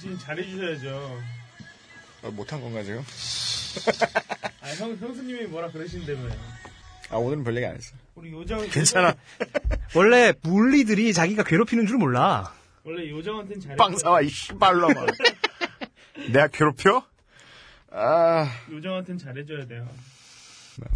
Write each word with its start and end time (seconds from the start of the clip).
대신 0.00 0.18
잘해주셔야죠. 0.18 1.20
아, 2.22 2.30
못한 2.30 2.58
건가 2.62 2.82
지금? 2.82 3.00
아, 4.62 4.68
형, 4.68 4.96
형수님이 4.96 5.44
뭐라 5.48 5.70
그러신다며요. 5.70 6.32
아 7.10 7.16
오늘은 7.16 7.44
별 7.44 7.54
얘기 7.56 7.66
안 7.66 7.76
했어. 7.76 7.94
우리 8.14 8.32
요정. 8.32 8.66
괜찮아. 8.70 9.14
원래 9.94 10.32
물리들이 10.42 11.12
자기가 11.12 11.42
괴롭히는 11.42 11.86
줄 11.86 11.98
몰라. 11.98 12.50
원래 12.82 13.10
요정한테는 13.10 13.60
잘해. 13.60 13.76
빵 13.76 13.94
사와 13.98 14.22
이 14.22 14.30
씨발로만. 14.30 15.06
내가 16.32 16.48
괴롭혀? 16.48 17.04
아 17.90 18.50
요정한테는 18.70 19.18
잘해줘야 19.18 19.66
돼요. 19.66 19.86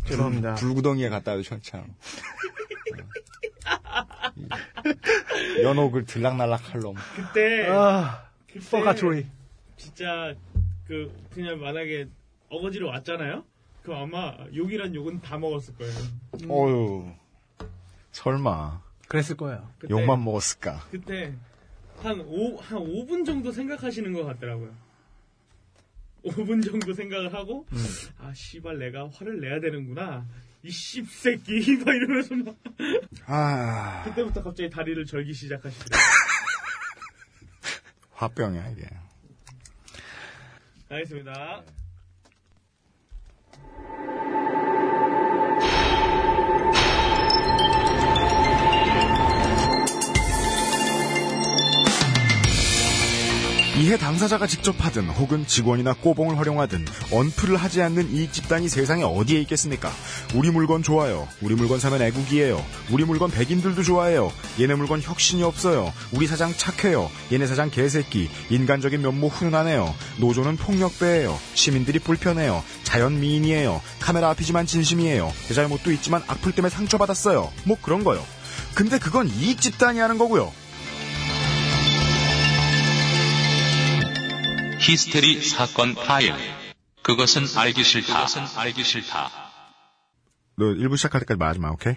죄송합니다. 0.07 0.55
불구덩이에 0.55 1.11
갔다 1.11 1.32
와도 1.32 1.43
좋잖아. 1.43 1.84
연옥을 5.62 6.07
들락날락 6.07 6.72
할 6.72 6.80
놈. 6.80 6.94
그때. 7.16 7.66
아, 7.68 8.22
그때 8.22 8.33
purgatory. 8.71 9.26
진짜 9.76 10.35
그 10.86 11.13
그냥 11.32 11.61
만약에 11.61 12.08
어거지로 12.49 12.89
왔잖아요. 12.89 13.44
그럼 13.82 14.03
아마 14.14 14.36
욕이란 14.54 14.94
욕은 14.94 15.21
다 15.21 15.36
먹었을 15.39 15.75
거예요. 15.77 15.94
어휴. 16.49 17.13
설마. 18.13 18.82
그랬을 19.08 19.36
거예요. 19.36 19.68
그때, 19.79 19.93
욕만 19.93 20.25
먹었을까? 20.25 20.86
그때 20.90 21.35
한 21.99 22.21
5, 22.21 22.58
한 22.58 22.79
5분 22.79 23.27
정도 23.27 23.53
생각하시는 23.53 24.13
것 24.13 24.25
같더라고요. 24.25 24.75
5분 26.25 26.64
정도 26.64 26.94
생각을 26.94 27.35
하고 27.35 27.66
아 28.18 28.32
씨발 28.35 28.79
내가 28.79 29.08
화를 29.08 29.41
내야 29.41 29.61
되는구나. 29.61 30.25
이 30.63 30.71
씹새끼 30.71 31.77
막 31.85 31.94
이러면서 31.94 32.34
막 32.36 32.56
아, 33.27 34.02
그때부터 34.05 34.42
갑자기 34.42 34.70
다리를 34.70 35.05
절기 35.05 35.34
시작하시더라고요. 35.34 36.23
화병이야, 38.14 38.69
이게. 38.70 38.88
알겠습니다. 40.88 41.62
이해 53.77 53.97
당사자가 53.97 54.47
직접 54.47 54.77
하든 54.78 55.08
혹은 55.08 55.44
직원이나 55.48 55.94
꼬봉을 55.94 56.39
활용하든 56.39 56.86
언플을 57.11 57.56
하지 57.56 57.83
않는 57.83 58.14
이익 58.14 58.33
집단이 58.33 58.69
세상에 58.69 59.03
어디에 59.03 59.41
있겠습니까? 59.41 59.91
우리 60.33 60.53
물건 60.53 60.84
좋아요. 60.84 61.27
우리 61.41 61.56
물건 61.56 61.81
사면 61.81 62.00
애국이에요. 62.00 62.64
우리 62.92 63.05
물건 63.05 63.33
백인들도 63.33 63.83
좋아해요. 63.83 64.31
얘네 64.61 64.77
물건 64.77 65.03
혁신이 65.03 65.42
없어요. 65.42 65.92
우리 66.12 66.28
사장 66.28 66.55
착해요. 66.56 67.11
얘네 67.33 67.48
사장 67.48 67.69
개새끼. 67.69 68.31
인간적인 68.48 69.03
면모 69.03 69.27
훈훈하네요. 69.27 69.92
노조는 70.19 70.56
폭력배예요. 70.56 71.36
시민들이 71.55 71.98
불편해요. 71.98 72.62
자연 72.84 73.19
미인이에요. 73.19 73.83
카메라 73.98 74.31
앞이지만 74.31 74.66
진심이에요. 74.66 75.33
제 75.48 75.55
잘못도 75.55 75.91
있지만 75.91 76.22
악플 76.28 76.53
때문에 76.53 76.70
상처받았어요. 76.70 77.50
뭐 77.64 77.77
그런 77.83 78.05
거요. 78.05 78.25
근데 78.75 79.00
그건 79.00 79.28
이익 79.28 79.61
집단이 79.61 79.98
하는 79.98 80.16
거고요. 80.16 80.53
히스테리 84.86 85.40
사건 85.42 85.94
파일. 85.94 86.34
그것은 87.02 87.44
알기 87.56 87.82
싫다. 87.82 88.27
그것은 88.27 88.42
알기 88.58 88.84
싫다. 88.84 89.30
너 90.56 90.66
일부 90.72 90.98
시작할 90.98 91.22
때까지 91.22 91.38
말하지 91.38 91.58
마, 91.60 91.70
오케이? 91.70 91.96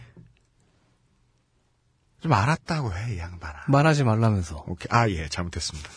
좀 2.22 2.32
알았다고 2.32 2.94
해, 2.94 3.16
이 3.16 3.20
양반아. 3.20 3.66
말하지 3.68 4.06
말라면서. 4.06 4.64
오케이. 4.68 4.88
아, 4.90 5.10
예, 5.10 5.28
잘못했습니다. 5.28 5.90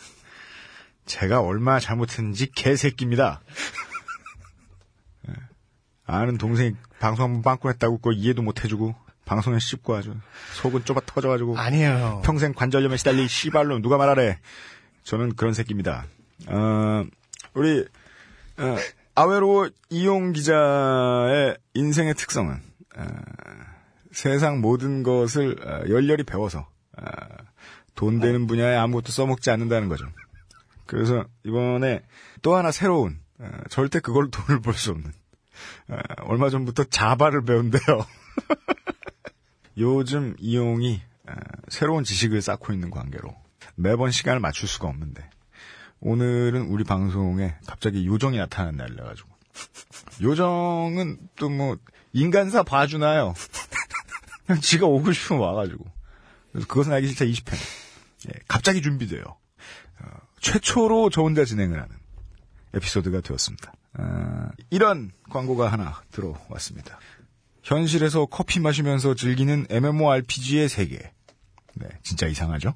제가 1.06 1.41
얼마나 1.41 1.78
잘못했는지 1.78 2.50
개새끼입니다. 2.50 3.41
예. 5.28 5.34
아는 6.06 6.38
동생이 6.38 6.75
방송 6.98 7.25
한번 7.26 7.42
빵꾸 7.42 7.69
했다고 7.69 7.98
그거 7.98 8.12
이해도 8.12 8.42
못 8.42 8.65
해주고, 8.65 8.97
방송에 9.25 9.60
씹고 9.60 9.94
아주, 9.94 10.16
속은 10.54 10.84
좁아 10.84 11.03
터져가지고, 11.06 11.56
아니에요. 11.56 12.22
평생 12.25 12.53
관절염에 12.53 12.97
시달릴 12.97 13.28
씨발놈 13.28 13.81
누가 13.81 13.97
말하래. 13.97 14.41
저는 15.04 15.36
그런 15.36 15.54
새끼입니다. 15.54 16.06
어, 16.49 17.05
우리, 17.55 17.84
어, 18.59 18.77
아웨로 19.15 19.71
이용 19.91 20.33
기자의 20.33 21.56
인생의 21.75 22.15
특성은, 22.15 22.61
어, 22.97 23.05
세상 24.12 24.61
모든 24.61 25.03
것을 25.03 25.56
어, 25.65 25.89
열렬히 25.89 26.25
배워서, 26.25 26.69
어, 26.97 27.05
돈 27.95 28.21
되는 28.21 28.47
분야에 28.47 28.77
아무것도 28.77 29.12
써먹지 29.12 29.51
않는다는 29.51 29.89
거죠. 29.89 30.06
그래서 30.87 31.25
이번에 31.45 32.03
또 32.43 32.57
하나 32.57 32.71
새로운, 32.71 33.21
어, 33.39 33.49
절대 33.69 34.01
그걸 34.01 34.31
돈을 34.33 34.61
벌 34.61 34.75
수 34.75 34.91
없는, 34.91 35.12
어, 35.89 35.97
얼마 36.25 36.49
전부터 36.51 36.84
자바를 36.84 37.45
배운대요. 37.45 38.07
요즘 39.78 40.34
이용이 40.39 41.01
어, 41.28 41.33
새로운 41.69 42.05
지식을 42.05 42.43
쌓고 42.43 42.72
있는 42.72 42.91
관계로 42.91 43.34
매번 43.77 44.11
시간을 44.11 44.41
맞출 44.41 44.69
수가 44.69 44.89
없는데 44.89 45.28
오늘은 46.00 46.62
우리 46.62 46.84
방송에 46.84 47.55
갑자기 47.66 48.06
요정이 48.06 48.38
나타난 48.38 48.77
날이라 48.77 49.05
가지고 49.05 49.28
요정은 50.22 51.19
또 51.37 51.49
뭐 51.50 51.77
인간사 52.12 52.62
봐주나요? 52.62 53.34
그냥 54.47 54.60
지가 54.62 54.87
오고 54.87 55.12
싶으면 55.12 55.43
와가지고 55.43 55.84
그래서 56.53 56.66
그것은 56.66 56.93
알기 56.93 57.09
싫다 57.09 57.25
20편 57.25 57.55
예, 58.28 58.33
갑자기 58.49 58.83
준비돼요. 58.83 59.22
어, 59.22 60.05
최초로 60.41 61.10
저 61.10 61.22
혼자 61.22 61.44
진행을 61.44 61.81
하는 61.81 61.97
에피소드가 62.75 63.21
되었습니다. 63.21 63.72
어, 63.99 64.49
이런 64.71 65.12
광고가 65.31 65.71
하나 65.71 66.03
들어왔습니다. 66.10 66.99
현실에서 67.62 68.27
커피 68.27 68.60
마시면서 68.60 69.15
즐기는 69.15 69.66
MMORPG의 69.71 70.69
세계. 70.69 71.12
네, 71.75 71.89
진짜 72.03 72.27
이상하죠? 72.27 72.75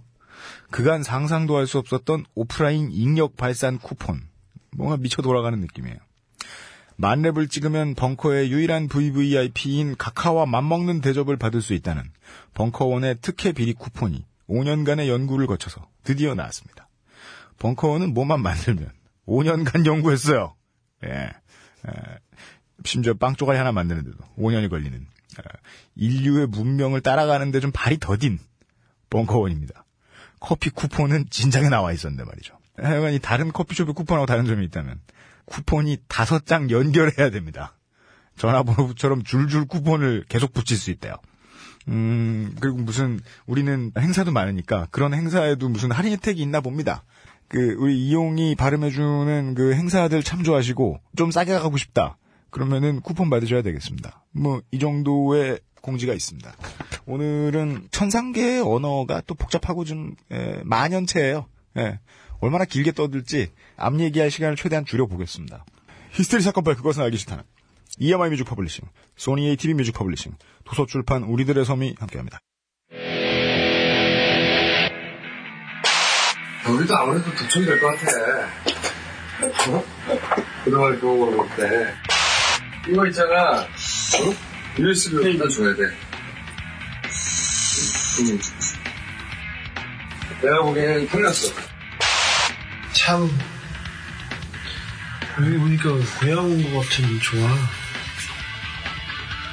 그간 0.71 1.03
상상도 1.03 1.57
할 1.57 1.67
수 1.67 1.79
없었던 1.79 2.25
오프라인 2.35 2.91
인력 2.93 3.37
발산 3.37 3.79
쿠폰. 3.79 4.23
뭔가 4.77 4.97
미쳐 4.97 5.23
돌아가는 5.23 5.59
느낌이에요. 5.61 5.97
만렙을 6.97 7.49
찍으면 7.49 7.95
벙커의 7.95 8.53
유일한 8.53 8.87
VVIP인 8.89 9.97
카카와 9.97 10.47
맞먹는 10.47 11.01
대접을 11.01 11.37
받을 11.37 11.61
수 11.61 11.75
있다는 11.75 12.05
벙커원의 12.55 13.17
특혜 13.21 13.53
비리 13.53 13.73
쿠폰이 13.73 14.25
5년간의 14.49 15.09
연구를 15.09 15.47
거쳐서 15.47 15.89
드디어 16.05 16.35
나왔습니다. 16.35 16.89
벙커원은 17.59 18.15
뭐만 18.15 18.43
만들면 18.43 18.91
5년간 19.27 19.87
연구했어요. 19.87 20.55
예. 21.05 21.09
예. 21.11 21.93
심지어 22.85 23.15
빵 23.15 23.35
쪼가리 23.37 23.59
하나 23.59 23.73
만드는데도 23.73 24.17
5년이 24.39 24.69
걸리는 24.71 24.99
어, 25.01 25.43
인류의 25.97 26.47
문명을 26.49 27.01
따라가는데 27.01 27.61
좀 27.61 27.73
발이 27.73 27.99
더딘 27.99 28.39
벙커원입니다. 29.11 29.84
커피 30.45 30.69
쿠폰은 30.69 31.25
진작에 31.31 31.71
나와 31.71 31.91
있었는데 31.93 32.25
말이죠. 32.25 32.55
하여간 32.77 33.15
이 33.15 33.19
다른 33.19 33.51
커피숍의 33.51 33.95
쿠폰하고 33.95 34.27
다른 34.27 34.45
점이 34.45 34.63
있다면 34.67 35.01
쿠폰이 35.47 35.97
다섯 36.07 36.45
장 36.45 36.71
연결해야 36.71 37.31
됩니다. 37.31 37.75
전화번호처럼 38.37 39.23
줄줄 39.23 39.65
쿠폰을 39.67 40.27
계속 40.29 40.53
붙일 40.53 40.77
수 40.77 40.91
있대요. 40.91 41.15
음, 41.89 42.55
그리고 42.61 42.77
무슨, 42.77 43.21
우리는 43.47 43.91
행사도 43.99 44.33
많으니까 44.33 44.87
그런 44.91 45.15
행사에도 45.15 45.71
무슨 45.71 45.91
할인 45.91 46.13
혜택이 46.13 46.43
있나 46.43 46.61
봅니다. 46.61 47.05
그, 47.49 47.77
우리 47.79 47.99
이용이 48.07 48.55
발음해주는 48.55 49.55
그 49.55 49.73
행사들 49.73 50.23
참조하시고 50.23 51.01
좀 51.17 51.31
싸게 51.31 51.55
가고 51.55 51.79
싶다. 51.79 52.19
그러면은 52.51 53.01
쿠폰 53.01 53.31
받으셔야 53.31 53.63
되겠습니다. 53.63 54.25
뭐, 54.33 54.61
이 54.73 54.79
정도의 54.79 55.61
공지가 55.85 56.15
있습니다. 56.15 56.51
오늘은 57.07 57.89
천상계의 57.91 58.63
언어가 58.63 59.21
또 59.27 59.35
복잡하고 59.35 59.85
좀, 59.85 60.15
에, 60.33 60.63
만연체예요 60.65 61.47
예. 61.77 62.01
얼마나 62.41 62.65
길게 62.65 62.93
떠들지 62.93 63.51
앞 63.77 63.99
얘기할 64.01 64.31
시간을 64.31 64.57
최대한 64.57 64.87
줄여보겠습니다. 64.87 65.65
히스테리 66.13 66.43
사건 66.43 66.65
발 66.65 66.75
그것은 66.75 67.03
알기 67.03 67.19
싫다는 67.19 67.45
EMI 67.99 68.31
뮤직 68.31 68.45
퍼블리싱, 68.45 68.85
소니 69.17 69.47
ATV 69.51 69.75
뮤직 69.75 69.93
퍼블리싱, 69.93 70.33
도서출판 70.65 71.23
우리들의 71.25 71.65
섬이 71.65 71.95
함께합니다. 71.99 72.39
우리도 76.67 76.97
아무래도 76.97 77.31
도청이 77.35 77.67
될 77.67 77.79
것 77.79 77.89
같아. 77.99 78.47
어? 79.71 79.85
그동안 80.65 80.99
교육을 80.99 81.37
볼 81.37 81.47
때. 81.57 81.93
이거 82.89 83.07
있잖아. 83.07 83.61
어? 83.61 84.54
USB로 84.79 85.27
일단 85.29 85.49
줘야 85.49 85.75
돼. 85.75 85.83
응. 88.21 88.41
내가 90.43 90.63
보기에는 90.63 91.09
틀렸어. 91.09 91.53
참 92.93 93.31
여기 95.41 95.57
보니까 95.59 95.91
고향 96.21 96.39
온 96.45 96.63
것 96.73 96.81
같은 96.81 97.21
좋아. 97.21 97.49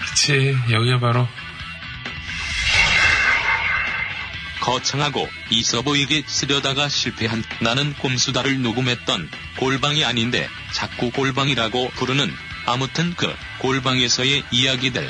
그치, 0.05 0.55
여기가 0.69 0.99
바로 0.99 1.27
거창하고 4.61 5.27
있어 5.49 5.81
보이게 5.81 6.23
쓰려다가 6.27 6.87
실패한 6.87 7.43
나는 7.61 7.93
꼼수다를 7.95 8.61
녹음했던 8.61 9.29
골방이 9.57 10.05
아닌데 10.05 10.47
자꾸 10.71 11.09
골방이라고 11.11 11.89
부르는 11.95 12.31
아무튼 12.65 13.13
그 13.15 13.33
골방에서의 13.59 14.43
이야기들. 14.51 15.09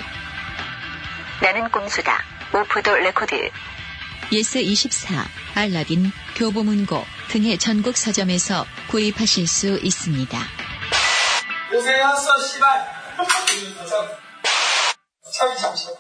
나는 1.42 1.70
꼼수다. 1.72 2.24
off 2.54 2.75
the 2.75 2.96
record. 2.98 3.50
예스24, 4.32 5.26
알라딘, 5.56 6.12
교보문고 6.36 7.04
등의 7.30 7.58
전국 7.58 7.98
서점에서 7.98 8.66
구입하실 8.90 9.48
수 9.48 9.80
있습니다. 9.82 10.38
고생했어, 11.72 12.48
씨발. 12.48 13.02
참, 15.34 15.58
참, 15.58 15.76
참. 15.76 15.96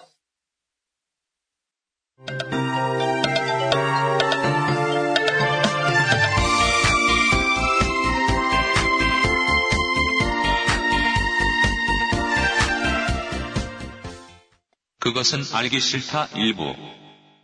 그것은 15.01 15.41
알기 15.53 15.79
싫다 15.79 16.27
일부. 16.35 16.75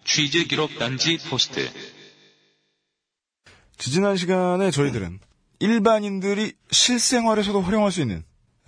취재 0.05 0.43
기록 0.43 0.77
단지 0.77 1.17
포스트. 1.27 1.67
지지난 3.77 4.15
시간에 4.15 4.69
저희들은 4.69 5.19
일반인들이 5.59 6.53
실생활에서도 6.69 7.59
활용할 7.61 7.91
수 7.91 8.01
있는 8.01 8.17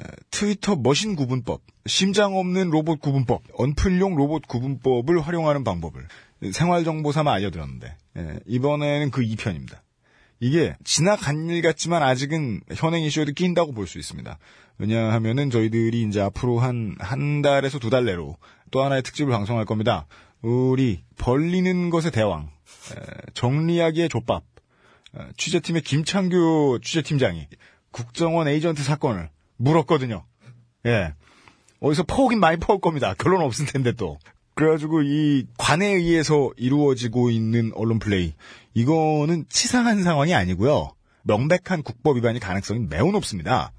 에, 0.01 0.03
트위터 0.31 0.75
머신 0.75 1.15
구분법, 1.15 1.61
심장 1.85 2.35
없는 2.35 2.71
로봇 2.71 2.99
구분법, 2.99 3.43
언플용 3.53 4.15
로봇 4.15 4.47
구분법을 4.47 5.21
활용하는 5.21 5.63
방법을 5.63 6.07
생활정보 6.51 7.11
삼아 7.11 7.31
알려드렸는데 7.31 7.95
에, 8.17 8.39
이번에는 8.47 9.11
그 9.11 9.21
2편입니다. 9.21 9.77
이게 10.39 10.75
지나간 10.83 11.49
일 11.49 11.61
같지만 11.61 12.01
아직은 12.01 12.61
현행 12.73 13.03
이슈에도 13.03 13.33
끼인다고 13.33 13.71
볼 13.73 13.85
수 13.85 13.99
있습니다. 13.99 14.39
왜냐하면은 14.77 15.49
저희들이 15.49 16.03
이제 16.03 16.21
앞으로 16.21 16.59
한, 16.59 16.95
한 16.99 17.41
달에서 17.41 17.79
두 17.79 17.89
달 17.89 18.05
내로 18.05 18.37
또 18.71 18.83
하나의 18.83 19.03
특집을 19.03 19.31
방송할 19.31 19.65
겁니다. 19.65 20.07
우리 20.41 21.03
벌리는 21.17 21.89
것의 21.89 22.11
대왕, 22.11 22.49
에, 22.91 23.01
정리하기의 23.33 24.09
족밥, 24.09 24.43
어, 25.13 25.27
취재팀의 25.37 25.81
김창규 25.81 26.79
취재팀장이 26.83 27.47
국정원 27.91 28.47
에이전트 28.47 28.83
사건을 28.83 29.29
물었거든요. 29.57 30.23
예. 30.85 31.13
어디서 31.81 32.03
퍼오긴 32.03 32.39
많이 32.39 32.57
퍼올 32.57 32.79
겁니다. 32.79 33.13
결론 33.17 33.41
없을 33.41 33.65
텐데 33.65 33.91
또. 33.93 34.17
그래가지고 34.53 35.03
이 35.03 35.45
관에 35.57 35.87
의해서 35.87 36.51
이루어지고 36.57 37.29
있는 37.29 37.71
언론 37.75 37.97
플레이 37.97 38.33
이거는 38.73 39.45
치상한 39.49 40.03
상황이 40.03 40.33
아니고요. 40.33 40.89
명백한 41.23 41.83
국법 41.83 42.17
위반이 42.17 42.39
가능성이 42.39 42.85
매우 42.89 43.11
높습니다. 43.11 43.71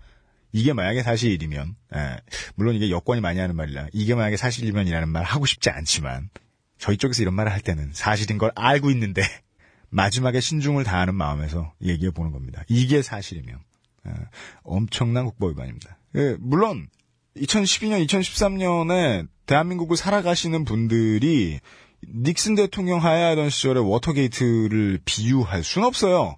이게 0.52 0.72
만약에 0.72 1.02
사실이면 1.02 1.76
예, 1.94 2.16
물론 2.54 2.74
이게 2.74 2.90
여권이 2.90 3.20
많이 3.20 3.38
하는 3.38 3.56
말이라 3.56 3.88
이게 3.92 4.14
만약에 4.14 4.36
사실이면이라는 4.36 5.08
말 5.08 5.22
하고 5.24 5.46
싶지 5.46 5.70
않지만 5.70 6.30
저희 6.78 6.96
쪽에서 6.96 7.22
이런 7.22 7.34
말을 7.34 7.52
할 7.52 7.60
때는 7.60 7.90
사실인 7.92 8.38
걸 8.38 8.50
알고 8.54 8.90
있는데 8.90 9.22
마지막에 9.90 10.40
신중을 10.40 10.84
다하는 10.84 11.14
마음에서 11.14 11.72
얘기해 11.82 12.10
보는 12.12 12.32
겁니다. 12.32 12.62
이게 12.68 13.02
사실이면 13.02 13.58
예, 14.06 14.12
엄청난 14.62 15.26
국법 15.26 15.50
위반입니다. 15.50 15.98
예, 16.16 16.36
물론 16.40 16.88
2012년, 17.36 18.04
2013년에 18.06 19.28
대한민국을 19.46 19.96
살아가시는 19.96 20.64
분들이 20.64 21.60
닉슨 22.06 22.54
대통령 22.54 23.02
하야하던 23.02 23.50
시절에 23.50 23.80
워터게이트를 23.80 25.00
비유할 25.04 25.62
순 25.62 25.84
없어요. 25.84 26.36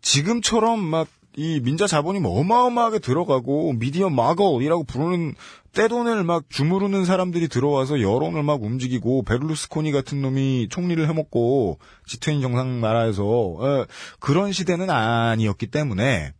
지금처럼 0.00 0.80
막 0.80 1.08
이 1.34 1.60
민자 1.60 1.86
자본이 1.86 2.20
뭐 2.20 2.38
어마어마하게 2.40 2.98
들어가고 2.98 3.72
media 3.74 4.10
mogul이라고 4.10 4.84
부르는 4.84 5.34
떼돈을 5.72 6.24
막 6.24 6.44
주무르는 6.50 7.06
사람들이 7.06 7.48
들어와서 7.48 8.02
여론을 8.02 8.42
막 8.42 8.62
움직이고 8.62 9.22
베를루스코니 9.22 9.92
같은 9.92 10.20
놈이 10.20 10.68
총리를 10.70 11.08
해먹고 11.08 11.78
G20 12.06 12.42
정상 12.42 12.82
나라에서 12.82 13.56
에, 13.62 13.86
그런 14.20 14.52
시대는 14.52 14.90
아니었기 14.90 15.68
때문에 15.68 16.34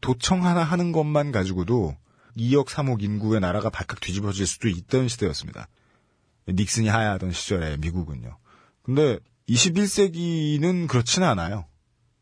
도청 0.00 0.46
하나 0.46 0.62
하는 0.62 0.92
것만 0.92 1.32
가지고도 1.32 1.94
2억 2.38 2.68
3억 2.68 3.02
인구의 3.02 3.40
나라가 3.40 3.68
발칵 3.68 4.00
뒤집어질 4.00 4.46
수도 4.46 4.68
있던 4.68 5.08
시대였습니다. 5.08 5.68
닉슨이 6.48 6.88
하야하던 6.88 7.32
시절에 7.32 7.76
미국은요. 7.76 8.38
근데 8.82 9.18
21세기는 9.48 10.88
그렇지는 10.88 11.28
않아요. 11.28 11.66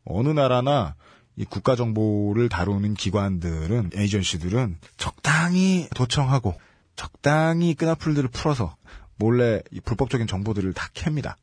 어느 0.03 0.29
나라나 0.29 0.95
이 1.37 1.45
국가 1.45 1.75
정보를 1.75 2.49
다루는 2.49 2.95
기관들은 2.95 3.91
에이전시들은 3.93 4.79
적당히 4.97 5.87
도청하고 5.95 6.59
적당히 6.95 7.75
끄나풀들을 7.75 8.29
풀어서 8.29 8.75
몰래 9.17 9.61
이 9.71 9.79
불법적인 9.79 10.25
정보들을 10.25 10.73
다 10.73 10.89
캡니다. 10.93 11.37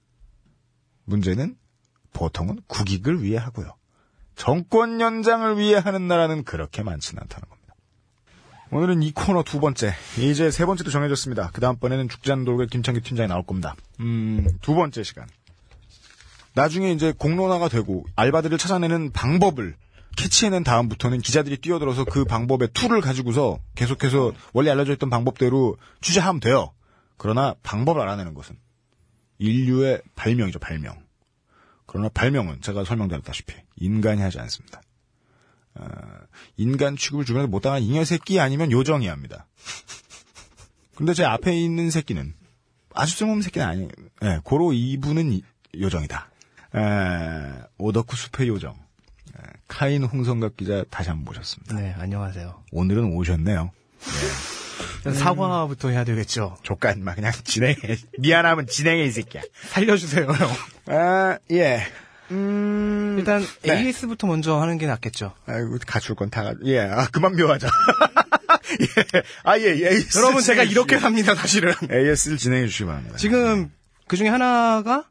문제는 1.04 1.56
보통은 2.12 2.60
국익을 2.66 3.22
위해 3.22 3.38
하고요. 3.38 3.76
정권 4.34 5.00
연장을 5.00 5.58
위해 5.58 5.76
하는 5.76 6.08
나라는 6.08 6.42
그렇게 6.42 6.82
많지는 6.82 7.22
않다는 7.22 7.48
겁니다. 7.48 7.74
오늘은 8.72 9.02
이 9.04 9.12
코너 9.12 9.44
두 9.44 9.60
번째, 9.60 9.94
이제 10.18 10.50
세 10.50 10.66
번째도 10.66 10.90
정해졌습니다. 10.90 11.50
그 11.52 11.60
다음번에는 11.60 12.08
죽지 12.08 12.32
않는 12.32 12.66
김창규 12.66 13.00
팀장이 13.02 13.28
나올 13.28 13.44
겁니다. 13.44 13.76
음, 14.00 14.48
두 14.60 14.74
번째 14.74 15.04
시간. 15.04 15.28
나중에 16.54 16.92
이제 16.92 17.12
공론화가 17.12 17.68
되고 17.68 18.04
알바들을 18.16 18.58
찾아내는 18.58 19.10
방법을 19.12 19.76
캐치해낸 20.16 20.62
다음부터는 20.62 21.20
기자들이 21.20 21.56
뛰어들어서 21.56 22.04
그 22.04 22.24
방법의 22.24 22.68
툴을 22.72 23.00
가지고서 23.00 23.58
계속해서 23.74 24.32
원래 24.52 24.70
알려져 24.70 24.92
있던 24.92 25.10
방법대로 25.10 25.76
취재하면 26.00 26.40
돼요. 26.40 26.72
그러나 27.16 27.54
방법을 27.64 28.00
알아내는 28.00 28.34
것은 28.34 28.56
인류의 29.38 30.02
발명이죠, 30.14 30.60
발명. 30.60 31.02
그러나 31.86 32.08
발명은 32.08 32.60
제가 32.60 32.84
설명드렸다시피 32.84 33.54
인간이 33.76 34.22
하지 34.22 34.38
않습니다. 34.38 34.80
어, 35.74 35.84
인간 36.56 36.96
취급을 36.96 37.24
주변에서 37.24 37.48
못당한 37.48 37.82
잉여 37.82 38.04
새끼 38.04 38.38
아니면 38.38 38.70
요정이 38.70 39.08
합니다. 39.08 39.46
근데 40.94 41.12
제 41.14 41.24
앞에 41.24 41.52
있는 41.58 41.90
새끼는 41.90 42.34
아주 42.94 43.16
쓸모없는 43.16 43.42
새끼는 43.42 43.66
아니에요. 43.66 43.88
예, 44.22 44.40
고로 44.44 44.72
이분은 44.72 45.32
이- 45.32 45.42
요정이다. 45.76 46.30
에, 46.74 47.52
오덕후 47.78 48.16
숲의 48.16 48.48
요정. 48.48 48.72
에, 48.72 49.42
카인 49.68 50.04
홍성갑 50.04 50.56
기자 50.56 50.84
다시 50.90 51.10
한번 51.10 51.24
모셨습니다. 51.26 51.76
네, 51.76 51.94
안녕하세요. 51.98 52.62
오늘은 52.72 53.04
오셨네요. 53.14 53.70
사과부터 55.12 55.90
해야 55.90 56.04
되겠죠. 56.04 56.56
조카 56.62 56.94
마 56.96 57.14
그냥 57.14 57.32
진행해. 57.44 57.76
미안하면 58.18 58.66
진행해 58.66 59.04
이 59.04 59.10
새끼야. 59.10 59.42
살려주세요, 59.68 60.26
형. 60.26 60.50
아 60.86 61.38
예. 61.52 61.86
음 62.30 63.16
일단 63.18 63.44
네. 63.62 63.80
AS부터 63.86 64.26
먼저 64.26 64.58
하는 64.60 64.78
게 64.78 64.86
낫겠죠. 64.86 65.34
아이고 65.46 65.76
갖출 65.86 66.14
건다 66.16 66.42
가. 66.42 66.54
예. 66.64 66.80
아 66.80 67.06
그만 67.12 67.36
묘하자. 67.36 67.68
예. 68.80 69.22
아 69.44 69.58
예. 69.58 69.64
예. 69.78 69.88
AS 69.90 70.18
여러분 70.18 70.42
제가 70.42 70.62
이렇게 70.64 70.98
삽니다, 70.98 71.34
사실은. 71.34 71.74
AS를 71.90 72.38
진행해 72.38 72.66
주시기 72.66 72.86
바랍니다. 72.86 73.16
지금 73.18 73.70
그 74.08 74.16
중에 74.16 74.28
하나가 74.28 75.04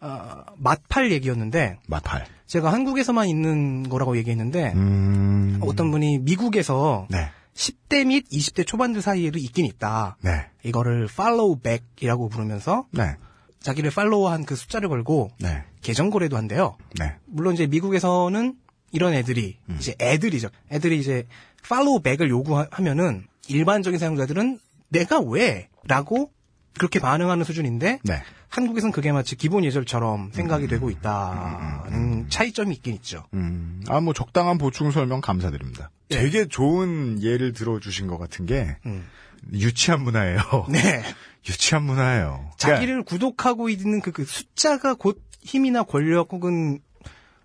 아, 0.00 0.44
맛팔 0.56 1.12
얘기였는데 1.12 1.78
마팔. 1.86 2.26
제가 2.46 2.72
한국에서만 2.72 3.28
있는 3.28 3.88
거라고 3.88 4.16
얘기했는데 4.16 4.72
음. 4.74 5.58
어떤 5.62 5.90
분이 5.90 6.18
미국에서 6.20 7.06
네. 7.10 7.28
10대 7.54 8.06
및 8.06 8.28
20대 8.30 8.66
초반들 8.66 9.02
사이에도 9.02 9.38
있긴 9.38 9.66
있다. 9.66 10.16
네. 10.22 10.46
이거를 10.62 11.08
팔로우 11.14 11.58
백이라고 11.58 12.28
부르면서 12.28 12.86
네. 12.92 13.16
자기를 13.60 13.90
팔로우한 13.90 14.44
그 14.44 14.54
숫자를 14.54 14.88
걸고 14.88 15.30
네. 15.40 15.64
계정 15.82 16.10
거래도 16.10 16.36
한대요. 16.36 16.76
네. 16.98 17.16
물론 17.26 17.54
이제 17.54 17.66
미국에서는 17.66 18.54
이런 18.92 19.12
애들이 19.12 19.58
음. 19.68 19.76
이제 19.78 19.94
애들이죠. 20.00 20.48
애들이 20.70 20.98
이제 20.98 21.26
팔로우 21.68 22.00
백을 22.00 22.30
요구하면은 22.30 23.26
일반적인 23.48 23.98
사용자들은 23.98 24.60
내가 24.90 25.20
왜 25.20 25.68
라고 25.84 26.30
그렇게 26.78 26.98
반응하는 27.00 27.44
수준인데 27.44 28.00
네. 28.02 28.22
한국에선 28.48 28.92
그게 28.92 29.12
마치 29.12 29.36
기본 29.36 29.64
예절처럼 29.64 30.30
생각이 30.32 30.66
되고 30.68 30.90
있다는 30.90 32.28
차이점이 32.30 32.74
있긴 32.76 32.94
있죠. 32.94 33.24
음. 33.34 33.82
아, 33.88 34.00
뭐, 34.00 34.14
적당한 34.14 34.58
보충 34.58 34.90
설명 34.90 35.20
감사드립니다. 35.20 35.90
예. 36.10 36.18
되게 36.18 36.46
좋은 36.46 37.22
예를 37.22 37.52
들어주신 37.52 38.06
것 38.06 38.18
같은 38.18 38.46
게, 38.46 38.76
음. 38.86 39.06
유치한 39.52 40.02
문화예요. 40.02 40.40
네. 40.70 41.02
유치한 41.46 41.84
문화예요. 41.84 42.50
자기를 42.56 43.04
구독하고 43.04 43.68
있는 43.68 44.00
그, 44.00 44.10
그 44.12 44.24
숫자가 44.24 44.94
곧 44.94 45.22
힘이나 45.40 45.82
권력 45.82 46.32
혹은 46.32 46.80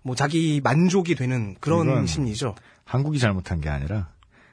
뭐 0.02 0.14
자기 0.14 0.60
만족이 0.62 1.14
되는 1.14 1.54
그런 1.60 2.06
심리죠. 2.06 2.54
한국이 2.84 3.18
잘못한 3.18 3.60
게 3.60 3.68
아니라, 3.68 4.08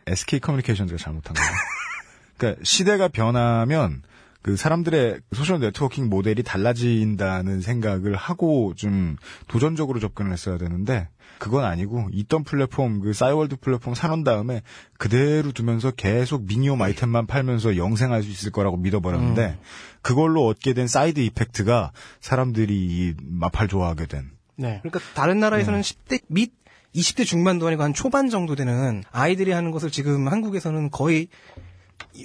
SK 0.08 0.40
커뮤니케이션즈가 0.40 0.98
잘못한 0.98 1.34
거예요. 1.34 1.52
그러니까, 2.38 2.62
시대가 2.64 3.08
변하면, 3.08 4.04
그 4.42 4.56
사람들의 4.56 5.20
소셜 5.34 5.60
네트워킹 5.60 6.10
모델이 6.10 6.44
달라진다는 6.44 7.62
생각을 7.62 8.16
하고 8.16 8.74
좀 8.76 9.16
도전적으로 9.48 10.00
접근을 10.00 10.32
했어야 10.32 10.58
되는데 10.58 11.10
그건 11.38 11.64
아니고 11.64 12.10
있던 12.12 12.44
플랫폼 12.44 13.02
그 13.02 13.14
싸이월드 13.14 13.58
플랫폼 13.58 13.94
사놓은 13.94 14.24
다음에 14.24 14.62
그대로 14.98 15.52
두면서 15.52 15.92
계속 15.92 16.46
미니홈 16.46 16.82
아이템만 16.82 17.28
팔면서 17.28 17.78
영생할 17.78 18.24
수 18.24 18.30
있을 18.30 18.52
거라고 18.52 18.78
믿어버렸는데 18.78 19.58
그걸로 20.02 20.48
얻게 20.48 20.74
된 20.74 20.88
side 20.88 21.20
effect가 21.20 21.92
사람들이 22.20 22.76
이 22.76 23.14
맞팔 23.24 23.68
좋아하게 23.68 24.06
된. 24.08 24.32
네. 24.56 24.80
그러니까 24.84 25.00
다른 25.14 25.40
나라에서는 25.40 25.82
10대 25.82 26.22
및 26.28 26.54
20대 26.96 27.26
중반도 27.26 27.68
아니고 27.68 27.84
한 27.84 27.94
초반 27.94 28.30
정도 28.30 28.56
되는 28.56 29.04
아이들이 29.12 29.52
하는 29.52 29.72
것을 29.72 29.92
지금 29.92 30.28
한국에서는 30.28 30.92
거의 30.92 31.22
이 31.24 31.71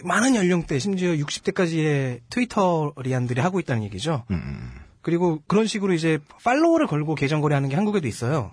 많은 0.05 0.35
연령대, 0.35 0.79
심지어 0.79 1.13
60대까지의 1.13 2.21
트위터리안들이 2.31 3.41
하고 3.41 3.61
있다는 3.61 3.83
얘기죠. 3.85 4.25
음, 4.31 4.71
그리고 5.03 5.41
그런 5.47 5.67
식으로 5.67 5.93
이제 5.93 6.19
팔로워를 6.45 6.87
걸고 6.87 7.15
계정 7.15 7.41
거래하는 7.41 7.69
게 7.69 7.77
한국에도 7.77 8.09
있어요. 8.09 8.53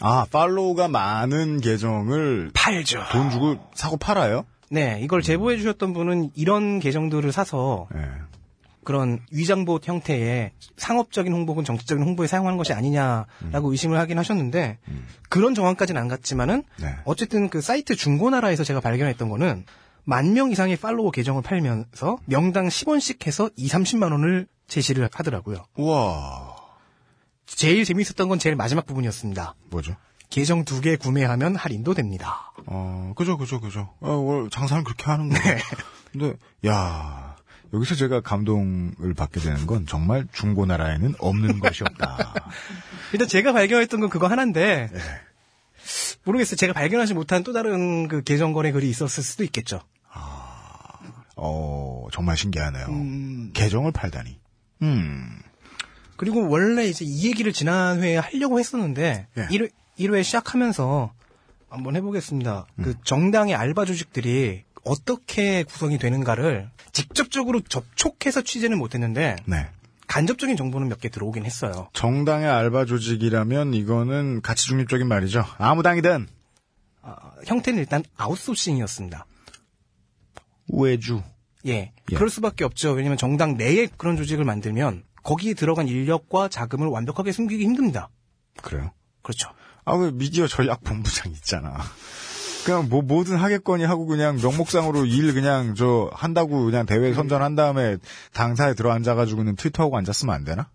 아 0.00 0.26
팔로우가 0.30 0.88
많은 0.88 1.60
계정을 1.60 2.50
팔죠. 2.54 3.02
돈 3.12 3.30
주고 3.30 3.56
사고 3.74 3.96
팔아요? 3.96 4.44
네, 4.70 4.98
이걸 5.02 5.22
제보해 5.22 5.56
주셨던 5.56 5.92
분은 5.92 6.30
이런 6.34 6.80
계정들을 6.80 7.30
사서 7.30 7.86
네. 7.94 8.00
그런 8.82 9.20
위장봇 9.30 9.88
형태의 9.88 10.52
상업적인 10.76 11.32
홍보 11.32 11.52
혹은 11.52 11.64
정치적인 11.64 12.04
홍보에 12.04 12.26
사용하는 12.26 12.58
것이 12.58 12.72
아니냐라고 12.72 13.70
의심을 13.70 13.98
하긴 13.98 14.18
하셨는데 14.18 14.78
그런 15.28 15.54
정황까지는 15.54 16.00
안 16.00 16.08
갔지만은 16.08 16.64
네. 16.80 16.94
어쨌든 17.04 17.48
그 17.48 17.60
사이트 17.60 17.96
중고나라에서 17.96 18.62
제가 18.62 18.80
발견했던 18.80 19.28
거는 19.28 19.64
만 20.04 20.32
명 20.34 20.50
이상의 20.50 20.76
팔로워 20.76 21.10
계정을 21.10 21.42
팔면서 21.42 22.18
명당 22.26 22.68
10원씩 22.68 23.26
해서 23.26 23.48
2, 23.56 23.68
30만 23.68 24.12
원을 24.12 24.46
제시를 24.68 25.08
하더라고요. 25.12 25.64
우와 25.76 26.56
제일 27.46 27.84
재밌었던 27.84 28.28
건 28.28 28.38
제일 28.38 28.56
마지막 28.56 28.86
부분이었습니다. 28.86 29.54
뭐죠? 29.70 29.96
계정 30.30 30.64
두 30.64 30.80
개 30.80 30.96
구매하면 30.96 31.54
할인도 31.56 31.94
됩니다. 31.94 32.52
어, 32.66 33.12
그죠, 33.16 33.36
그죠, 33.38 33.60
그죠. 33.60 33.90
어, 34.00 34.46
장사는 34.50 34.82
그렇게 34.84 35.04
하는 35.04 35.28
거예요. 35.28 35.56
네. 35.56 35.62
근데, 36.12 36.34
야 36.66 37.36
여기서 37.72 37.94
제가 37.94 38.20
감동을 38.20 39.14
받게 39.16 39.40
되는 39.40 39.66
건 39.66 39.86
정말 39.86 40.26
중고나라에는 40.32 41.14
없는 41.18 41.60
것이 41.60 41.82
없다. 41.84 42.34
일단 43.12 43.28
제가 43.28 43.52
발견했던 43.52 44.00
건 44.00 44.08
그거 44.10 44.26
하나인데 44.26 44.88
네. 44.92 45.00
모르겠어요. 46.24 46.56
제가 46.56 46.72
발견하지 46.72 47.14
못한 47.14 47.42
또 47.44 47.52
다른 47.52 48.08
그 48.08 48.22
계정 48.22 48.52
거래 48.52 48.72
글이 48.72 48.88
있었을 48.88 49.22
수도 49.22 49.44
있겠죠. 49.44 49.80
어, 51.36 52.06
정말 52.12 52.36
신기하네요. 52.36 52.86
음. 52.86 53.50
계정을 53.54 53.92
팔다니. 53.92 54.38
음, 54.82 55.38
그리고 56.16 56.48
원래 56.48 56.84
이제 56.86 57.04
이 57.04 57.26
얘기를 57.28 57.52
지난 57.52 58.02
회에 58.02 58.16
하려고 58.16 58.58
했었는데 58.58 59.26
예. 59.36 59.46
1회, 59.46 59.70
1회 59.98 60.22
시작하면서 60.22 61.12
한번 61.70 61.96
해보겠습니다. 61.96 62.66
그 62.82 62.94
정당의 63.04 63.54
알바 63.54 63.84
조직들이 63.84 64.62
어떻게 64.84 65.62
구성이 65.64 65.98
되는가를 65.98 66.70
직접적으로 66.92 67.60
접촉해서 67.62 68.42
취재는 68.42 68.78
못했는데 68.78 69.36
네. 69.46 69.66
간접적인 70.06 70.56
정보는 70.56 70.88
몇 70.88 71.00
개 71.00 71.08
들어오긴 71.08 71.44
했어요. 71.44 71.88
정당의 71.94 72.46
알바 72.48 72.84
조직이라면 72.84 73.74
이거는 73.74 74.42
가치 74.42 74.66
중립적인 74.66 75.08
말이죠. 75.08 75.44
아무 75.58 75.82
당이든 75.82 76.28
아, 77.02 77.16
형태는 77.46 77.78
일단 77.80 78.04
아웃소싱이었습니다. 78.16 79.26
우회주. 80.68 81.22
예, 81.66 81.92
예. 82.10 82.14
그럴 82.14 82.28
수밖에 82.28 82.64
없죠. 82.64 82.92
왜냐하면 82.92 83.16
정당 83.16 83.56
내에 83.56 83.88
그런 83.96 84.16
조직을 84.16 84.44
만들면 84.44 85.04
거기에 85.22 85.54
들어간 85.54 85.88
인력과 85.88 86.48
자금을 86.48 86.86
완벽하게 86.88 87.32
숨기기 87.32 87.64
힘듭니다. 87.64 88.10
그래요? 88.62 88.92
그렇죠. 89.22 89.50
아, 89.84 89.94
왜 89.94 90.10
미디어 90.10 90.46
전략본부장 90.46 91.32
있잖아. 91.32 91.78
그냥 92.64 92.88
뭐 92.88 93.02
뭐든 93.02 93.36
하겠거니 93.36 93.84
하고 93.84 94.06
그냥 94.06 94.36
명목상으로 94.36 95.04
일 95.04 95.34
그냥 95.34 95.74
저 95.74 96.10
한다고 96.14 96.64
그냥 96.64 96.86
대회 96.86 97.12
선전한 97.12 97.56
다음에 97.56 97.98
당사에 98.32 98.74
들어 98.74 98.90
앉아가지고 98.92 99.42
는 99.42 99.56
트위터하고 99.56 99.96
앉았으면 99.98 100.34
안 100.34 100.44
되나? 100.44 100.70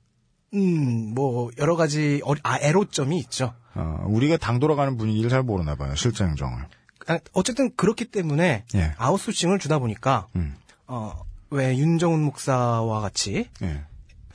음, 0.53 1.13
뭐 1.15 1.49
여러 1.57 1.75
가지 1.75 2.21
어, 2.25 2.33
아, 2.43 2.59
애로점이 2.59 3.17
있죠. 3.19 3.53
어, 3.73 4.05
우리가 4.07 4.37
당 4.37 4.59
돌아가는 4.59 4.95
분위기를 4.97 5.29
잘 5.29 5.41
모르나 5.41 5.75
봐요. 5.75 5.95
실제 5.95 6.23
행정을. 6.23 6.65
아, 7.09 7.19
어쨌든 7.33 7.75
그렇기 7.75 8.05
때문에 8.05 8.63
예. 8.75 8.93
아웃소싱을 8.97 9.57
주다 9.59 9.79
보니까 9.79 10.27
음. 10.35 10.55
어, 10.85 11.25
왜 11.49 11.75
윤정훈 11.75 12.21
목사와 12.21 13.01
같이 13.01 13.49
예. 13.63 13.83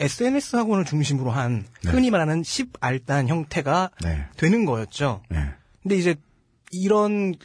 SNS 0.01 0.57
학원을 0.57 0.85
중심으로 0.85 1.31
한 1.31 1.65
네. 1.85 1.93
흔히 1.93 2.11
말하는 2.11 2.43
십알단 2.43 3.29
형태가 3.29 3.91
네. 4.03 4.27
되는 4.37 4.65
거였죠. 4.65 5.23
예. 5.33 5.55
근데 5.83 5.97
이제 5.97 6.17
이런 6.73 7.37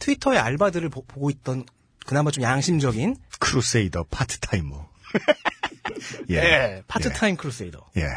트위터의 0.00 0.40
알바들을 0.40 0.88
보, 0.88 1.02
고 1.02 1.30
있던 1.30 1.64
그나마 2.04 2.32
좀 2.32 2.42
양심적인 2.42 3.16
crusader 3.38 4.06
part-timer. 4.10 4.88
예. 6.30 6.36
예, 6.36 6.82
part-time 6.88 7.36
crusader 7.36 7.86
예. 7.98 8.08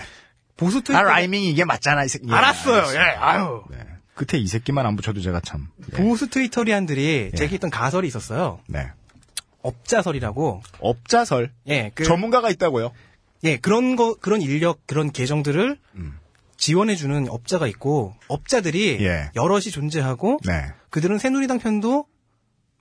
보수 0.57 0.81
트위터 0.81 0.97
아, 0.97 1.03
rhyming이 1.03 1.51
이게 1.51 1.63
맞잖아, 1.63 2.05
이 2.05 2.07
새끼. 2.07 2.27
예, 2.27 2.33
알았어요. 2.33 2.75
알았어요. 2.75 2.97
예, 2.97 3.01
아유. 3.01 3.63
네. 4.15 4.25
끝에 4.25 4.39
이 4.39 4.47
새끼만 4.47 4.85
안 4.85 4.95
붙여도 4.95 5.21
제가 5.21 5.41
참. 5.41 5.67
예. 5.93 5.97
보수 5.97 6.29
트위터리안들이 6.29 7.31
예. 7.33 7.37
제기했던 7.37 7.69
가설이 7.69 8.07
있었어요. 8.07 8.59
네. 8.67 8.87
업자설이라고. 9.61 10.61
업자설. 10.79 11.51
예, 11.67 11.91
그 11.95 12.03
전문가가 12.03 12.49
있다고요? 12.49 12.91
예, 13.43 13.57
그런 13.57 13.95
거, 13.95 14.15
그런 14.15 14.41
인력, 14.41 14.85
그런 14.85 15.11
계정들을 15.11 15.77
음. 15.95 16.17
지원해주는 16.57 17.27
업자가 17.29 17.67
있고, 17.67 18.15
업자들이 18.27 18.97
예. 19.01 19.31
여럿이 19.35 19.65
존재하고, 19.71 20.39
네. 20.45 20.67
그들은 20.89 21.17
새누리당 21.17 21.59
편도, 21.59 22.05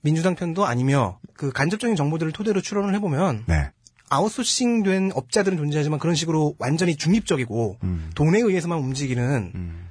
민주당 0.01 0.35
편도 0.35 0.65
아니며, 0.65 1.19
그 1.33 1.51
간접적인 1.51 1.95
정보들을 1.95 2.31
토대로 2.31 2.61
추론을 2.61 2.93
해보면, 2.95 3.45
네. 3.47 3.71
아웃소싱 4.09 4.83
된 4.83 5.11
업자들은 5.13 5.57
존재하지만 5.57 5.99
그런 5.99 6.15
식으로 6.15 6.55
완전히 6.59 6.95
중립적이고, 6.95 7.79
음. 7.83 8.11
돈에 8.15 8.39
의해서만 8.39 8.77
움직이는, 8.77 9.51
음. 9.55 9.84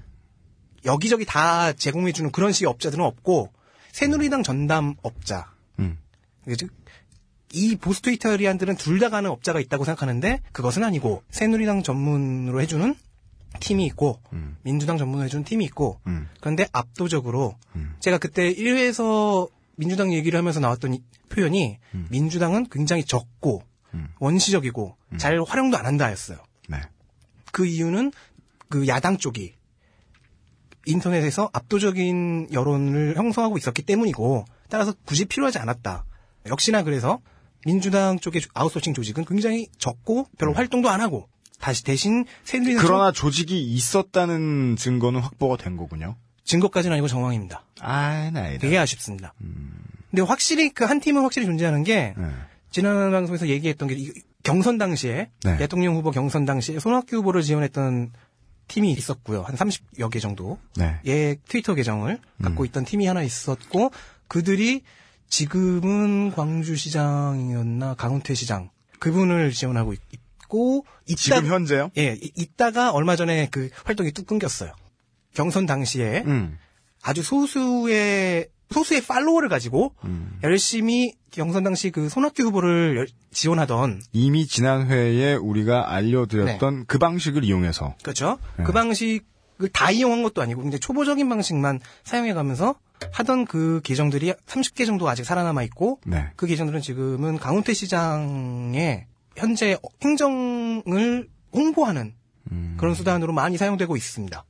여기저기 0.85 1.25
다 1.25 1.73
제공해주는 1.73 2.31
그런 2.33 2.53
식의 2.53 2.69
업자들은 2.69 3.05
없고, 3.05 3.53
새누리당 3.93 4.43
전담 4.43 4.95
업자, 5.03 5.53
음. 5.79 5.99
즉, 6.57 6.71
이 7.53 7.77
보수 7.77 8.03
트위터리안들은 8.03 8.77
둘 8.77 8.99
다 8.99 9.09
가는 9.11 9.31
업자가 9.31 9.61
있다고 9.61 9.85
생각하는데 9.85 10.41
그것은 10.53 10.83
아니고 10.83 11.23
새누리당 11.31 11.85
전문으로 11.85 12.61
해주는 12.61 12.95
팀이 13.61 13.87
있고 13.87 14.21
음. 14.33 14.57
민주당 14.63 14.99
전문으로 14.99 15.27
해주는 15.27 15.45
팀이 15.45 15.65
있고 15.67 16.01
음. 16.09 16.29
그런데 16.41 16.67
압도적으로 16.73 17.57
음. 17.77 17.95
제가 18.01 18.19
그때 18.19 18.53
1회에서 18.53 19.49
민주당 19.77 20.13
얘기를 20.13 20.37
하면서 20.37 20.59
나왔던 20.59 20.95
이 20.95 21.03
표현이 21.29 21.79
민주당은 22.11 22.67
굉장히 22.71 23.05
적고 23.05 23.63
음. 23.95 24.09
원시적이고 24.19 24.97
잘 25.19 25.41
활용도 25.41 25.77
안 25.77 25.87
한다였어요. 25.87 26.39
네. 26.69 26.81
그 27.53 27.67
이유는 27.67 28.13
그 28.69 28.89
야당 28.89 29.17
쪽이 29.17 29.55
인터넷에서 30.87 31.51
압도적인 31.53 32.49
여론을 32.53 33.17
형성하고 33.17 33.59
있었기 33.59 33.83
때문이고 33.83 34.45
따라서 34.69 34.95
굳이 35.05 35.25
필요하지 35.25 35.59
않았다. 35.59 36.05
역시나 36.47 36.83
그래서 36.83 37.21
민주당 37.67 38.19
쪽의 38.19 38.43
아웃소싱 38.55 38.93
조직은 38.95 39.25
굉장히 39.25 39.69
적고 39.79 40.27
별로 40.39 40.53
활동도 40.53 40.91
안 40.91 41.01
하고 41.01 41.29
다시 41.61 41.83
대신 41.85 42.25
새누리당 42.45 42.85
그러나 42.85 43.11
조직이 43.13 43.63
있었다는 43.63 44.77
증거는 44.77 45.21
확보가 45.21 45.57
된 45.57 45.77
거군요. 45.77 46.17
쪽 46.45 46.45
증거까지는 46.45 46.93
아니고 46.95 47.09
정황입니다. 47.09 47.65
아, 47.81 48.31
나이다. 48.33 48.61
되게 48.61 48.77
아쉽습니다. 48.79 49.33
근데 50.11 50.23
확실히 50.23 50.69
그 50.71 50.85
한 50.85 51.01
팀은 51.01 51.23
확실히 51.23 51.47
존재하는 51.47 51.83
게 51.85 52.15
네. 52.17 52.27
지난 52.71 53.11
방송에서 53.11 53.49
얘기했던 53.49 53.89
게 53.89 53.95
이- 53.95 54.13
경선 54.43 54.77
당시에 54.77 55.31
네. 55.43 55.57
대통령 55.57 55.97
후보 55.97 56.11
경선 56.11 56.45
당시에 56.45 56.79
손학규 56.79 57.17
후보를 57.17 57.41
지원했던 57.41 58.13
팀이 58.69 58.93
있었고요. 58.93 59.43
한 59.43 59.55
30여 59.57 60.11
개 60.11 60.19
정도. 60.21 60.59
네. 60.77 60.99
의 61.05 61.39
트위터 61.49 61.75
계정을 61.75 62.19
갖고 62.43 62.65
있던 62.65 62.85
팀이 62.85 63.07
하나 63.07 63.23
있었고 63.23 63.91
그들이 64.29 64.83
지금은 65.29 66.31
광주시장이었나 66.33 67.95
강원태시장 67.95 68.71
그분을 68.99 69.51
지원하고 69.53 69.93
있- 69.93 70.01
있고 70.13 70.85
있다 71.07 71.17
지금 71.21 71.47
현재요? 71.47 71.91
예 71.97 72.17
이- 72.21 72.33
있다가 72.37 72.93
얼마 72.93 73.17
전에 73.17 73.49
그 73.51 73.69
활동이 73.85 74.13
뚝 74.13 74.27
끊겼어요. 74.27 74.73
경선 75.35 75.67
당시에 75.67 76.23
음. 76.27 76.59
아주 77.03 77.23
소수의 77.23 78.49
소수의 78.71 79.03
팔로워를 79.03 79.49
가지고 79.49 79.95
음. 80.05 80.39
열심히 80.43 81.15
경선 81.31 81.65
당시 81.65 81.91
그 81.91 82.09
손학규 82.09 82.43
후보를 82.45 82.97
열- 82.97 83.09
지원하던 83.35 84.03
이미 84.13 84.47
지난 84.47 84.89
회에 84.89 85.35
우리가 85.35 85.93
알려드렸던 85.93 86.87
그 86.87 86.99
방식을 86.99 87.45
이용해서 87.45 87.95
그렇죠. 88.03 88.39
네. 88.57 88.65
그 88.65 88.73
방식 88.73 89.25
그걸 89.55 89.69
다 89.71 89.91
이용한 89.91 90.23
것도 90.23 90.43
아니고 90.43 90.63
굉장히 90.63 90.81
초보적인 90.81 91.29
방식만 91.29 91.81
사용해가면서 92.03 92.75
하던 93.13 93.45
그 93.45 93.81
계정들이 93.85 94.33
30개 94.33 94.87
정도 94.87 95.09
아직 95.09 95.25
살아남아 95.25 95.63
있고 95.65 96.01
네. 96.07 96.29
그 96.37 96.47
계정들은 96.47 96.81
지금은 96.81 97.39
강원태 97.39 97.73
시장의 97.73 99.07
현재 99.37 99.77
행정을 100.03 101.29
홍보하는 101.53 102.15
음. 102.51 102.77
그런 102.79 102.95
수단으로 102.95 103.33
많이 103.33 103.57
사용되고 103.57 103.97
있습니다. 103.97 104.45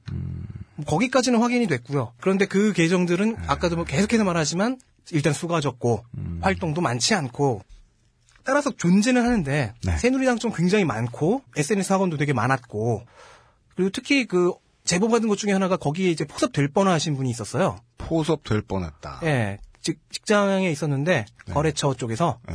뭐 0.77 0.87
거기까지는 0.87 1.41
확인이 1.41 1.67
됐고요. 1.67 2.13
그런데 2.21 2.47
그 2.47 2.73
계정들은 2.73 3.37
아까도 3.47 3.77
뭐 3.77 3.85
계속해서 3.85 4.25
말하지만 4.25 4.79
일단 5.13 5.33
수가 5.33 5.61
적고 5.61 6.05
활동도 6.41 6.81
많지 6.81 7.15
않고 7.15 7.63
따라서 8.45 8.71
존재는 8.71 9.23
하는데 9.25 9.75
네. 9.85 9.97
새누리당 9.97 10.39
좀 10.39 10.53
굉장히 10.53 10.85
많고 10.85 11.43
SNS 11.57 11.93
학원도 11.93 12.17
되게 12.17 12.33
많았고 12.33 13.03
그리고 13.75 13.91
특히 13.91 14.27
그 14.27 14.53
제보 14.85 15.09
받은 15.09 15.29
것 15.29 15.37
중에 15.39 15.53
하나가 15.53 15.77
거기에 15.77 16.11
이제 16.11 16.25
포섭될 16.27 16.69
뻔하신 16.69 17.17
분이 17.17 17.31
있었어요. 17.31 17.77
포섭 17.97 18.45
될 18.45 18.61
뻔했다. 18.61 19.21
예, 19.25 19.59
직, 19.81 19.99
직장에 20.11 20.71
있었는데 20.71 21.25
거래처 21.53 21.95
쪽에서 21.95 22.39
예. 22.51 22.55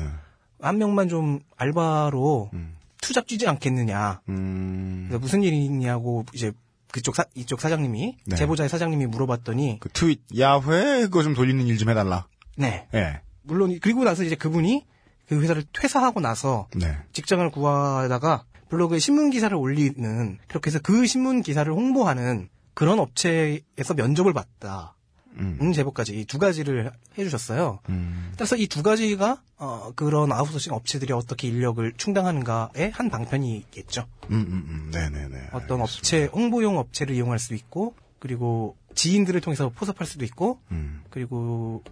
한 0.62 0.78
명만 0.78 1.10
좀 1.10 1.40
알바로 1.58 2.52
음. 2.54 2.76
투잡 3.02 3.26
뛰지 3.26 3.48
않겠느냐. 3.48 4.22
음. 4.30 5.06
그래서 5.08 5.20
무슨 5.20 5.42
일이냐고 5.42 6.24
이제 6.34 6.52
그쪽 6.92 7.16
사, 7.16 7.24
이쪽 7.36 7.62
사장님이 7.62 8.18
네. 8.28 8.36
제보자의 8.36 8.70
사장님이 8.70 9.08
물어봤더니 9.08 9.78
그 9.80 9.90
트윗 9.90 10.22
야회 10.38 11.02
그거 11.02 11.24
좀 11.24 11.34
돌리는 11.34 11.66
일 11.66 11.78
좀 11.78 11.90
해달라. 11.90 12.28
네 12.58 12.88
예. 12.94 13.22
물론 13.42 13.72
이- 13.72 13.80
그리고 13.80 14.04
나서 14.04 14.24
이제 14.24 14.36
그분이 14.36 14.86
그 15.30 15.40
회사를 15.42 15.64
퇴사하고 15.72 16.20
나서 16.20 16.68
네. 16.76 16.98
직장을 17.14 17.48
구하다가 17.52 18.44
블로그에 18.70 18.98
신문 19.00 19.30
기사를 19.30 19.56
올리는 19.56 20.40
그렇게 20.48 20.70
해서 20.70 20.80
그 20.82 21.06
신문 21.06 21.42
기사를 21.44 21.72
홍보하는 21.72 22.50
그런 22.74 23.00
업체에서 23.00 23.94
면접을 23.96 24.34
봤다. 24.34 24.96
음. 25.38 25.58
음, 25.62 25.72
제보까지 25.72 26.20
이 26.20 26.26
두 26.26 26.40
가지를 26.40 26.92
해주셨어요. 27.18 27.80
음. 27.90 28.34
따라서 28.36 28.56
이 28.56 28.68
두 28.68 28.82
가지가 28.82 29.42
어, 29.58 29.92
그런 29.96 30.32
아웃소싱 30.32 30.74
업체들이 30.74 31.14
어떻게 31.14 31.48
인력을 31.48 31.94
충당하는가의 31.98 32.92
한 32.92 33.10
방편이겠죠. 33.10 34.06
음, 34.32 34.36
음, 34.36 34.66
음. 34.68 34.92
네네네. 34.92 35.50
어떤 35.52 35.82
업체 35.82 36.26
홍보용 36.26 36.78
업체를 36.80 37.16
이용할 37.16 37.38
수 37.40 37.54
있고 37.54 37.94
그리고 38.18 38.76
지인들을 38.96 39.40
통해서 39.42 39.70
포섭할 39.70 40.08
수도 40.08 40.26
있고 40.26 40.60
음. 40.72 41.04
그리고 41.10 41.84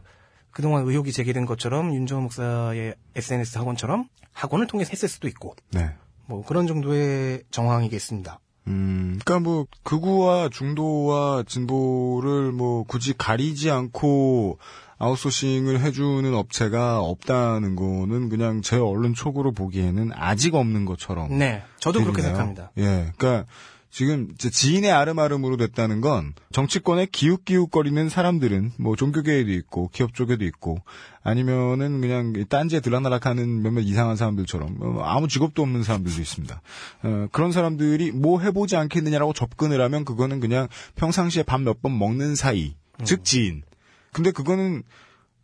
그동안 0.58 0.88
의혹이 0.88 1.12
제기된 1.12 1.46
것처럼 1.46 1.94
윤정호 1.94 2.24
목사의 2.24 2.96
SNS 3.16 3.60
학원처럼 3.60 4.10
학원을 4.34 4.66
통해서 4.66 4.90
했을 4.92 5.08
수도 5.08 5.28
있고 5.28 5.56
네. 5.70 5.92
뭐 6.26 6.44
그런 6.44 6.66
정도의 6.66 7.44
정황이겠습니다. 7.52 8.40
음, 8.66 9.20
그니까 9.24 9.40
뭐, 9.40 9.68
극우와 9.84 10.50
중도와 10.50 11.44
진보를 11.48 12.52
뭐, 12.52 12.84
굳이 12.84 13.14
가리지 13.18 13.72
않고, 13.72 14.58
아웃소싱을 14.98 15.80
해주는 15.80 16.34
업체가 16.34 17.00
없다는 17.00 17.78
거는 17.78 18.28
그냥 18.28 18.62
제 18.62 18.76
언론 18.76 19.14
촉으로 19.14 19.54
보기에는 19.54 20.10
아직 20.14 20.56
없는 20.56 20.84
것처럼. 20.84 21.38
네, 21.38 21.64
저도 21.80 22.00
그렇게 22.00 22.24
들리네요. 22.24 22.36
생각합니다. 22.36 22.72
예, 22.78 23.14
그니까, 23.16 23.46
지금 23.90 24.36
지인의 24.38 24.92
아름아름으로 24.92 25.58
됐다는 25.58 26.02
건 26.02 26.34
정치권에 26.52 27.08
기웃기웃거리는 27.12 28.10
사람들은 28.10 28.74
뭐 28.78 28.96
종교계에도 28.96 29.52
있고 29.52 29.90
기업 29.94 30.14
쪽에도 30.14 30.46
있고 30.46 30.78
아니면은 31.24 32.02
그냥 32.02 32.34
딴지에 32.48 32.80
들락날락하는 32.82 33.62
몇몇 33.64 33.82
이상한 33.82 34.16
사람들처럼 34.16 34.78
어, 34.82 35.02
아무 35.04 35.28
직업도 35.28 35.62
없는 35.62 35.84
사람들도 35.84 36.22
있습니다. 36.22 36.62
어, 37.04 37.28
그런 37.32 37.52
사람들이 37.52 38.12
뭐 38.12 38.40
해보지 38.42 38.76
않겠느냐라고 38.76 39.34
접근을 39.34 39.82
하면 39.82 40.06
그거는 40.06 40.40
그냥 40.40 40.68
평상시에 40.96 41.44
밥 41.44 41.62
몇 41.62 41.82
번 41.82 41.98
먹는 41.98 42.36
사이 42.36 42.76
즉 43.04 43.24
지인. 43.24 43.64
근데 44.12 44.32
그거는 44.32 44.84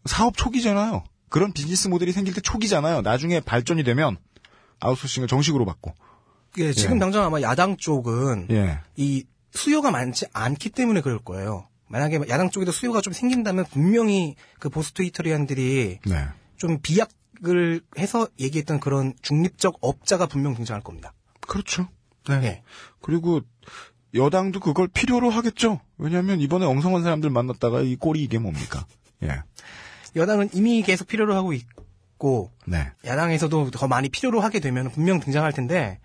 사업 0.06 0.36
초기잖아요. 0.38 1.04
그런 1.30 1.54
비즈니스 1.54 1.88
모델이 1.88 2.12
생길 2.12 2.34
때 2.34 2.42
초기잖아요. 2.42 3.02
나중에 3.02 3.40
발전이 3.40 3.84
되면 3.84 4.18
아웃소싱을 4.80 5.28
정식으로 5.28 5.66
받고. 5.66 5.94
예, 6.58 6.74
지금 6.74 6.96
예. 6.96 7.00
당장 7.00 7.24
아마 7.26 7.42
야당 7.42 7.78
쪽은 7.78 8.48
예. 8.52 8.80
이 8.96 9.26
수요가 9.52 9.92
많지 9.92 10.26
않기 10.34 10.70
때문에 10.70 11.02
그럴 11.02 11.20
거예요. 11.20 11.68
만약에 11.88 12.20
야당 12.30 12.50
쪽에도 12.50 12.72
수요가 12.72 13.02
좀 13.02 13.14
생긴다면 13.14 13.66
분명히 13.66 14.36
그 14.60 14.70
보수 14.70 14.94
트위터리안들이 14.94 16.00
네. 16.06 16.28
좀 16.58 16.80
비약을 16.82 17.82
해서 18.00 18.28
얘기했던 18.40 18.80
그런 18.80 19.14
중립적 19.22 19.78
업자가 19.82 20.26
분명 20.26 20.56
등장할 20.56 20.82
겁니다. 20.82 21.14
그렇죠. 21.42 21.88
네. 22.28 22.36
예. 22.44 22.64
그리고 23.02 23.42
여당도 24.16 24.60
그걸 24.60 24.88
필요로 24.88 25.30
하겠죠. 25.30 25.82
왜냐하면 25.98 26.40
이번에 26.40 26.66
엉성한 26.66 27.04
사람들 27.04 27.30
만났다가 27.30 27.82
이 27.82 27.96
꼴이 27.96 28.24
이게 28.24 28.40
뭡니까? 28.40 28.86
예. 29.24 29.42
여당은 30.16 30.50
이미 30.54 30.82
계속 30.84 31.08
필요로 31.08 31.36
하고 31.36 31.54
있고 31.54 32.52
네. 32.66 32.92
야당에서도 33.06 33.72
더 33.72 33.88
많이 33.88 34.10
필요로 34.10 34.40
하게 34.40 34.60
되면 34.60 34.90
분명 34.90 35.20
등장할 35.20 35.52
텐데 35.52 36.00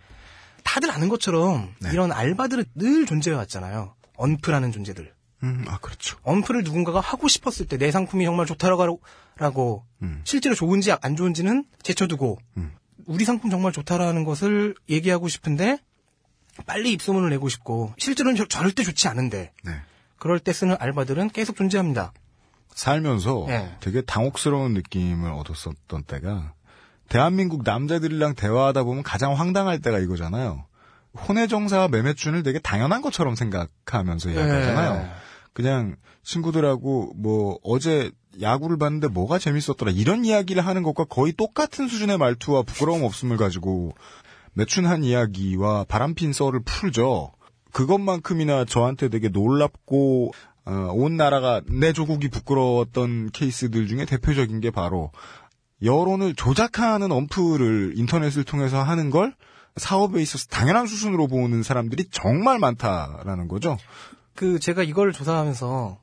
다들 0.68 0.90
아는 0.90 1.08
것처럼 1.08 1.72
네. 1.80 1.90
이런 1.92 2.12
알바들은 2.12 2.64
늘 2.74 3.06
존재해 3.06 3.34
왔잖아요. 3.36 3.94
언프라는 4.16 4.70
존재들. 4.70 5.12
음, 5.44 5.64
아 5.68 5.78
그렇죠. 5.78 6.18
언프를 6.24 6.62
누군가가 6.62 7.00
하고 7.00 7.26
싶었을 7.28 7.66
때 7.66 7.78
내 7.78 7.90
상품이 7.90 8.24
정말 8.26 8.44
좋다라고 8.44 9.00
라고 9.36 9.84
음. 10.02 10.20
실제로 10.24 10.54
좋은지 10.54 10.92
안 10.92 11.16
좋은지는 11.16 11.64
제쳐두고 11.82 12.38
음. 12.58 12.72
우리 13.06 13.24
상품 13.24 13.50
정말 13.50 13.72
좋다라는 13.72 14.24
것을 14.24 14.74
얘기하고 14.90 15.28
싶은데 15.28 15.78
빨리 16.66 16.92
입소문을 16.92 17.30
내고 17.30 17.48
싶고 17.48 17.94
실제로는 17.98 18.36
저- 18.36 18.46
절대 18.46 18.82
좋지 18.82 19.08
않은데 19.08 19.52
네. 19.64 19.72
그럴 20.18 20.38
때 20.40 20.52
쓰는 20.52 20.76
알바들은 20.78 21.30
계속 21.30 21.56
존재합니다. 21.56 22.12
살면서 22.74 23.46
예. 23.48 23.76
되게 23.80 24.02
당혹스러운 24.02 24.74
느낌을 24.74 25.30
얻었었던 25.32 26.02
때가 26.04 26.52
대한민국 27.08 27.62
남자들이랑 27.64 28.34
대화하다 28.34 28.84
보면 28.84 29.02
가장 29.02 29.34
황당할 29.34 29.80
때가 29.80 29.98
이거잖아요. 29.98 30.64
혼외정사와 31.26 31.88
매매춘을 31.88 32.42
되게 32.42 32.58
당연한 32.58 33.02
것처럼 33.02 33.34
생각하면서 33.34 34.30
이야기하잖아요. 34.30 35.02
예. 35.02 35.10
그냥 35.52 35.96
친구들하고 36.22 37.12
뭐 37.16 37.58
어제 37.64 38.12
야구를 38.40 38.76
봤는데 38.76 39.08
뭐가 39.08 39.38
재밌었더라 39.38 39.90
이런 39.90 40.24
이야기를 40.24 40.64
하는 40.64 40.82
것과 40.82 41.04
거의 41.04 41.32
똑같은 41.32 41.88
수준의 41.88 42.18
말투와 42.18 42.62
부끄러움 42.62 43.02
없음을 43.02 43.36
가지고 43.36 43.94
매춘한 44.52 45.02
이야기와 45.02 45.84
바람핀 45.84 46.32
썰을 46.32 46.60
풀죠. 46.64 47.32
그것만큼이나 47.72 48.64
저한테 48.64 49.08
되게 49.08 49.28
놀랍고 49.28 50.32
어, 50.66 50.72
온 50.92 51.16
나라가 51.16 51.62
내 51.66 51.92
조국이 51.92 52.28
부끄러웠던 52.28 53.30
케이스들 53.32 53.86
중에 53.86 54.04
대표적인 54.04 54.60
게 54.60 54.70
바로 54.70 55.10
여론을 55.82 56.34
조작하는 56.34 57.12
언프를 57.12 57.92
인터넷을 57.96 58.44
통해서 58.44 58.82
하는 58.82 59.10
걸 59.10 59.34
사업에 59.76 60.20
있어서 60.22 60.46
당연한 60.48 60.86
수순으로 60.86 61.28
보는 61.28 61.62
사람들이 61.62 62.06
정말 62.10 62.58
많다라는 62.58 63.46
거죠. 63.48 63.78
그 64.34 64.58
제가 64.58 64.82
이걸 64.82 65.12
조사하면서 65.12 65.98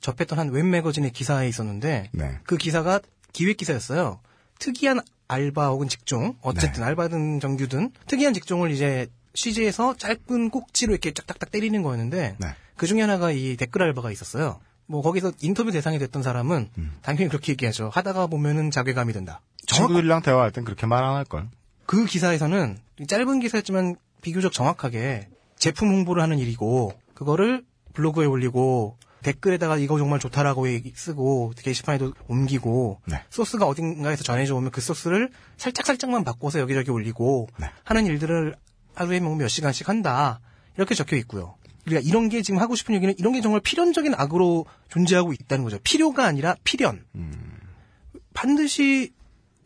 접했던 0.00 0.38
한 0.38 0.48
웹 0.50 0.66
매거진의 0.66 1.12
기사에 1.12 1.48
있었는데 1.48 2.10
네. 2.12 2.38
그 2.44 2.56
기사가 2.56 3.00
기획 3.32 3.56
기사였어요. 3.56 4.20
특이한 4.58 5.00
알바 5.28 5.68
혹은 5.68 5.88
직종, 5.88 6.36
어쨌든 6.42 6.82
네. 6.82 6.86
알바든 6.86 7.40
정규든 7.40 7.90
특이한 8.06 8.32
직종을 8.34 8.70
이제 8.70 9.08
취재해서 9.34 9.96
짧은 9.96 10.50
꼭지로 10.50 10.92
이렇게 10.92 11.12
짝딱딱 11.12 11.50
때리는 11.50 11.82
거였는데 11.82 12.36
네. 12.38 12.48
그 12.76 12.86
중에 12.86 13.00
하나가 13.00 13.30
이 13.30 13.56
댓글 13.56 13.82
알바가 13.82 14.10
있었어요. 14.10 14.60
뭐 14.86 15.02
거기서 15.02 15.32
인터뷰 15.40 15.72
대상이 15.72 15.98
됐던 15.98 16.22
사람은 16.22 16.70
음. 16.78 16.96
당연히 17.02 17.28
그렇게 17.28 17.52
얘기하죠. 17.52 17.90
하다가 17.92 18.26
보면은 18.28 18.70
자괴감이 18.70 19.12
든다. 19.12 19.40
친구들이랑 19.66 20.22
대화할 20.22 20.52
땐 20.52 20.64
그렇게 20.64 20.86
말 20.86 21.02
안 21.04 21.16
할 21.16 21.24
걸. 21.24 21.48
그 21.86 22.04
기사에서는 22.04 22.78
짧은 23.08 23.40
기사였지만 23.40 23.96
비교적 24.22 24.52
정확하게 24.52 25.28
제품 25.56 25.88
홍보를 25.90 26.22
하는 26.22 26.38
일이고 26.38 26.92
그거를 27.14 27.64
블로그에 27.94 28.26
올리고 28.26 28.96
댓글에다가 29.22 29.76
이거 29.76 29.98
정말 29.98 30.18
좋다라고 30.20 30.68
얘기- 30.68 30.92
쓰고 30.94 31.52
게시판에도 31.58 32.12
옮기고 32.28 33.00
네. 33.06 33.22
소스가 33.30 33.66
어딘가에서 33.66 34.22
전해져 34.22 34.54
오면 34.54 34.70
그 34.70 34.80
소스를 34.80 35.30
살짝 35.56 35.84
살짝만 35.86 36.22
바꿔서 36.22 36.60
여기저기 36.60 36.90
올리고 36.90 37.48
네. 37.58 37.70
하는 37.84 38.06
일들을 38.06 38.54
하루에 38.94 39.18
뭐몇 39.20 39.48
시간씩 39.50 39.88
한다 39.88 40.38
이렇게 40.76 40.94
적혀 40.94 41.16
있고요. 41.16 41.54
그러니까 41.86 42.06
이런 42.08 42.28
게 42.28 42.42
지금 42.42 42.60
하고 42.60 42.74
싶은 42.74 42.94
얘기는 42.96 43.14
이런 43.16 43.32
게 43.32 43.40
정말 43.40 43.60
필연적인 43.62 44.14
악으로 44.16 44.66
존재하고 44.90 45.32
있다는 45.32 45.64
거죠. 45.64 45.78
필요가 45.82 46.26
아니라 46.26 46.56
필연. 46.64 47.04
반드시 48.34 49.12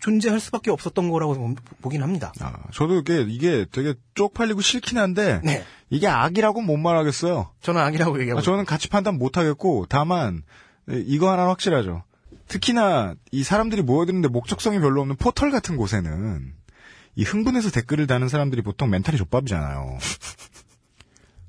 존재할 0.00 0.40
수밖에 0.40 0.70
없었던 0.70 1.10
거라고 1.10 1.34
보- 1.34 1.54
보긴 1.82 2.02
합니다. 2.02 2.32
아, 2.40 2.54
저도 2.72 3.00
이게, 3.00 3.20
이게 3.22 3.66
되게 3.70 3.94
쪽팔리고 4.14 4.60
싫긴 4.62 4.96
한데, 4.98 5.40
네. 5.44 5.64
이게 5.90 6.06
악이라고 6.06 6.62
못 6.62 6.76
말하겠어요. 6.78 7.50
저는 7.60 7.80
악이라고 7.82 8.18
얘기하고 8.20 8.38
아, 8.38 8.42
저는 8.42 8.64
같이 8.64 8.88
판단 8.88 9.18
못 9.18 9.36
하겠고, 9.36 9.86
다만, 9.90 10.42
에, 10.88 11.02
이거 11.06 11.28
하나는 11.30 11.50
확실하죠. 11.50 12.02
특히나, 12.48 13.14
이 13.30 13.42
사람들이 13.42 13.82
모여드는데 13.82 14.28
목적성이 14.28 14.78
별로 14.80 15.02
없는 15.02 15.16
포털 15.16 15.50
같은 15.50 15.76
곳에는, 15.76 16.54
이 17.16 17.24
흥분해서 17.24 17.70
댓글을 17.70 18.06
다는 18.06 18.28
사람들이 18.28 18.62
보통 18.62 18.88
mental이 18.88 19.18
좆밥이잖아요. 19.18 19.98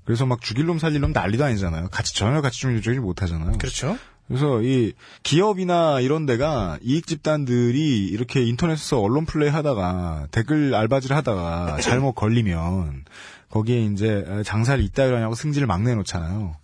그래서 0.04 0.26
막 0.26 0.42
죽일 0.42 0.66
놈 0.66 0.80
살릴 0.80 1.02
놈 1.02 1.12
난리도 1.12 1.44
아니잖아요. 1.44 1.90
같이 1.90 2.16
전혀 2.16 2.42
가치 2.41 2.60
중립적이지 2.60 3.00
못하잖아요. 3.00 3.58
그렇죠. 3.58 3.98
그래서 4.28 4.62
이 4.62 4.94
기업이나 5.24 6.00
이런 6.00 6.26
데가 6.26 6.80
이익 6.82 7.06
집단들이 7.06 8.06
이렇게 8.08 8.44
인터넷에서 8.44 9.02
언론 9.02 9.26
플레이 9.26 9.50
하다가 9.50 10.28
댓글 10.32 10.74
알바질 10.74 11.14
하다가 11.14 11.78
잘못 11.84 12.14
걸리면 12.14 13.04
거기에 13.50 13.84
이제 13.86 14.42
장사를 14.46 14.82
이따위로 14.82 15.18
하냐고 15.18 15.36
승질을 15.36 15.68
막 15.68 15.82
내놓잖아요. 15.84 16.56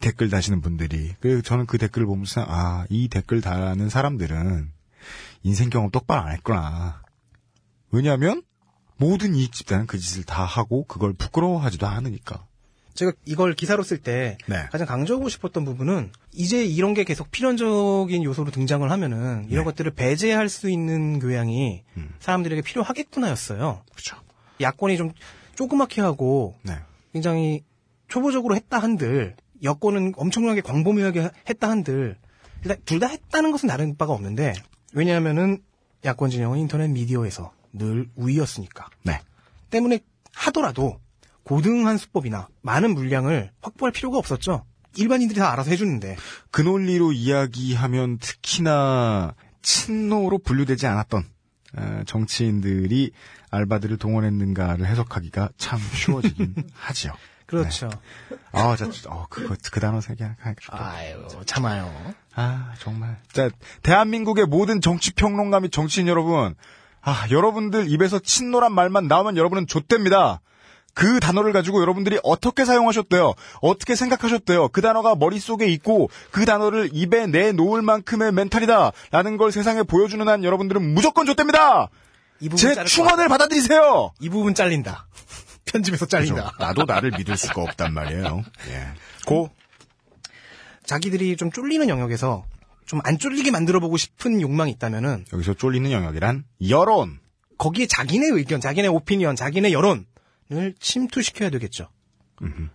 댓글 0.00 0.30
다시는 0.30 0.60
분들이. 0.60 1.14
그래서 1.20 1.42
저는 1.42 1.66
그 1.66 1.78
댓글을 1.78 2.06
보면서 2.06 2.44
아, 2.46 2.84
이 2.90 3.08
댓글 3.08 3.40
다는 3.40 3.88
사람들은 3.88 4.70
인생 5.42 5.70
경험 5.70 5.90
똑바로 5.90 6.22
안 6.22 6.32
했구나. 6.32 7.02
왜냐하면 7.90 8.42
모든 8.98 9.34
이익 9.34 9.52
집단은 9.52 9.86
그 9.86 9.98
짓을 9.98 10.22
다 10.22 10.44
하고 10.44 10.84
그걸 10.84 11.12
부끄러워하지도 11.12 11.86
않으니까. 11.86 12.46
제가 12.96 13.12
이걸 13.24 13.54
기사로 13.54 13.82
쓸때 13.82 14.38
네. 14.46 14.66
가장 14.72 14.86
강조하고 14.86 15.28
싶었던 15.28 15.64
부분은 15.64 16.10
이제 16.32 16.64
이런 16.64 16.94
게 16.94 17.04
계속 17.04 17.30
필연적인 17.30 18.24
요소로 18.24 18.50
등장을 18.50 18.90
하면은 18.90 19.46
이런 19.48 19.64
네. 19.64 19.64
것들을 19.64 19.92
배제할 19.92 20.48
수 20.48 20.68
있는 20.70 21.18
교양이 21.20 21.84
음. 21.96 22.12
사람들에게 22.18 22.62
필요하겠구나였어요. 22.62 23.82
그렇죠. 23.92 24.16
야권이 24.60 24.96
좀 24.96 25.12
조그맣게 25.54 26.00
하고 26.00 26.56
네. 26.62 26.74
굉장히 27.12 27.62
초보적으로 28.08 28.54
했다 28.56 28.78
한들 28.78 29.36
여권은 29.62 30.14
엄청나게 30.16 30.60
광범위하게 30.60 31.30
했다 31.48 31.70
한들 31.70 32.16
일단 32.62 32.76
둘 32.84 32.98
다 33.00 33.06
했다는 33.06 33.52
것은 33.52 33.68
다른 33.68 33.96
바가 33.96 34.12
없는데 34.12 34.52
왜냐하면은 34.92 35.58
야권 36.04 36.30
진영은 36.30 36.58
인터넷 36.58 36.88
미디어에서 36.88 37.52
늘 37.72 38.08
우위였으니까 38.16 38.88
네. 39.02 39.20
때문에 39.70 40.00
하더라도 40.34 40.98
고등한 41.46 41.96
수법이나 41.96 42.48
많은 42.62 42.92
물량을 42.94 43.52
확보할 43.62 43.92
필요가 43.92 44.18
없었죠. 44.18 44.64
일반인들이 44.96 45.38
다 45.38 45.52
알아서 45.52 45.70
해주는데 45.70 46.16
그 46.50 46.60
논리로 46.60 47.12
이야기하면 47.12 48.18
특히나 48.18 49.34
친노로 49.62 50.38
분류되지 50.38 50.88
않았던 50.88 51.24
어, 51.76 52.00
정치인들이 52.04 53.12
알바들을 53.50 53.96
동원했는가를 53.98 54.86
해석하기가 54.86 55.50
참 55.56 55.78
쉬워지긴 55.78 56.54
하지요. 56.74 57.12
그렇죠. 57.46 57.90
아, 58.50 58.74
자, 58.74 58.90
어, 59.06 59.26
그거, 59.30 59.54
그 59.70 59.78
단어 59.78 60.00
세개하니까 60.00 60.52
아유 60.70 61.28
참아요. 61.44 62.12
아, 62.34 62.74
정말. 62.80 63.20
자, 63.30 63.50
대한민국의 63.84 64.46
모든 64.46 64.80
정치평론가 64.80 65.60
및 65.60 65.70
정치인 65.70 66.08
여러분, 66.08 66.56
아, 67.02 67.26
여러분들 67.30 67.88
입에서 67.88 68.18
친노란 68.18 68.72
말만 68.72 69.06
나오면 69.06 69.36
여러분은 69.36 69.68
좆됩니다. 69.68 70.40
그 70.96 71.20
단어를 71.20 71.52
가지고 71.52 71.82
여러분들이 71.82 72.18
어떻게 72.22 72.64
사용하셨대요? 72.64 73.34
어떻게 73.60 73.94
생각하셨대요? 73.94 74.68
그 74.68 74.80
단어가 74.80 75.14
머릿속에 75.14 75.66
있고 75.68 76.08
그 76.30 76.46
단어를 76.46 76.88
입에 76.94 77.26
내놓을 77.26 77.82
만큼의 77.82 78.32
멘탈이다. 78.32 78.92
라는 79.10 79.36
걸 79.36 79.52
세상에 79.52 79.82
보여주는 79.82 80.26
한 80.26 80.42
여러분들은 80.42 80.94
무조건 80.94 81.26
부분 82.48 82.56
제 82.56 82.82
충원을 82.84 83.28
받아들이세요. 83.28 84.12
이 84.20 84.30
부분 84.30 84.54
잘린다. 84.54 85.06
편집에서 85.66 86.06
잘린다. 86.06 86.52
나도 86.58 86.84
나를 86.84 87.10
믿을 87.18 87.36
수가 87.36 87.60
없단 87.60 87.92
말이에요. 87.92 88.42
예. 88.70 88.86
고 89.26 89.50
자기들이 90.86 91.36
좀 91.36 91.52
쫄리는 91.52 91.86
영역에서 91.90 92.46
좀 92.86 93.02
안 93.04 93.18
쫄리게 93.18 93.50
만들어 93.50 93.80
보고 93.80 93.98
싶은 93.98 94.40
욕망이 94.40 94.70
있다면은 94.72 95.26
여기서 95.30 95.54
쫄리는 95.54 95.92
영역이란 95.92 96.44
여론. 96.70 97.18
거기에 97.58 97.86
자기네 97.86 98.28
의견, 98.32 98.62
자기네 98.62 98.88
오피니언, 98.88 99.36
자기네 99.36 99.72
여론 99.72 100.06
을 100.52 100.74
침투시켜야 100.78 101.50
되겠죠. 101.50 101.88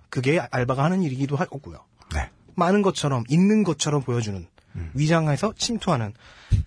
그게 0.10 0.40
알바가 0.52 0.84
하는 0.84 1.04
일이기도 1.04 1.36
하고요. 1.38 1.86
네. 2.14 2.30
많은 2.56 2.82
것처럼 2.82 3.24
있는 3.30 3.64
것처럼 3.64 4.02
보여주는 4.04 4.46
위장해서 4.94 5.54
침투하는 5.58 6.14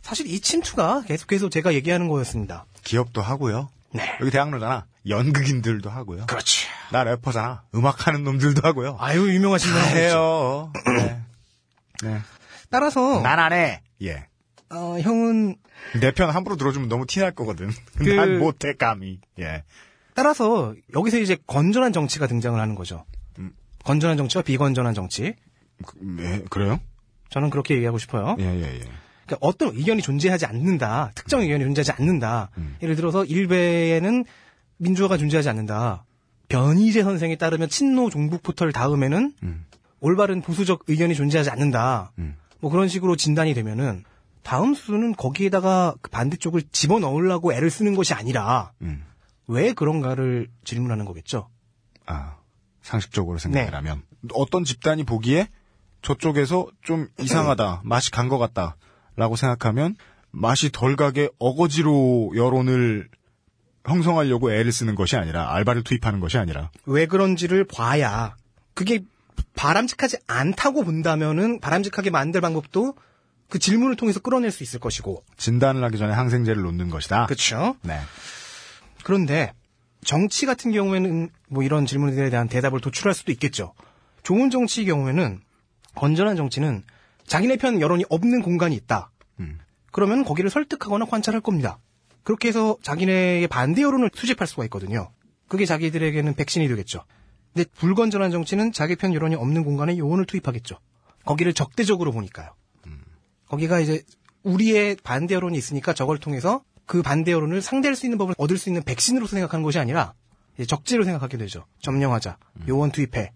사실 0.02 0.26
이 0.26 0.40
침투가 0.40 1.02
계속해서 1.02 1.48
제가 1.50 1.74
얘기하는 1.74 2.08
거였습니다. 2.08 2.66
기업도 2.84 3.20
하고요. 3.20 3.68
네. 3.92 4.16
여기 4.20 4.30
대학로잖아. 4.30 4.86
연극인들도 5.08 5.90
하고요. 5.90 6.26
그렇지. 6.26 6.66
나 6.92 7.04
래퍼잖아. 7.04 7.64
음악하는 7.74 8.24
놈들도 8.24 8.66
하고요. 8.66 8.96
아유 9.00 9.28
유명하신 9.32 9.72
분. 9.72 9.80
해요. 9.82 10.72
네. 10.86 11.20
네. 12.02 12.20
따라서 12.70 13.20
난 13.20 13.38
안 13.38 13.52
해. 13.52 13.82
예. 14.02 14.26
어, 14.70 14.98
형은 14.98 15.56
내 16.00 16.10
편 16.12 16.30
함부로 16.30 16.56
들어주면 16.56 16.88
너무 16.88 17.06
티 17.06 17.20
날 17.20 17.32
거거든. 17.32 17.70
그- 17.98 18.08
난 18.08 18.38
못해 18.38 18.72
감히. 18.74 19.20
예. 19.38 19.62
따라서 20.14 20.74
여기서 20.94 21.18
이제 21.18 21.36
건전한 21.46 21.92
정치가 21.92 22.26
등장을 22.26 22.58
하는 22.58 22.74
거죠. 22.74 23.04
음. 23.38 23.52
건전한 23.84 24.16
정치와 24.16 24.42
비건전한 24.42 24.94
정치. 24.94 25.34
그, 25.84 25.98
예, 26.20 26.42
그래요? 26.48 26.80
저는 27.30 27.50
그렇게 27.50 27.74
얘기하고 27.74 27.98
싶어요. 27.98 28.36
예, 28.38 28.44
예, 28.44 28.62
예. 28.62 28.82
그러니까 29.26 29.38
어떤 29.40 29.74
의견이 29.74 30.02
존재하지 30.02 30.46
않는다. 30.46 31.12
특정 31.14 31.40
의견이 31.40 31.64
존재하지 31.64 31.92
않는다. 31.92 32.50
음. 32.58 32.76
예를 32.82 32.94
들어서 32.94 33.24
일베에는 33.24 34.24
민주화가 34.76 35.16
존재하지 35.16 35.48
않는다. 35.48 36.04
변희재 36.48 37.02
선생에 37.02 37.36
따르면 37.36 37.68
친노 37.68 38.10
종북 38.10 38.42
포털 38.42 38.72
다음에는 38.72 39.32
음. 39.42 39.64
올바른 40.00 40.42
보수적 40.42 40.84
의견이 40.86 41.14
존재하지 41.14 41.50
않는다. 41.50 42.12
음. 42.18 42.36
뭐 42.60 42.70
그런 42.70 42.88
식으로 42.88 43.16
진단이 43.16 43.54
되면은 43.54 44.04
다음 44.42 44.74
수는 44.74 45.14
거기에다가 45.14 45.94
그 46.02 46.10
반대쪽을 46.10 46.62
집어넣으려고 46.70 47.52
애를 47.52 47.70
쓰는 47.70 47.94
것이 47.94 48.12
아니라 48.12 48.72
음. 48.82 49.02
왜 49.46 49.72
그런가를 49.72 50.48
질문하는 50.64 51.04
거겠죠. 51.04 51.48
아, 52.06 52.36
상식적으로 52.82 53.38
생각을 53.38 53.74
하면. 53.74 54.02
어떤 54.32 54.64
집단이 54.64 55.04
보기에 55.04 55.48
저쪽에서 56.02 56.68
좀 56.82 57.08
이상하다, 57.20 57.82
맛이 57.84 58.10
간 58.10 58.28
것 58.28 58.38
같다, 58.38 58.76
라고 59.16 59.36
생각하면 59.36 59.96
맛이 60.30 60.70
덜 60.72 60.96
가게 60.96 61.28
어거지로 61.38 62.32
여론을 62.34 63.08
형성하려고 63.86 64.52
애를 64.52 64.72
쓰는 64.72 64.94
것이 64.94 65.16
아니라, 65.16 65.54
알바를 65.54 65.84
투입하는 65.84 66.20
것이 66.20 66.38
아니라, 66.38 66.70
왜 66.86 67.06
그런지를 67.06 67.64
봐야 67.64 68.34
그게 68.74 69.04
바람직하지 69.54 70.18
않다고 70.26 70.84
본다면은 70.84 71.60
바람직하게 71.60 72.10
만들 72.10 72.40
방법도 72.40 72.94
그 73.48 73.58
질문을 73.58 73.96
통해서 73.96 74.20
끌어낼 74.20 74.50
수 74.50 74.62
있을 74.62 74.80
것이고. 74.80 75.22
진단을 75.36 75.84
하기 75.84 75.98
전에 75.98 76.12
항생제를 76.12 76.62
놓는 76.62 76.90
것이다. 76.90 77.26
그렇죠. 77.26 77.76
네. 77.82 78.00
그런데 79.04 79.52
정치 80.02 80.46
같은 80.46 80.72
경우에는 80.72 81.28
뭐 81.48 81.62
이런 81.62 81.86
질문들에 81.86 82.30
대한 82.30 82.48
대답을 82.48 82.80
도출할 82.80 83.14
수도 83.14 83.30
있겠죠. 83.32 83.74
좋은 84.22 84.50
정치의 84.50 84.86
경우에는 84.86 85.40
건전한 85.94 86.36
정치는 86.36 86.82
자기네 87.26 87.56
편 87.56 87.80
여론이 87.80 88.06
없는 88.08 88.42
공간이 88.42 88.74
있다. 88.74 89.10
음. 89.40 89.58
그러면 89.92 90.24
거기를 90.24 90.50
설득하거나 90.50 91.04
관찰할 91.04 91.40
겁니다. 91.40 91.78
그렇게 92.22 92.48
해서 92.48 92.76
자기네의 92.82 93.46
반대 93.48 93.82
여론을 93.82 94.10
수집할 94.12 94.48
수가 94.48 94.64
있거든요. 94.64 95.10
그게 95.48 95.66
자기들에게는 95.66 96.34
백신이 96.34 96.66
되겠죠. 96.68 97.04
근데 97.52 97.68
불건전한 97.76 98.30
정치는 98.30 98.72
자기 98.72 98.96
편 98.96 99.14
여론이 99.14 99.36
없는 99.36 99.64
공간에 99.64 99.96
요원을 99.96 100.24
투입하겠죠. 100.24 100.78
거기를 101.24 101.52
적대적으로 101.52 102.10
보니까요. 102.12 102.50
거기가 103.48 103.80
이제 103.80 104.02
우리의 104.42 104.96
반대 105.04 105.34
여론이 105.34 105.56
있으니까 105.56 105.92
저걸 105.92 106.18
통해서 106.18 106.64
그 106.86 107.02
반대 107.02 107.32
여론을 107.32 107.62
상대할 107.62 107.96
수 107.96 108.06
있는 108.06 108.18
법을 108.18 108.34
얻을 108.38 108.58
수 108.58 108.68
있는 108.68 108.82
백신으로 108.82 109.26
생각하는 109.26 109.62
것이 109.62 109.78
아니라 109.78 110.14
이제 110.54 110.66
적재로 110.66 111.04
생각하게 111.04 111.38
되죠. 111.38 111.64
점령하자. 111.80 112.38
요원 112.68 112.92
투입해. 112.92 113.32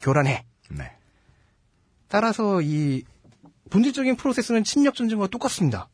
교란해. 0.00 0.44
네. 0.70 0.90
따라서 2.08 2.60
이 2.60 3.04
본질적인 3.70 4.16
프로세스는 4.16 4.64
침략 4.64 4.94
전쟁과 4.94 5.28
똑같습니다. 5.28 5.88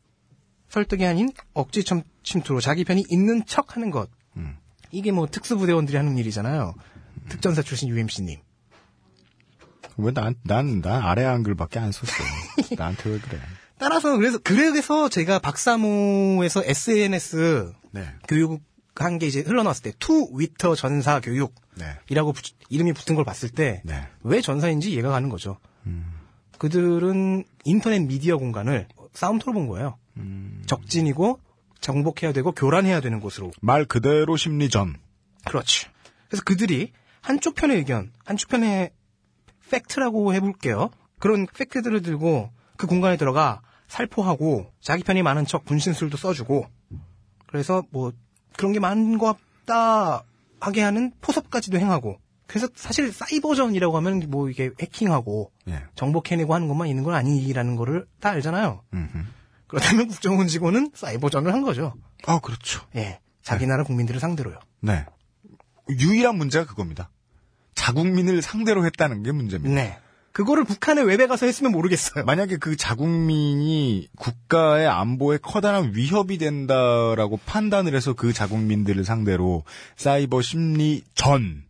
설득이 0.69 1.05
아닌 1.05 1.31
억지 1.53 1.83
첨- 1.83 2.03
침투로 2.23 2.59
자기 2.61 2.83
편이 2.83 3.05
있는 3.09 3.45
척 3.45 3.75
하는 3.75 3.91
것. 3.91 4.09
음. 4.37 4.57
이게 4.91 5.11
뭐 5.11 5.27
특수부대원들이 5.27 5.95
하는 5.95 6.17
일이잖아요. 6.17 6.73
특전사 7.29 7.61
출신 7.61 7.89
UMC님. 7.89 8.39
왜 9.97 10.11
난, 10.11 10.35
난, 10.43 10.81
난 10.81 11.01
아래 11.03 11.23
한글밖에 11.23 11.79
안 11.79 11.91
썼어. 11.91 12.11
나한테 12.77 13.09
왜 13.11 13.19
그래. 13.19 13.39
따라서 13.79 14.17
그래서 14.17 14.37
그래서 14.43 15.09
제가 15.09 15.39
박사모에서 15.39 16.63
SNS 16.65 17.73
네. 17.91 18.07
교육 18.27 18.61
한 18.95 19.17
게 19.17 19.27
이제 19.27 19.39
흘러나왔을 19.41 19.83
때 19.83 19.91
트위터 19.97 20.75
전사 20.75 21.21
교육이라고 21.21 21.53
네. 21.77 22.33
붙- 22.33 22.53
이름이 22.69 22.91
붙은 22.93 23.15
걸 23.15 23.23
봤을 23.23 23.47
때 23.49 23.67
왜 23.67 23.81
네. 23.85 24.41
전사인지 24.41 24.91
이해가 24.91 25.09
가는 25.09 25.29
거죠. 25.29 25.57
그들은 26.57 27.45
인터넷 27.63 27.99
미디어 27.99 28.37
공간을 28.37 28.87
싸움터로 29.13 29.53
본 29.53 29.67
거예요. 29.67 29.97
적진이고 30.65 31.39
정복해야 31.79 32.33
되고 32.33 32.51
교란해야 32.51 32.99
되는 32.99 33.21
곳으로. 33.21 33.51
말 33.61 33.85
그대로 33.85 34.35
심리전. 34.35 34.97
그렇지. 35.45 35.85
그래서 36.27 36.43
그들이 36.43 36.91
한쪽 37.21 37.55
편의 37.55 37.77
의견, 37.77 38.11
한쪽 38.25 38.49
편의 38.49 38.91
팩트라고 39.71 40.33
해볼게요. 40.33 40.89
그런 41.19 41.47
팩트들을 41.47 42.01
들고 42.01 42.51
그 42.75 42.87
공간에 42.87 43.15
들어가 43.15 43.61
살포하고 43.89 44.71
자기 44.79 45.03
편이 45.03 45.23
많은 45.23 45.45
척 45.45 45.65
분신술도 45.65 46.15
써주고 46.15 46.65
그래서 47.47 47.83
뭐 47.89 48.13
그런 48.55 48.71
게 48.71 48.79
많은 48.79 49.17
것 49.17 49.37
같다 49.65 50.23
하게 50.61 50.81
하는 50.81 51.11
포섭까지도 51.21 51.77
행하고 51.77 52.17
그래서 52.47 52.67
사실 52.75 53.11
사이버전이라고 53.11 53.95
하면 53.97 54.23
뭐 54.29 54.49
이게 54.49 54.71
해킹하고 54.79 55.51
예. 55.67 55.83
정보 55.95 56.21
캐내고 56.21 56.55
하는 56.55 56.67
것만 56.67 56.87
있는 56.87 57.03
건 57.03 57.13
아니라는 57.13 57.75
거를 57.75 58.07
다 58.19 58.29
알잖아요. 58.29 58.83
음흠. 58.93 59.17
그렇다면 59.67 60.07
국정원 60.07 60.47
직원은 60.47 60.91
사이버전을 60.95 61.53
한 61.53 61.61
거죠. 61.61 61.93
아, 62.25 62.39
그렇죠. 62.39 62.81
예. 62.95 63.19
자기 63.43 63.67
나라 63.67 63.83
국민들을 63.83 64.19
상대로요. 64.19 64.59
네. 64.81 65.05
유일한 65.89 66.37
문제가 66.37 66.65
그겁니다. 66.65 67.11
자국민을 67.75 68.41
상대로 68.41 68.83
했다는 68.83 69.21
게 69.21 69.31
문제입니다. 69.31 69.75
네. 69.75 69.99
그거를 70.39 70.63
북한의 70.63 71.03
웹에 71.03 71.27
가서 71.27 71.45
했으면 71.45 71.73
모르겠어요. 71.73 72.23
만약에 72.23 72.55
그 72.55 72.77
자국민이 72.77 74.07
국가의 74.17 74.87
안보에 74.87 75.37
커다란 75.41 75.91
위협이 75.93 76.37
된다라고 76.37 77.35
판단을 77.45 77.93
해서 77.93 78.13
그 78.13 78.31
자국민들을 78.31 79.03
상대로 79.03 79.65
사이버 79.97 80.41
심리 80.41 81.03
전, 81.13 81.65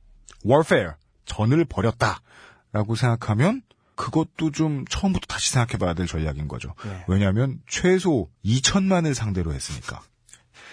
warfare, 0.46 0.92
전을 1.26 1.66
벌였다라고 1.66 2.94
생각하면 2.96 3.64
그것도 3.96 4.52
좀 4.52 4.86
처음부터 4.88 5.26
다시 5.28 5.52
생각해봐야 5.52 5.96
될 5.96 6.06
전략인 6.06 6.48
거죠. 6.48 6.76
네. 6.86 7.04
왜냐하면 7.08 7.60
최소 7.68 8.30
2천만을 8.46 9.16
상대로 9.16 9.52
했으니까. 9.52 10.00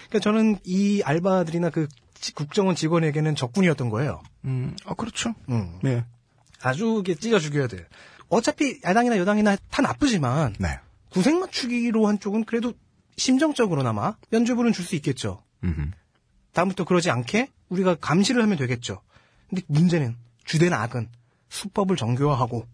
그러니까 0.09 0.19
저는 0.19 0.59
이 0.65 1.01
알바들이나 1.03 1.71
그 1.71 1.87
지- 2.13 2.35
국정원 2.35 2.75
직원에게는 2.75 3.33
적군이었던 3.35 3.89
거예요. 3.89 4.21
음, 4.45 4.75
아 4.85 4.93
그렇죠. 4.93 5.33
음. 5.49 5.79
네, 5.81 6.05
아주 6.61 7.01
이게 7.01 7.15
찢어 7.15 7.39
죽여야 7.39 7.67
돼. 7.67 7.85
어차피 8.29 8.79
야당이나 8.83 9.17
여당이나 9.17 9.55
다 9.69 9.81
나쁘지만 9.81 10.55
네. 10.59 10.79
구색 11.09 11.37
맞추기로 11.37 12.07
한 12.07 12.19
쪽은 12.19 12.43
그래도 12.45 12.73
심정적으로나마 13.17 14.15
면죄부는 14.29 14.73
줄 14.73 14.85
수 14.85 14.95
있겠죠. 14.95 15.43
음흠. 15.63 15.91
다음부터 16.53 16.83
그러지 16.85 17.09
않게 17.09 17.49
우리가 17.69 17.95
감시를 17.95 18.41
하면 18.43 18.57
되겠죠. 18.57 19.01
근데 19.49 19.61
문제는 19.67 20.15
주된 20.45 20.73
악은 20.73 21.09
수법을 21.49 21.95
정교화하고 21.95 22.67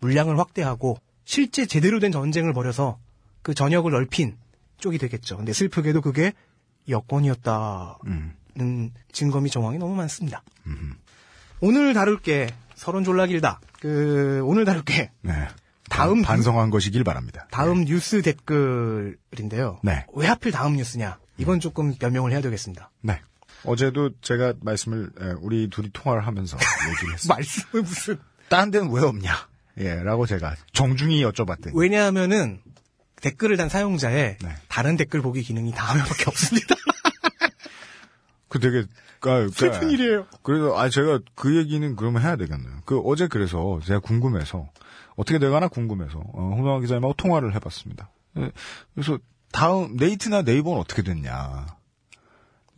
물량을 0.00 0.38
확대하고 0.38 0.98
실제 1.24 1.66
제대로 1.66 1.98
된 2.00 2.12
전쟁을 2.12 2.52
벌여서 2.52 2.98
그 3.42 3.54
전역을 3.54 3.92
넓힌 3.92 4.36
쪽이 4.78 4.98
되겠죠. 4.98 5.36
근데 5.36 5.52
슬프게도 5.52 6.00
그게 6.00 6.32
여권이었다는 6.88 8.34
음. 8.60 8.92
증거미 9.12 9.50
정황이 9.50 9.78
너무 9.78 9.94
많습니다. 9.94 10.42
오늘 11.60 11.92
다룰 11.94 12.20
게 12.20 12.48
서론 12.80 13.04
졸라 13.04 13.26
길다. 13.26 13.60
그 13.78 14.40
오늘 14.46 14.64
다룰 14.64 14.82
게 14.82 15.10
네. 15.20 15.48
다음 15.90 16.22
반성한 16.22 16.70
것이길 16.70 17.04
바랍니다. 17.04 17.46
다음 17.50 17.84
뉴스 17.84 18.22
댓글인데요. 18.22 19.80
네. 19.82 20.06
왜 20.14 20.26
하필 20.26 20.50
다음 20.50 20.76
뉴스냐? 20.76 21.18
이건 21.36 21.60
조금 21.60 21.94
변명을 21.94 22.32
해야 22.32 22.40
되겠습니다. 22.40 22.90
네. 23.02 23.20
어제도 23.64 24.08
제가 24.22 24.54
말씀을 24.62 25.10
에, 25.20 25.32
우리 25.42 25.68
둘이 25.68 25.90
통화를 25.92 26.26
하면서 26.26 26.56
얘기를 26.88 27.12
했어요. 27.12 27.34
말씀을 27.34 27.82
무슨 27.82 28.18
딴 28.48 28.70
데는 28.70 28.90
왜 28.90 29.02
없냐? 29.02 29.30
예, 29.76 29.96
라고 29.96 30.24
제가 30.24 30.56
정중히 30.72 31.22
여쭤봤더니 31.22 31.72
왜냐하면은 31.74 32.62
댓글을 33.20 33.58
단 33.58 33.68
사용자의 33.68 34.38
네. 34.40 34.48
다른 34.68 34.96
댓글 34.96 35.20
보기 35.20 35.42
기능이 35.42 35.72
다음에밖에 35.72 36.24
없습니다. 36.28 36.76
그 38.50 38.58
되게 38.58 38.84
아, 39.22 39.48
슬픈 39.52 39.90
일이에요. 39.90 40.26
그래서 40.42 40.76
아 40.76 40.90
제가 40.90 41.20
그 41.36 41.56
얘기는 41.56 41.96
그러면 41.96 42.20
해야 42.20 42.36
되겠네요. 42.36 42.80
그 42.84 42.98
어제 43.00 43.28
그래서 43.28 43.80
제가 43.84 44.00
궁금해서 44.00 44.68
어떻게 45.16 45.38
돼가나 45.38 45.68
궁금해서 45.68 46.18
어, 46.18 46.50
홍성환 46.56 46.80
기자님하고 46.82 47.14
통화를 47.14 47.54
해봤습니다. 47.54 48.10
예, 48.38 48.50
그래서 48.94 49.18
다음 49.52 49.96
네이트나 49.96 50.42
네이버는 50.42 50.80
어떻게 50.80 51.02
됐냐? 51.02 51.66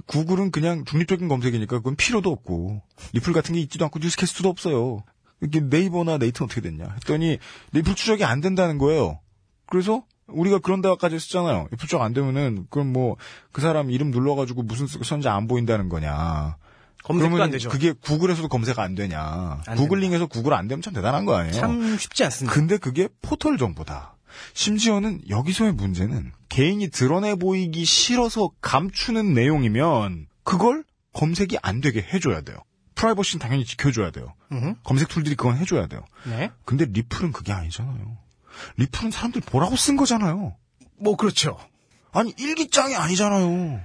구글은 0.06 0.50
그냥 0.50 0.85
중립적인 0.85 1.26
검색이니까 1.28 1.78
그건 1.78 1.96
필요도 1.96 2.30
없고 2.30 2.82
리플 3.14 3.32
같은 3.32 3.54
게 3.54 3.61
있지도 3.61 3.87
않고 3.87 3.98
뉴스캐스트도 3.98 4.48
없어요. 4.50 5.02
이게 5.42 5.61
네이버나 5.61 6.18
네이트는 6.18 6.46
어떻게 6.46 6.61
됐냐 6.61 6.85
했더니 6.96 7.38
리플 7.72 7.94
추적이 7.94 8.24
안 8.24 8.42
된다는 8.42 8.76
거예요. 8.76 9.20
그래서 9.66 10.04
우리가 10.35 10.59
그런 10.59 10.81
데까지 10.83 11.14
했잖아요. 11.16 11.68
추적 11.79 12.03
안 12.03 12.12
되면은 12.12 12.66
그럼 12.71 12.92
뭐 12.92 13.16
그 13.53 13.61
사람 13.61 13.90
이름 13.90 14.11
눌러가지고 14.11 14.62
무슨 14.62 14.87
선지 14.87 15.29
안 15.29 15.47
보인다는 15.47 15.88
거냐. 15.88 16.57
검색도 17.05 17.29
그러면 17.31 17.42
안 17.45 17.51
되죠. 17.51 17.68
그게 17.68 17.92
구글에서도 17.92 18.49
검색 18.49 18.79
안 18.79 18.95
되냐. 18.95 19.61
안 19.66 19.77
구글링에서 19.77 20.27
구글 20.27 20.55
안 20.55 20.68
되면 20.68 20.83
참 20.83 20.92
대단한 20.95 21.25
거 21.27 21.35
아니에요. 21.35 21.55
참 21.55 21.97
쉽지 21.99 22.25
않습니다. 22.25 22.55
근데 22.55 22.77
그게 22.79 23.09
포털 23.21 23.59
정보다. 23.59 24.14
심지어는 24.55 25.21
여기서의 25.29 25.73
문제는 25.73 26.33
개인이 26.49 26.88
드러내 26.90 27.35
보이기 27.35 27.85
싫어서 27.85 28.51
감추는 28.61 29.35
내용이면 29.35 30.27
그걸 30.45 30.85
검색이 31.12 31.59
안 31.62 31.81
되게 31.81 32.01
해줘야 32.01 32.40
돼요. 32.40 32.57
프라이버시는 32.95 33.42
당연히 33.42 33.64
지켜줘야 33.64 34.11
돼요. 34.11 34.33
음, 34.53 34.77
검색 34.85 35.09
tool들이 35.09 35.35
그건 35.35 35.57
해줘야 35.59 35.87
돼요. 35.88 36.05
네. 36.25 36.51
근데 36.64 36.85
리플은 36.87 37.33
그게 37.33 37.53
아니잖아요. 37.53 38.16
리플은 38.76 39.10
사람들 39.10 39.42
보라고 39.42 39.76
쓴 39.76 39.96
거잖아요. 39.96 40.56
뭐 40.98 41.16
그렇죠. 41.16 41.58
아니 42.12 42.34
일기장이 42.38 42.94
아니잖아요. 42.94 43.80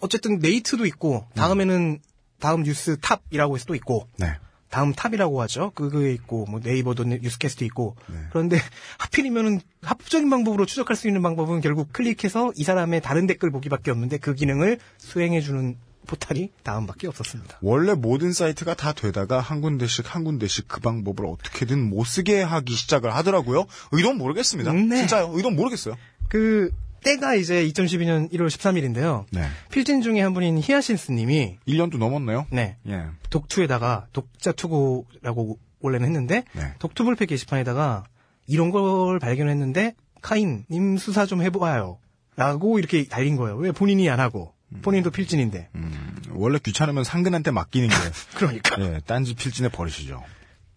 어쨌든 0.00 0.38
네이트도 0.38 0.86
있고 0.86 1.26
다음에는 1.34 2.00
다음 2.38 2.62
뉴스 2.62 2.98
top이라고 3.00 3.56
해서 3.56 3.64
또 3.66 3.74
있고 3.74 4.08
네. 4.18 4.34
다음 4.68 4.92
top이라고 4.92 5.40
하죠. 5.42 5.70
그거에 5.74 6.12
있고 6.12 6.44
뭐 6.46 6.60
네이버도 6.62 7.04
네- 7.04 7.18
뉴스캐스트 7.22 7.64
있고 7.64 7.96
네. 8.08 8.16
그런데 8.30 8.58
하필이면은 8.98 9.60
합법적인 9.82 10.28
방법으로 10.28 10.66
추적할 10.66 10.96
수 10.96 11.06
있는 11.08 11.22
방법은 11.22 11.60
결국 11.62 11.92
클릭해서 11.92 12.52
이 12.56 12.64
사람의 12.64 13.00
다른 13.00 13.26
댓글 13.26 13.50
보기밖에 13.50 13.90
없는데 13.90 14.18
그 14.18 14.34
기능을 14.34 14.78
수행해 14.98 15.40
주는 15.40 15.78
포탈이 16.06 16.50
다음밖에 16.62 17.06
없었습니다. 17.08 17.58
원래 17.62 17.94
모든 17.94 18.32
사이트가 18.32 18.74
다 18.74 18.92
되다가 18.92 19.40
한 19.40 19.60
군데씩 19.60 20.14
한 20.14 20.24
군데씩 20.24 20.68
그 20.68 20.80
방법을 20.80 21.26
어떻게든 21.26 21.90
못 21.90 22.04
쓰게 22.04 22.42
하기 22.42 22.74
시작을 22.74 23.14
하더라고요. 23.14 23.66
의도는 23.92 24.18
모르겠습니다. 24.18 24.70
음, 24.70 24.88
네. 24.88 24.98
진짜요. 24.98 25.32
의도는 25.34 25.56
모르겠어요. 25.56 25.96
그 26.28 26.70
때가 27.04 27.34
이제 27.34 27.64
2012년 27.68 28.32
1월 28.32 28.48
13일인데요. 28.48 29.26
네. 29.30 29.46
필진 29.70 30.02
중에 30.02 30.20
한 30.20 30.34
분인 30.34 30.60
히아신스 30.60 31.12
님이 31.12 31.58
1년도 31.68 31.98
넘었네요. 31.98 32.46
네 32.50 32.76
예. 32.88 33.04
독투에다가 33.30 34.06
독자 34.12 34.50
투고라고 34.50 35.58
원래는 35.80 36.06
했는데 36.06 36.44
네. 36.52 36.74
독투불패 36.80 37.26
게시판에다가 37.26 38.04
이런 38.48 38.70
걸 38.70 39.18
발견했는데 39.20 39.94
카인 40.20 40.64
님 40.70 40.96
수사 40.96 41.26
좀 41.26 41.42
해봐요. 41.42 41.98
라고 42.36 42.78
이렇게 42.78 43.04
달린 43.04 43.36
거예요. 43.36 43.56
왜 43.56 43.72
본인이 43.72 44.10
안 44.10 44.20
하고 44.20 44.52
본인도 44.82 45.10
필진인데 45.10 45.68
음, 45.74 46.16
원래 46.30 46.58
귀찮으면 46.58 47.04
상근한테 47.04 47.50
맡기는 47.50 47.88
게 47.88 47.94
그러니까 48.36 48.80
예, 48.82 49.00
딴지 49.06 49.34
필진에 49.34 49.68
버리시죠. 49.68 50.22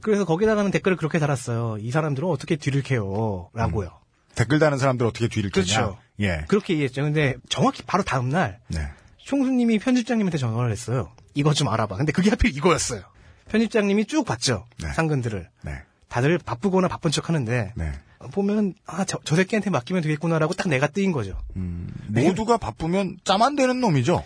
그래서 0.01 0.25
거기다가는 0.25 0.71
댓글을 0.71 0.95
그렇게 0.97 1.19
달았어요. 1.19 1.77
이 1.79 1.91
사람들은 1.91 2.27
어떻게 2.27 2.55
뒤를 2.55 2.81
캐요? 2.81 3.49
라고요. 3.53 3.99
댓글 4.35 4.59
다는 4.59 4.77
사람들 4.77 5.05
어떻게 5.05 5.27
뒤를 5.27 5.49
캐냐. 5.49 5.65
그렇죠. 5.65 5.97
예. 6.21 6.45
그렇게 6.47 6.73
얘기했죠. 6.73 7.01
근데 7.01 7.35
정확히 7.49 7.83
바로 7.83 8.03
다음날 8.03 8.59
네. 8.67 8.87
총수님이 9.17 9.79
편집장님한테 9.79 10.37
전화를 10.37 10.71
했어요. 10.71 11.11
이것 11.33 11.53
좀 11.53 11.67
알아봐. 11.67 11.97
근데 11.97 12.11
그게 12.11 12.29
하필 12.29 12.55
이거였어요. 12.55 13.01
편집장님이 13.49 14.05
쭉 14.05 14.25
봤죠. 14.25 14.65
네. 14.81 14.87
상근들을. 14.93 15.49
네. 15.63 15.81
다들 16.07 16.37
바쁘거나 16.37 16.87
바쁜 16.87 17.11
척 17.11 17.29
하는데 17.29 17.73
네. 17.75 17.91
보면 18.31 18.73
아저 18.85 19.19
저 19.23 19.35
새끼한테 19.35 19.69
맡기면 19.69 20.03
되겠구나라고 20.03 20.53
딱 20.53 20.67
내가 20.67 20.87
뜨인 20.87 21.11
거죠. 21.11 21.37
음, 21.55 21.87
모두가 22.09 22.57
바쁘면 22.57 23.17
짬 23.23 23.41
안 23.41 23.55
되는 23.55 23.79
놈이죠. 23.79 24.23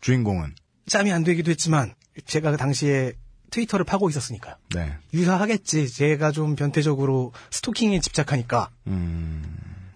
주인공은. 0.00 0.54
짬이 0.86 1.12
안 1.12 1.24
되기도 1.24 1.50
했지만 1.50 1.94
제가 2.26 2.50
그 2.52 2.56
당시에 2.56 3.12
트위터를 3.50 3.84
파고 3.84 4.08
있었으니까요. 4.08 4.54
네. 4.74 4.94
유사하겠지. 5.12 5.92
제가 5.92 6.30
좀 6.32 6.54
변태적으로 6.56 7.32
스토킹에 7.50 8.00
집착하니까. 8.00 8.70
음, 8.86 9.42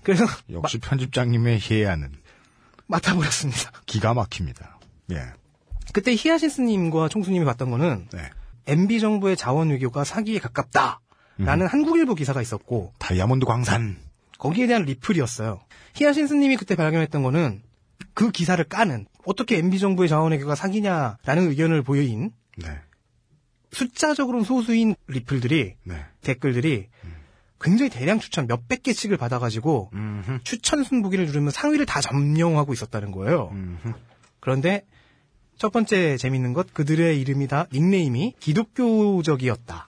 그래서 0.03 0.25
역시 0.51 0.79
편집장님의 0.79 1.61
해야는 1.61 2.11
마, 2.87 2.97
맡아버렸습니다. 2.97 3.71
기가 3.87 4.15
막힙니다. 4.15 4.79
예. 5.13 5.23
그때 5.93 6.15
히아신스님과 6.17 7.09
총수님이 7.09 7.45
봤던 7.45 7.71
거는 7.71 8.09
네. 8.13 8.31
MB 8.67 9.01
정부의 9.01 9.37
자원 9.37 9.71
외교가 9.71 10.05
사기에 10.05 10.39
가깝다 10.39 11.01
라는 11.39 11.67
한국일보 11.67 12.15
기사가 12.15 12.43
있었고 12.43 12.93
다이아몬드 12.99 13.47
광산. 13.47 13.97
거기에 14.39 14.67
대한 14.67 14.83
리플이었어요. 14.83 15.61
히아신스님이 15.95 16.57
그때 16.57 16.77
발견했던 16.77 17.23
거는 17.23 17.63
그 18.15 18.31
기사를 18.31 18.63
까는 18.65 19.07
어떻게 19.25 19.59
MB 19.59 19.79
정부의 19.79 20.09
자원 20.09 20.33
외교가 20.33 20.55
사기냐라는 20.55 21.49
의견을 21.51 21.83
보인 21.83 22.31
네. 22.57 22.69
숫자적으로는 23.73 24.45
소수인 24.45 24.95
리플들이 25.07 25.75
네. 25.85 26.05
댓글들이 26.23 26.89
굉장히 27.61 27.91
대량 27.91 28.21
추천 28.21 28.47
몇백 28.47 28.83
개씩을 28.85 29.17
받아가지고 29.17 29.91
음흠. 29.93 30.39
추천 30.45 30.85
순보기를 30.85 31.27
누르면 31.27 31.51
상위를 31.51 31.87
다 31.87 32.01
점령하고 32.01 32.73
있었다는 32.73 33.11
거예요. 33.11 33.51
음흠. 33.53 33.93
그런데 34.41 34.85
첫 35.57 35.73
번째 35.73 36.17
재밌는 36.17 36.53
것 36.53 36.73
그들의 36.73 37.21
이름이 37.21 37.49
다 37.49 37.67
닉네임이 37.73 38.35
기독교적이었다. 38.39 39.88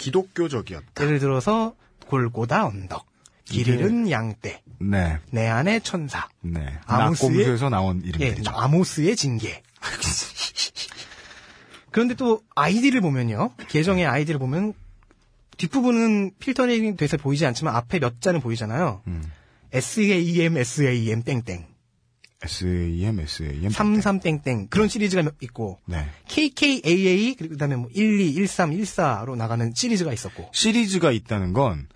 기독교적이었다. 0.00 1.04
예를 1.04 1.18
들어서 1.18 1.74
골고다 2.08 2.66
언덕, 2.66 3.06
길 3.44 3.68
잃은 3.68 4.10
양떼, 4.10 4.62
네. 4.80 5.18
내 5.30 5.46
안의 5.46 5.82
천사, 5.82 6.28
네. 6.40 6.60
아모스의- 6.86 6.98
나꼼수에서 6.98 7.68
나온 7.68 8.02
예, 8.04 8.08
이름들이죠. 8.08 8.50
아모스의 8.50 9.14
징계. 9.16 9.62
그런데 11.90 12.14
또 12.14 12.42
아이디를 12.54 13.00
보면요. 13.00 13.50
계정의 13.68 14.06
아이디를 14.06 14.38
보면 14.38 14.72
뒷부분은 15.58 16.32
필터링 16.38 16.96
돼서 16.96 17.16
보이지 17.16 17.44
않지만 17.46 17.74
앞에 17.76 17.98
몇 17.98 18.20
자는 18.20 18.40
보이잖아요. 18.40 19.02
음. 19.08 19.22
SAM, 19.72 20.56
SAM, 20.56 21.22
땡땡. 21.22 21.66
SAM, 22.42 23.20
SAM. 23.20 23.68
33 23.70 24.20
땡땡. 24.20 24.68
그런 24.68 24.88
시리즈가 24.88 25.22
몇- 25.22 25.34
있고. 25.42 25.78
네. 25.86 26.08
KKAA, 26.28 27.34
그리고 27.36 27.52
그 27.54 27.58
다음에 27.58 27.76
뭐 27.76 27.88
12, 27.94 28.32
13, 28.34 28.70
14로 28.70 29.36
나가는 29.36 29.72
시리즈가 29.74 30.12
있었고. 30.12 30.48
시리즈가 30.52 31.12
있다는 31.12 31.52
건 31.52 31.88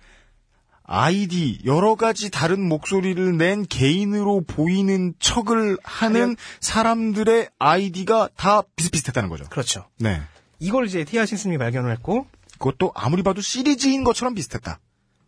아이디 0.83 1.59
여러 1.65 1.95
가지 1.95 2.29
다른 2.29 2.61
목소리를 2.67 3.37
낸 3.37 3.65
개인으로 3.65 4.41
보이는 4.45 5.13
척을 5.17 5.77
하는 5.83 6.35
사람들의 6.59 7.49
아이디가 7.57 8.29
다 8.37 8.61
비슷비슷했다는 8.75 9.29
거죠. 9.29 9.45
그렇죠. 9.49 9.87
네. 9.97 10.21
이걸 10.59 10.85
이제 10.85 11.03
티아 11.03 11.25
신스님이 11.25 11.57
발견을 11.57 11.91
했고. 11.93 12.27
그것도 12.59 12.91
아무리 12.95 13.23
봐도 13.23 13.41
시리즈인 13.41 14.03
것처럼 14.03 14.35
비슷했다. 14.35 14.79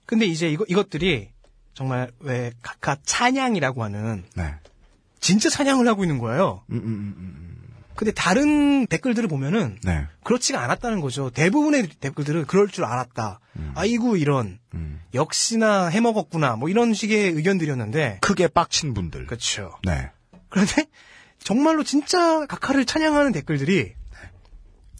근데 0.06 0.26
이제 0.28 0.48
이거, 0.50 0.64
이것들이 0.70 1.30
정말 1.74 2.12
왜 2.20 2.52
각각 2.62 3.02
찬양이라고 3.04 3.84
하는 3.84 4.24
네. 4.36 4.54
진짜 5.20 5.50
찬양을 5.50 5.88
하고 5.88 6.04
있는 6.04 6.18
거예요. 6.20 6.64
음, 6.72 6.78
음, 6.78 7.16
음, 7.18 7.58
근데 7.96 8.12
다른 8.12 8.86
댓글들을 8.86 9.28
보면은 9.28 9.78
네. 9.84 10.06
그렇지가 10.24 10.64
않았다는 10.64 11.02
거죠. 11.02 11.32
대부분의 11.32 11.88
댓글들은 12.00 12.46
그럴 12.46 12.68
줄 12.68 12.86
알았다. 12.86 13.40
아이고 13.74 14.18
이런 14.18 14.60
음. 14.76 15.02
역시나 15.16 15.88
해먹었구나. 15.88 16.58
뭐 16.58 16.70
이런 16.70 16.94
식의 16.94 17.32
의견들이었는데 17.32 18.20
크게 18.22 18.48
빡친 18.50 18.94
분들. 18.94 19.26
그렇죠. 19.26 19.72
네. 19.84 20.12
그런데 20.50 20.86
정말로 21.44 21.84
진짜 21.84 22.46
각하를 22.46 22.86
찬양하는 22.86 23.32
댓글들이 23.32 23.94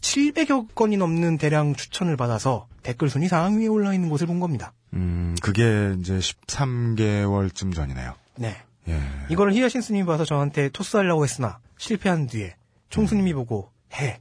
700여 0.00 0.74
건이 0.74 0.96
넘는 0.96 1.38
대량 1.38 1.74
추천을 1.74 2.16
받아서 2.16 2.66
댓글 2.82 3.10
순위 3.10 3.28
상위에 3.28 3.66
올라 3.68 3.94
있는 3.94 4.08
곳을 4.08 4.26
본 4.26 4.40
겁니다. 4.40 4.72
음, 4.94 5.36
그게 5.40 5.94
이제 6.00 6.18
13개월쯤 6.18 7.74
전이네요. 7.74 8.14
네. 8.36 8.56
예. 8.88 9.00
이거를 9.30 9.52
히야신 9.52 9.80
스님이 9.80 10.06
봐서 10.06 10.24
저한테 10.24 10.68
토스하려고 10.70 11.24
했으나 11.24 11.58
실패한 11.78 12.26
뒤에 12.26 12.56
총수님이 12.90 13.34
보고 13.34 13.70
해 13.94 14.20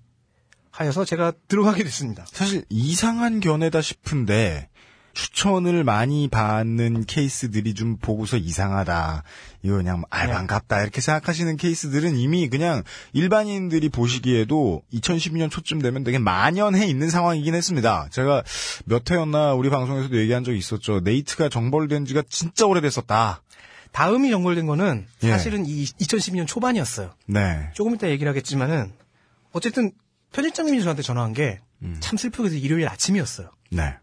하여서 0.72 1.06
제가 1.06 1.34
들어가게 1.48 1.84
됐습니다. 1.84 2.26
사실 2.28 2.64
이상한 2.70 3.40
견해다 3.40 3.82
싶은데 3.82 4.70
추천을 5.18 5.84
많이 5.84 6.28
받는 6.28 7.06
케이스들이 7.06 7.74
좀 7.74 7.98
보고서 7.98 8.38
이상하다. 8.38 9.24
이거 9.64 9.78
그냥 9.78 10.04
알반갑다 10.12 10.84
이렇게 10.84 11.02
생각하시는 11.02 11.58
케이스들은 11.58 12.16
이미 12.16 12.48
그냥 12.48 12.84
일반인들이 13.14 13.90
보시기에도 13.90 14.84
2012년 14.94 15.50
초쯤 15.50 15.82
되면 15.82 16.04
되게 16.04 16.20
만연해 16.20 16.86
있는 16.86 17.10
상황이긴 17.10 17.56
했습니다. 17.56 18.08
제가 18.12 18.44
몇 18.86 19.10
회였나 19.10 19.56
우리 19.56 19.72
방송에서도 19.72 20.16
얘기한 20.20 20.44
적이 20.44 20.60
있었죠. 20.60 21.00
네이트가 21.00 21.50
정벌된 21.50 22.06
지가 22.06 22.22
진짜 22.30 22.68
오래됐었다. 22.68 23.42
다음이 23.92 24.32
연결된 24.32 24.66
거는 24.66 25.08
예. 25.24 25.30
사실은 25.30 25.66
이 25.66 25.86
2012년 25.86 26.48
초반이었어요. 26.48 27.12
네. 27.28 27.70
조금 27.74 27.96
이따 27.96 28.10
얘기를 28.10 28.30
하겠지만은 28.30 28.94
어쨌든 29.52 29.92
편집장님이 30.34 30.82
저한테 30.82 31.02
전화한 31.02 31.34
게참 31.34 32.18
슬프게도 32.18 32.56
일요일 32.56 32.88
아침이었어요. 32.88 33.50
네. 33.72 33.98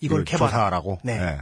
이걸 0.00 0.20
이걸 0.20 0.24
개발 0.24 0.48
조사하라고? 0.48 1.00
네. 1.02 1.18
네. 1.18 1.38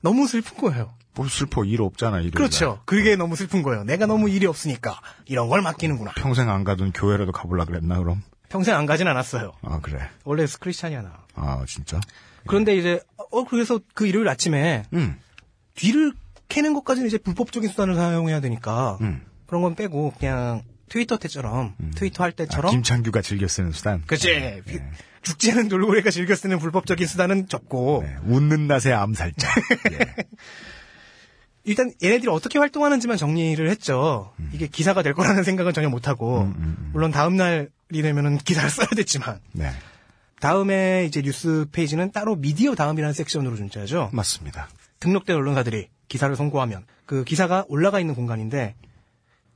너무 0.00 0.26
슬픈 0.26 0.58
거예요. 0.58 0.94
뭐 1.14 1.28
슬퍼 1.28 1.64
일 1.64 1.80
없잖아 1.80 2.20
일 2.20 2.30
그렇죠. 2.32 2.82
그게 2.84 3.16
너무 3.16 3.36
슬픈 3.36 3.62
거예요. 3.62 3.84
내가 3.84 4.06
너무 4.06 4.28
일이 4.28 4.46
없으니까 4.46 5.00
이런 5.26 5.48
걸 5.48 5.62
맡기는구나. 5.62 6.12
평생 6.16 6.50
안 6.50 6.64
가던 6.64 6.92
교회라도 6.92 7.32
가볼라 7.32 7.64
그랬나 7.64 7.98
그럼? 7.98 8.22
평생 8.48 8.76
안 8.76 8.86
가진 8.86 9.06
않았어요. 9.06 9.52
아 9.62 9.80
그래. 9.80 10.08
원래 10.24 10.44
크리스찬이야 10.60 11.02
나. 11.02 11.24
아 11.34 11.64
진짜? 11.66 12.00
그런데 12.46 12.76
이제 12.76 13.00
어 13.30 13.44
그래서 13.44 13.80
그 13.94 14.06
일요일 14.06 14.28
아침에 14.28 14.84
음. 14.92 15.18
뒤를 15.74 16.12
캐는 16.54 16.72
것까지는 16.74 17.08
이제 17.08 17.18
불법적인 17.18 17.68
수단을 17.68 17.96
사용해야 17.96 18.40
되니까 18.40 18.96
음. 19.00 19.22
그런 19.46 19.60
건 19.62 19.74
빼고 19.74 20.12
그냥 20.16 20.62
트위터 20.88 21.18
때처럼 21.18 21.74
트위터 21.96 22.22
할 22.22 22.30
아, 22.30 22.34
때처럼 22.36 22.70
김창규가 22.70 23.22
즐겨 23.22 23.48
쓰는 23.48 23.72
수단. 23.72 24.04
그치 24.06 24.62
죽지 25.22 25.50
않은 25.50 25.68
돌고래가 25.68 26.12
즐겨 26.12 26.36
쓰는 26.36 26.60
불법적인 26.60 27.08
수단은 27.08 27.48
접고 27.48 28.04
네, 28.06 28.14
웃는 28.26 28.68
낯의 28.68 28.94
암살자. 28.94 29.48
예. 29.94 30.14
일단 31.64 31.92
얘네들이 32.00 32.30
어떻게 32.30 32.60
활동하는지만 32.60 33.16
정리를 33.16 33.68
했죠. 33.68 34.32
음. 34.38 34.50
이게 34.52 34.68
기사가 34.68 35.02
될 35.02 35.12
거라는 35.12 35.42
생각은 35.44 35.72
전혀 35.72 35.88
못하고 35.88 36.48
물론 36.92 37.10
다음 37.10 37.34
날이 37.34 37.66
되면은 37.90 38.38
기사를 38.38 38.70
써야 38.70 38.86
됐지만 38.94 39.40
네, 39.50 39.72
다음에 40.38 41.04
이제 41.06 41.20
뉴스 41.20 41.66
페이지는 41.72 42.12
따로 42.12 42.36
미디어 42.36 42.76
다음이라는 42.76 43.12
섹션으로 43.12 43.56
존재하죠. 43.56 44.10
맞습니다. 44.12 44.68
등록된 45.00 45.34
언론사들이 45.34 45.88
기사를 46.08 46.34
송고하면 46.36 46.86
그 47.06 47.24
기사가 47.24 47.64
올라가 47.68 48.00
있는 48.00 48.14
공간인데 48.14 48.74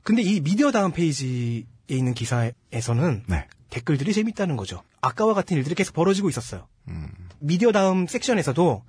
근데 0.03 0.21
이 0.21 0.39
미디어 0.41 0.71
다음 0.71 0.91
페이지에 0.91 1.63
있는 1.87 2.13
기사에서는 2.13 3.23
네. 3.27 3.47
댓글들이 3.69 4.13
재밌다는 4.13 4.55
거죠. 4.57 4.81
아까와 5.01 5.33
같은 5.33 5.55
일들이 5.57 5.75
계속 5.75 5.93
벌어지고 5.93 6.29
있었어요. 6.29 6.67
음. 6.87 7.09
미디어 7.39 7.71
다음 7.71 8.07
섹션에서도 8.07 8.83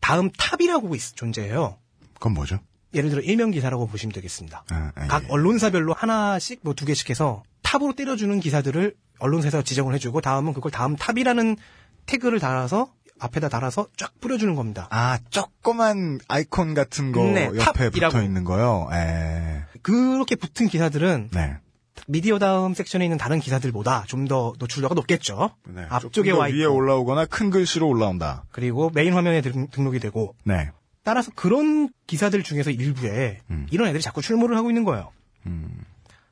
다음 0.00 0.30
top이라고 0.30 0.94
있- 0.94 1.16
존재해요. 1.16 1.78
그건 2.14 2.34
뭐죠? 2.34 2.58
예를 2.94 3.10
들어 3.10 3.20
일면 3.22 3.50
기사라고 3.50 3.86
보시면 3.86 4.12
되겠습니다. 4.12 4.64
아, 4.70 4.92
아, 4.94 5.06
각 5.06 5.24
예. 5.24 5.28
언론사별로 5.28 5.92
하나씩 5.92 6.60
뭐 6.62 6.74
두 6.74 6.84
개씩 6.86 7.10
해서 7.10 7.42
top으로 7.62 7.92
때려주는 7.94 8.40
기사들을 8.40 8.94
언론사에서 9.18 9.62
지정을 9.62 9.94
해주고 9.94 10.20
다음은 10.20 10.52
그걸 10.54 10.72
다음 10.72 10.96
top이라는 10.96 11.56
태그를 12.06 12.40
달아서 12.40 12.92
앞에다 13.20 13.48
달아서 13.48 13.88
쫙 13.96 14.12
뿌려주는 14.20 14.54
겁니다. 14.54 14.88
아, 14.90 15.18
조그만 15.30 16.18
아이콘 16.28 16.74
같은 16.74 17.12
거 17.12 17.22
네, 17.24 17.50
옆에. 17.54 17.90
붙어 17.90 18.22
있는 18.22 18.44
거요. 18.44 18.88
에. 18.92 19.62
그렇게 19.82 20.34
붙은 20.36 20.68
기사들은 20.68 21.30
네. 21.32 21.56
미디어 22.06 22.38
다음 22.38 22.74
섹션에 22.74 23.04
있는 23.04 23.18
다른 23.18 23.38
기사들보다 23.40 24.04
좀 24.06 24.26
더 24.28 24.52
노출도가 24.58 24.94
높겠죠. 24.94 25.50
네. 25.66 25.84
앞쪽에 25.88 26.30
와 26.30 26.46
위에 26.46 26.64
올라오거나 26.64 27.26
큰 27.26 27.50
글씨로 27.50 27.86
올라온다. 27.88 28.44
그리고 28.50 28.90
메인 28.94 29.12
화면에 29.14 29.40
등- 29.40 29.68
등록이 29.68 29.98
되고 29.98 30.34
네. 30.44 30.70
따라서 31.02 31.30
그런 31.34 31.88
기사들 32.06 32.42
중에서 32.42 32.70
일부에 32.70 33.40
이런 33.70 33.88
애들이 33.88 34.02
자꾸 34.02 34.20
출몰을 34.22 34.56
하고 34.56 34.70
있는 34.70 34.84
거예요. 34.84 35.10
음. 35.46 35.82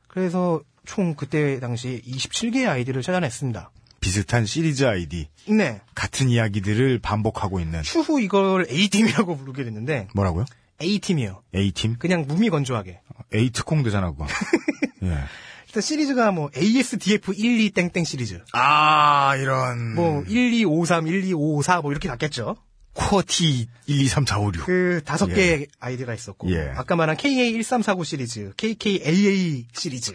그래서 0.08 0.60
총 0.84 1.14
그때 1.14 1.58
당시 1.60 2.02
27개의 2.06 2.68
아이디를 2.68 3.02
찾아냈습니다. 3.02 3.70
비슷한 4.06 4.46
시리즈 4.46 4.84
아이디. 4.84 5.26
네. 5.48 5.80
같은 5.96 6.30
이야기들을 6.30 7.00
반복하고 7.00 7.58
있는. 7.58 7.82
추후 7.82 8.20
이걸 8.20 8.64
A팀이라고 8.70 9.36
부르게 9.36 9.64
됐는데 9.64 10.06
뭐라고요? 10.14 10.44
A팀이에요. 10.80 11.42
A팀? 11.52 11.96
그냥 11.98 12.24
무미건조하게. 12.28 13.00
A 13.34 13.50
특공대잖아, 13.50 14.12
그거. 14.12 14.28
예. 15.02 15.18
일단 15.66 15.82
시리즈가 15.82 16.30
뭐 16.30 16.50
ASDF 16.56 17.34
12 17.34 17.70
땡땡 17.70 18.04
시리즈. 18.04 18.40
아, 18.52 19.34
이런. 19.38 19.96
뭐 19.96 20.22
1253, 20.28 21.06
1254 21.06 21.80
뭐 21.80 21.90
이렇게 21.90 22.06
났겠죠. 22.06 22.54
쿼티 22.94 23.66
1, 23.86 24.00
2, 24.02 24.06
3, 24.06 24.24
4, 24.24 24.38
5, 24.38 24.52
6. 24.54 24.66
그 24.66 25.00
다섯 25.04 25.26
개의 25.26 25.66
아이디가 25.80 26.14
있었고 26.14 26.48
예. 26.52 26.72
아까 26.76 26.94
말한 26.94 27.16
KA1349 27.16 28.04
시리즈, 28.04 28.52
KKAA 28.56 29.66
시리즈, 29.72 30.12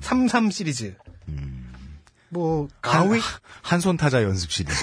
33 0.00 0.50
시리즈. 0.50 0.96
뭐 2.30 2.68
가웨 2.82 3.20
한손 3.62 3.96
타자 3.96 4.22
연습 4.22 4.50
시리즈. 4.50 4.74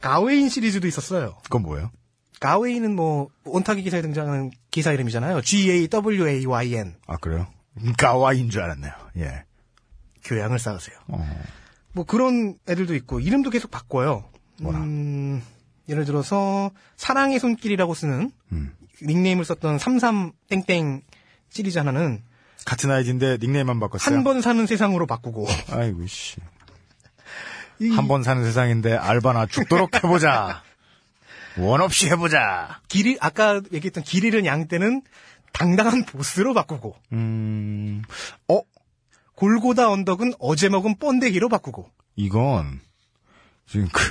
가웨인 0.00 0.48
시리즈도 0.48 0.86
있었어요. 0.88 1.38
그건 1.44 1.62
뭐예요? 1.62 1.90
가웨인은 2.40 2.96
뭐 2.96 3.28
온타기 3.44 3.82
기사에 3.82 4.02
등장하는 4.02 4.50
기사 4.70 4.92
이름이잖아요. 4.92 5.42
G 5.42 5.70
A 5.70 5.88
W 5.88 6.28
A 6.28 6.44
Y 6.44 6.74
N. 6.74 6.96
아, 7.06 7.16
그래요? 7.16 7.46
가와인 7.96 8.50
줄 8.50 8.62
알았네요. 8.62 8.92
예. 9.18 9.44
교양을 10.24 10.58
쌓으세요. 10.58 10.96
어. 11.08 11.24
뭐 11.92 12.04
그런 12.04 12.58
애들도 12.68 12.94
있고 12.96 13.20
이름도 13.20 13.50
계속 13.50 13.70
바꿔요. 13.70 14.28
음, 14.62 15.42
예를 15.88 16.04
들어서 16.04 16.70
사랑의 16.96 17.38
손길이라고 17.38 17.94
쓰는 17.94 18.32
음. 18.52 18.74
닉네임을 19.02 19.44
썼던 19.44 19.78
33 19.78 20.32
땡땡 20.48 21.02
시리즈 21.50 21.78
하나는 21.78 22.22
같은 22.64 22.90
아이디인데 22.90 23.38
닉네임만 23.40 23.80
바꿨어요. 23.80 24.14
한 24.16 24.24
번 24.24 24.40
사는 24.42 24.66
세상으로 24.66 25.06
바꾸고 25.06 25.46
아이고 25.70 26.06
씨. 26.06 26.36
한번 27.96 28.22
사는 28.22 28.44
세상인데 28.44 28.94
알바나 28.96 29.46
죽도록 29.46 29.94
해보자. 29.96 30.62
원 31.58 31.80
없이 31.80 32.08
해보자. 32.08 32.80
길이 32.88 33.18
아까 33.20 33.60
얘기했던 33.72 34.04
길 34.04 34.24
잃은 34.24 34.46
양 34.46 34.68
때는 34.68 35.02
당당한 35.52 36.04
보스로 36.06 36.54
바꾸고 36.54 36.96
음, 37.12 38.02
어? 38.48 38.60
골고다 39.34 39.90
언덕은 39.90 40.34
어제 40.38 40.68
먹은 40.68 40.98
번데기로 40.98 41.48
바꾸고 41.48 41.90
이건 42.16 42.80
지금 43.66 43.88
그 43.92 44.02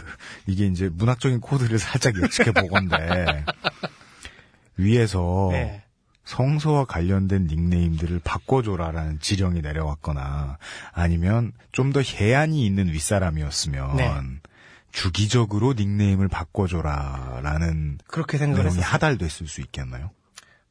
이게 0.48 0.66
이제 0.68 0.90
문학적인 0.90 1.40
코드를 1.40 1.80
살짝 1.80 2.14
예측해 2.22 2.52
보건데 2.52 3.46
위에서 4.78 5.50
네. 5.52 5.84
성서와 6.32 6.86
관련된 6.86 7.48
닉네임들을 7.48 8.22
바꿔줘라라는 8.24 9.20
지령이 9.20 9.62
내려왔거나 9.62 10.58
아니면 10.94 11.52
좀 11.74 11.92
더 11.92 12.02
해안이 12.02 12.66
있는 12.66 12.88
윗사람이었으면 12.88 13.96
네. 13.98 14.10
주기적으로 14.94 15.74
닉네임을 15.74 16.30
바꿔줘라라는 16.30 17.98
그렇게 18.08 18.38
생각을 18.38 18.68
했어요. 18.68 18.82
하달됐을 18.82 19.48
수 19.48 19.60
있겠나요? 19.60 20.12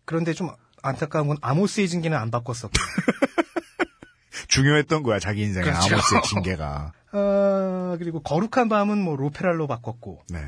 그런데 0.06 0.32
좀 0.32 0.50
안타까운 0.82 1.28
건 1.28 1.36
아모스의 1.42 1.88
징계는 1.90 2.16
안 2.16 2.30
바꿨었고. 2.30 2.72
중요했던 4.48 5.02
거야 5.02 5.18
자기 5.18 5.42
인생에 5.42 5.64
그렇죠. 5.64 5.94
아모스의 5.94 6.22
징계가. 6.22 6.92
아, 7.12 7.96
그리고 7.98 8.20
거룩한 8.22 8.68
밤은 8.68 8.98
뭐 9.02 9.16
로페랄로 9.16 9.66
바꿨고. 9.66 10.22
네. 10.30 10.38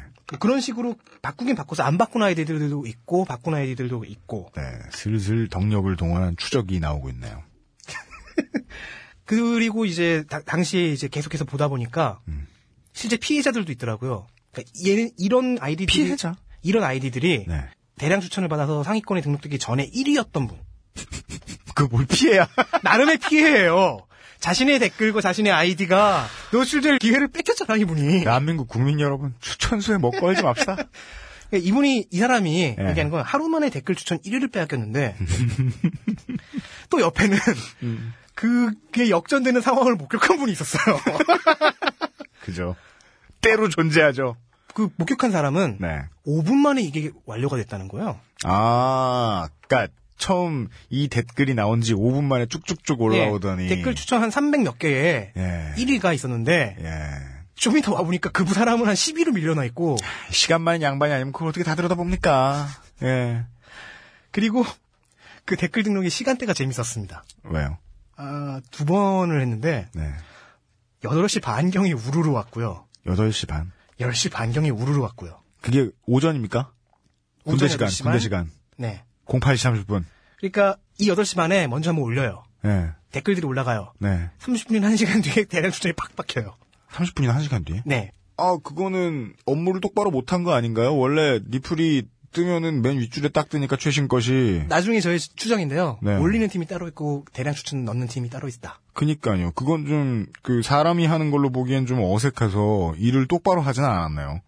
그런 0.40 0.60
식으로 0.60 0.94
바꾸긴 1.20 1.56
바꿔서 1.56 1.82
안 1.82 1.98
바꾼 1.98 2.22
아이디들도 2.22 2.86
있고 2.86 3.24
바꾼 3.24 3.54
아이디들도 3.54 4.04
있고. 4.04 4.50
네, 4.56 4.62
슬슬 4.92 5.48
덕력을 5.48 5.94
동원한 5.96 6.36
추적이 6.36 6.80
나오고 6.80 7.10
있네요. 7.10 7.42
그리고 9.24 9.84
이제 9.84 10.24
다- 10.28 10.40
당시에 10.42 10.88
이제 10.90 11.08
계속해서 11.08 11.44
보다 11.44 11.68
보니까 11.68 12.20
음. 12.28 12.46
실제 12.92 13.16
피해자들도 13.16 13.70
있더라고요. 13.72 14.26
그러니까 14.52 14.72
얘 14.86 15.10
이런 15.18 15.58
아이디들이 15.60 16.04
피해자? 16.04 16.36
이런 16.62 16.84
아이디들이 16.84 17.46
네. 17.46 17.64
대량 17.96 18.20
추천을 18.20 18.48
받아서 18.48 18.82
상위권에 18.82 19.20
등록되기 19.20 19.58
전에 19.58 19.90
1위였던 19.90 20.48
분. 20.48 20.58
그뭘 21.74 22.06
피해야? 22.06 22.48
나름의 22.82 23.18
피해예요. 23.18 23.98
자신의 24.42 24.80
댓글과 24.80 25.20
자신의 25.20 25.52
아이디가 25.52 26.26
노출될 26.52 26.98
기회를 26.98 27.28
뺏겼잖아 27.28 27.76
이분이. 27.76 28.24
대한민국 28.24 28.66
국민 28.66 28.98
여러분 28.98 29.34
추천수에 29.40 29.98
먹 29.98 30.10
걸지 30.10 30.42
맙시다. 30.42 30.76
그러니까 31.48 31.68
이분이 31.68 32.08
이 32.10 32.18
사람이 32.18 32.74
네. 32.76 32.88
얘기하는 32.90 33.10
건 33.10 33.22
하루 33.22 33.48
만에 33.48 33.70
댓글 33.70 33.94
추천 33.94 34.18
1위를 34.18 34.52
빼앗겼는데 34.52 35.16
또 36.90 37.00
옆에는 37.00 37.38
음. 37.84 38.12
그게 38.34 39.10
역전되는 39.10 39.60
상황을 39.60 39.94
목격한 39.94 40.38
분이 40.38 40.50
있었어요. 40.50 40.98
그죠. 42.42 42.74
때로 43.42 43.68
존재하죠. 43.68 44.36
그 44.74 44.88
목격한 44.96 45.30
사람은 45.30 45.78
네. 45.80 46.02
5분 46.26 46.54
만에 46.54 46.82
이게 46.82 47.12
완료가 47.26 47.56
됐다는 47.58 47.86
거예요. 47.86 48.18
아, 48.42 49.48
그니까, 49.68 49.92
처음 50.22 50.68
이 50.88 51.08
댓글이 51.08 51.54
나온 51.54 51.80
지 51.80 51.94
5분 51.94 52.22
만에 52.22 52.46
쭉쭉쭉 52.46 53.00
올라오더니. 53.00 53.66
네, 53.66 53.74
댓글 53.74 53.96
추천 53.96 54.22
한 54.22 54.30
300 54.30 54.62
몇 54.62 54.78
개에 54.78 55.32
예. 55.36 55.74
1위가 55.76 56.14
있었는데 56.14 56.76
예. 56.78 57.42
좀 57.56 57.76
이따 57.76 57.90
와보니까 57.90 58.30
그 58.30 58.44
사람은 58.44 58.86
한 58.86 58.94
10위로 58.94 59.34
밀려나 59.34 59.64
있고 59.64 59.96
시간 60.30 60.62
많은 60.62 60.80
양반이 60.80 61.12
아니면 61.12 61.32
그걸 61.32 61.48
어떻게 61.48 61.64
다 61.64 61.74
들여다봅니까? 61.74 62.68
예. 63.02 63.44
그리고 64.30 64.64
그 65.44 65.56
댓글 65.56 65.82
등록의 65.82 66.08
시간대가 66.08 66.54
재밌었습니다. 66.54 67.24
왜요? 67.42 67.78
아, 68.16 68.60
두 68.70 68.84
번을 68.84 69.40
했는데 69.40 69.88
네. 69.92 70.08
8시 71.02 71.42
반경이 71.42 71.92
우르르 71.94 72.30
왔고요. 72.30 72.86
8시 73.06 73.48
반. 73.48 73.72
10시 73.98 74.30
반경이 74.30 74.70
우르르 74.70 75.00
왔고요. 75.00 75.40
그게 75.60 75.90
오전입니까? 76.06 76.70
군대 77.44 77.66
시간, 77.66 77.88
8시 77.88 78.02
군대 78.04 78.10
반? 78.12 78.18
시간. 78.20 78.50
네. 78.76 79.02
08시 79.26 79.84
30분. 79.86 80.04
그러니까 80.38 80.76
이 80.98 81.08
8시 81.08 81.36
반에 81.36 81.66
먼저 81.66 81.90
한번 81.90 82.04
올려요. 82.04 82.44
예. 82.64 82.90
댓글들이 83.12 83.46
올라가요. 83.46 83.92
네. 83.98 84.30
30분이나 84.40 84.92
1시간 84.94 85.22
뒤에 85.22 85.44
대량 85.44 85.70
추천이 85.70 85.92
팍 85.94 86.14
박혀요. 86.16 86.54
30분이나 86.90 87.36
1시간 87.38 87.64
뒤에? 87.64 87.82
네. 87.84 88.12
아, 88.36 88.56
그거는 88.62 89.34
업무를 89.44 89.80
똑바로 89.80 90.10
못한 90.10 90.42
거 90.42 90.52
아닌가요? 90.52 90.96
원래 90.96 91.38
리플이 91.48 92.04
뜨면은 92.32 92.80
맨 92.80 92.98
윗줄에 92.98 93.28
딱 93.28 93.50
뜨니까 93.50 93.76
최신 93.76 94.08
것이. 94.08 94.64
나중에 94.68 95.00
저의 95.00 95.20
추정인데요. 95.20 95.98
네. 96.02 96.16
올리는 96.16 96.48
팀이 96.48 96.66
따로 96.66 96.88
있고 96.88 97.26
대량 97.32 97.52
추천 97.52 97.84
넣는 97.84 98.08
팀이 98.08 98.30
따로 98.30 98.48
있다. 98.48 98.80
그니까요. 98.94 99.52
그건 99.52 99.86
좀, 99.86 100.26
그, 100.42 100.62
사람이 100.62 101.04
하는 101.06 101.30
걸로 101.30 101.50
보기엔 101.50 101.86
좀 101.86 102.00
어색해서 102.02 102.94
일을 102.96 103.28
똑바로 103.28 103.60
하진 103.60 103.84
않았나요? 103.84 104.40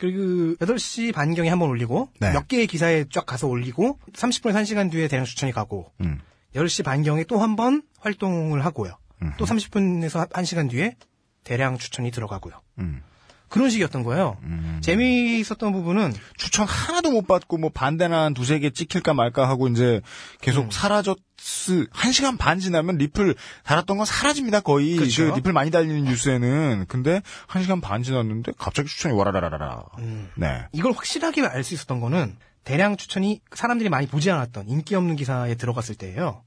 그리고 0.00 0.54
8시 0.56 1.12
반경에 1.12 1.48
한 1.48 1.58
번 1.58 1.68
올리고 1.68 2.08
네. 2.20 2.32
몇 2.32 2.48
개의 2.48 2.66
기사에 2.66 3.04
쫙 3.10 3.26
가서 3.26 3.46
올리고 3.46 3.98
30분에서 4.14 4.54
1시간 4.62 4.90
뒤에 4.90 5.08
대량 5.08 5.24
추천이 5.26 5.52
가고 5.52 5.92
음. 6.00 6.20
10시 6.54 6.84
반경에 6.84 7.24
또 7.24 7.38
한 7.38 7.54
번 7.56 7.82
활동을 8.00 8.64
하고요. 8.64 8.96
또 9.36 9.44
30분에서 9.44 10.30
1시간 10.30 10.70
뒤에 10.70 10.96
대량 11.44 11.76
추천이 11.76 12.10
들어가고요. 12.10 12.54
음. 12.78 13.02
그런 13.50 13.68
식이었던 13.68 14.04
거예요. 14.04 14.38
재미있었던 14.80 15.72
부분은 15.72 16.14
추천 16.38 16.66
하나도 16.66 17.10
못 17.10 17.26
받고 17.26 17.58
뭐 17.58 17.68
반대나 17.68 18.22
한 18.24 18.34
두세 18.34 18.58
개 18.60 18.70
찍힐까 18.70 19.12
말까 19.12 19.48
하고 19.48 19.68
이제 19.68 20.00
계속 20.40 20.66
음. 20.66 20.70
사라졌을 20.70 21.88
한 21.90 22.12
시간 22.12 22.36
반 22.38 22.58
지나면 22.60 22.96
리플 22.96 23.34
달았던 23.64 23.96
건 23.98 24.06
사라집니다 24.06 24.60
거의 24.60 24.96
그렇죠. 24.96 25.30
그 25.32 25.36
리플 25.36 25.52
많이 25.52 25.70
달리는 25.70 26.04
뉴스에는 26.04 26.86
근데 26.88 27.20
한 27.46 27.62
시간 27.62 27.80
반 27.80 28.02
지났는데 28.02 28.52
갑자기 28.56 28.88
추천이 28.88 29.14
와라라라라 29.14 29.82
음. 29.98 30.30
네 30.36 30.66
이걸 30.72 30.92
확실하게 30.92 31.42
알 31.42 31.64
수 31.64 31.74
있었던 31.74 32.00
거는 32.00 32.36
대량 32.64 32.96
추천이 32.96 33.40
사람들이 33.52 33.88
많이 33.90 34.06
보지 34.06 34.30
않았던 34.30 34.68
인기 34.68 34.94
없는 34.94 35.16
기사에 35.16 35.56
들어갔을 35.56 35.94
때예요. 35.96 36.44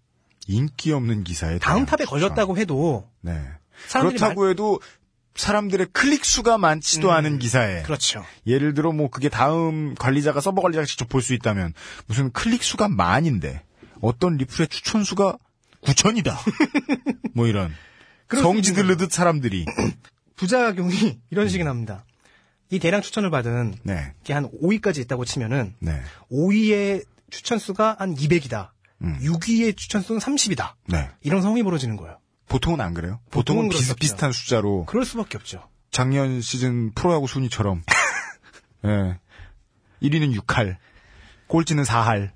인기 0.47 0.91
없는 0.93 1.23
기사에 1.23 1.59
다음 1.59 1.85
탑에 1.85 2.05
추천. 2.05 2.19
걸렸다고 2.19 2.57
해도 2.57 3.09
네 3.21 3.37
그렇다고 3.91 4.49
해도 4.49 4.79
사람들의 5.35 5.87
클릭 5.93 6.25
수가 6.25 6.57
많지도 6.57 7.09
음. 7.09 7.13
않은 7.13 7.39
기사에 7.39 7.83
그렇죠. 7.83 8.23
예를 8.45 8.73
들어 8.73 8.91
뭐 8.91 9.09
그게 9.09 9.29
다음 9.29 9.95
관리자가 9.95 10.41
서버 10.41 10.61
관리자가 10.61 10.85
직접 10.85 11.09
볼 11.09 11.21
수 11.21 11.33
있다면 11.33 11.73
무슨 12.05 12.31
클릭 12.31 12.63
수가 12.63 12.87
만인데 12.89 13.63
어떤 14.01 14.37
리플의 14.37 14.67
추천 14.67 15.03
수가 15.03 15.37
9천이다. 15.81 16.35
뭐 17.33 17.47
이런 17.47 17.73
성지 18.29 18.73
들르듯 18.73 19.11
사람들이 19.11 19.65
부작용이 20.35 21.19
이런 21.29 21.47
식이 21.49 21.63
납니다. 21.63 22.05
이 22.69 22.79
대량 22.79 23.01
추천을 23.01 23.29
받은 23.29 23.75
네. 23.83 24.13
게 24.23 24.33
한 24.33 24.49
5위까지 24.61 24.99
있다고 24.99 25.25
치면은 25.25 25.75
네. 25.79 26.01
5위의 26.31 27.05
추천 27.29 27.59
수가 27.59 27.95
한 27.99 28.15
200이다. 28.15 28.69
음. 29.03 29.17
6위의 29.21 29.75
추천 29.77 30.01
수는 30.01 30.19
30이다. 30.21 30.73
네. 30.87 31.09
이런 31.21 31.41
상황이 31.41 31.61
벌어지는 31.63 31.97
거예요. 31.97 32.17
보통은 32.47 32.81
안 32.81 32.93
그래요? 32.93 33.19
보통은 33.31 33.63
보통은. 33.65 33.69
비슷비슷한 33.69 34.31
숫자로 34.31 34.85
그럴 34.85 35.05
수밖에 35.05 35.37
없죠. 35.37 35.67
작년 35.91 36.41
시즌 36.41 36.91
프로야구 36.93 37.27
순위처럼 37.27 37.83
예. 38.85 39.19
1위는 40.01 40.37
6할, 40.41 40.77
꼴찌는 41.47 41.83
4할. 41.83 42.31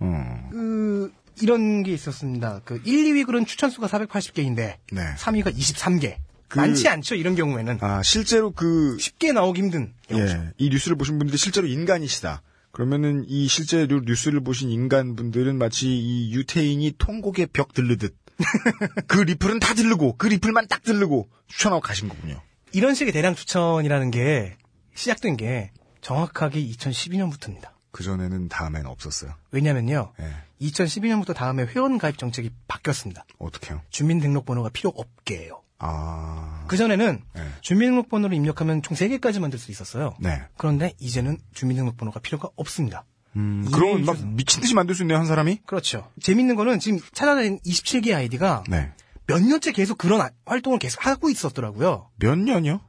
어. 0.00 0.48
그 0.50 1.12
이런 1.40 1.82
게 1.82 1.92
있었습니다. 1.92 2.60
그 2.64 2.80
1, 2.84 3.04
2위 3.14 3.26
그런 3.26 3.46
추천 3.46 3.70
수가 3.70 3.86
480개인데 3.86 4.76
네. 4.92 5.14
3위가 5.18 5.54
23개. 5.54 6.16
그- 6.48 6.58
많지 6.60 6.88
않죠. 6.88 7.16
이런 7.16 7.34
경우에는 7.34 7.78
아, 7.80 8.02
실제로 8.04 8.52
그 8.52 8.96
쉽게 9.00 9.32
나오기 9.32 9.60
힘든 9.60 9.92
경우죠. 10.08 10.32
예, 10.36 10.52
이 10.58 10.68
뉴스를 10.70 10.96
보신 10.96 11.18
분들이 11.18 11.36
실제로 11.38 11.66
인간이시다. 11.66 12.40
그러면은 12.70 13.24
이 13.26 13.48
실제 13.48 13.84
로 13.86 14.00
뉴스를 14.04 14.44
보신 14.44 14.70
인간분들은 14.70 15.58
마치 15.58 15.88
이 15.88 16.32
유태인이 16.34 16.94
통곡의 16.98 17.48
벽 17.52 17.72
들르듯 17.72 18.14
그 19.06 19.20
리플은 19.20 19.60
다 19.60 19.74
들르고 19.74 20.16
그 20.16 20.26
리플만 20.26 20.68
딱 20.68 20.82
들르고 20.82 21.28
추천하고 21.48 21.80
가신 21.80 22.08
거군요. 22.08 22.40
이런 22.72 22.94
식의 22.94 23.12
대량 23.12 23.34
추천이라는 23.34 24.10
게 24.10 24.56
시작된 24.94 25.36
게 25.36 25.70
정확하게 26.00 26.60
2012년부터입니다. 26.66 27.70
그 27.90 28.02
전에는 28.02 28.48
다음엔 28.48 28.86
없었어요. 28.86 29.34
왜냐면요. 29.52 30.12
예, 30.20 30.34
2012년부터 30.60 31.34
다음에 31.34 31.64
회원 31.64 31.98
가입 31.98 32.18
정책이 32.18 32.50
바뀌었습니다. 32.68 33.24
어떻게요? 33.38 33.80
주민등록번호가 33.90 34.68
필요 34.70 34.92
없게 34.94 35.38
해요. 35.38 35.62
아, 35.78 36.64
그전에는 36.68 37.22
네. 37.34 37.42
주민등록번호를 37.60 38.36
입력하면 38.36 38.82
총 38.82 38.96
3개까지 38.96 39.40
만들 39.40 39.58
수 39.58 39.70
있었어요. 39.70 40.14
네. 40.20 40.42
그런데 40.56 40.92
이제는 40.98 41.38
주민등록번호가 41.54 42.20
필요가 42.20 42.48
없습니다. 42.56 43.04
음, 43.36 43.68
그러면 43.72 44.04
막. 44.04 44.16
미친 44.34 44.60
듯이 44.62 44.74
만들 44.74 44.94
수 44.94 45.02
있네요 45.02 45.18
한 45.18 45.26
사람이. 45.26 45.60
그렇죠. 45.66 46.10
재밌는 46.22 46.56
거는 46.56 46.78
지금 46.80 46.98
찾아낸 47.12 47.58
27개 47.60 48.14
아이디가 48.14 48.64
네. 48.68 48.92
몇 49.26 49.42
년째 49.42 49.72
계속 49.72 49.98
그런 49.98 50.20
아- 50.20 50.30
활동을 50.46 50.78
계속 50.78 51.06
하고 51.06 51.28
있었더라고요. 51.30 52.10
몇 52.16 52.38
년이요? 52.38 52.80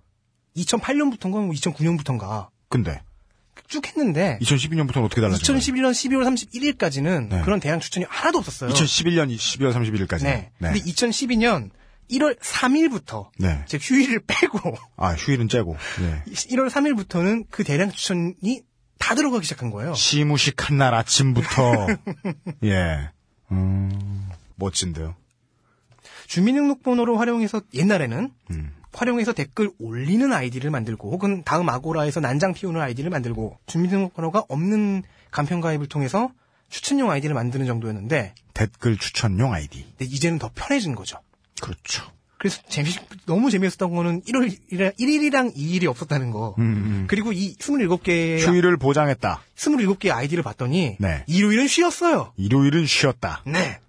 2008년부터인가 0.55 1.31
뭐 1.45 1.49
2009년부터인가 1.51 2.47
근데 2.69 3.01
쭉 3.67 3.85
했는데 3.85 4.39
2012년부터는 4.41 5.03
어떻게 5.05 5.21
달라진 5.21 5.45
거예요? 5.45 5.59
2011년 5.59 5.91
12월 5.91 6.77
31일까지는 6.77 7.27
네. 7.29 7.41
그런 7.41 7.59
대량 7.59 7.79
추천이 7.79 8.05
하나도 8.07 8.37
없었어요. 8.39 8.69
2011년 8.71 9.35
12월 9.35 9.73
31일까지. 9.73 10.23
네. 10.23 10.51
네. 10.59 10.71
근데 10.71 10.79
2012년 10.79 11.69
1월 12.11 12.39
3일부터 12.39 13.29
네. 13.37 13.63
즉 13.67 13.81
휴일을 13.83 14.21
빼고 14.27 14.77
아 14.95 15.13
휴일은 15.13 15.49
째고. 15.49 15.75
네. 15.99 16.23
1월 16.31 16.69
3일부터는 16.69 17.45
그 17.49 17.63
대량 17.65 17.91
추천이 17.91 18.61
다 18.99 19.15
들어가기 19.15 19.43
시작한 19.45 19.71
거예요. 19.71 19.93
시무식한 19.93 20.77
날 20.77 20.93
아침부터 20.93 21.87
예 22.65 23.09
음, 23.51 24.29
멋진데요. 24.55 25.15
주민등록번호를 26.27 27.17
활용해서 27.19 27.61
옛날에는 27.73 28.31
음. 28.51 28.73
활용해서 28.93 29.33
댓글 29.33 29.71
올리는 29.79 30.31
아이디를 30.33 30.71
만들고 30.71 31.11
혹은 31.11 31.43
다음 31.43 31.69
아고라에서 31.69 32.19
난장 32.19 32.53
피우는 32.53 32.81
아이디를 32.81 33.09
만들고 33.09 33.59
주민등록번호가 33.67 34.45
없는 34.49 35.03
간편 35.31 35.61
가입을 35.61 35.87
통해서 35.87 36.31
추천용 36.69 37.11
아이디를 37.11 37.33
만드는 37.35 37.65
정도였는데 37.65 38.33
댓글 38.53 38.97
추천용 38.97 39.53
아이디. 39.53 39.85
근데 39.97 40.05
이제는 40.05 40.39
더 40.39 40.49
편해진 40.53 40.95
거죠. 40.95 41.19
그렇죠. 41.61 42.11
그래서 42.37 42.61
재미 42.69 42.89
너무 43.25 43.49
재미있었던 43.49 43.93
거는 43.95 44.21
1월 44.23 44.55
1일이랑 44.71 45.55
2일이 45.55 45.85
없었다는 45.87 46.31
거. 46.31 46.55
음, 46.59 46.63
음. 46.63 47.05
그리고 47.07 47.31
이 47.31 47.55
27개의 47.55 48.39
휴일을 48.45 48.77
보장했다. 48.77 49.41
27개의 49.55 50.11
아이디를 50.11 50.43
봤더니 50.43 50.97
네. 50.99 51.23
일요일은 51.27 51.67
쉬었어요. 51.67 52.33
일요일은 52.37 52.85
쉬었다. 52.85 53.41
네. 53.45 53.79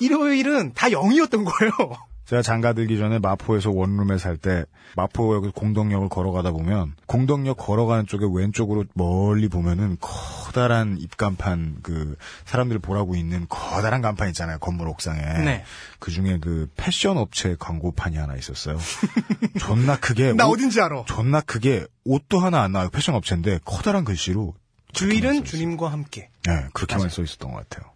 일요일은 0.00 0.74
다 0.74 0.88
0이었던 0.88 1.44
거예요. 1.44 1.98
제가 2.28 2.42
장가 2.42 2.74
들기 2.74 2.98
전에 2.98 3.18
마포에서 3.18 3.70
원룸에 3.70 4.18
살 4.18 4.36
때 4.36 4.64
마포역 4.96 5.54
공덕역을 5.54 6.10
걸어가다 6.10 6.50
보면 6.50 6.94
공덕역 7.06 7.56
걸어가는 7.56 8.06
쪽에 8.06 8.26
왼쪽으로 8.30 8.84
멀리 8.92 9.48
보면은 9.48 9.96
커다란 9.98 10.98
입간판 10.98 11.78
그 11.82 12.16
사람들 12.44 12.80
보라고 12.80 13.16
있는 13.16 13.46
커다란 13.48 14.02
간판 14.02 14.28
있잖아요 14.28 14.58
건물 14.58 14.88
옥상에 14.88 15.20
네. 15.44 15.64
그 16.00 16.10
중에 16.10 16.38
그 16.38 16.68
패션 16.76 17.16
업체 17.16 17.56
광고판이 17.58 18.16
하나 18.18 18.36
있었어요. 18.36 18.76
존나 19.58 19.96
크게 19.98 20.34
나 20.34 20.46
옷- 20.48 20.58
어딘지 20.58 20.80
알아. 20.82 21.04
존나 21.06 21.40
크게 21.40 21.86
옷도 22.04 22.40
하나 22.40 22.60
안 22.60 22.72
나와요 22.72 22.90
패션 22.92 23.14
업체인데 23.14 23.60
커다란 23.64 24.04
글씨로 24.04 24.54
주일은 24.92 25.44
주님과 25.44 25.90
함께. 25.90 26.28
네 26.44 26.66
그렇게만 26.74 27.08
써 27.08 27.22
있었던 27.22 27.52
것 27.52 27.68
같아요. 27.68 27.90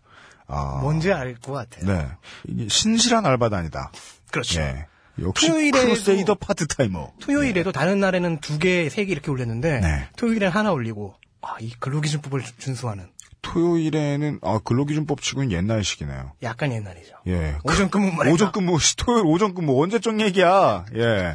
아 0.46 0.80
뭔지 0.82 1.12
알 1.12 1.34
것 1.40 1.52
같아요. 1.52 1.86
네 1.86 2.68
신실한 2.68 3.24
알바단이다. 3.26 3.92
그렇죠. 4.32 4.60
예. 4.60 4.86
역시 5.20 5.48
토요일에도- 5.48 5.82
crusader 5.82 6.34
파트타이머. 6.36 7.12
토요일에도 7.20 7.70
다른 7.70 8.00
날에는 8.00 8.40
두 8.40 8.58
개, 8.58 8.88
세 8.88 9.04
개 9.04 9.12
이렇게 9.12 9.30
올렸는데 9.30 9.80
네. 9.80 10.08
토요일엔 10.16 10.50
하나 10.50 10.72
올리고 10.72 11.14
아, 11.42 11.56
이 11.60 11.70
근로기준법을 11.78 12.42
주- 12.42 12.56
준수하는 12.58 13.06
토요일에는 13.42 14.38
아 14.42 14.60
근로기준법 14.64 15.20
치고는 15.20 15.50
옛날식이네요. 15.52 16.32
약간 16.44 16.72
옛날이죠. 16.72 17.14
예. 17.26 17.56
오전 17.64 17.90
근무만. 17.90 18.28
오전 18.28 18.52
근무 18.52 18.78
토요일 18.96 19.24
오전 19.26 19.54
근무 19.54 19.82
언제적 19.82 20.20
얘기야. 20.20 20.86
예. 20.94 21.34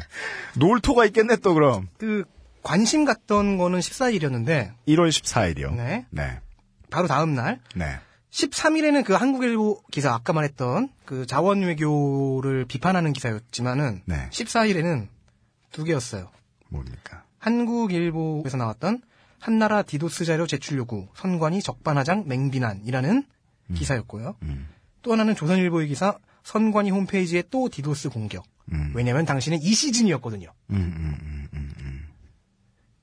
놀토가 0.56 1.04
있겠네 1.06 1.36
또 1.36 1.54
그럼. 1.54 1.88
그 1.98 2.24
관심 2.62 3.04
갔던 3.04 3.58
거는 3.58 3.78
14일이었는데 3.78 4.72
1월 4.88 5.08
14일이요. 5.10 5.74
네. 5.76 6.06
네. 6.10 6.40
바로 6.90 7.06
다음 7.06 7.34
날 7.34 7.60
네. 7.74 7.98
13일에는 8.30 9.04
그 9.04 9.14
한국일보 9.14 9.82
기사 9.90 10.12
아까 10.12 10.32
말했던 10.32 10.90
그 11.04 11.26
자원 11.26 11.62
외교를 11.62 12.66
비판하는 12.66 13.12
기사였지만은 13.12 14.02
네. 14.04 14.28
14일에는 14.30 15.08
두 15.72 15.84
개였어요. 15.84 16.30
뭡니까? 16.68 17.24
한국일보에서 17.38 18.56
나왔던 18.56 19.02
한나라 19.38 19.82
디도스 19.82 20.24
자료 20.24 20.46
제출 20.46 20.78
요구 20.78 21.08
선관위 21.14 21.62
적반하장 21.62 22.24
맹비난이라는 22.26 23.24
기사였고요. 23.74 24.36
음. 24.42 24.68
또 25.02 25.12
하나는 25.12 25.34
조선일보의 25.34 25.88
기사 25.88 26.18
선관위 26.42 26.90
홈페이지에 26.90 27.44
또 27.50 27.68
디도스 27.68 28.10
공격. 28.10 28.44
음. 28.72 28.92
왜냐하면 28.94 29.24
당시는 29.24 29.58
이 29.62 29.72
시즌이었거든요. 29.72 30.52
음, 30.70 30.76
음, 30.76 31.18
음, 31.22 31.48
음, 31.54 31.72
음. 31.78 32.08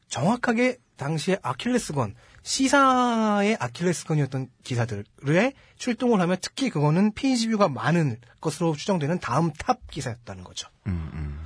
정확하게 0.10 0.78
당시에 0.98 1.38
아킬레스건 1.42 2.16
시사의 2.46 3.58
아킬레스건이었던 3.60 4.50
기사들에 4.64 5.54
출동을 5.78 6.22
하면 6.22 6.38
특히 6.42 6.70
그거는 6.70 7.12
page 7.14 7.50
view가 7.50 7.70
많은 7.70 8.18
것으로 8.40 8.76
추정되는 8.76 9.20
다음 9.20 9.52
top 9.52 9.80
기사였다는 9.90 10.44
거죠. 10.44 10.70
음, 10.86 11.10
음. 11.14 11.40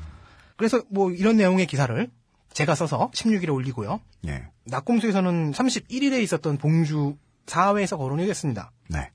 그래서 0.57 0.83
뭐 0.89 1.09
이런 1.11 1.37
내용의 1.37 1.67
기사를 1.67 2.09
제가 2.51 2.75
써서 2.75 3.09
16일에 3.13 3.53
올리고요. 3.53 4.01
예. 4.27 4.47
낙곰수에서는 4.65 5.53
31일에 5.53 6.21
있었던 6.21 6.57
봉주 6.57 7.15
4회에서 7.45 7.97
거론이 7.97 8.27
됐습니다. 8.27 8.71
네. 8.89 9.09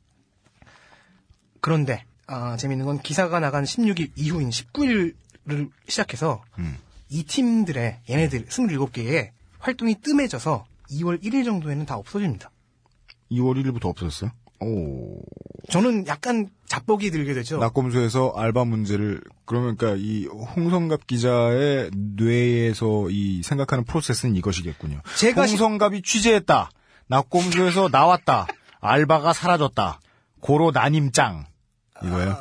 그런데 1.60 2.06
아, 2.26 2.56
재밌는 2.56 2.86
건 2.86 2.98
기사가 2.98 3.40
나간 3.40 3.64
16일 3.64 4.12
이후인 4.16 4.48
19일을 4.48 5.70
시작해서 5.86 6.42
음. 6.58 6.78
이 7.10 7.24
팀들의 7.24 8.00
얘네들 8.08 8.46
27개의 8.46 9.32
활동이 9.58 9.96
뜸해져서 9.96 10.64
2월 10.90 11.22
1일 11.22 11.44
정도에는 11.44 11.86
다 11.86 11.96
없어집니다. 11.96 12.50
2월 13.32 13.62
1일부터 13.62 13.86
없었어요? 13.86 14.30
오. 14.60 15.20
저는 15.70 16.06
약간 16.06 16.48
자뻑이 16.66 17.10
들게 17.10 17.34
되죠. 17.34 17.58
낙검소에서 17.58 18.32
알바 18.36 18.64
문제를 18.64 19.20
그러면 19.44 19.76
그러니까 19.76 20.00
이 20.02 20.26
홍성갑 20.26 21.06
기자의 21.06 21.90
뇌에서 21.94 23.08
이 23.10 23.42
생각하는 23.42 23.84
프로세스는 23.84 24.36
이것이겠군요. 24.36 25.00
제가 25.18 25.46
시- 25.46 25.52
홍성갑이 25.56 26.02
취재했다. 26.02 26.70
낙검소에서 27.08 27.88
나왔다. 27.90 28.46
알바가 28.80 29.32
사라졌다. 29.32 30.00
고로 30.40 30.70
난임짱 30.70 31.46
이거예요. 32.04 32.36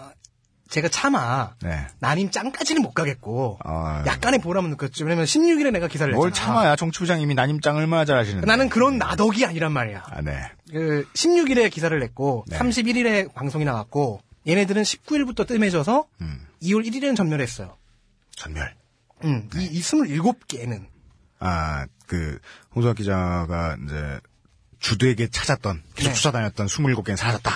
제가 0.73 0.87
차마 0.89 1.53
네. 1.61 1.85
난임 1.99 2.31
짱까지는 2.31 2.81
못 2.81 2.93
가겠고 2.93 3.59
아, 3.63 4.03
약간의 4.07 4.41
보람은 4.41 4.71
느꼈죠. 4.71 5.05
왜냐면 5.05 5.25
16일에 5.25 5.71
내가 5.71 5.87
기사를 5.87 6.11
뭘 6.11 6.29
냈잖아. 6.29 6.47
참아야 6.47 6.75
정치부장님이 6.75 7.35
난임 7.35 7.61
짱 7.61 7.75
얼마나 7.77 8.05
잘하시는데. 8.05 8.47
나는 8.47 8.69
그런 8.69 8.97
나덕이 8.97 9.45
아니란 9.45 9.71
말이야. 9.71 10.03
아, 10.09 10.21
네. 10.21 10.41
그 10.71 11.07
16일에 11.13 11.69
기사를 11.69 11.97
냈고 11.99 12.43
네. 12.47 12.57
31일에 12.57 13.31
방송이 13.35 13.65
나왔고 13.65 14.21
얘네들은 14.47 14.81
19일부터 14.81 15.45
뜸해져서 15.45 16.07
음. 16.21 16.47
2월 16.63 16.87
1일에는 16.87 17.15
전멸했어요. 17.15 17.77
전멸. 18.35 18.73
음, 19.25 19.49
이, 19.55 19.65
이 19.65 19.79
27개는 19.79 20.87
아, 21.37 21.85
그 22.07 22.39
홍성갑 22.73 22.97
기자가 22.97 23.77
이제 23.85 24.19
주되게 24.79 25.27
찾았던 25.27 25.83
계속 25.93 26.09
네. 26.09 26.15
쫓아다녔던 26.15 26.65
27개는 26.65 27.15
사라졌다. 27.15 27.51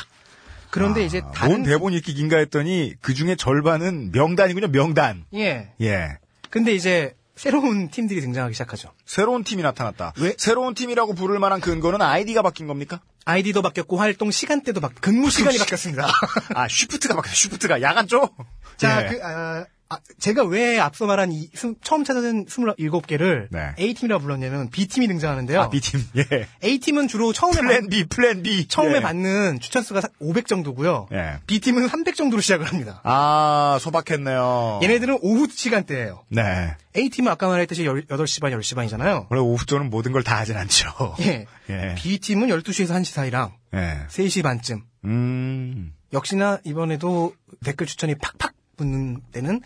그런데 0.69 1.01
아, 1.01 1.03
이제 1.03 1.21
뭔 1.21 1.33
다른 1.33 1.63
대본 1.63 1.93
읽기 1.93 2.13
긴가 2.13 2.37
했더니 2.37 2.93
그 3.01 3.13
중에 3.13 3.35
절반은 3.35 4.11
명단이군요, 4.11 4.67
명단. 4.67 5.25
예. 5.33 5.71
예. 5.81 6.17
근데 6.49 6.73
이제 6.73 7.15
새로운 7.35 7.89
팀들이 7.89 8.19
등장하기 8.21 8.53
시작하죠. 8.53 8.91
새로운 9.05 9.43
팀이 9.43 9.61
나타났다. 9.61 10.13
왜? 10.19 10.33
새로운 10.37 10.73
팀이라고 10.73 11.13
부를 11.13 11.39
만한 11.39 11.61
근거는 11.61 12.01
아이디가 12.01 12.41
바뀐 12.41 12.67
겁니까? 12.67 12.99
아이디도 13.25 13.61
바뀌었고 13.61 13.97
활동 13.97 14.31
시간대도 14.31 14.81
바뀌 14.81 14.95
근무 15.01 15.29
시간이 15.29 15.57
바뀌었습니다. 15.59 16.07
아, 16.55 16.67
쉬프트가 16.67 17.15
바뀌었어, 17.15 17.35
쉬프트가. 17.35 17.81
야간 17.81 18.07
쪽? 18.07 18.35
자, 18.77 19.03
예. 19.03 19.09
그, 19.09 19.23
아, 19.23 19.65
아, 19.89 19.99
제가 20.19 20.43
왜 20.43 20.79
앞서 20.79 21.05
말한 21.05 21.31
이 21.31 21.49
스- 21.53 21.73
처음 21.81 22.03
찾아낸 22.03 22.45
27개를 22.45 23.47
네. 23.51 23.71
A팀이라고 23.79 24.21
불렀냐면 24.21 24.69
B팀이 24.69 25.07
등장하는데요. 25.07 25.61
아, 25.61 25.69
B팀. 25.69 26.03
예. 26.17 26.47
A팀은 26.61 27.07
주로 27.07 27.31
처음에 27.31 27.55
플랜 27.61 27.81
받, 27.83 27.89
B, 27.89 28.03
plan 28.07 28.43
B. 28.43 28.67
처음에 28.67 28.97
예. 28.97 28.99
받는 28.99 29.59
추천 29.61 29.83
수가 29.83 30.01
500 30.19 30.47
정도고요. 30.47 31.07
예. 31.13 31.35
B팀은 31.47 31.87
300 31.87 32.15
정도로 32.15 32.41
시작을 32.41 32.65
합니다. 32.65 32.99
아, 33.05 33.77
소박했네요. 33.79 34.81
얘네들은 34.83 35.19
오후 35.21 35.47
시간대예요. 35.49 36.23
네. 36.29 36.75
A팀은 36.97 37.31
아까 37.31 37.47
말했듯이 37.47 37.85
8시 37.85 38.41
반, 38.41 38.51
10시 38.51 38.75
반이잖아요. 38.75 39.27
원래 39.29 39.41
오후조는 39.41 39.89
모든 39.89 40.11
걸 40.11 40.23
다 40.23 40.37
하진 40.37 40.57
않죠. 40.57 41.15
예. 41.21 41.45
예. 41.69 41.95
B팀은 41.95 42.49
12시에서 42.49 42.89
1시 42.99 43.05
사이랑 43.13 43.53
예. 43.73 43.99
3시 44.09 44.43
반쯤. 44.43 44.81
음. 45.05 45.93
역시나 46.11 46.59
이번에도 46.65 47.33
댓글 47.63 47.85
추천이 47.87 48.15
팍팍 48.15 48.53
붙는 48.81 49.21
때는 49.31 49.61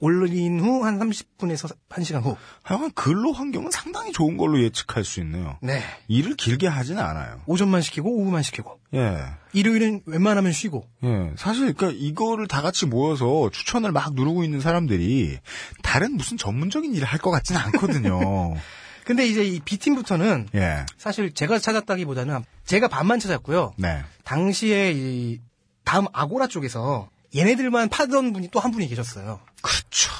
올린 0.00 0.60
후 0.60 0.84
한 0.84 0.98
30분에서 1.00 1.74
1시간 1.88 2.22
후. 2.22 2.36
하여간 2.62 2.92
근로 2.92 3.32
환경은 3.32 3.72
상당히 3.72 4.12
좋은 4.12 4.36
걸로 4.36 4.62
예측할 4.62 5.02
수 5.02 5.18
있네요. 5.20 5.58
네. 5.60 5.82
일을 6.06 6.36
길게 6.36 6.68
하진 6.68 6.98
않아요. 6.98 7.40
오전만 7.46 7.82
시키고 7.82 8.08
오후만 8.08 8.44
시키고. 8.44 8.78
예. 8.94 9.18
일요일은 9.54 10.02
웬만하면 10.06 10.52
쉬고. 10.52 10.86
예. 11.02 11.32
사실, 11.36 11.72
그니까 11.74 11.92
이거를 11.98 12.46
다 12.46 12.62
같이 12.62 12.86
모여서 12.86 13.50
추천을 13.50 13.90
막 13.90 14.14
누르고 14.14 14.44
있는 14.44 14.60
사람들이 14.60 15.38
다른 15.82 16.12
무슨 16.16 16.36
전문적인 16.36 16.94
일을 16.94 17.04
할 17.06 17.18
것 17.18 17.32
같지는 17.32 17.60
않거든요. 17.60 18.54
근데 19.04 19.26
이제 19.26 19.42
이 19.44 19.58
B팀부터는 19.58 20.48
예. 20.54 20.86
사실 20.96 21.32
제가 21.34 21.58
찾았다기보다는 21.58 22.44
제가 22.66 22.86
반만 22.86 23.18
찾았고요. 23.18 23.72
네. 23.78 24.04
당시에 24.22 24.92
이 24.94 25.40
다음 25.84 26.04
아고라 26.12 26.46
쪽에서 26.46 27.08
얘네들만 27.34 27.88
파던 27.88 28.32
분이 28.32 28.48
또 28.50 28.60
한 28.60 28.70
분이 28.70 28.88
계셨어요. 28.88 29.40
그렇죠. 29.62 30.10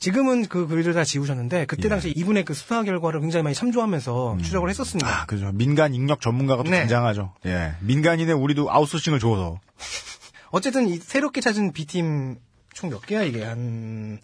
지금은 0.00 0.46
그 0.46 0.66
글들 0.68 0.94
다 0.94 1.02
지우셨는데 1.04 1.66
그때 1.66 1.84
예. 1.86 1.88
당시 1.88 2.10
이분의 2.10 2.44
그 2.44 2.54
수사 2.54 2.82
결과를 2.84 3.20
굉장히 3.20 3.42
많이 3.42 3.54
참조하면서 3.54 4.38
추적을 4.42 4.70
했었습니다. 4.70 5.08
아, 5.22 5.26
그죠. 5.26 5.50
민간 5.52 5.92
인력 5.92 6.20
전문가가 6.20 6.62
또 6.62 6.70
네. 6.70 6.80
등장하죠. 6.82 7.34
예. 7.46 7.74
민간인의 7.80 8.34
우리도 8.34 8.70
아웃소싱을 8.72 9.18
줘서. 9.18 9.58
어쨌든 10.50 10.88
이 10.88 10.98
새롭게 10.98 11.40
찾은 11.40 11.72
B팀 11.72 12.38
총 12.72 12.90
몇 12.90 13.04
개야 13.04 13.22
이게 13.24 13.42
한 13.42 14.20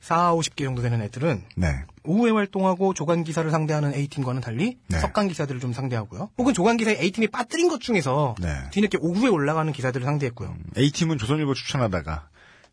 4, 0.00 0.32
50개 0.34 0.64
정도 0.64 0.82
되는 0.82 1.02
애들은 1.02 1.42
네. 1.56 1.82
오후에 2.04 2.30
활동하고 2.30 2.94
조간 2.94 3.24
기사를 3.24 3.50
상대하는 3.50 3.92
A팀과는 3.94 4.40
달리 4.40 4.78
네. 4.88 4.98
석간 5.00 5.28
기사들을 5.28 5.60
좀 5.60 5.72
상대하고요. 5.72 6.30
혹은 6.38 6.54
조간 6.54 6.76
기사에 6.76 6.96
A팀이 7.00 7.28
빠뜨린 7.28 7.68
것 7.68 7.80
중에서 7.80 8.34
네. 8.40 8.48
뒤늦게 8.70 8.98
오후에 9.00 9.28
올라가는 9.28 9.70
기사들을 9.72 10.04
상대했고요. 10.04 10.56
A팀은 10.76 11.18
조선일보 11.18 11.54
추천하다가 11.54 12.28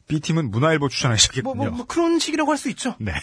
B팀은 0.08 0.52
문화일보 0.52 0.88
추천하기 0.90 1.14
뭐, 1.16 1.18
시작했군요. 1.18 1.56
뭐, 1.56 1.70
뭐 1.78 1.86
그런 1.88 2.20
식이라고 2.20 2.52
할 2.52 2.58
수 2.58 2.70
있죠. 2.70 2.96
네. 3.00 3.14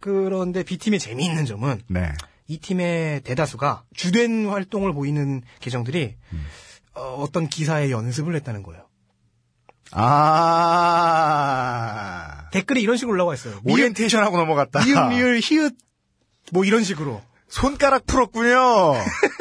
그런데 0.00 0.62
B팀의 0.62 1.00
재미있는 1.00 1.46
점은 1.46 1.80
네. 1.88 2.12
이 2.46 2.58
팀의 2.58 3.22
대다수가 3.22 3.84
주된 3.96 4.46
활동을 4.48 4.92
보이는 4.92 5.40
계정들이 5.60 6.16
어, 6.92 7.26
떤 7.32 7.48
기사의 7.48 7.90
연습을 7.90 8.36
했다는 8.36 8.62
거예요. 8.62 8.83
아. 11.14 12.48
댓글이 12.52 12.80
이런 12.82 12.96
식으로 12.96 13.12
올라와 13.14 13.34
있어요. 13.34 13.54
오리엔테이션하고 13.64 14.36
넘어갔다. 14.36 14.84
미음, 14.84 15.08
리을, 15.10 15.40
히읗, 15.42 15.74
뭐 16.52 16.64
이런 16.64 16.84
식으로. 16.84 17.20
손가락 17.48 18.06
풀었군요. 18.06 18.94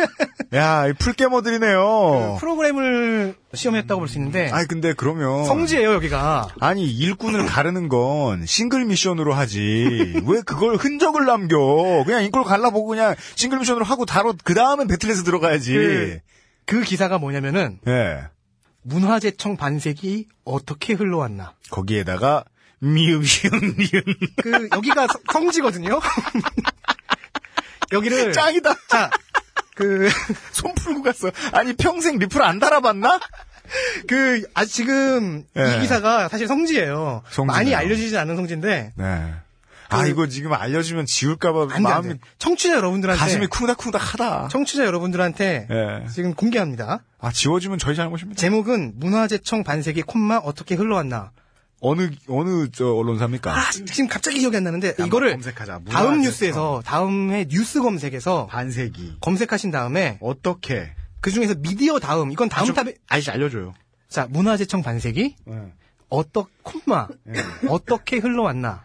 야, 0.53 0.87
이 0.87 0.93
풀게머들이네요. 0.93 2.37
프로그램을 2.39 3.35
시험했다고 3.55 3.99
볼 4.01 4.07
수 4.07 4.19
있는데 4.19 4.49
아니, 4.51 4.67
근데 4.67 4.93
그러면. 4.93 5.45
성지예요 5.45 5.93
여기가. 5.93 6.49
아니, 6.59 6.85
일꾼을 6.91 7.45
가르는 7.47 7.89
건 7.89 8.45
싱글 8.45 8.85
미션으로 8.85 9.33
하지. 9.33 10.21
왜 10.27 10.41
그걸 10.45 10.75
흔적을 10.75 11.25
남겨? 11.25 11.57
그냥 12.05 12.23
인골 12.23 12.43
갈라보고 12.43 12.85
그냥 12.87 13.15
싱글 13.35 13.57
미션으로 13.59 13.83
하고 13.83 14.05
다로, 14.05 14.35
그 14.43 14.53
다음엔 14.53 14.87
배틀에서 14.87 15.23
들어가야지. 15.23 15.73
그, 15.73 16.19
그 16.65 16.81
기사가 16.81 17.17
뭐냐면은 17.17 17.79
예. 17.87 18.19
문화재청 18.83 19.57
반색이 19.57 20.27
어떻게 20.45 20.93
흘러왔나. 20.93 21.53
거기에다가, 21.69 22.43
미음, 22.79 23.23
시음, 23.23 23.51
니은. 23.77 24.03
그 24.41 24.69
여기가 24.75 25.07
서- 25.07 25.19
성지거든요. 25.31 25.99
여기를 27.91 28.33
짱이다. 28.33 28.75
자, 28.89 29.09
그, 29.75 30.09
손 30.51 30.73
풀고 30.75 31.03
갔어. 31.03 31.31
아니, 31.51 31.73
평생 31.73 32.17
리플 32.19 32.41
안 32.41 32.59
달아봤나? 32.59 33.19
그, 34.07 34.43
아, 34.53 34.65
지금, 34.65 35.45
예. 35.57 35.77
이 35.77 35.79
기사가 35.81 36.27
사실 36.29 36.47
성지예요. 36.47 37.23
성지네요. 37.29 37.45
많이 37.45 37.73
알려지지 37.75 38.17
않은 38.17 38.35
성지인데, 38.35 38.93
네. 38.95 39.33
아, 39.93 40.05
이거 40.05 40.27
지금 40.27 40.53
알려주면 40.53 41.05
지울까봐 41.05 41.61
안 41.63 41.67
돼, 41.69 41.73
안 41.75 41.81
마음이, 41.83 42.07
돼. 42.09 42.19
청취자 42.39 42.75
여러분들한테, 42.75 43.19
가슴이 43.19 43.47
쿵닥쿵닥 43.47 44.13
하다. 44.13 44.47
청취자 44.49 44.85
여러분들한테 44.85 45.67
예. 45.69 46.07
지금 46.11 46.33
공개합니다. 46.33 47.03
아, 47.19 47.31
지워주면 47.31 47.77
저희 47.79 47.95
잘못입니다. 47.95 48.39
제목은 48.39 48.93
문화재청 48.97 49.63
반색이 49.63 50.01
콤마 50.03 50.37
어떻게 50.37 50.75
흘러왔나. 50.75 51.31
어느, 51.85 52.09
어느, 52.29 52.69
저, 52.71 52.93
언론사입니까? 52.93 53.51
아, 53.57 53.71
지금 53.71 54.07
갑자기 54.07 54.39
기억이 54.39 54.55
안 54.55 54.63
나는데, 54.63 54.95
이거를 55.05 55.31
검색하자. 55.31 55.81
다음. 55.89 56.21
뉴스에서, 56.21 56.81
다음에 56.85 57.45
뉴스 57.49 57.81
검색에서 57.81 58.47
반세기. 58.47 59.17
검색하신 59.19 59.71
다음에, 59.71 60.17
어떻게? 60.21 60.93
그 61.19 61.29
중에서 61.31 61.55
미디어 61.59 61.99
다음, 61.99 62.31
이건 62.31 62.47
다음 62.49 62.67
좀- 62.67 62.75
탑에, 62.75 62.93
아저씨 63.09 63.31
알려줘요. 63.31 63.73
자, 64.07 64.27
문화재청 64.29 64.81
반색이 64.81 65.35
네. 65.45 65.73
어떠, 66.07 66.47
콤마, 66.61 67.07
어떻게 67.67 68.17
흘러왔나. 68.17 68.83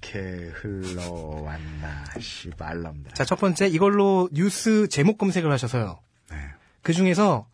어떻게 0.00 0.18
흘러왔나, 0.54 2.04
씨발람들. 2.18 3.12
자, 3.12 3.24
첫 3.24 3.38
번째, 3.38 3.68
이걸로 3.68 4.28
뉴스 4.32 4.88
제목 4.88 5.18
검색을 5.18 5.52
하셔서요. 5.52 6.00
네. 6.30 6.36
그 6.82 6.92
중에서 6.94 7.46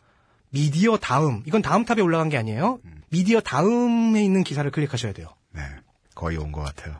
미디어 0.49 0.97
다음, 0.97 1.43
이건 1.45 1.61
다음 1.61 1.83
탑에 1.83 2.01
올라간 2.01 2.29
게 2.29 2.37
아니에요. 2.37 2.79
미디어 3.09 3.41
다음에 3.41 4.23
있는 4.23 4.43
기사를 4.43 4.69
클릭하셔야 4.71 5.11
돼요. 5.13 5.27
네. 5.51 5.61
거의 6.15 6.37
온 6.37 6.51
것 6.51 6.61
같아요. 6.61 6.95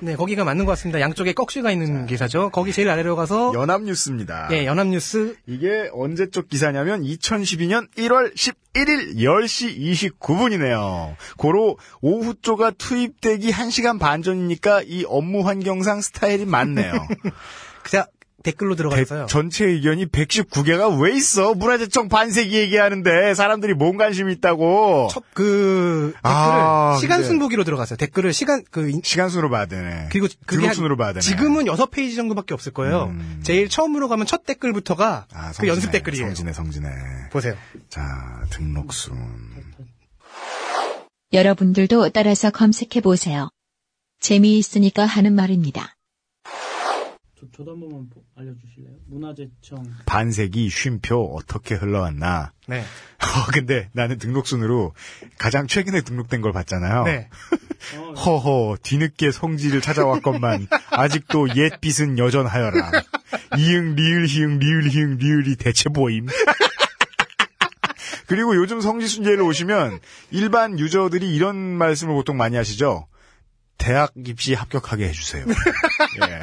네, 0.00 0.16
거기가 0.16 0.44
맞는 0.44 0.64
것 0.64 0.72
같습니다. 0.72 1.00
양쪽에 1.00 1.32
꺽쇠가 1.32 1.70
있는 1.70 2.06
기사죠. 2.06 2.50
거기 2.50 2.72
제일 2.72 2.88
아래로 2.90 3.16
가서, 3.16 3.52
연합뉴스입니다. 3.54 4.48
예, 4.52 4.66
연합뉴스, 4.66 5.36
이게 5.46 5.88
언제적 5.92 6.48
기사냐면 6.48 7.02
2012년 7.02 7.88
1월 7.96 8.34
11일 8.34 9.16
10시 9.16 10.12
29분이네요. 10.20 11.14
고로 11.36 11.78
오후 12.00 12.34
조가 12.40 12.72
투입되기 12.72 13.50
1시간 13.50 13.98
반 13.98 14.22
전이니까 14.22 14.82
이 14.86 15.04
업무 15.06 15.46
환경상 15.46 16.00
스타일이 16.00 16.44
맞네요. 16.44 16.92
자, 17.90 18.06
댓글로 18.44 18.76
들어가서요. 18.76 19.26
대- 19.26 19.30
전체 19.32 19.64
의견이 19.66 20.06
119개가 20.06 21.00
왜 21.02 21.12
있어? 21.16 21.54
문화재청 21.54 22.08
반세기 22.08 22.56
얘기하는데 22.56 23.34
사람들이 23.34 23.74
뭔 23.74 23.96
관심 23.96 24.30
이 24.30 24.32
있다고. 24.34 25.08
첫, 25.10 25.24
그, 25.34 26.12
댓글을 26.14 26.20
아, 26.22 26.96
시간 27.00 27.18
근데- 27.18 27.28
순보기로 27.28 27.64
들어갔어요. 27.64 27.96
댓글을 27.96 28.32
시간, 28.32 28.62
그, 28.70 28.88
인- 28.90 29.00
시간 29.02 29.28
순으로 29.28 29.50
봐야 29.50 29.66
되네. 29.66 30.08
그리고 30.12 30.28
그게 30.46 30.66
한- 30.66 30.74
등록순으로 30.74 30.96
봐야 30.96 31.08
되네. 31.12 31.20
지금은 31.20 31.66
여섯 31.66 31.90
페이지 31.90 32.14
정도밖에 32.14 32.54
없을 32.54 32.72
거예요. 32.72 33.06
음. 33.10 33.40
제일 33.42 33.68
처음으로 33.68 34.08
가면 34.08 34.26
첫 34.26 34.44
댓글부터가 34.46 35.26
아, 35.32 35.48
그 35.48 35.54
성지네, 35.54 35.68
연습 35.68 35.90
댓글이에요. 35.90 36.26
성지네, 36.26 36.52
성지네. 36.52 36.88
보세요. 37.32 37.54
자, 37.88 38.44
등록순. 38.50 39.16
여러분들도 41.32 42.08
따라서 42.10 42.50
검색해 42.50 43.00
보세요. 43.02 43.50
재미있으니까 44.20 45.04
하는 45.04 45.34
말입니다. 45.34 45.94
저, 47.38 47.46
저도 47.56 47.72
한 47.72 47.80
번만 47.80 48.08
보- 48.10 48.22
알려주실래요? 48.36 48.94
문화재청. 49.06 49.84
반세기 50.06 50.68
쉼표 50.70 51.36
어떻게 51.36 51.74
흘러왔나. 51.76 52.52
네. 52.66 52.80
어, 53.22 53.50
근데 53.52 53.88
나는 53.92 54.18
등록순으로 54.18 54.94
가장 55.38 55.66
최근에 55.68 56.00
등록된 56.02 56.40
걸 56.40 56.52
봤잖아요. 56.52 57.04
네. 57.04 57.28
어, 57.96 58.12
허허, 58.18 58.76
뒤늦게 58.82 59.30
성지를 59.30 59.80
찾아왔건만, 59.80 60.66
아직도 60.90 61.54
옛 61.56 61.80
빛은 61.80 62.18
여전하여라. 62.18 62.90
이응, 63.58 63.94
리을, 63.94 64.26
히응, 64.26 64.58
리을, 64.58 64.88
히응, 64.90 65.16
리을이 65.18 65.56
대체 65.56 65.88
보임. 65.90 66.26
그리고 68.26 68.56
요즘 68.56 68.80
성지 68.80 69.06
순례를 69.06 69.42
오시면, 69.42 70.00
일반 70.32 70.78
유저들이 70.78 71.34
이런 71.34 71.56
말씀을 71.56 72.14
보통 72.14 72.36
많이 72.36 72.56
하시죠. 72.56 73.06
대학 73.78 74.12
입시 74.26 74.54
합격하게 74.54 75.08
해주세요. 75.08 75.46
예. 76.22 76.40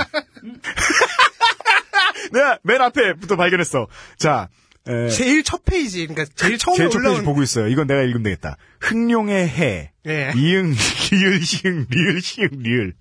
내가 2.31 2.59
맨 2.63 2.81
앞에부터 2.81 3.35
발견했어. 3.35 3.87
자, 4.17 4.49
에, 4.87 5.09
제일 5.09 5.43
첫 5.43 5.63
페이지, 5.65 6.05
그러니까 6.07 6.31
제일 6.35 6.57
처음에 6.57 6.77
제일 6.77 6.89
첫 6.89 6.99
페이지 6.99 7.07
올라온 7.07 7.25
보고 7.25 7.43
있어요. 7.43 7.67
이건 7.67 7.87
내가 7.87 8.01
읽으면 8.01 8.23
되겠다. 8.23 8.57
흑룡의 8.79 9.49
해. 9.49 9.91
예. 10.07 10.31
이응, 10.35 10.73
리을, 11.11 11.41
시응, 11.41 11.87
리을, 11.89 12.21
시응, 12.21 12.49
리을. 12.51 12.93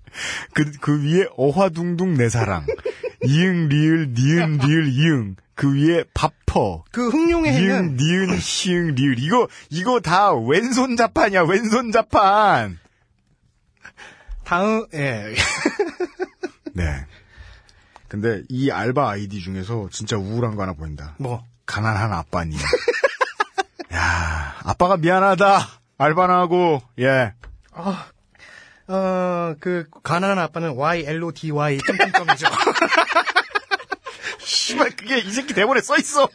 그, 0.53 0.71
그 0.81 1.03
위에 1.03 1.27
어화둥둥 1.37 2.15
내 2.15 2.29
사랑. 2.29 2.65
이응, 3.23 3.69
리을, 3.69 4.13
니은, 4.15 4.57
리을, 4.57 4.87
이응. 4.87 5.35
그 5.53 5.73
위에 5.73 6.03
밥퍼. 6.13 6.83
그 6.91 7.09
흑룡의 7.09 7.53
해는 7.53 7.97
니은, 7.97 8.39
시응, 8.39 8.95
리을. 8.95 9.19
이거, 9.19 9.47
이거 9.69 9.99
다 9.99 10.33
왼손 10.33 10.95
자판이야, 10.97 11.43
왼손 11.43 11.91
자판. 11.91 12.79
다음 14.45 14.85
예. 14.93 15.33
네. 16.73 17.05
근데 18.07 18.43
이 18.49 18.71
알바 18.71 19.09
아이디 19.09 19.41
중에서 19.41 19.89
진짜 19.91 20.15
우울한 20.15 20.55
거 20.55 20.61
하나 20.61 20.73
보인다. 20.73 21.15
뭐 21.17 21.43
가난한 21.65 22.13
아빠님. 22.13 22.57
야, 23.93 24.55
아빠가 24.63 24.97
미안하다. 24.97 25.67
알바나 25.97 26.37
하고, 26.39 26.81
예. 26.99 27.33
어, 28.87 29.55
그, 29.59 29.87
가난한 30.03 30.37
아빠는 30.39 30.75
YLODY 30.75 31.79
점점점이죠. 31.79 32.47
씨발, 34.39 34.91
그게 34.91 35.19
이 35.19 35.31
새끼 35.31 35.53
대본에 35.53 35.81
써 35.81 35.97
있어. 35.97 36.29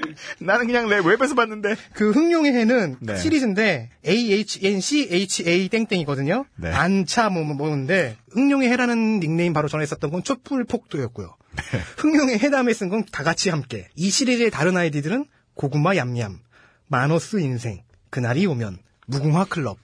나는 0.40 0.66
그냥 0.66 0.88
내 0.88 0.98
웹에서 0.98 1.34
봤는데. 1.34 1.76
그 1.94 2.10
흥룡의 2.10 2.52
해는 2.52 2.96
네. 3.00 3.16
시리즈인데, 3.16 3.90
AHNCHA 4.06 5.68
땡땡이거든요. 5.68 6.44
네. 6.56 6.70
안차 6.70 7.28
뭐, 7.30 7.42
뭐, 7.44 7.54
뭐인데, 7.54 8.16
흥룡의 8.30 8.68
해라는 8.70 9.20
닉네임 9.20 9.52
바로 9.52 9.68
전에 9.68 9.84
썼던 9.86 10.10
건 10.10 10.22
촛불폭도였고요. 10.22 11.36
네. 11.56 11.80
흥룡의 11.98 12.38
해 12.38 12.50
다음에 12.50 12.72
쓴 12.72 12.90
건 12.90 13.04
다 13.10 13.22
같이 13.24 13.50
함께. 13.50 13.88
이 13.96 14.10
시리즈의 14.10 14.50
다른 14.50 14.76
아이디들은 14.76 15.26
고구마 15.54 15.96
얌얌, 15.96 16.40
마노스 16.88 17.38
인생, 17.40 17.82
그날이 18.10 18.46
오면, 18.46 18.78
무궁화 19.06 19.46
클럽, 19.46 19.78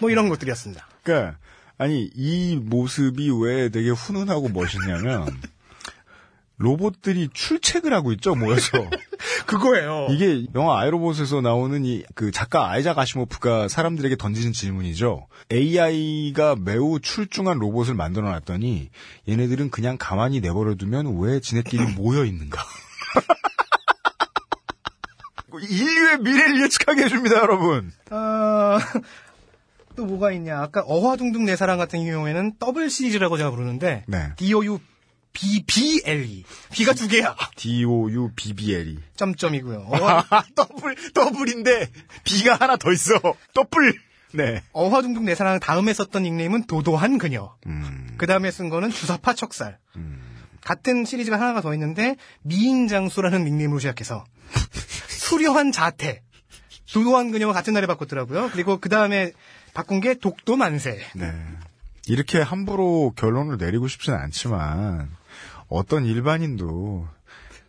뭐 0.00 0.10
이런 0.10 0.28
것들이었습니다. 0.28 0.86
그니까, 1.02 1.36
아니, 1.78 2.10
이 2.14 2.56
모습이 2.56 3.30
왜 3.42 3.68
되게 3.70 3.90
훈훈하고 3.90 4.48
멋있냐면, 4.50 5.26
로봇들이 6.58 7.28
출첵을 7.34 7.92
하고 7.92 8.12
있죠, 8.12 8.34
모여서. 8.34 8.70
그거예요. 9.46 10.06
이게 10.10 10.46
영화 10.54 10.80
아이로봇에서 10.80 11.40
나오는 11.40 11.84
이 11.84 12.02
그 12.14 12.30
작가 12.30 12.70
아이작 12.70 12.98
아시모프가 12.98 13.68
사람들에게 13.68 14.16
던지는 14.16 14.52
질문이죠. 14.52 15.26
AI가 15.52 16.56
매우 16.58 16.98
출중한 17.00 17.58
로봇을 17.58 17.94
만들어 17.94 18.30
놨더니 18.30 18.88
얘네들은 19.28 19.70
그냥 19.70 19.96
가만히 19.98 20.40
내버려 20.40 20.74
두면 20.76 21.18
왜 21.20 21.40
지네끼리 21.40 21.84
모여 21.96 22.24
있는가? 22.24 22.62
인류의 25.58 26.18
미래를 26.20 26.62
예측하게 26.64 27.04
해줍니다, 27.04 27.36
여러분. 27.36 27.92
아, 28.10 28.78
또 29.94 30.04
뭐가 30.04 30.32
있냐. 30.32 30.60
아까 30.60 30.82
어화둥둥 30.82 31.46
내 31.46 31.56
사랑 31.56 31.78
같은 31.78 32.04
경우에는 32.04 32.54
더블 32.58 32.90
시리즈라고 32.90 33.38
제가 33.38 33.50
부르는데, 33.50 34.04
네. 34.06 34.32
DOU 34.36 34.78
B, 35.36 35.62
BLE. 35.66 36.44
B가 36.72 36.94
두 36.94 37.08
개야. 37.08 37.36
D-O-U 37.56 38.32
B-B-L-E. 38.34 38.98
점점이고요. 39.16 39.86
어화, 39.90 40.24
아, 40.30 40.44
더블, 40.56 40.96
더블인데, 41.12 41.90
B가 42.24 42.56
하나 42.58 42.76
더 42.76 42.90
있어. 42.92 43.20
더블. 43.52 44.00
네. 44.32 44.62
어화둥둥 44.72 45.26
내 45.26 45.34
사랑 45.34 45.60
다음에 45.60 45.92
썼던 45.92 46.22
닉네임은 46.22 46.66
도도한 46.66 47.18
그녀. 47.18 47.54
음, 47.66 48.14
그 48.16 48.26
다음에 48.26 48.50
쓴 48.50 48.70
거는 48.70 48.90
주사파 48.90 49.34
척살. 49.34 49.78
같은 50.62 51.04
시리즈가 51.04 51.38
하나가 51.38 51.60
더 51.60 51.72
있는데 51.74 52.16
미인장수라는 52.42 53.44
닉네임으로 53.44 53.78
시작해서 53.78 54.24
수려한 55.08 55.70
자태. 55.70 56.22
도도한 56.92 57.30
그녀와 57.30 57.52
같은 57.52 57.72
날에 57.74 57.86
바꿨더라고요. 57.86 58.50
그리고 58.52 58.78
그 58.78 58.88
다음에 58.88 59.32
바꾼 59.74 60.00
게 60.00 60.14
독도 60.14 60.56
만세. 60.56 60.98
네. 61.14 61.32
이렇게 62.08 62.40
함부로 62.40 63.12
결론을 63.16 63.56
내리고 63.58 63.88
싶지는 63.88 64.18
않지만 64.18 65.10
어떤 65.68 66.04
일반인도 66.04 67.08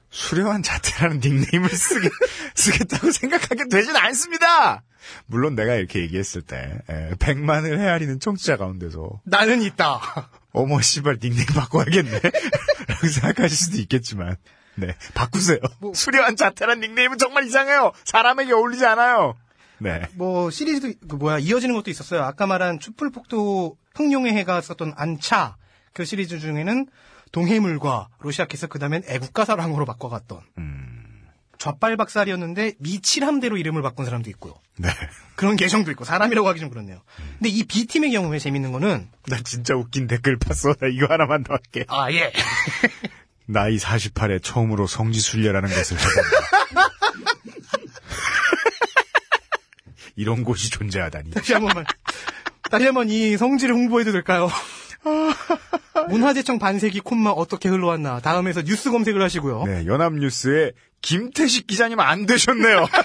수려한 0.09 0.63
자태라는 0.63 1.19
닉네임을 1.19 1.69
쓰게, 1.69 2.09
쓰겠다고 2.55 3.11
생각하게 3.11 3.67
되진 3.69 3.95
않습니다. 3.95 4.83
물론 5.25 5.55
내가 5.55 5.75
이렇게 5.75 6.01
얘기했을 6.01 6.41
때 6.41 6.79
에, 6.89 7.11
100만을 7.15 7.77
헤아리는 7.77 8.19
청취자 8.19 8.57
가운데서 8.57 9.21
나는 9.25 9.61
있다. 9.61 10.29
어머 10.51 10.81
씨발 10.81 11.19
닉네임 11.21 11.45
바꿔야겠네 11.45 12.19
라고 12.87 13.07
생각하실 13.07 13.57
수도 13.57 13.77
있겠지만 13.77 14.37
네 14.75 14.95
바꾸세요. 15.13 15.59
수려한 15.93 16.35
자태란 16.35 16.79
닉네임은 16.79 17.17
정말 17.17 17.45
이상해요. 17.45 17.91
사람에게 18.05 18.53
어울리지 18.53 18.85
않아요. 18.85 19.35
네. 19.79 20.01
뭐 20.15 20.49
시리즈도 20.49 20.93
그 21.07 21.15
뭐야 21.15 21.39
이어지는 21.39 21.75
것도 21.75 21.91
있었어요. 21.91 22.23
아까 22.23 22.47
말한 22.47 22.79
촛불폭도 22.79 23.77
흥룡의 23.95 24.33
해가 24.33 24.61
썼던 24.61 24.93
안차 24.95 25.57
그 25.93 26.05
시리즈 26.05 26.39
중에는 26.39 26.87
동해물과로 27.31 28.31
시작해서 28.31 28.67
그 28.67 28.79
다음엔 28.79 29.03
애국가사랑으로 29.07 29.85
바꿔갔던 29.85 30.41
좌빨박살이었는데 31.57 32.73
미칠함대로 32.79 33.57
이름을 33.57 33.81
바꾼 33.81 34.05
사람도 34.05 34.29
있고요. 34.31 34.53
네. 34.77 34.89
그런 35.35 35.55
계정도 35.55 35.89
있고 35.91 36.05
사람이라고 36.05 36.47
하기 36.49 36.59
좀 36.59 36.69
그렇네요. 36.69 37.01
근데 37.39 37.49
이 37.49 37.63
B팀의 37.63 38.11
경우에 38.11 38.37
재밌는 38.37 38.71
거는 38.71 39.09
나 39.27 39.37
진짜 39.43 39.73
웃긴 39.75 40.05
댓글 40.07 40.37
봤어. 40.37 40.73
나 40.75 40.87
이거 40.87 41.07
하나만 41.09 41.43
더 41.43 41.53
할게. 41.53 41.85
아 41.87 42.11
예. 42.11 42.31
나이 43.49 43.77
48에 43.77 44.43
처음으로 44.43 44.85
성지순례라는 44.87 45.69
것을 45.69 45.97
해본다. 45.97 46.87
이런 50.15 50.43
곳이 50.43 50.69
존재하다니. 50.69 51.31
다시 51.31 51.53
한 51.53 51.63
번만 51.63 51.85
다시 52.69 52.85
한 52.85 52.93
번 52.93 53.09
이 53.09 53.37
성지를 53.37 53.73
홍보해도 53.73 54.11
될까요? 54.11 54.49
문화재청 56.09 56.59
반세기 56.59 56.99
콤마 57.01 57.31
어떻게 57.31 57.69
흘러왔나 57.69 58.19
다음에서 58.19 58.61
뉴스 58.61 58.91
검색을 58.91 59.21
하시고요. 59.21 59.63
네, 59.65 59.85
연합뉴스에 59.85 60.71
김태식 61.01 61.67
기자님 61.67 61.99
안 61.99 62.25
되셨네요. 62.25 62.87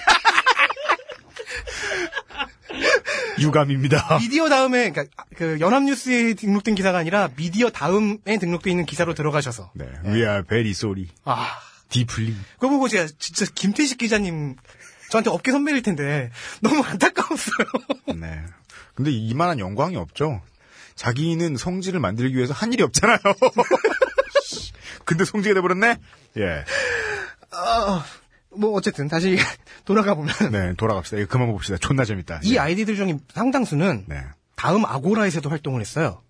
유감입니다. 3.39 4.19
미디어 4.19 4.49
다음에 4.49 4.91
그러니까 4.91 5.13
그 5.35 5.57
연합뉴스에 5.59 6.33
등록된 6.35 6.75
기사가 6.75 6.97
아니라 6.99 7.29
미디어 7.35 7.69
다음에 7.69 8.37
등록돼 8.39 8.69
있는 8.69 8.85
기사로 8.85 9.13
들어가셔서 9.13 9.71
네, 9.73 9.85
we 10.05 10.21
are 10.21 10.43
very 10.47 10.71
sorry. 10.71 11.07
아 11.25 11.47
deeply. 11.89 12.35
그거 12.55 12.69
보고 12.69 12.87
제가 12.87 13.07
진짜 13.19 13.45
김태식 13.53 13.97
기자님 13.97 14.55
저한테 15.09 15.29
업계 15.29 15.51
선배일 15.51 15.81
텐데 15.81 16.31
너무 16.61 16.83
안타까웠어요. 16.83 17.67
네. 18.15 18.43
근데 18.95 19.11
이만한 19.11 19.59
영광이 19.59 19.95
없죠. 19.97 20.41
자기는 20.95 21.57
성지를 21.57 21.99
만들기 21.99 22.35
위해서 22.35 22.53
한 22.53 22.73
일이 22.73 22.83
없잖아요. 22.83 23.17
근데 25.05 25.25
성지가 25.25 25.55
돼버렸네? 25.55 25.97
예. 26.37 26.63
아, 27.51 28.05
뭐 28.55 28.71
어쨌든 28.73 29.07
다시 29.07 29.37
돌아가 29.85 30.15
보면 30.15 30.33
네, 30.51 30.73
돌아갑시다. 30.75 31.17
이거 31.17 31.27
그만 31.27 31.51
봅시다. 31.51 31.77
존나 31.77 32.05
재밌다. 32.05 32.39
이 32.43 32.55
예. 32.55 32.59
아이디들 32.59 32.95
중에 32.95 33.17
상당수는 33.33 34.05
네. 34.07 34.17
다음 34.55 34.85
아고라에서도 34.85 35.49
활동을 35.49 35.81
했어요. 35.81 36.21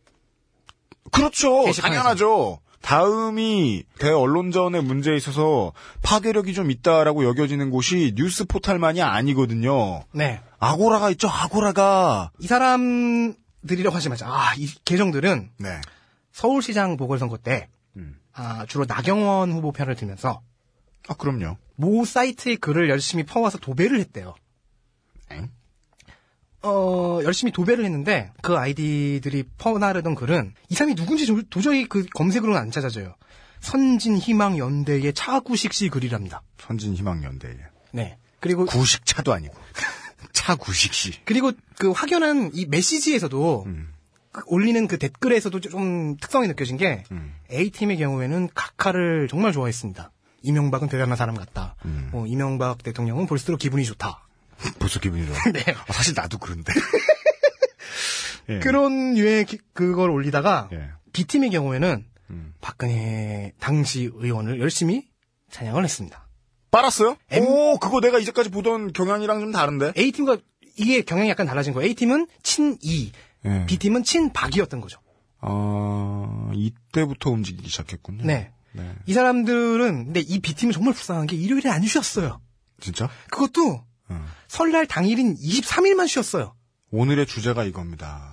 그렇죠. 1.11 1.65
게시판에서. 1.65 2.01
당연하죠. 2.01 2.59
다음이 2.81 3.83
대언론전의 3.99 4.83
문제에 4.83 5.15
있어서 5.15 5.71
파괴력이 6.01 6.53
좀 6.53 6.69
있다라고 6.69 7.23
여겨지는 7.23 7.69
곳이 7.69 8.13
뉴스 8.17 8.43
포탈만이 8.45 9.01
아니거든요. 9.01 10.03
네. 10.11 10.41
아고라가 10.59 11.09
있죠, 11.11 11.29
아고라가. 11.29 12.31
이 12.39 12.47
사람 12.47 13.33
하지 13.91 14.09
마자. 14.09 14.27
아, 14.27 14.53
이 14.57 14.67
계정들은 14.85 15.51
네. 15.57 15.81
서울시장 16.31 16.97
보궐선거 16.97 17.37
때 17.37 17.69
음. 17.95 18.19
아, 18.33 18.65
주로 18.67 18.85
나경원 18.87 19.51
후보 19.51 19.71
편을 19.71 19.95
들면서 19.95 20.41
아, 21.07 21.13
그럼요. 21.15 21.57
모 21.75 22.05
사이트의 22.05 22.57
글을 22.57 22.89
열심히 22.89 23.23
퍼와서 23.23 23.57
도배를 23.57 23.99
했대요. 23.99 24.35
엥? 25.31 25.49
어, 26.61 27.19
열심히 27.23 27.51
도배를 27.51 27.83
했는데 27.83 28.31
그 28.41 28.57
아이디들이 28.57 29.43
퍼나르던 29.57 30.15
글은 30.15 30.53
이 30.69 30.75
사람이 30.75 30.95
누군지 30.95 31.25
도- 31.25 31.41
도저히 31.49 31.85
그 31.87 32.05
검색으로는 32.13 32.59
안 32.59 32.71
찾아져요. 32.71 33.15
선진 33.59 34.17
희망 34.17 34.57
연대의 34.57 35.13
차구식 35.13 35.73
씨 35.73 35.89
글이랍니다. 35.89 36.41
선진 36.57 36.93
희망 36.95 37.23
연대에. 37.23 37.55
네. 37.91 38.17
그리고 38.39 38.65
구식차도 38.65 39.33
아니고. 39.33 39.55
차구식 40.33 40.93
씨. 40.93 41.23
그리고 41.25 41.51
그 41.77 41.91
확연한 41.91 42.51
이 42.53 42.65
메시지에서도 42.65 43.67
그 44.31 44.41
올리는 44.47 44.87
그 44.87 44.97
댓글에서도 44.97 45.59
좀 45.61 46.17
특성이 46.17 46.47
느껴진 46.47 46.77
게 46.77 47.03
A팀의 47.51 47.97
경우에는 47.97 48.49
각하를 48.53 49.27
정말 49.29 49.51
좋아했습니다. 49.53 50.11
이명박은 50.41 50.89
대단한 50.89 51.15
사람 51.15 51.35
같다. 51.35 51.75
뭐 52.11 52.27
이명박 52.27 52.83
대통령은 52.83 53.27
볼수록 53.27 53.59
기분이 53.59 53.85
좋다. 53.85 54.27
벌써 54.79 54.99
기분이 54.99 55.25
좋아. 55.25 55.35
네. 55.53 55.63
아, 55.87 55.93
사실 55.93 56.13
나도 56.15 56.37
그런데. 56.39 56.73
예. 58.49 58.59
그런 58.59 59.17
유의 59.17 59.45
기- 59.45 59.59
그걸 59.73 60.09
올리다가 60.09 60.67
예. 60.73 60.89
B팀의 61.13 61.49
경우에는 61.51 62.05
음. 62.31 62.53
박근혜 62.59 63.53
당시 63.59 64.09
의원을 64.13 64.59
열심히 64.59 65.07
찬양을 65.51 65.83
했습니다. 65.83 66.22
빨았어요? 66.73 67.15
M- 67.31 67.45
오, 67.45 67.77
그거 67.77 68.01
내가 68.01 68.17
이제까지 68.17 68.49
보던 68.49 68.93
경향이랑 68.93 69.39
좀 69.39 69.51
다른데? 69.51 69.93
A팀과 69.95 70.37
이게 70.75 71.03
경향이 71.03 71.29
약간 71.29 71.45
달라진 71.45 71.71
거예요. 71.73 71.87
A팀은 71.87 72.27
친이, 72.41 73.11
예. 73.45 73.65
B팀은 73.67 74.03
친박이었던 74.03 74.81
거죠. 74.81 74.99
아, 75.39 76.49
이때부터 76.55 77.29
움직이기 77.29 77.69
시작했군요. 77.69 78.25
네. 78.25 78.51
네. 78.71 78.91
이 79.05 79.13
사람들은 79.13 80.05
근데 80.05 80.19
이 80.19 80.39
B팀은 80.39 80.73
정말 80.73 80.95
불쌍한 80.95 81.27
게 81.27 81.35
일요일에 81.35 81.69
안 81.69 81.83
쉬었어요. 81.85 82.41
진짜? 82.79 83.07
그것도 83.29 83.83
음. 84.09 84.25
설날 84.47 84.87
당일인 84.87 85.35
23일만 85.35 86.07
쉬었어요. 86.07 86.55
오늘의 86.91 87.27
주제가 87.27 87.65
이겁니다. 87.65 88.31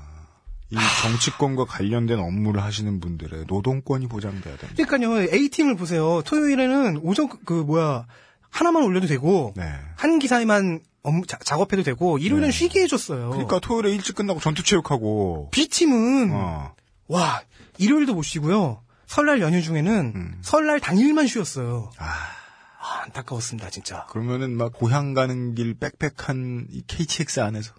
이 0.70 0.76
정치권과 1.02 1.66
관련된 1.66 2.18
업무를 2.20 2.62
하시는 2.62 3.00
분들의 3.00 3.44
노동권이 3.48 4.06
보장돼야 4.06 4.56
됩니다. 4.56 4.84
그러니까요, 4.86 5.28
A팀을 5.30 5.76
보세요. 5.76 6.22
토요일에는 6.24 7.00
오전, 7.02 7.28
그, 7.28 7.38
그 7.44 7.52
뭐야, 7.54 8.06
하나만 8.50 8.82
올려도 8.82 9.06
되고, 9.06 9.54
네. 9.56 9.72
한 9.96 10.18
기사에만 10.18 10.80
업무, 11.02 11.26
자- 11.26 11.38
작업해도 11.44 11.82
되고, 11.82 12.18
일요일은 12.18 12.50
쉬게 12.50 12.82
해줬어요. 12.82 13.30
그러니까 13.30 13.58
토요일에 13.60 13.90
일찍 13.90 14.14
끝나고 14.16 14.40
전투 14.40 14.62
체육하고. 14.62 15.48
B팀은, 15.52 16.30
어. 16.32 16.74
와, 17.08 17.42
일요일도 17.78 18.14
못 18.14 18.22
쉬고요. 18.22 18.82
설날 19.06 19.40
연휴 19.40 19.62
중에는 19.62 20.12
음. 20.14 20.38
설날 20.42 20.78
당일만 20.80 21.26
쉬었어요. 21.26 21.90
아, 21.98 22.04
아, 22.04 23.02
안타까웠습니다, 23.04 23.70
진짜. 23.70 24.06
그러면은 24.10 24.56
막 24.56 24.72
고향 24.72 25.14
가는 25.14 25.54
길 25.54 25.74
빽빽한 25.74 26.66
이 26.70 26.82
KTX 26.86 27.40
안에서 27.40 27.72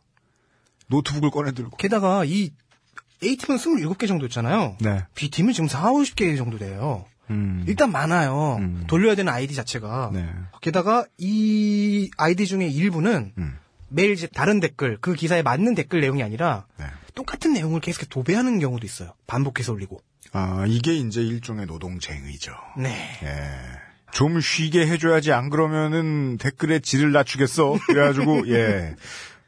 노트북을 0.87 1.29
꺼내 1.31 1.51
들고. 1.53 1.77
게다가 1.77 2.25
이 2.25 2.51
A팀은 3.23 3.57
27개 3.57 4.07
정도 4.07 4.25
있잖아요. 4.25 4.75
네. 4.81 5.05
B팀은 5.15 5.53
지금 5.53 5.67
4, 5.69 5.91
50개 5.91 6.35
정도 6.37 6.57
돼요. 6.57 7.05
음. 7.31 7.63
일단 7.67 7.91
많아요. 7.91 8.57
음. 8.59 8.83
돌려야 8.87 9.15
되는 9.15 9.31
아이디 9.31 9.55
자체가. 9.55 10.11
네. 10.13 10.29
게다가 10.61 11.05
이 11.17 12.11
아이디 12.17 12.45
중에 12.45 12.67
일부는 12.67 13.33
음. 13.37 13.57
매일 13.89 14.11
이제 14.11 14.27
다른 14.27 14.59
댓글, 14.59 14.97
그 15.01 15.13
기사에 15.13 15.41
맞는 15.41 15.75
댓글 15.75 16.01
내용이 16.01 16.23
아니라 16.23 16.65
네. 16.77 16.85
똑같은 17.13 17.53
내용을 17.53 17.81
계속 17.81 18.07
도배하는 18.09 18.59
경우도 18.59 18.85
있어요. 18.85 19.13
반복해서 19.27 19.73
올리고. 19.73 20.01
아, 20.33 20.63
이게 20.67 20.95
이제 20.95 21.21
일종의 21.21 21.65
노동쟁의죠. 21.65 22.53
네. 22.77 23.19
예. 23.23 23.49
좀 24.13 24.39
쉬게 24.39 24.87
해줘야지 24.87 25.31
안 25.33 25.49
그러면은 25.49 26.37
댓글의 26.37 26.81
질을 26.81 27.11
낮추겠어. 27.11 27.77
그래가지고 27.87 28.47
예. 28.53 28.95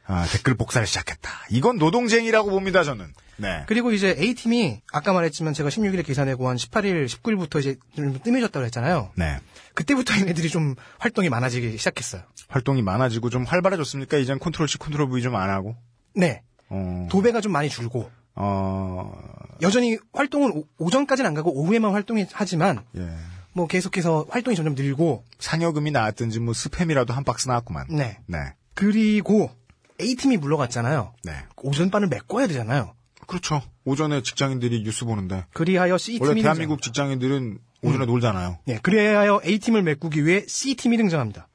아, 0.05 0.25
댓글 0.31 0.55
복사를 0.55 0.85
시작했다. 0.85 1.29
이건 1.49 1.77
노동쟁이라고 1.77 2.49
봅니다, 2.49 2.83
저는. 2.83 3.13
네. 3.37 3.63
그리고 3.67 3.91
이제 3.91 4.15
A팀이 4.17 4.81
아까 4.91 5.13
말했지만 5.13 5.53
제가 5.53 5.69
16일에 5.69 6.05
기사 6.05 6.23
내고 6.25 6.47
한 6.49 6.55
18일, 6.57 7.07
19일부터 7.07 7.59
이제 7.59 7.77
좀 7.95 8.19
뜸해졌다고 8.21 8.65
했잖아요. 8.65 9.11
네. 9.15 9.37
그때부터 9.73 10.13
얘네들이 10.19 10.49
좀 10.49 10.75
활동이 10.99 11.29
많아지기 11.29 11.77
시작했어요. 11.77 12.21
활동이 12.47 12.81
많아지고 12.81 13.29
좀 13.29 13.43
활발해졌습니까? 13.43 14.17
이젠 14.17 14.39
컨트롤 14.39 14.67
C, 14.67 14.77
컨트롤 14.77 15.09
V 15.09 15.21
좀 15.21 15.35
안 15.35 15.49
하고. 15.49 15.75
네. 16.15 16.43
어. 16.69 17.07
도배가 17.11 17.41
좀 17.41 17.51
많이 17.51 17.69
줄고 17.69 18.09
어. 18.35 19.11
여전히 19.61 19.97
활동은 20.13 20.63
오, 20.77 20.89
전까지는안 20.89 21.33
가고 21.33 21.51
오후에만 21.59 21.91
활동하지만 21.91 22.83
예. 22.97 23.09
뭐 23.53 23.67
계속해서 23.67 24.25
활동이 24.29 24.55
점점 24.55 24.73
늘고 24.75 25.23
상여금이 25.39 25.91
나왔든지 25.91 26.39
뭐 26.39 26.53
스팸이라도 26.53 27.11
한 27.11 27.23
박스 27.23 27.47
나왔구만. 27.47 27.87
네. 27.89 28.17
네. 28.27 28.37
그리고 28.73 29.51
A팀이 30.01 30.37
물러갔잖아요. 30.37 31.13
네. 31.23 31.33
오전반을 31.61 32.07
메꿔야 32.07 32.47
되잖아요. 32.47 32.93
그렇죠. 33.27 33.61
오전에 33.85 34.21
직장인들이 34.21 34.83
뉴스 34.83 35.05
보는데 35.05 35.45
그리하여 35.53 35.97
C팀이 35.97 36.19
원래 36.21 36.33
등장. 36.35 36.43
대한민국 36.43 36.81
직장인들은 36.81 37.59
오전에 37.83 38.05
놀잖아요. 38.05 38.59
네, 38.65 38.79
그리하여 38.81 39.41
A팀을 39.45 39.81
메꾸기 39.83 40.25
위해 40.25 40.45
C팀이 40.47 40.97
등장합니다. 40.97 41.47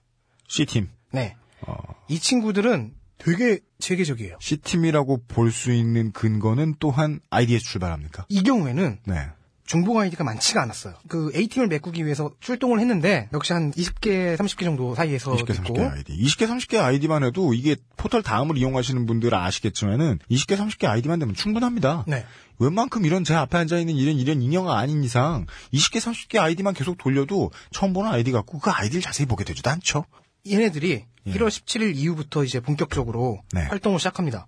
C팀. 0.49 0.89
네. 1.13 1.37
어, 1.63 1.75
이 2.09 2.19
친구들은 2.19 2.95
되게 3.19 3.61
체계적이에요. 3.81 4.37
C팀이라고 4.41 5.25
볼 5.27 5.51
수 5.51 5.73
있는 5.73 6.13
근거는 6.13 6.75
또한 6.79 7.21
아이디에서 7.31 7.65
출발합니까? 7.65 8.27
이 8.29 8.43
경우에는 8.43 9.01
네. 9.07 9.29
중복 9.69 9.99
아이디가 9.99 10.25
많지가 10.25 10.63
않았어요. 10.63 10.95
그 11.09 11.31
A팀을 11.35 11.69
메꾸기 11.69 12.03
위해서 12.07 12.33
출동을 12.41 12.81
했는데 12.81 13.29
역시 13.35 13.53
한 13.53 13.71
20개, 13.73 14.35
30개 14.35 14.65
정도 14.65 14.95
사이에서 14.95 15.33
20개, 15.33 15.55
있고 15.57 15.75
30개 15.75 15.93
아이디. 15.93 16.17
20개, 16.17 16.49
30개 16.49 16.83
아이디만 16.83 17.23
해도 17.23 17.53
이게 17.53 17.77
포털 17.99 18.23
다음을 18.23 18.57
이용하시는 18.57 19.05
분들은 19.05 19.39
아시겠지만은 19.39 20.21
20개, 20.31 20.57
30개 20.57 20.87
아이디만 20.87 21.19
되면 21.19 21.35
충분합니다. 21.35 22.05
네. 22.09 22.25
웬만큼 22.59 23.05
이런 23.05 23.25
제 23.25 23.35
앞에 23.35 23.59
앉아있는 23.59 23.95
이런 23.95 24.17
이런 24.17 24.41
인형가 24.41 24.79
아닌 24.79 25.05
이상 25.05 25.45
20개, 25.75 26.01
30개 26.01 26.39
아이디만 26.39 26.73
계속 26.73 26.97
돌려도 26.97 27.51
처음 27.71 27.93
보는 27.93 28.11
아이디 28.11 28.33
같고 28.33 28.61
그 28.61 28.71
아이디를 28.71 29.03
자세히 29.03 29.27
보게 29.27 29.45
되지도 29.45 29.69
않죠. 29.69 30.07
얘네들이 30.51 31.05
예. 31.27 31.31
1월 31.31 31.49
17일 31.49 31.95
이후부터 31.95 32.43
이제 32.43 32.61
본격적으로 32.61 33.43
네. 33.53 33.65
활동을 33.65 33.99
시작합니다. 33.99 34.47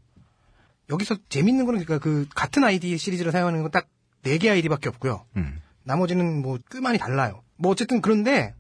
여기서 0.88 1.18
재밌는 1.28 1.66
거는 1.66 1.84
그러니까 1.84 2.02
그 2.02 2.26
같은 2.34 2.64
아이디 2.64 2.96
시리즈를 2.96 3.32
사용하는 3.32 3.60
건 3.60 3.70
딱 3.70 3.86
4개 4.24 4.50
아이디밖에 4.50 4.88
없고요. 4.88 5.24
음. 5.36 5.60
나머지는 5.82 6.42
뭐꽤 6.42 6.80
많이 6.80 6.98
달라요. 6.98 7.42
뭐 7.56 7.70
어쨌든 7.72 8.00
그런데 8.00 8.54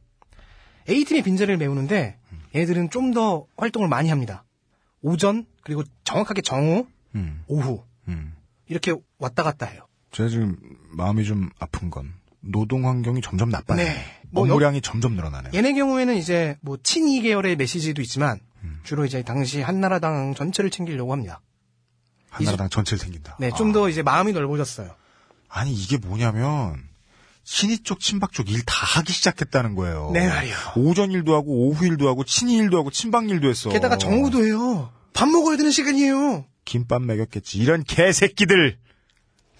A팀의 0.88 1.22
빈자리를 1.22 1.56
메우는데 1.58 2.16
얘네들은 2.54 2.90
좀 2.90 3.12
더 3.12 3.46
활동을 3.56 3.88
많이 3.88 4.08
합니다. 4.08 4.44
오전 5.02 5.46
그리고 5.62 5.82
정확하게 6.04 6.42
정오, 6.42 6.86
음. 7.14 7.42
오후 7.46 7.84
음. 8.08 8.34
이렇게 8.66 8.94
왔다 9.18 9.42
갔다 9.42 9.66
해요. 9.66 9.86
제가 10.12 10.28
지금 10.28 10.56
마음이 10.90 11.24
좀 11.24 11.50
아픈 11.58 11.90
건 11.90 12.12
노동 12.40 12.86
환경이 12.88 13.20
점점 13.20 13.50
나빠요. 13.50 13.76
네. 13.78 13.96
뭐 14.30 14.44
업무량이 14.44 14.80
점점 14.80 15.14
늘어나네요. 15.14 15.52
얘네 15.54 15.74
경우에는 15.74 16.16
이제 16.16 16.56
뭐 16.60 16.78
친이 16.82 17.20
계열의 17.22 17.56
메시지도 17.56 18.00
있지만 18.02 18.40
음. 18.62 18.80
주로 18.82 19.04
이제 19.04 19.22
당시 19.22 19.60
한나라당 19.60 20.34
전체를 20.34 20.70
챙기려고 20.70 21.12
합니다. 21.12 21.40
한나라당 22.30 22.68
전체를 22.70 22.98
챙긴다. 22.98 23.36
네, 23.40 23.50
좀더 23.50 23.88
이제 23.88 24.02
마음이 24.02 24.32
넓어졌어요. 24.32 24.94
아니 25.50 25.72
이게 25.74 25.96
뭐냐면 25.98 26.82
친이 27.44 27.80
쪽 27.80 27.98
친박 28.00 28.32
쪽 28.32 28.48
일 28.48 28.62
다 28.64 28.74
하기 28.98 29.12
시작했다는 29.12 29.74
거예요. 29.74 30.10
네, 30.14 30.28
말이요. 30.28 30.54
오전 30.76 31.10
일도 31.10 31.34
하고 31.34 31.68
오후 31.68 31.84
일도 31.86 32.08
하고 32.08 32.24
친이 32.24 32.56
일도 32.56 32.78
하고 32.78 32.90
친박 32.90 33.28
일도 33.28 33.48
했어. 33.48 33.70
게다가 33.70 33.98
정오도 33.98 34.44
해요. 34.44 34.92
밥 35.12 35.28
먹어야 35.28 35.56
되는 35.56 35.70
시간이에요. 35.72 36.44
김밥 36.64 37.02
먹였겠지. 37.02 37.58
이런 37.58 37.82
개새끼들. 37.82 38.78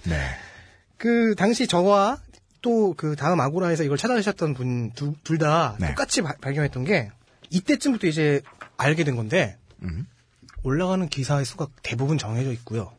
네. 0.04 0.16
그 0.96 1.34
당시 1.36 1.66
저와 1.66 2.18
또 2.62 2.92
그 2.94 3.16
다음 3.16 3.40
아고라에서 3.40 3.82
이걸 3.84 3.96
찾아주셨던 3.96 4.52
분 4.54 4.92
둘다 5.24 5.76
네. 5.80 5.88
똑같이 5.88 6.20
바- 6.22 6.34
발견했던 6.40 6.84
게 6.84 7.10
이때쯤부터 7.48 8.06
이제 8.06 8.42
알게 8.76 9.02
된 9.04 9.16
건데 9.16 9.56
음. 9.82 10.06
올라가는 10.62 11.08
기사의 11.08 11.46
수가 11.46 11.68
대부분 11.82 12.18
정해져 12.18 12.52
있고요. 12.52 12.92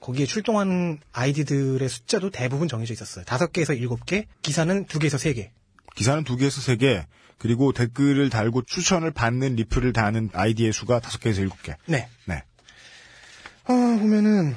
거기에 0.00 0.26
출동하는 0.26 1.00
아이디들의 1.12 1.88
숫자도 1.88 2.30
대부분 2.30 2.68
정해져 2.68 2.92
있었어요. 2.94 3.24
다섯 3.24 3.52
개에서 3.52 3.72
일곱 3.72 4.06
개, 4.06 4.26
기사는 4.42 4.84
두 4.86 4.98
개에서 4.98 5.18
세 5.18 5.32
개. 5.34 5.50
기사는 5.94 6.24
두 6.24 6.36
개에서 6.36 6.60
세 6.60 6.76
개. 6.76 7.06
그리고 7.38 7.72
댓글을 7.72 8.30
달고 8.30 8.62
추천을 8.62 9.10
받는 9.10 9.56
리플을 9.56 9.92
다는 9.92 10.30
아이디의 10.32 10.72
수가 10.72 11.00
다섯 11.00 11.20
개에서 11.20 11.40
일곱 11.42 11.62
개. 11.62 11.76
네. 11.86 12.08
네. 12.24 12.42
아, 13.64 13.72
보면은, 14.00 14.54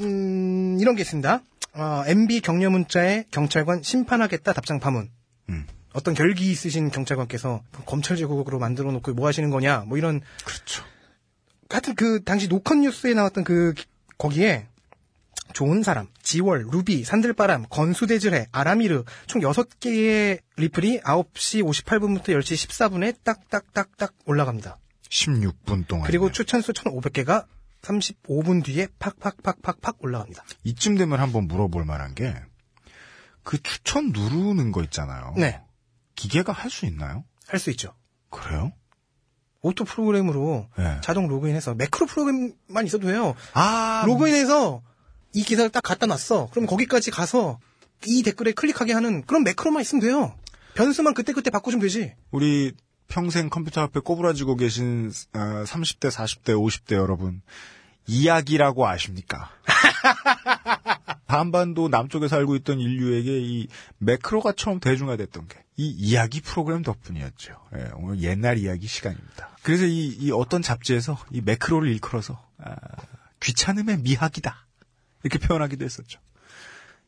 음, 0.00 0.78
이런 0.80 0.96
게 0.96 1.02
있습니다. 1.02 1.40
어, 1.74 2.02
MB 2.06 2.40
격려 2.40 2.70
문자에 2.70 3.24
경찰관 3.30 3.82
심판하겠다 3.82 4.52
답장 4.52 4.80
파문. 4.80 5.10
음. 5.50 5.66
어떤 5.92 6.14
결기 6.14 6.50
있으신 6.50 6.90
경찰관께서 6.90 7.62
검찰 7.86 8.16
제국으로 8.16 8.58
만들어 8.58 8.90
놓고 8.92 9.12
뭐 9.14 9.28
하시는 9.28 9.50
거냐, 9.50 9.84
뭐 9.86 9.98
이런. 9.98 10.20
그렇죠. 10.44 10.84
하여튼 11.68 11.94
그 11.94 12.22
당시 12.24 12.48
노컷 12.48 12.78
뉴스에 12.78 13.14
나왔던 13.14 13.44
그, 13.44 13.74
기- 13.74 13.84
거기에 14.18 14.68
좋은 15.52 15.82
사람, 15.82 16.08
지월, 16.22 16.66
루비, 16.70 17.04
산들바람, 17.04 17.66
건수대질해, 17.68 18.48
아라미르 18.50 19.04
총 19.26 19.42
6개의 19.42 20.40
리플이 20.56 21.00
9시 21.00 21.62
58분부터 21.62 22.28
10시 22.28 22.68
14분에 22.68 23.22
딱딱딱딱 23.22 24.14
올라갑니다. 24.24 24.78
16분 25.10 25.86
동안. 25.86 26.06
그리고 26.06 26.32
추천수 26.32 26.72
1,500개가 26.72 27.46
35분 27.82 28.64
뒤에 28.64 28.88
팍팍팍팍팍 28.98 30.02
올라갑니다. 30.02 30.42
이쯤 30.64 30.96
되면 30.96 31.20
한번 31.20 31.46
물어볼 31.46 31.84
만한 31.84 32.14
게, 32.14 32.34
그 33.42 33.62
추천 33.62 34.10
누르는 34.12 34.72
거 34.72 34.82
있잖아요. 34.84 35.34
네. 35.36 35.60
기계가 36.16 36.52
할 36.52 36.70
수 36.70 36.86
있나요? 36.86 37.24
할 37.46 37.60
수 37.60 37.70
있죠. 37.70 37.94
그래요? 38.30 38.72
오토 39.64 39.84
프로그램으로 39.84 40.68
네. 40.76 40.98
자동 41.02 41.26
로그인해서 41.26 41.74
매크로 41.74 42.06
프로그램만 42.06 42.84
있어도 42.84 43.06
돼요. 43.08 43.34
아, 43.54 44.04
로그인해서 44.06 44.82
이 45.32 45.42
기사를 45.42 45.70
딱 45.70 45.82
갖다 45.82 46.06
놨어. 46.06 46.50
그럼 46.50 46.66
거기까지 46.66 47.10
가서 47.10 47.58
이 48.06 48.22
댓글에 48.22 48.52
클릭하게 48.52 48.92
하는 48.92 49.24
그런 49.24 49.42
매크로만 49.42 49.80
있으면 49.80 50.02
돼요. 50.02 50.36
변수만 50.74 51.14
그때그때 51.14 51.48
바꾸시면 51.48 51.80
되지. 51.82 52.14
우리 52.30 52.72
평생 53.08 53.48
컴퓨터 53.48 53.80
앞에 53.80 54.00
꼬부라지고 54.00 54.56
계신 54.56 55.10
어, 55.32 55.38
30대, 55.66 56.10
40대, 56.10 56.48
50대 56.50 56.96
여러분 56.96 57.40
이야기라고 58.06 58.86
아십니까? 58.86 59.50
한반도 61.26 61.88
남쪽에 61.88 62.28
살고 62.28 62.54
있던 62.56 62.80
인류에게 62.80 63.40
이 63.40 63.68
매크로가 63.98 64.52
처음 64.52 64.78
대중화됐던 64.78 65.48
게 65.48 65.64
이 65.76 65.88
이야기 65.90 66.40
프로그램 66.40 66.82
덕분이었죠. 66.82 67.54
예, 67.76 67.90
오늘 67.96 68.22
옛날 68.22 68.58
이야기 68.58 68.86
시간입니다. 68.86 69.53
그래서 69.64 69.84
이, 69.86 70.08
이 70.08 70.30
어떤 70.30 70.62
잡지에서 70.62 71.18
이 71.30 71.40
매크로를 71.40 71.88
일컬어서 71.90 72.40
아, 72.58 72.74
귀찮음의 73.40 73.98
미학이다 73.98 74.66
이렇게 75.22 75.38
표현하기도 75.44 75.84
했었죠. 75.84 76.20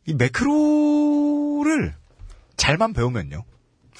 이 0.06 0.14
매크로를 0.14 1.94
잘만 2.56 2.92
배우면요. 2.92 3.44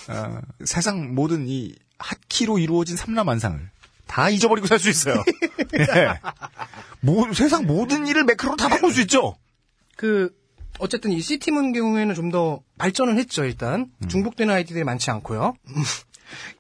아, 0.08 0.40
세상 0.64 1.14
모든 1.14 1.46
이 1.48 1.74
핫키로 1.98 2.58
이루어진 2.58 2.96
삼라만상을 2.96 3.70
다 4.06 4.30
잊어버리고 4.30 4.66
살 4.66 4.78
수 4.78 4.88
있어요. 4.88 5.22
예. 5.78 5.86
모- 7.00 7.32
세상 7.34 7.66
모든 7.66 8.06
일을 8.06 8.24
매크로로 8.24 8.56
다 8.56 8.68
바꿀 8.68 8.92
수 8.92 9.00
있죠. 9.02 9.36
그 9.96 10.34
어쨌든 10.78 11.10
이 11.12 11.20
C팀은 11.20 11.72
경우에는 11.72 12.14
좀 12.14 12.30
더 12.30 12.60
발전을 12.78 13.18
했죠. 13.18 13.44
일단 13.44 13.90
중복되는 14.08 14.52
아이디들이 14.54 14.84
많지 14.84 15.10
않고요. 15.10 15.54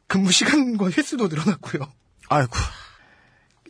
음, 0.06 0.08
근무 0.08 0.32
시간과 0.32 0.86
횟수도 0.90 1.28
늘어났고요. 1.28 1.86
아이고. 2.28 2.52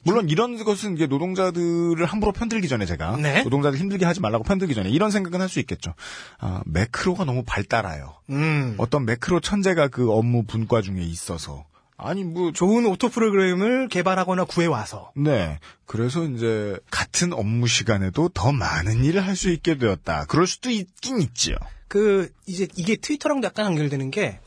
물론 0.02 0.28
이런 0.28 0.62
것은 0.62 0.94
이제 0.94 1.06
노동자들을 1.08 2.04
함부로 2.06 2.30
편들기 2.30 2.68
전에 2.68 2.86
제가 2.86 3.16
네. 3.16 3.42
노동자들 3.42 3.76
힘들게 3.78 4.04
하지 4.04 4.20
말라고 4.20 4.44
편들기 4.44 4.72
전에 4.74 4.88
이런 4.88 5.10
생각은 5.10 5.40
할 5.40 5.48
수 5.48 5.58
있겠죠. 5.60 5.94
아, 6.38 6.62
매크로가 6.66 7.24
너무 7.24 7.42
발달하여 7.44 8.20
음. 8.30 8.74
어떤 8.78 9.04
매크로 9.04 9.40
천재가 9.40 9.88
그 9.88 10.12
업무 10.12 10.44
분과 10.44 10.82
중에 10.82 11.02
있어서 11.02 11.64
아니 11.96 12.22
뭐 12.22 12.52
좋은 12.52 12.86
오토 12.86 13.08
프로그램을 13.08 13.88
개발하거나 13.88 14.44
구해 14.44 14.66
와서 14.66 15.10
네. 15.16 15.58
그래서 15.86 16.22
이제 16.24 16.78
같은 16.90 17.32
업무 17.32 17.66
시간에도 17.66 18.28
더 18.28 18.52
많은 18.52 19.02
일을 19.02 19.26
할 19.26 19.34
수 19.34 19.50
있게 19.50 19.76
되었다. 19.76 20.26
그럴 20.26 20.46
수도 20.46 20.70
있긴 20.70 21.20
있지요. 21.20 21.56
그 21.88 22.30
이제 22.46 22.68
이게 22.76 22.94
트위터랑도 22.96 23.46
약간 23.46 23.66
연결되는 23.66 24.10
게 24.12 24.38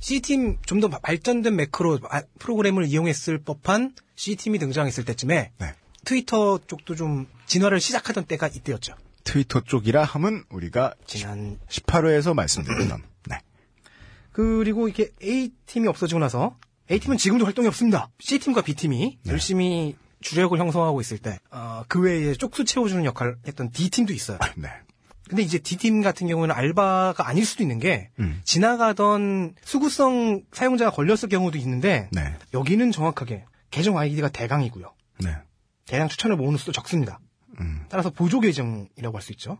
C팀 0.00 0.58
좀 0.64 0.80
더 0.80 0.88
발전된 0.88 1.56
매크로 1.56 1.98
아, 2.10 2.22
프로그램을 2.38 2.84
이용했을 2.86 3.38
법한 3.38 3.94
C팀이 4.16 4.58
등장했을 4.58 5.04
때쯤에 5.04 5.52
네. 5.58 5.74
트위터 6.04 6.58
쪽도 6.66 6.94
좀 6.94 7.26
진화를 7.46 7.80
시작하던 7.80 8.24
때가 8.24 8.48
이때였죠. 8.48 8.94
트위터 9.24 9.60
쪽이라 9.60 10.04
함은 10.04 10.44
우리가 10.50 10.94
지난 11.06 11.58
18회에서 11.68 12.32
말씀드렸던 12.34 13.02
네. 13.28 13.40
그리고 14.32 14.88
이게 14.88 15.10
A팀이 15.22 15.88
없어지고 15.88 16.20
나서 16.20 16.56
A팀은 16.90 17.18
지금도 17.18 17.44
활동이 17.44 17.68
없습니다. 17.68 18.08
C팀과 18.20 18.62
B팀이 18.62 19.18
네. 19.22 19.32
열심히 19.32 19.96
주력을 20.20 20.58
형성하고 20.58 21.00
있을 21.00 21.18
때, 21.18 21.38
어, 21.50 21.84
그 21.86 22.00
외에 22.00 22.32
쪽수 22.34 22.64
채워주는 22.64 23.04
역할을 23.04 23.36
했던 23.46 23.70
D팀도 23.70 24.12
있어요. 24.12 24.38
네. 24.56 24.68
근데 25.28 25.42
이제 25.42 25.58
D팀 25.58 26.02
같은 26.02 26.26
경우는 26.26 26.54
알바가 26.54 27.26
아닐 27.28 27.44
수도 27.44 27.62
있는 27.62 27.78
게, 27.78 28.10
음. 28.18 28.40
지나가던 28.44 29.54
수구성 29.62 30.42
사용자가 30.52 30.90
걸렸을 30.90 31.28
경우도 31.28 31.58
있는데, 31.58 32.08
네. 32.12 32.34
여기는 32.54 32.90
정확하게 32.92 33.44
계정 33.70 33.98
아이디가 33.98 34.28
대강이고요. 34.28 34.92
네. 35.24 35.36
대량 35.86 36.08
추천을 36.08 36.36
모으는 36.36 36.58
수도 36.58 36.72
적습니다. 36.72 37.20
음. 37.60 37.84
따라서 37.88 38.10
보조 38.10 38.40
계정이라고 38.40 39.16
할 39.16 39.22
수 39.22 39.32
있죠. 39.32 39.58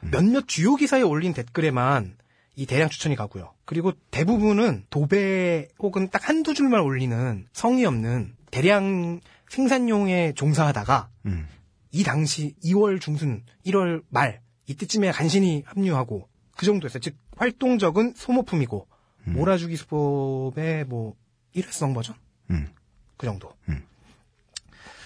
몇몇 0.00 0.48
주요 0.48 0.76
기사에 0.76 1.02
올린 1.02 1.34
댓글에만 1.34 2.16
이 2.56 2.66
대량 2.66 2.88
추천이 2.88 3.16
가고요. 3.16 3.52
그리고 3.64 3.92
대부분은 4.10 4.86
도배 4.90 5.68
혹은 5.78 6.08
딱 6.10 6.28
한두 6.28 6.54
줄만 6.54 6.80
올리는 6.80 7.46
성의 7.52 7.84
없는 7.84 8.34
대량 8.50 9.20
생산용에 9.48 10.32
종사하다가 10.34 11.08
음. 11.26 11.46
이 11.92 12.02
당시 12.02 12.54
2월 12.64 13.00
중순, 13.00 13.42
1월 13.66 14.02
말 14.08 14.40
이때쯤에 14.70 15.10
간신히 15.12 15.62
합류하고 15.66 16.28
그 16.56 16.66
정도였어요. 16.66 17.00
즉 17.00 17.16
활동적은 17.36 18.14
소모품이고 18.16 18.86
몰아주기 19.24 19.76
수법의 19.76 20.84
뭐 20.84 21.14
일회성 21.52 21.94
버전 21.94 22.14
음. 22.50 22.68
그 23.16 23.26
정도. 23.26 23.52
음. 23.68 23.82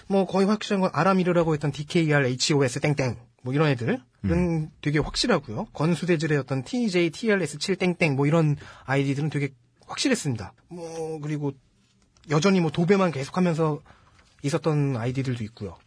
뭐 0.07 0.25
거의 0.25 0.47
확실한 0.47 0.81
건 0.81 0.91
아라미르라고 0.93 1.53
했던 1.53 1.71
DKR, 1.71 2.25
HOS 2.25 2.79
땡땡 2.79 3.17
뭐 3.41 3.53
이런 3.53 3.69
애들은 3.69 4.01
음. 4.25 4.69
되게 4.81 4.99
확실하고요. 4.99 5.65
건수대질의 5.73 6.37
어떤 6.37 6.63
TJ, 6.63 7.11
TLS 7.11 7.59
7 7.59 7.75
땡땡 7.75 8.15
뭐 8.15 8.27
이런 8.27 8.55
아이디들은 8.85 9.29
되게 9.29 9.49
확실했습니다. 9.87 10.53
뭐 10.69 11.19
그리고 11.21 11.53
여전히 12.29 12.59
뭐 12.59 12.71
도배만 12.71 13.11
계속하면서 13.11 13.81
있었던 14.43 14.97
아이디들도 14.97 15.43
있고요. 15.45 15.77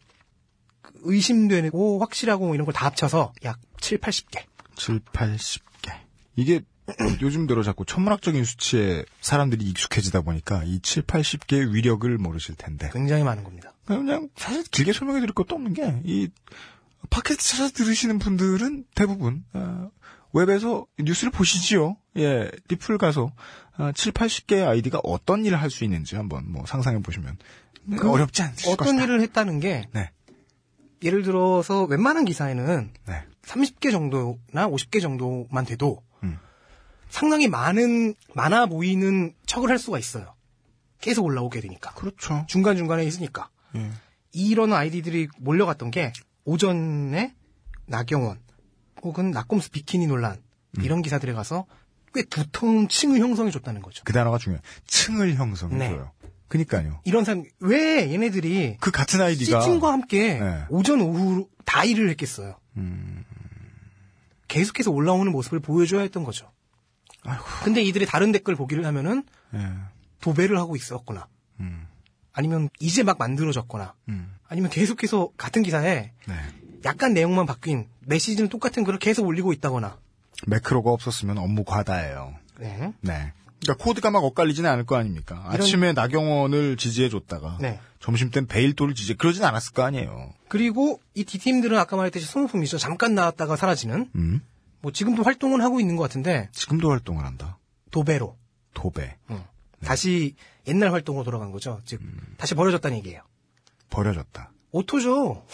그 0.89 0.95
의심되고 1.05 2.01
확실하고 2.01 2.47
뭐 2.47 2.55
이런 2.55 2.64
걸 2.64 2.72
다 2.74 2.86
합쳐서 2.86 3.32
약 3.45 3.61
7, 3.80 3.99
80개. 3.99 4.43
7, 4.76 5.01
80개. 5.01 5.93
이게 6.36 6.62
요즘 7.20 7.47
들어 7.47 7.62
자꾸 7.62 7.84
천문학적인 7.84 8.45
수치에 8.45 9.05
사람들이 9.20 9.64
익숙해지다 9.66 10.22
보니까 10.22 10.62
이 10.64 10.80
7, 10.80 11.03
80개의 11.03 11.72
위력을 11.72 12.16
모르실 12.18 12.55
텐데. 12.55 12.89
굉장히 12.93 13.24
많은 13.24 13.45
겁니다. 13.45 13.72
그냥 13.84 14.28
사실 14.36 14.62
길게 14.64 14.93
설명해 14.93 15.20
드릴 15.20 15.34
것도 15.34 15.55
없는 15.55 15.74
게, 15.74 16.01
이, 16.05 16.28
팟캐스트 17.11 17.45
찾아서 17.45 17.72
들으시는 17.74 18.18
분들은 18.18 18.84
대부분, 18.95 19.45
어, 19.53 19.91
웹에서 20.32 20.86
뉴스를 20.99 21.30
보시지요. 21.30 21.97
예, 22.18 22.51
리플 22.68 22.99
가서, 22.99 23.32
어, 23.78 23.93
7, 23.95 24.12
80개의 24.12 24.66
아이디가 24.66 25.01
어떤 25.05 25.45
일을 25.45 25.61
할 25.61 25.70
수 25.70 25.84
있는지 25.84 26.16
한번 26.16 26.51
뭐 26.51 26.64
상상해 26.66 27.01
보시면 27.01 27.36
그 27.99 28.11
어렵지 28.11 28.43
않으실 28.43 28.70
어떤 28.72 28.86
것이다. 28.89 29.05
일을 29.05 29.20
했다는 29.22 29.61
게 29.61 29.89
네. 29.93 30.11
예를 31.03 31.22
들어서 31.22 31.84
웬만한 31.84 32.24
기사에는 32.24 32.92
네. 33.07 33.24
30개 33.42 33.90
정도나 33.90 34.68
50개 34.68 35.01
정도만 35.01 35.64
돼도 35.64 36.03
음. 36.24 36.38
상당히 37.09 37.49
많은 37.49 38.14
많아 38.34 38.66
보이는 38.66 39.32
척을 39.46 39.70
할 39.70 39.78
수가 39.78 39.99
있어요. 39.99 40.34
계속 41.01 41.24
올라오게 41.24 41.61
되니까. 41.61 41.92
그렇죠. 41.94 42.44
중간 42.49 42.76
중간에 42.76 43.05
있으니까. 43.05 43.51
예. 43.76 43.90
이런 44.32 44.72
아이디들이 44.72 45.28
몰려갔던 45.38 45.90
게 45.90 46.12
오전에 46.44 47.34
나경원 47.86 48.40
혹은 49.03 49.30
낙곰수 49.30 49.70
비키니 49.70 50.07
논란 50.07 50.42
음. 50.78 50.82
이런 50.82 51.03
기사들에 51.03 51.32
가서 51.32 51.66
꽤 52.14 52.22
두터운 52.24 52.88
층을 52.88 53.20
형성해 53.20 53.51
줬다는 53.51 53.82
거죠. 53.82 54.03
그 54.05 54.12
단어가 54.12 54.38
중요해요. 54.38 54.62
층을 54.86 55.34
형성해줘요. 55.34 56.12
그니까요. 56.49 57.01
이런 57.05 57.24
사람 57.24 57.44
왜 57.61 58.11
얘네들이 58.12 58.78
그 58.80 58.90
같은 58.90 59.20
아이디가. 59.20 59.61
시즌과 59.61 59.92
함께 59.92 60.38
네. 60.38 60.64
오전 60.70 61.01
오후 61.01 61.49
다 61.64 61.84
일을 61.84 62.09
했겠어요. 62.11 62.57
음. 62.76 63.24
계속해서 64.49 64.90
올라오는 64.90 65.30
모습을 65.30 65.61
보여줘야 65.61 66.01
했던 66.01 66.24
거죠. 66.24 66.51
근데 67.62 67.82
이들이 67.82 68.07
다른 68.07 68.32
댓글 68.32 68.57
보기를 68.57 68.86
하면은 68.86 69.24
예. 69.55 69.68
도배를 70.20 70.57
하고 70.57 70.76
있었거나 70.76 71.26
음. 71.61 71.86
아니면 72.32 72.70
이제 72.80 73.03
막 73.03 73.18
만들어졌거나 73.18 73.94
음. 74.09 74.34
아니면 74.49 74.70
계속해서 74.70 75.30
같은 75.36 75.62
기사에 75.62 76.12
네. 76.26 76.34
약간 76.86 77.12
내용만 77.12 77.44
바뀐 77.44 77.88
메시지는 78.07 78.49
똑같은 78.49 78.84
글을 78.84 78.99
계속 78.99 79.26
올리고 79.26 79.53
있다거나 79.53 79.99
매크로가 80.46 80.90
없었으면 80.90 81.36
업무 81.36 81.64
과다예요. 81.64 82.34
네. 82.59 82.94
네. 83.03 83.32
그러니까 83.61 83.84
코드가 83.84 84.11
막 84.11 84.24
엇갈리지는 84.24 84.68
않을 84.70 84.86
거 84.86 84.96
아닙니까? 84.96 85.42
이런- 85.52 85.62
아침에 85.62 85.92
나경원을 85.92 86.76
지지해줬다가 86.76 87.59
네. 87.61 87.80
점심 88.00 88.30
땐 88.30 88.46
베일도를 88.46 88.94
지지 88.94 89.14
그러진 89.14 89.44
않았을 89.44 89.72
거 89.72 89.82
아니에요. 89.82 90.32
그리고 90.48 91.00
이 91.14 91.24
D팀들은 91.24 91.76
아까 91.78 91.96
말했듯이 91.96 92.24
소모품이죠. 92.26 92.78
잠깐 92.78 93.14
나왔다가 93.14 93.56
사라지는 93.56 94.11
음? 94.14 94.40
뭐 94.80 94.92
지금도 94.92 95.24
활동은 95.24 95.61
하고 95.61 95.80
있는 95.80 95.96
것 95.96 96.04
같은데 96.04 96.48
지금도 96.52 96.90
활동을 96.90 97.24
한다. 97.24 97.59
도배로 97.90 98.36
도배. 98.74 99.16
응. 99.30 99.44
다시 99.84 100.34
옛날 100.68 100.92
활동으로 100.92 101.24
돌아간 101.24 101.50
거죠. 101.50 101.80
즉 101.84 102.00
다시 102.36 102.54
버려졌다는 102.54 102.96
얘기예요. 102.98 103.22
버려졌다. 103.90 104.52
오토죠. 104.70 105.44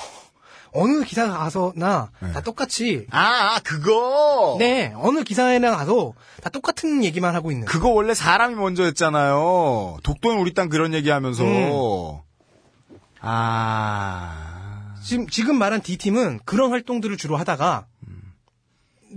어느 0.75 1.05
기사 1.05 1.29
가서나 1.29 2.11
네. 2.21 2.33
다 2.33 2.41
똑같이 2.41 3.07
아, 3.11 3.55
아, 3.55 3.61
그거! 3.63 4.57
네 4.59 4.93
어느 4.97 5.23
기사에나 5.23 5.77
가도 5.77 6.15
다 6.43 6.51
똑같은 6.51 7.05
얘기만 7.05 7.35
하고 7.35 7.51
있는 7.53 7.67
그거 7.67 7.89
원래 7.89 8.13
사람이 8.13 8.57
먼저 8.57 8.85
했잖아요. 8.85 9.99
독도는 10.03 10.39
우리 10.39 10.53
땅 10.53 10.69
그런 10.69 10.93
얘기 10.93 11.11
하면서. 11.11 11.45
음. 11.45 12.99
아. 13.21 14.95
지금 15.03 15.29
지금 15.29 15.57
말한 15.57 15.83
D 15.83 15.97
팀은 15.97 16.41
그런 16.45 16.71
활동들을 16.71 17.17
주로 17.17 17.37
하다가 17.37 17.87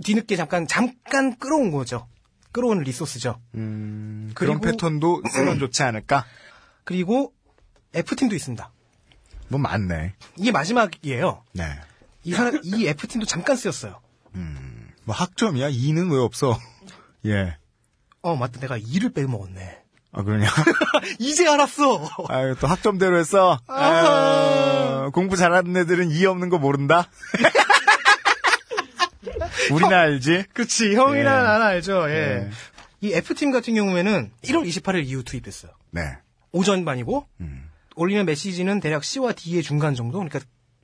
뒤늦게 0.04 0.36
잠깐 0.36 0.66
잠깐 0.66 1.36
끌어온 1.38 1.70
거죠. 1.70 2.06
끌어온 2.52 2.80
리소스죠. 2.80 3.40
음, 3.54 4.30
그런 4.34 4.60
패턴도 4.60 5.22
쓰면 5.30 5.58
좋지 5.60 5.82
않을까? 5.82 6.24
그리고 6.84 7.32
F 7.94 8.16
팀도 8.16 8.34
있습니다. 8.34 8.70
뭐 9.48 9.58
많네. 9.60 10.14
이게 10.36 10.52
마지막이에요. 10.52 11.42
네. 11.52 11.64
이, 12.24 12.32
하- 12.34 12.52
이 12.62 12.86
F 12.88 13.06
팀도 13.08 13.26
잠깐 13.26 13.56
쓰였어요. 13.56 14.00
뭐 15.04 15.14
학점이야? 15.16 15.70
2는 15.70 16.12
왜 16.12 16.18
없어? 16.18 16.58
예. 17.26 17.56
어 18.22 18.36
맞다 18.36 18.60
내가 18.60 18.78
2를 18.78 19.14
빼먹었네. 19.14 19.78
아, 20.12 20.22
그러냐? 20.22 20.48
이제 21.18 21.46
알았어. 21.48 22.08
아유, 22.28 22.54
또 22.60 22.66
학점대로 22.66 23.18
했어? 23.18 23.58
아유, 23.66 25.10
공부 25.12 25.36
잘하는 25.36 25.76
애들은 25.76 26.10
이 26.10 26.24
없는 26.26 26.48
거 26.48 26.58
모른다? 26.58 27.08
우리나 29.72 30.00
알지? 30.00 30.44
그치 30.54 30.94
형이나 30.94 31.18
예. 31.38 31.42
나는 31.42 31.66
알죠. 31.66 32.08
예. 32.10 32.14
예. 32.14 32.50
이 33.00 33.12
F 33.12 33.34
팀 33.34 33.50
같은 33.52 33.74
경우에는 33.74 34.32
1월 34.44 34.66
28일 34.66 35.06
이후 35.06 35.22
투입됐어요. 35.22 35.72
네. 35.90 36.16
오전반이고 36.52 37.26
음. 37.40 37.70
올리는 37.98 38.24
메시지는 38.24 38.80
대략 38.80 39.04
C와 39.04 39.32
D의 39.32 39.62
중간 39.62 39.94
정도. 39.94 40.18
그러니까 40.18 40.40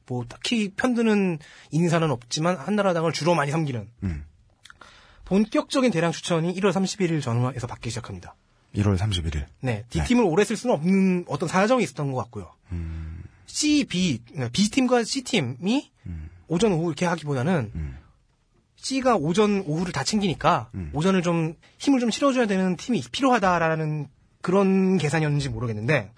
뭐 0.06 0.24
딱히 0.28 0.70
편드는 0.74 1.38
인사는 1.70 2.10
없지만 2.10 2.56
한나라당을 2.56 3.12
주로 3.12 3.34
많이 3.34 3.50
섬기는 3.50 3.88
음. 4.02 4.24
본격적인 5.24 5.90
대량 5.90 6.12
추천이 6.12 6.54
1월 6.54 6.72
31일 6.72 7.22
전후에서 7.22 7.66
받기 7.66 7.88
시작합니다. 7.88 8.34
1월 8.74 8.98
31일. 8.98 9.46
네, 9.60 9.84
D팀을 9.88 10.24
오래 10.24 10.44
쓸 10.44 10.56
수는 10.56 10.74
없는 10.74 11.24
어떤 11.28 11.48
사정이 11.48 11.82
있었던 11.84 12.10
것 12.12 12.18
같고요. 12.24 12.52
C, 13.46 13.84
B, 13.84 14.20
네, 14.32 14.50
B팀과 14.50 15.04
C팀이 15.04 15.90
오전, 16.48 16.72
오후 16.72 16.88
이렇게 16.88 17.06
하기보다는 17.06 17.96
C가 18.76 19.16
오전, 19.16 19.62
오후를 19.66 19.92
다 19.92 20.04
챙기니까 20.04 20.70
오전을 20.92 21.22
좀 21.22 21.54
힘을 21.78 22.00
좀 22.00 22.10
실어줘야 22.10 22.46
되는 22.46 22.76
팀이 22.76 23.02
필요하다라는 23.10 24.08
그런 24.42 24.98
계산이었는지 24.98 25.48
모르겠는데 25.48 26.12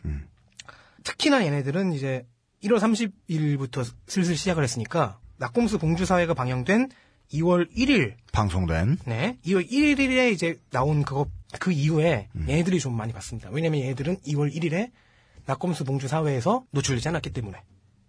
특히나 1.07 1.45
얘네들은 1.45 1.93
이제 1.93 2.27
1월 2.65 2.79
30일부터 2.79 3.89
슬슬 4.09 4.37
시작을 4.37 4.63
했으니까 4.65 5.21
낙곰수 5.39 5.79
봉주사회가 5.79 6.35
방영된 6.35 6.91
2월 7.35 7.71
1일 7.73 8.15
방송된. 8.33 8.99
네. 9.07 9.39
2월 9.47 9.71
1일에 9.71 10.33
이제 10.33 10.61
나온 10.71 11.03
그거, 11.05 11.27
그 11.61 11.71
이후에 11.71 12.29
얘네들이 12.49 12.81
좀 12.81 12.95
많이 12.95 13.13
봤습니다. 13.13 13.49
왜냐면 13.53 13.81
얘네들은 13.81 14.19
2월 14.19 14.53
1일에 14.55 14.91
낙검수 15.47 15.85
봉주 15.85 16.09
사회에서 16.09 16.65
노출되지 16.73 17.09
않았기 17.09 17.31
때문에. 17.31 17.63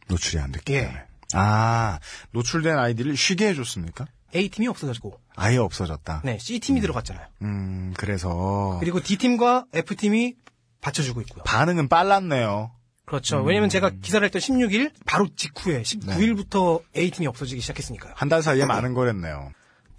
노출이 0.07 0.41
안 0.41 0.51
됐기 0.51 0.73
예. 0.73 0.81
때문에. 0.81 1.01
아, 1.33 1.99
노출된 2.31 2.77
아이디를 2.77 3.15
쉬게 3.15 3.49
해줬습니까? 3.49 4.07
A팀이 4.35 4.67
없어졌고, 4.67 5.19
아예 5.35 5.57
없어졌다. 5.57 6.21
네, 6.25 6.37
C팀이 6.39 6.81
들어갔잖아요. 6.81 7.27
음, 7.43 7.93
그래서. 7.97 8.77
그리고 8.79 9.01
D팀과 9.01 9.67
F팀이 9.73 10.35
받쳐주고 10.81 11.21
있고요. 11.21 11.43
반응은 11.43 11.89
빨랐네요. 11.89 12.71
그렇죠. 13.07 13.41
왜냐면 13.41 13.69
제가 13.69 13.89
기사를 14.01 14.23
했던 14.23 14.39
16일, 14.41 14.91
바로 15.05 15.27
직후에 15.33 15.81
19일부터 15.81 16.83
A팀이 16.95 17.25
없어지기 17.27 17.61
시작했으니까요. 17.61 18.13
한 18.17 18.27
달 18.27 18.43
사이에 18.43 18.65
많은 18.65 18.93
거랬네요. 18.93 19.51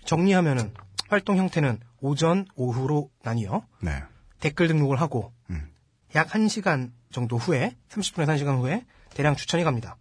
정리하면은, 0.04 0.74
활동 1.08 1.38
형태는 1.38 1.80
오전, 2.00 2.44
오후로 2.54 3.10
나뉘어 3.22 3.62
네. 3.80 4.02
댓글 4.40 4.68
등록을 4.68 5.00
하고 5.00 5.32
음. 5.50 5.70
약 6.14 6.28
1시간 6.28 6.92
정도 7.10 7.38
후에 7.38 7.74
30분에서 7.88 8.26
1시간 8.36 8.58
후에 8.60 8.84
대량 9.14 9.34
추천이 9.34 9.64
갑니다. 9.64 9.96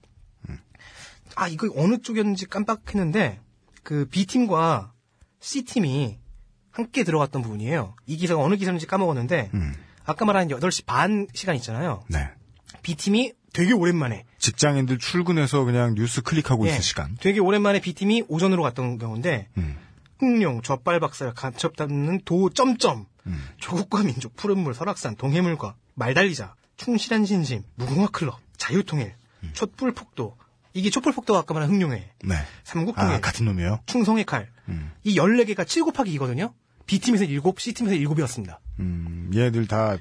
아 1.35 1.47
이거 1.47 1.69
어느 1.75 1.99
쪽이었는지 1.99 2.47
깜빡했는데 2.47 3.39
그 3.83 4.05
B팀과 4.09 4.91
C팀이 5.39 6.19
함께 6.71 7.03
들어갔던 7.03 7.41
부분이에요. 7.41 7.95
이 8.05 8.17
기사가 8.17 8.41
어느 8.41 8.55
기사인지 8.55 8.85
까먹었는데 8.87 9.51
음. 9.53 9.73
아까 10.03 10.25
말한 10.25 10.47
8시 10.49 10.85
반 10.85 11.27
시간 11.33 11.55
있잖아요. 11.55 12.03
네. 12.09 12.29
B팀이 12.87 13.33
되게 13.51 13.73
오랜만에 13.73 14.23
직장인들 14.37 14.97
출근해서 14.97 15.65
그냥 15.65 15.93
뉴스 15.95 16.21
클릭하고 16.21 16.65
예, 16.67 16.71
있을 16.71 16.81
시간. 16.81 17.17
되게 17.19 17.41
오랜만에 17.41 17.81
B팀이 17.81 18.23
오전으로 18.29 18.63
갔던 18.63 18.97
경우인데 18.97 19.49
음. 19.57 19.75
흑룡, 20.19 20.61
젖발박살, 20.61 21.33
간첩 21.33 21.75
담는 21.75 22.21
도 22.23 22.49
점점, 22.49 23.05
음. 23.25 23.43
조국과 23.57 24.03
민족, 24.03 24.35
푸른물, 24.37 24.73
설악산, 24.73 25.17
동해물과 25.17 25.75
말달리자, 25.95 26.55
충실한 26.77 27.25
신심, 27.25 27.63
무궁화 27.75 28.07
클럽, 28.07 28.39
자유통일, 28.55 29.13
촛불폭도. 29.51 30.37
이게 30.73 30.89
촛불폭도가 30.89 31.39
아까 31.39 31.53
말한 31.53 31.69
흑룡회, 31.69 32.11
네. 32.23 32.35
삼국통일, 32.63 33.15
아, 33.15 33.19
같은 33.19 33.45
놈이에요? 33.45 33.81
충성의 33.85 34.23
칼. 34.23 34.49
음. 34.69 34.91
이 35.03 35.17
14개가 35.17 35.67
7 35.67 35.83
곱하기 35.83 36.17
2거든요. 36.17 36.53
B팀에서 36.85 37.25
7, 37.25 37.41
C팀에서 37.57 37.95
7이었습니다. 37.97 38.57
음, 38.79 39.29
얘들 39.35 39.67
다 39.67 39.97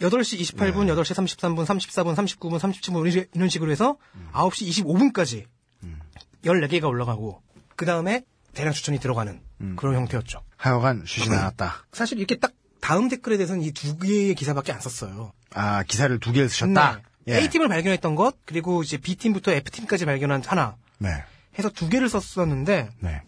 8시 0.00 0.38
28분, 0.40 0.86
8시 0.92 1.14
33분, 1.14 1.64
34분, 1.64 2.14
39분, 2.14 2.58
37분 2.58 3.10
이런- 3.12 3.26
이런 3.34 3.48
식으로 3.48 3.70
해서 3.70 3.96
9시 4.32 4.84
25분까지 4.84 5.44
14개가 6.44 6.84
올라가고 6.84 7.42
그 7.76 7.86
다음에 7.86 8.22
대량 8.54 8.72
추천이 8.72 8.98
들어가는 9.00 9.40
그런 9.76 9.94
형태였죠. 9.94 10.40
하여간 10.56 11.04
쉬진 11.06 11.32
않았다. 11.32 11.86
사실 11.92 12.18
이렇게 12.18 12.36
딱 12.36 12.52
다음 12.80 13.08
댓글에 13.08 13.36
대해서는 13.36 13.62
이 13.62 13.72
두 13.72 13.98
개의 13.98 14.34
기사밖에 14.34 14.72
안 14.72 14.80
썼어요. 14.80 15.32
아, 15.54 15.82
기사를 15.82 16.18
두 16.20 16.32
개를 16.32 16.48
쓰셨다? 16.48 17.00
네. 17.24 17.32
예. 17.34 17.38
A팀을 17.40 17.68
발견했던 17.68 18.14
것, 18.14 18.36
그리고 18.44 18.82
이제 18.82 18.96
B팀부터 18.98 19.50
F팀까지 19.52 20.04
발견한 20.04 20.42
하나 20.46 20.76
네. 20.98 21.08
해서 21.58 21.68
두 21.70 21.88
개를 21.88 22.08
썼었는데 22.08 22.90
네. 23.00 23.22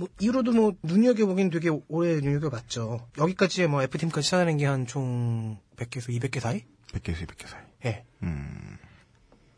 뭐 0.00 0.08
이로도 0.18 0.52
뭐 0.52 0.72
눈여겨보긴 0.82 1.50
되게 1.50 1.68
오래 1.88 2.14
눈여겨봤죠. 2.20 3.06
여기까지 3.18 3.66
뭐 3.66 3.82
F팀까지 3.82 4.30
찾아낸 4.30 4.56
게 4.56 4.64
한 4.66 4.86
총 4.86 5.58
100개에서 5.76 6.08
200개 6.08 6.40
사이? 6.40 6.64
100개에서 6.92 7.26
200개 7.26 7.46
사이. 7.46 7.60
예. 7.84 8.04
음. 8.22 8.78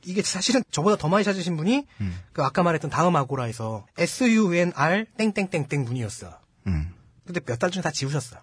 이게 0.04 0.20
사실은 0.22 0.64
저보다 0.72 0.96
더 0.96 1.08
많이 1.08 1.22
찾으신 1.22 1.56
분이 1.56 1.86
음. 2.00 2.18
그 2.32 2.42
아까 2.42 2.64
말했던 2.64 2.90
다음 2.90 3.14
아고라에서 3.14 3.86
SUNR 3.96 5.06
땡땡땡땡 5.16 5.84
분이었어요. 5.84 6.32
음. 6.66 6.92
근데 7.24 7.40
몇달 7.46 7.70
전에 7.70 7.82
다 7.84 7.92
지우셨어요. 7.92 8.40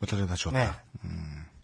몇달 0.00 0.18
전에 0.18 0.28
다 0.28 0.34
지웠다. 0.34 0.58
네. 1.04 1.10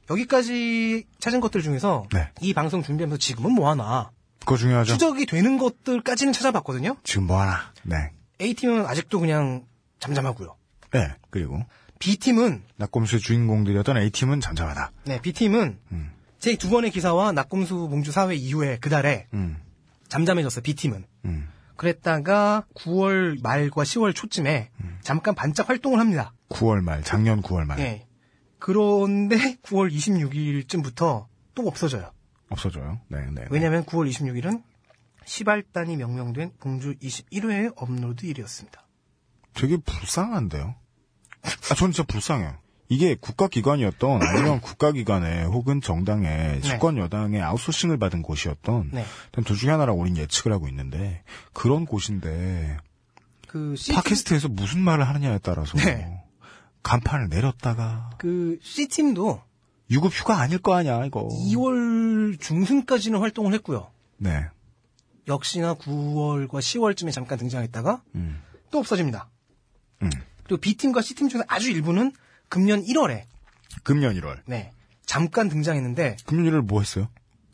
여기까지 0.09 1.07
찾은 1.19 1.41
것들 1.41 1.63
중에서 1.63 2.07
네. 2.13 2.31
이 2.41 2.55
방송 2.55 2.83
준비하면서 2.85 3.19
지금은 3.19 3.51
뭐 3.53 3.69
하나 3.69 4.11
그거 4.41 4.57
중요하죠. 4.57 4.93
추적이 4.93 5.27
되는 5.27 5.59
것들까지는 5.59 6.33
찾아봤거든요. 6.33 6.97
지금 7.03 7.27
뭐 7.27 7.41
하나. 7.41 7.73
네. 7.83 8.13
A팀은 8.41 8.87
아직도 8.87 9.21
그냥 9.21 9.67
잠잠하고요. 9.99 10.57
네. 10.93 11.15
그리고 11.31 11.63
B팀은 11.99 12.63
낙곰수의 12.77 13.21
주인공들이었던 13.21 13.97
A팀은 13.97 14.41
잠잠하다. 14.41 14.93
네, 15.05 15.21
B팀은 15.21 15.79
음. 15.93 16.11
제두 16.39 16.69
번의 16.69 16.91
기사와 16.91 17.33
낙곰수 17.33 17.75
몽주 17.91 18.13
사회 18.13 18.35
이후에 18.35 18.79
그달에 18.79 19.27
음. 19.33 19.57
잠잠해졌어요. 20.09 20.63
B팀은. 20.63 21.05
음. 21.25 21.49
그랬다가 21.77 22.65
9월 22.75 23.43
말과 23.43 23.83
10월 23.83 24.15
초쯤에 24.15 24.71
잠깐 25.03 25.35
반짝 25.35 25.69
활동을 25.69 25.99
합니다. 26.01 26.33
9월 26.49 26.81
말, 26.81 27.03
작년 27.03 27.43
9월 27.43 27.67
말. 27.67 27.79
예. 27.81 28.07
그런데 28.59 29.37
9월 29.63 29.93
26일쯤부터 29.93 31.27
또 31.55 31.67
없어져요. 31.67 32.11
없어져요. 32.49 33.01
네, 33.09 33.27
네. 33.27 33.43
네. 33.43 33.47
왜냐면 33.51 33.85
9월 33.85 34.09
26일은 34.11 34.63
시발단이 35.27 35.97
명명된 35.97 36.53
공주 36.59 36.95
21회 36.95 37.73
업로드 37.77 38.25
일이었습니다. 38.25 38.83
되게 39.55 39.77
불쌍한데요. 39.77 40.75
아, 41.43 41.75
저는 41.75 41.93
진짜 41.93 42.05
불쌍해요. 42.05 42.57
이게 42.89 43.17
국가기관이었던 43.17 44.23
아니면 44.23 44.61
국가기관에 44.61 45.45
혹은 45.45 45.81
정당의 45.81 46.63
집권 46.63 46.97
여당의 46.99 47.43
아웃소싱을 47.43 47.99
받은 47.99 48.23
곳이었던 48.23 48.91
네. 48.93 49.05
둘 49.45 49.57
중에 49.57 49.71
하나라고 49.71 50.01
우리는 50.01 50.17
예측을 50.17 50.53
하고 50.53 50.69
있는데 50.69 51.23
그런 51.53 51.85
곳인데 51.85 52.79
그 53.49 53.75
C 53.77 53.93
팟캐스트에서 53.93 54.49
무슨 54.49 54.81
말을 54.81 55.09
하느냐에 55.09 55.39
따라서 55.43 55.77
네. 55.79 56.23
간판을 56.83 57.29
내렸다가 57.29 58.11
그 58.19 58.59
C팀도 58.63 59.43
유급 59.91 60.13
휴가 60.13 60.39
아닐 60.39 60.59
거 60.59 60.75
아니야 60.75 61.05
이거. 61.05 61.29
2월 61.29 62.41
중순까지는 62.41 63.21
활동을 63.21 63.53
했고요. 63.55 63.91
네. 64.19 64.47
역시나 65.29 65.75
9월과 65.75 66.51
10월쯤에 66.51 67.13
잠깐 67.13 67.39
등장했다가 67.39 68.03
음. 68.15 68.43
또 68.71 68.79
없어집니다. 68.79 69.29
음. 70.03 70.11
그리고 70.45 70.61
B팀과 70.61 71.03
C팀 71.03 71.29
중에서 71.29 71.45
아주 71.49 71.71
일부는 71.71 72.13
금년 72.49 72.83
1월에 72.85 73.25
금년 73.83 74.15
1월. 74.15 74.41
네. 74.47 74.71
잠깐 75.05 75.49
등장했는데 75.49 76.17
금년 76.27 76.53
1월 76.53 76.61
뭐 76.63 76.81
했어요? 76.81 77.09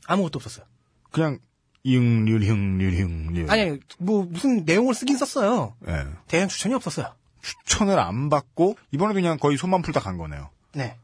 아무것도 0.06 0.38
없었어요. 0.38 0.66
그냥 1.10 1.38
이응률흉률흉률. 1.84 3.50
아니, 3.50 3.62
아니, 3.62 3.80
뭐, 3.98 4.24
무슨 4.24 4.64
내용을 4.64 4.94
쓰긴 4.94 5.16
썼어요. 5.16 5.74
예. 5.88 6.06
대형 6.28 6.48
추천이 6.48 6.74
없었어요. 6.74 7.12
추천을 7.42 7.98
안 7.98 8.28
받고 8.28 8.76
이번에도 8.92 9.14
그냥 9.14 9.36
거의 9.36 9.56
손만 9.56 9.82
풀다 9.82 10.00
간 10.00 10.16
거네요. 10.16 10.50
네. 10.74 10.96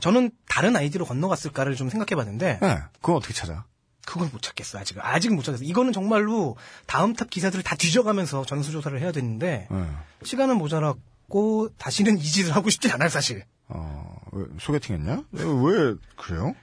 저는 0.00 0.30
다른 0.48 0.76
아이디로 0.76 1.04
건너갔을까를 1.04 1.74
좀 1.74 1.90
생각해 1.90 2.14
봤는데, 2.14 2.58
네. 2.60 2.78
그건 3.00 3.16
어떻게 3.16 3.34
찾아? 3.34 3.64
그걸 4.06 4.28
못 4.32 4.40
찾겠어, 4.40 4.78
아직은. 4.78 5.02
아직은 5.02 5.36
못 5.36 5.42
찾았어. 5.42 5.64
이거는 5.64 5.92
정말로 5.92 6.56
다음 6.86 7.12
탑 7.12 7.28
기사들을 7.28 7.62
다 7.62 7.76
뒤져가면서 7.76 8.46
전수 8.46 8.70
조사를 8.70 8.98
해야 8.98 9.12
되는데, 9.12 9.66
네. 9.70 9.86
시간은 10.22 10.56
모자랐고, 10.56 11.70
다시는 11.76 12.16
이 12.16 12.22
짓을 12.22 12.54
하고 12.54 12.70
싶진 12.70 12.92
않아요, 12.92 13.08
사실. 13.10 13.44
어, 13.68 14.16
왜, 14.30 14.44
소개팅 14.60 14.94
했냐? 14.94 15.24
왜, 15.32 15.42
왜 15.44 15.94
그래요? 16.16 16.54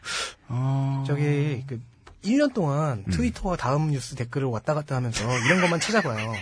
어... 0.47 1.03
저기, 1.05 1.65
그, 1.67 1.81
1년 2.23 2.53
동안 2.53 3.03
음. 3.05 3.11
트위터와 3.11 3.57
다음 3.57 3.91
뉴스 3.91 4.15
댓글을 4.15 4.47
왔다 4.47 4.73
갔다 4.73 4.95
하면서 4.95 5.25
이런 5.45 5.59
것만 5.59 5.81
찾아봐요. 5.81 6.33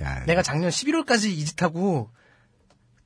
야, 0.00 0.24
내가 0.26 0.42
작년 0.42 0.70
11월까지 0.70 1.26
이 1.26 1.44
짓하고 1.44 2.10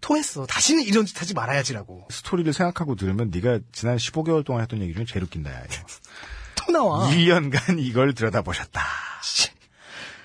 토했어. 0.02 0.44
다시는 0.46 0.82
이런 0.82 1.06
짓 1.06 1.18
하지 1.18 1.32
말아야지라고. 1.32 2.08
스토리를 2.10 2.52
생각하고 2.52 2.94
들으면 2.96 3.30
네가 3.32 3.60
지난 3.72 3.96
15개월 3.96 4.44
동안 4.44 4.60
했던 4.62 4.82
얘기 4.82 4.92
중에 4.92 5.06
제일 5.06 5.24
웃긴다, 5.24 5.50
야. 5.50 5.62
또 6.56 6.70
나와. 6.72 7.08
1년간 7.08 7.78
이걸 7.78 8.12
들여다보셨다. 8.12 8.82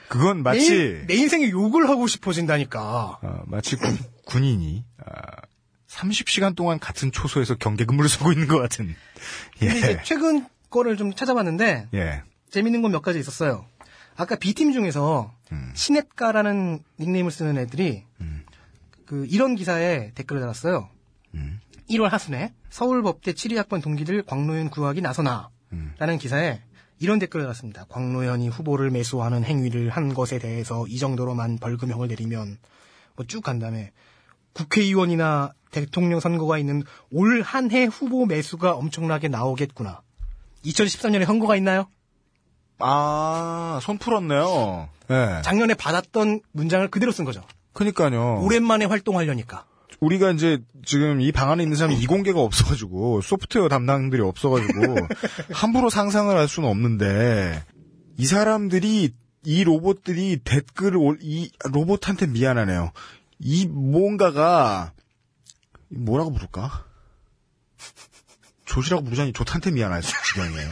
그건 0.10 0.42
마치 0.44 0.70
내, 0.70 1.06
내 1.06 1.14
인생에 1.16 1.50
욕을 1.50 1.90
하고 1.90 2.08
싶어진다니까. 2.08 3.20
어, 3.22 3.44
마치 3.46 3.76
군, 3.76 3.98
군인이 4.26 4.84
어, 5.06 5.12
30시간 5.90 6.56
동안 6.56 6.80
같은 6.80 7.12
초소에서 7.12 7.56
경계 7.56 7.86
근무를 7.86 8.10
서고 8.10 8.32
있는 8.32 8.48
것 8.48 8.58
같은. 8.60 8.96
예. 9.64 10.02
최근 10.04 10.48
거를 10.70 10.96
좀 10.98 11.14
찾아봤는데 11.14 11.90
예. 11.94 12.24
재밌는 12.52 12.82
건 12.82 12.92
몇 12.92 13.02
가지 13.02 13.20
있었어요. 13.20 13.66
아까 14.16 14.36
B팀 14.36 14.72
중에서 14.72 15.34
음. 15.52 15.72
시넷가라는 15.76 16.84
닉네임을 17.00 17.30
쓰는 17.32 17.58
애들이 17.58 18.06
그 19.08 19.26
이런 19.30 19.56
기사에 19.56 20.12
댓글을 20.14 20.42
달았어요. 20.42 20.90
음. 21.34 21.60
1월 21.90 22.10
하순에 22.10 22.54
서울법대 22.70 23.32
7위학번 23.34 23.82
동기들 23.82 24.22
광노현 24.24 24.70
구하기 24.70 25.02
나서나 25.02 25.50
음. 25.72 25.94
라는 25.98 26.18
기사에 26.18 26.62
이런 27.00 27.18
댓글을 27.20 27.46
달았습니다. 27.46 27.86
광노현이 27.90 28.50
후보를 28.50 28.90
매수하는 28.92 29.44
행위를 29.44 29.90
한 29.90 30.14
것에 30.14 30.38
대해서 30.40 30.86
이 30.88 30.98
정도로만 30.98 31.58
벌금형을 31.60 32.08
내리면 32.10 32.58
뭐 33.16 33.26
쭉 33.26 33.42
간 33.44 33.58
다음에 33.60 33.92
국회의원이나 34.54 35.54
대통령 35.72 36.20
선거가 36.20 36.58
있는 36.58 36.84
올 37.12 37.42
한 37.44 37.72
해 37.72 37.86
후보 37.86 38.26
매수가 38.26 38.74
엄청나게 38.76 39.28
나오겠구나. 39.30 40.02
2013년에 40.66 41.26
선거가 41.26 41.56
있나요? 41.56 41.88
아, 42.80 43.80
손 43.82 43.98
풀었네요. 43.98 44.90
예. 45.10 45.42
작년에 45.44 45.74
받았던 45.76 46.42
문장을 46.52 46.88
그대로 46.90 47.12
쓴 47.12 47.26
거죠. 47.26 47.44
그니까요. 47.78 48.40
오랜만에 48.42 48.86
활동하려니까. 48.86 49.66
우리가 50.00 50.32
이제 50.32 50.60
지금 50.86 51.22
이 51.22 51.32
방 51.32 51.52
안에 51.52 51.64
있는 51.64 51.76
사람이 51.78 51.96
이공계가 52.00 52.40
없어가지고 52.40 53.22
소프트웨어 53.22 53.68
담당들이 53.70 54.22
없어가지고 54.22 54.96
함부로 55.54 55.90
상상을 55.90 56.36
할 56.36 56.48
수는 56.48 56.70
없는데 56.70 57.64
이 58.18 58.26
사람들이 58.26 59.14
이 59.46 59.64
로봇들이 59.64 60.40
댓글을 60.44 60.98
올, 60.98 61.18
이 61.22 61.50
로봇한테 61.72 62.28
미안하네요. 62.28 62.92
이 63.40 63.66
뭔가가 63.68 64.92
뭐라고 65.90 66.32
부를까? 66.34 66.84
조시라고 68.66 69.04
부르자니 69.04 69.34
조탄테 69.34 69.72
미안할 69.72 70.02
지경이에요. 70.02 70.70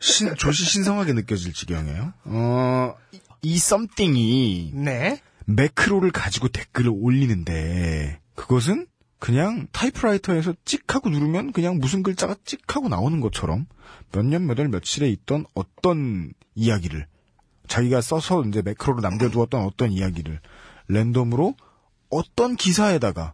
신, 0.00 0.34
조시 0.36 0.64
신성하게 0.64 1.14
느껴질 1.14 1.52
지경이에요. 1.54 2.12
어, 2.24 2.94
이- 3.12 3.20
이 3.42 3.58
썸띵이 3.58 4.72
네. 4.74 5.20
매크로를 5.46 6.10
가지고 6.10 6.48
댓글을 6.48 6.90
올리는데 6.94 8.20
그것은 8.34 8.86
그냥 9.18 9.66
타이프라이터에서 9.72 10.54
찍 10.64 10.94
하고 10.94 11.08
누르면 11.08 11.52
그냥 11.52 11.78
무슨 11.78 12.02
글자가 12.02 12.36
찍 12.44 12.60
하고 12.76 12.88
나오는 12.88 13.20
것처럼 13.20 13.66
몇 14.12 14.24
년 14.24 14.42
몇 14.46 14.58
월 14.58 14.68
며칠에 14.68 15.08
있던 15.08 15.46
어떤 15.54 16.32
이야기를 16.54 17.06
자기가 17.68 18.00
써서 18.00 18.42
이제 18.44 18.60
매크로로 18.62 19.00
남겨두었던 19.00 19.64
어떤 19.64 19.90
이야기를 19.92 20.40
랜덤으로 20.88 21.54
어떤 22.10 22.56
기사에다가 22.56 23.32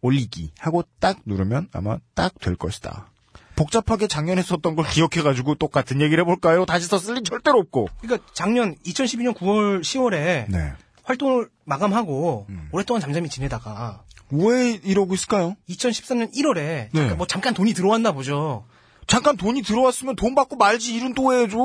올리기 0.00 0.52
하고 0.58 0.84
딱 1.00 1.18
누르면 1.26 1.68
아마 1.72 1.98
딱 2.14 2.32
될 2.40 2.54
것이다. 2.54 3.10
복잡하게 3.56 4.06
작년에 4.06 4.42
썼던 4.42 4.76
걸 4.76 4.86
기억해가지고 4.86 5.56
똑같은 5.56 6.00
얘기를 6.00 6.22
해볼까요? 6.22 6.64
다시 6.64 6.86
썼을 6.86 7.16
리 7.16 7.22
절대로 7.24 7.58
없고. 7.58 7.88
그러니까 8.00 8.24
작년 8.32 8.76
2012년 8.86 9.34
9월 9.34 9.80
10월에 9.80 10.48
네. 10.48 10.72
활동을 11.08 11.48
마감하고 11.64 12.46
음. 12.50 12.68
오랫동안 12.70 13.00
잠잠히 13.00 13.30
지내다가 13.30 14.04
왜 14.30 14.72
이러고 14.72 15.14
있을까요? 15.14 15.56
2013년 15.70 16.34
1월에 16.34 16.88
네. 16.92 17.14
뭐 17.14 17.26
잠깐 17.26 17.54
돈이 17.54 17.72
들어왔나 17.72 18.12
보죠. 18.12 18.66
잠깐 19.06 19.38
돈이 19.38 19.62
들어왔으면 19.62 20.16
돈 20.16 20.34
받고 20.34 20.56
말지 20.56 20.94
일은 20.94 21.14
또 21.14 21.32
해줘. 21.32 21.58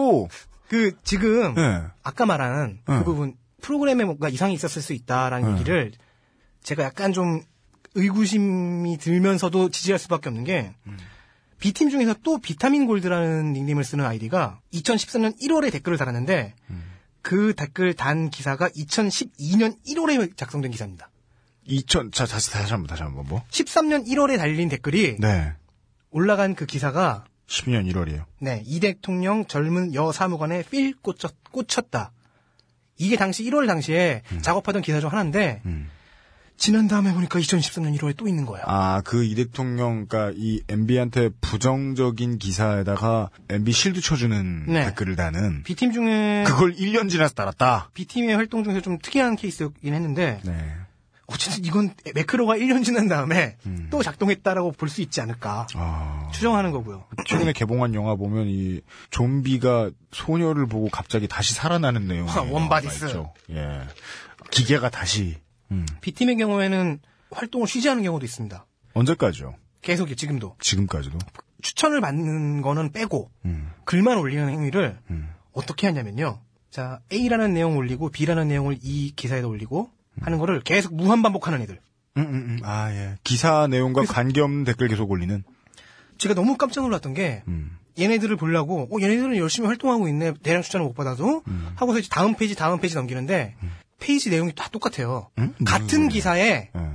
그 0.70 0.94
지금 1.04 1.56
예. 1.58 1.84
아까 2.04 2.26
말한 2.26 2.80
그 2.86 2.92
네. 2.92 3.04
부분 3.04 3.36
프로그램에 3.62 4.06
뭔가 4.06 4.30
이상이 4.30 4.54
있었을 4.54 4.82
수 4.82 4.94
있다라는 4.94 5.50
네. 5.50 5.60
얘기를 5.60 5.92
제가 6.64 6.84
약간 6.84 7.12
좀 7.12 7.42
의구심이 7.96 8.98
들면서도 8.98 9.70
지지할 9.70 10.00
수밖에 10.00 10.30
없는 10.30 10.46
게 10.46 10.74
음. 10.88 10.98
B팀 11.60 11.90
중에서 11.90 12.16
또 12.24 12.38
비타민 12.38 12.88
골드라는 12.88 13.52
닉네임을 13.52 13.84
쓰는 13.84 14.06
아이디가 14.06 14.62
2014년 14.74 15.38
1월에 15.42 15.70
댓글을 15.72 15.98
달았는데 15.98 16.56
음. 16.70 16.93
그 17.24 17.56
댓글 17.56 17.96
단 17.96 18.30
기사가 18.30 18.70
2012년 18.70 19.78
1월에 19.88 20.38
작성된 20.38 20.70
기사입니다. 20.70 21.10
2000, 21.66 22.12
자, 22.12 22.26
다시, 22.26 22.52
다시 22.52 22.72
한 22.72 22.82
번, 22.82 22.88
다시 22.88 23.02
한 23.02 23.16
번, 23.16 23.26
뭐? 23.26 23.42
13년 23.50 24.06
1월에 24.06 24.38
달린 24.38 24.70
댓글이 24.70 25.18
네. 25.20 25.54
올라간 26.12 26.54
그 26.54 26.66
기사가 26.66 27.24
12년 27.48 27.92
1월이에요. 27.92 28.26
네, 28.40 28.62
이 28.66 28.80
대통령 28.80 29.46
젊은 29.46 29.96
여 29.96 30.12
사무관에 30.12 30.64
필 30.70 30.96
꽂혔, 31.02 31.32
꽂혔다. 31.52 32.12
이게 32.98 33.16
당시 33.16 33.44
1월 33.46 33.68
당시에 33.68 34.22
음. 34.34 34.42
작업하던 34.42 34.82
기사 34.82 35.00
중 35.00 35.12
하나인데 35.12 35.62
지난 36.58 36.88
다음에 36.88 37.14
보니까 37.14 37.40
2013년 37.40 37.98
1월에 37.98 38.16
또 38.16 38.28
있는 38.28 38.46
거야. 38.46 38.62
아, 38.66 39.02
그 39.02 39.24
이 39.26 39.36
대통령, 39.36 40.06
그니까 40.06 40.32
이 40.36 40.62
MB한테 40.70 41.30
부정적인 41.42 42.38
기사에다가 42.38 43.30
MB 43.50 43.72
실드 43.72 44.00
쳐주는 44.02 44.66
네. 44.68 44.86
댓글을 44.86 45.16
다는 45.16 45.64
B팀 45.64 45.92
중에 45.92 46.44
그걸 46.48 46.74
1년 46.76 47.10
지나서 47.10 47.34
달았다. 47.34 47.90
B팀의 47.94 48.36
활동 48.36 48.64
중에서 48.64 48.82
좀 48.82 48.98
특이한 49.02 49.36
케이스이긴 49.36 49.94
했는데 49.94 50.40
네. 50.46 50.74
어쨌든 51.26 51.66
이건 51.66 51.94
매크로가 52.14 52.56
1년 52.58 52.84
지난 52.86 53.08
다음에 53.08 53.58
음. 53.66 53.88
또 53.90 54.04
작동했다라고 54.04 54.74
볼 54.74 54.90
수 54.90 55.02
있지 55.02 55.20
않을까 55.22 55.68
아. 55.74 56.30
추정하는 56.34 56.72
거고요. 56.72 57.06
최근에 57.26 57.54
개봉한 57.54 57.94
영화 57.96 58.16
보면 58.16 58.48
이 58.48 58.82
좀비가 59.10 59.90
소녀를 60.12 60.68
보고 60.68 60.90
갑자기 60.90 61.28
다시 61.28 61.54
살아나는 61.56 62.08
내용. 62.08 62.30
아, 62.30 62.42
Warm 62.42 62.71
Bodies. 62.71 63.22
예. 63.52 63.82
기계가 64.52 64.90
다시. 64.90 65.38
음. 65.74 65.86
B팀의 66.02 66.38
경우에는 66.38 67.00
활동을 67.32 67.68
쉬지 67.68 67.90
않은 67.90 68.04
경우도 68.04 68.26
있습니다. 68.26 68.66
언제까지요? 68.94 69.56
계속 69.82 70.16
지금도 70.16 70.56
지금까지도. 70.60 71.18
추천을 71.62 72.02
받는 72.02 72.62
거는 72.62 72.92
빼고 72.92 73.32
음. 73.46 73.72
글만 73.86 74.18
올리는 74.18 74.48
행위를 74.48 74.98
음. 75.10 75.30
어떻게 75.52 75.88
하냐면요. 75.88 76.40
자, 76.70 77.00
A라는 77.12 77.54
내용 77.54 77.78
올리고 77.78 78.10
B라는 78.10 78.48
내용을 78.48 78.78
이 78.82 79.14
기사에다 79.16 79.48
올리고 79.48 79.90
하는 80.22 80.38
거를 80.38 80.62
계속 80.62 80.96
무한 80.96 81.22
반복하는 81.22 81.62
애들. 81.62 81.80
음, 82.18 82.22
음, 82.22 82.34
음. 82.34 82.60
아, 82.64 82.92
예. 82.92 83.16
기사 83.24 83.68
내용과 83.68 84.04
관계없는 84.06 84.64
댓글 84.66 84.88
계속 84.88 85.10
올리는. 85.10 85.44
제가 86.18 86.36
너무 86.36 86.58
깜짝 86.58 86.82
놀랐던 86.82 87.14
게 87.14 87.44
음. 87.48 87.78
얘네들을 88.00 88.36
보려고 88.38 88.88
어 88.92 89.02
얘네들은 89.02 89.38
열심히 89.38 89.68
활동하고 89.68 90.08
있네. 90.08 90.34
대량 90.44 90.62
추천을 90.62 90.86
못 90.86 90.94
받아도 90.94 91.44
음. 91.48 91.68
하고서 91.76 92.00
이제 92.00 92.08
다음 92.12 92.36
페이지 92.36 92.56
다음 92.56 92.80
페이지 92.80 92.96
넘기는데 92.96 93.56
페이지 94.04 94.30
내용이 94.30 94.54
다 94.54 94.68
똑같아요. 94.70 95.30
음? 95.38 95.54
무슨 95.58 95.66
같은? 95.66 96.10
기사에 96.10 96.70
예. 96.76 96.90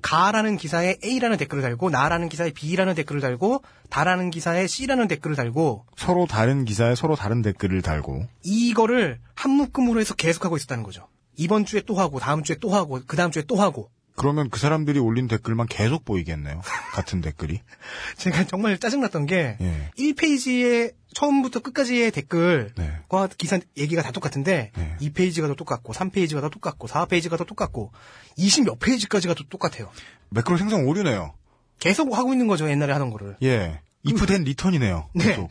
가라는 0.00 0.56
기사에 0.56 0.96
A라는 1.04 1.36
댓글을 1.36 1.62
달고 1.62 1.90
나라는 1.90 2.28
기사에 2.28 2.50
B라는 2.52 2.94
댓글을 2.94 3.20
달고 3.20 3.62
다라는 3.90 4.30
기사에 4.30 4.66
C라는 4.66 5.08
댓글을 5.08 5.36
달고 5.36 5.84
서로 5.96 6.26
다른 6.26 6.64
기사에 6.64 6.94
서로 6.94 7.14
다른 7.14 7.42
댓글을 7.42 7.82
달고. 7.82 8.26
이거를 8.42 9.18
한 9.34 9.50
묶음으로 9.50 10.00
해서 10.00 10.14
계속하고 10.14 10.56
있었다는 10.56 10.82
거죠. 10.82 11.08
이번 11.36 11.66
주에 11.66 11.82
또 11.84 11.96
하고 11.96 12.18
다음 12.20 12.42
주에 12.42 12.56
또 12.60 12.70
하고 12.70 13.00
그 13.06 13.16
다음 13.16 13.30
주에 13.30 13.42
또 13.42 13.56
하고 13.56 13.90
그러면 14.16 14.48
그 14.50 14.58
사람들이 14.58 14.98
올린 14.98 15.28
댓글만 15.28 15.66
계속 15.66 16.04
보이겠네요. 16.04 16.62
같은 16.92 17.20
댓글이. 17.20 17.60
제가 18.16 18.44
정말 18.44 18.78
짜증났던 18.78 19.26
게 19.26 19.56
예. 19.60 19.90
1페이지에 19.98 20.94
처음부터 21.14 21.60
끝까지의 21.60 22.10
댓글과 22.10 22.74
네. 22.76 23.34
기사 23.38 23.58
얘기가 23.76 24.02
다 24.02 24.10
똑같은데 24.10 24.72
네. 24.74 24.96
2페이지가 25.00 25.46
더 25.48 25.54
똑같고 25.54 25.92
3페이지가 25.92 26.40
더 26.40 26.48
똑같고 26.48 26.88
4페이지가 26.88 27.36
더 27.36 27.44
똑같고 27.44 27.92
20몇 28.38 28.78
페이지까지가 28.80 29.34
더 29.34 29.44
똑같아요. 29.48 29.90
매크로 30.30 30.56
생성 30.56 30.88
오류네요. 30.88 31.34
계속 31.78 32.16
하고 32.16 32.32
있는 32.32 32.46
거죠. 32.46 32.68
옛날에 32.70 32.92
하던 32.94 33.10
거를. 33.10 33.36
예. 33.42 33.80
이프된 34.02 34.44
리턴이네요. 34.44 35.10
네. 35.14 35.24
계속. 35.24 35.50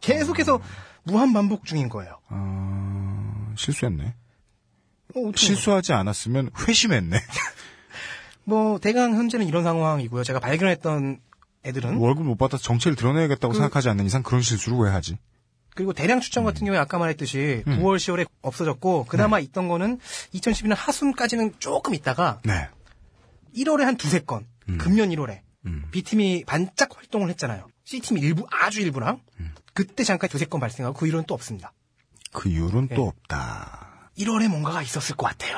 계속해서 0.00 0.60
무한 1.04 1.32
반복 1.32 1.64
중인 1.64 1.88
거예요. 1.88 2.18
아, 2.28 3.52
실수했네. 3.56 4.14
어. 5.14 5.32
실수하지 5.34 5.92
않았으면 5.92 6.50
회심했네. 6.66 7.18
뭐 8.44 8.78
대강 8.78 9.14
현재는 9.14 9.46
이런 9.46 9.62
상황이고요. 9.64 10.24
제가 10.24 10.40
발견했던 10.40 11.20
애들은 11.64 11.96
월급 11.96 12.24
못 12.26 12.36
받아서 12.36 12.62
정체를 12.62 12.96
드러내야겠다고 12.96 13.52
그- 13.52 13.58
생각하지 13.58 13.88
않는 13.90 14.04
이상 14.06 14.22
그런 14.22 14.42
실수를 14.42 14.78
왜 14.78 14.90
하지? 14.90 15.16
그리고 15.74 15.92
대량 15.94 16.20
추천 16.20 16.42
음. 16.42 16.46
같은 16.46 16.66
경우에 16.66 16.78
아까 16.78 16.98
말했듯이 16.98 17.62
9월, 17.66 17.96
10월에 17.96 18.26
없어졌고 18.42 19.06
그나마 19.06 19.38
있던 19.38 19.68
거는 19.68 20.00
2012년 20.34 20.74
하순까지는 20.76 21.54
조금 21.60 21.94
있다가 21.94 22.40
네. 22.44 22.68
1월에 23.56 23.82
한 23.84 23.96
두세 23.96 24.18
건, 24.20 24.46
음. 24.68 24.76
금년 24.78 25.08
1월에 25.10 25.40
음. 25.66 25.84
B팀이 25.92 26.44
반짝 26.46 26.90
활동을 26.96 27.30
했잖아요. 27.30 27.68
C팀이 27.84 28.20
일부 28.20 28.44
아주 28.50 28.80
일부랑 28.82 29.20
음. 29.40 29.54
그때 29.72 30.04
잠깐 30.04 30.28
두세 30.28 30.44
건 30.44 30.60
발생하고 30.60 30.94
그 30.98 31.06
이후로는 31.06 31.24
또 31.26 31.34
없습니다. 31.34 31.72
그 32.32 32.48
이유는 32.50 32.88
네. 32.88 32.94
또 32.94 33.06
없다. 33.08 34.10
1월에 34.18 34.48
뭔가가 34.48 34.82
있었을 34.82 35.16
것 35.16 35.26
같아요. 35.28 35.56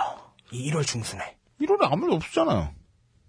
이 0.53 0.71
1월 0.71 0.87
중순에. 0.87 1.37
1월에 1.61 1.91
아무 1.91 2.07
일 2.07 2.13
없었잖아요. 2.13 2.75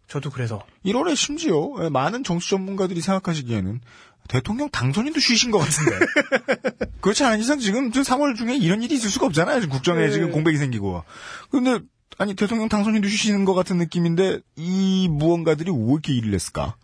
저도 0.07 0.29
그래서 0.29 0.63
1월에 0.85 1.15
심지어 1.15 1.71
예, 1.83 1.89
많은 1.89 2.23
정치 2.23 2.49
전문가들이 2.49 3.01
생각하시기에는 3.01 3.81
대통령 4.27 4.69
당선인도 4.69 5.19
쉬신 5.19 5.51
것 5.51 5.59
같은데. 5.59 6.05
그렇지 7.01 7.23
않은 7.23 7.39
이상 7.39 7.59
지금 7.59 7.91
3월 7.91 8.35
중에 8.35 8.55
이런 8.55 8.81
일이 8.81 8.95
있을 8.95 9.09
수가 9.09 9.27
없잖아요. 9.27 9.61
지금 9.61 9.73
국정에 9.73 10.01
네. 10.01 10.11
지금 10.11 10.31
공백이 10.31 10.57
생기고. 10.57 11.03
근데 11.49 11.79
아니 12.17 12.33
대통령 12.33 12.69
당선인도 12.69 13.07
쉬시는 13.07 13.45
것 13.45 13.53
같은 13.53 13.77
느낌인데 13.77 14.39
이 14.55 15.07
무언가들이 15.11 15.71
왜 15.71 15.77
이렇게 15.77 16.13
일을 16.13 16.33
했을까? 16.33 16.75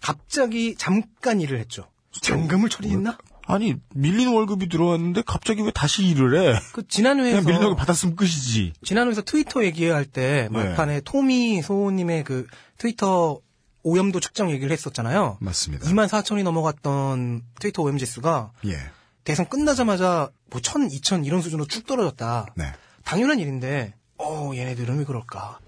갑자기 0.00 0.74
잠깐 0.76 1.40
일을 1.40 1.58
했죠. 1.58 1.88
잔금을 2.20 2.68
처리했나? 2.68 3.18
아니 3.46 3.74
밀린 3.94 4.28
월급이 4.32 4.68
들어왔는데 4.68 5.22
갑자기 5.26 5.62
왜 5.62 5.70
다시 5.70 6.06
일을 6.06 6.54
해? 6.54 6.58
그 6.72 6.86
지난 6.88 7.18
그냥 7.18 7.32
회에서 7.32 7.46
밀린 7.46 7.60
월급 7.60 7.78
받았으면 7.78 8.16
끝이지. 8.16 8.72
지난 8.82 9.08
회에서 9.08 9.22
트위터 9.22 9.64
얘기할 9.64 10.06
때 10.06 10.48
네. 10.50 10.64
막판에 10.64 11.00
토미 11.02 11.62
소호님의 11.62 12.24
그 12.24 12.46
트위터 12.78 13.40
오염도 13.82 14.20
측정 14.20 14.50
얘기를 14.50 14.72
했었잖아요. 14.72 15.36
맞습니다. 15.40 15.86
2만 15.86 16.08
4천이 16.08 16.42
넘어갔던 16.42 17.42
트위터 17.60 17.82
오염 17.82 17.98
지 17.98 18.06
수가 18.06 18.52
예. 18.66 18.78
대선 19.24 19.48
끝나자마자 19.48 20.30
뭐 20.50 20.60
1000, 20.60 20.90
2000 20.90 21.24
이런 21.24 21.42
수준으로 21.42 21.66
쭉 21.66 21.86
떨어졌다. 21.86 22.46
네. 22.56 22.64
당연한 23.04 23.38
일인데 23.38 23.94
어 24.18 24.52
얘네들은 24.54 24.98
왜 24.98 25.04
그럴까? 25.04 25.58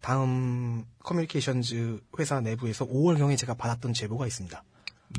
다음 0.00 0.84
커뮤니케이션즈 1.04 2.00
회사 2.18 2.40
내부에서 2.40 2.86
5월경에 2.86 3.36
제가 3.38 3.54
받았던 3.54 3.92
제보가 3.92 4.26
있습니다. 4.26 4.62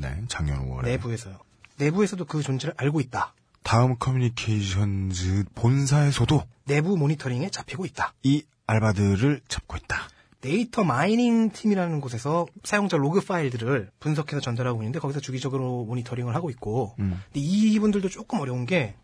네. 0.00 0.22
작년 0.28 0.68
5월에. 0.68 0.84
내부에서요. 0.84 1.38
내부에서도 1.78 2.24
그 2.26 2.42
존재를 2.42 2.74
알고 2.76 3.00
있다. 3.00 3.34
다음 3.62 3.96
커뮤니케이션즈 3.98 5.44
본사에서도 5.54 6.42
내부 6.66 6.96
모니터링에 6.96 7.50
잡히고 7.50 7.84
있다. 7.86 8.14
이 8.22 8.44
알바들을 8.66 9.40
잡고 9.48 9.76
있다. 9.76 10.08
데이터 10.40 10.84
마이닝 10.84 11.50
팀이라는 11.50 12.00
곳에서 12.00 12.46
사용자 12.64 12.96
로그 12.96 13.20
파일들을 13.20 13.90
분석해서 14.00 14.40
전달하고 14.40 14.80
있는데 14.82 14.98
거기서 14.98 15.20
주기적으로 15.20 15.84
모니터링을 15.84 16.34
하고 16.34 16.48
있고 16.50 16.94
음. 16.98 17.20
근데 17.26 17.40
이분들도 17.40 18.08
조금 18.08 18.40
어려운 18.40 18.64
게 18.66 18.94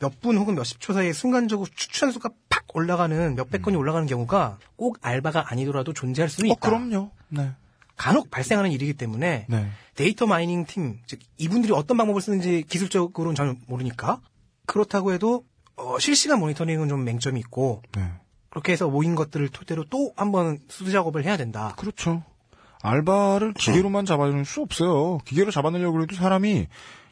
몇 0.00 0.20
분 0.20 0.36
혹은 0.36 0.54
몇십 0.54 0.80
초 0.80 0.92
사이에 0.92 1.12
순간적으로 1.12 1.68
추천 1.74 2.10
수가 2.12 2.30
팍 2.48 2.64
올라가는 2.74 3.34
몇백 3.34 3.62
건이 3.62 3.76
올라가는 3.76 4.06
경우가 4.06 4.58
꼭 4.76 4.98
알바가 5.00 5.50
아니더라도 5.50 5.92
존재할 5.92 6.28
수는 6.28 6.50
어, 6.50 6.54
있다. 6.54 6.68
그럼요. 6.68 7.10
네. 7.28 7.50
간혹 7.96 8.30
발생하는 8.30 8.70
일이기 8.72 8.94
때문에 8.94 9.46
네. 9.48 9.68
데이터 9.94 10.26
마이닝 10.26 10.66
팀, 10.66 11.00
즉 11.06 11.20
이분들이 11.38 11.72
어떤 11.72 11.96
방법을 11.96 12.20
쓰는지 12.20 12.64
기술적으로는 12.68 13.34
전혀 13.34 13.54
모르니까 13.66 14.20
그렇다고 14.66 15.12
해도 15.12 15.44
어, 15.76 15.98
실시간 15.98 16.40
모니터링은 16.40 16.88
좀 16.88 17.04
맹점이 17.04 17.40
있고 17.40 17.82
네. 17.92 18.10
그렇게 18.50 18.72
해서 18.72 18.88
모인 18.88 19.14
것들을 19.14 19.48
토대로 19.48 19.84
또 19.90 20.12
한번 20.16 20.58
수동 20.68 20.90
작업을 20.90 21.24
해야 21.24 21.36
된다. 21.36 21.74
그렇죠. 21.76 22.22
알바를 22.82 23.54
기계로만 23.54 24.06
잡아줄 24.06 24.44
수 24.44 24.62
없어요. 24.62 25.18
기계로 25.24 25.50
잡아내려고 25.50 26.02
해도 26.02 26.14
사람이 26.14 26.66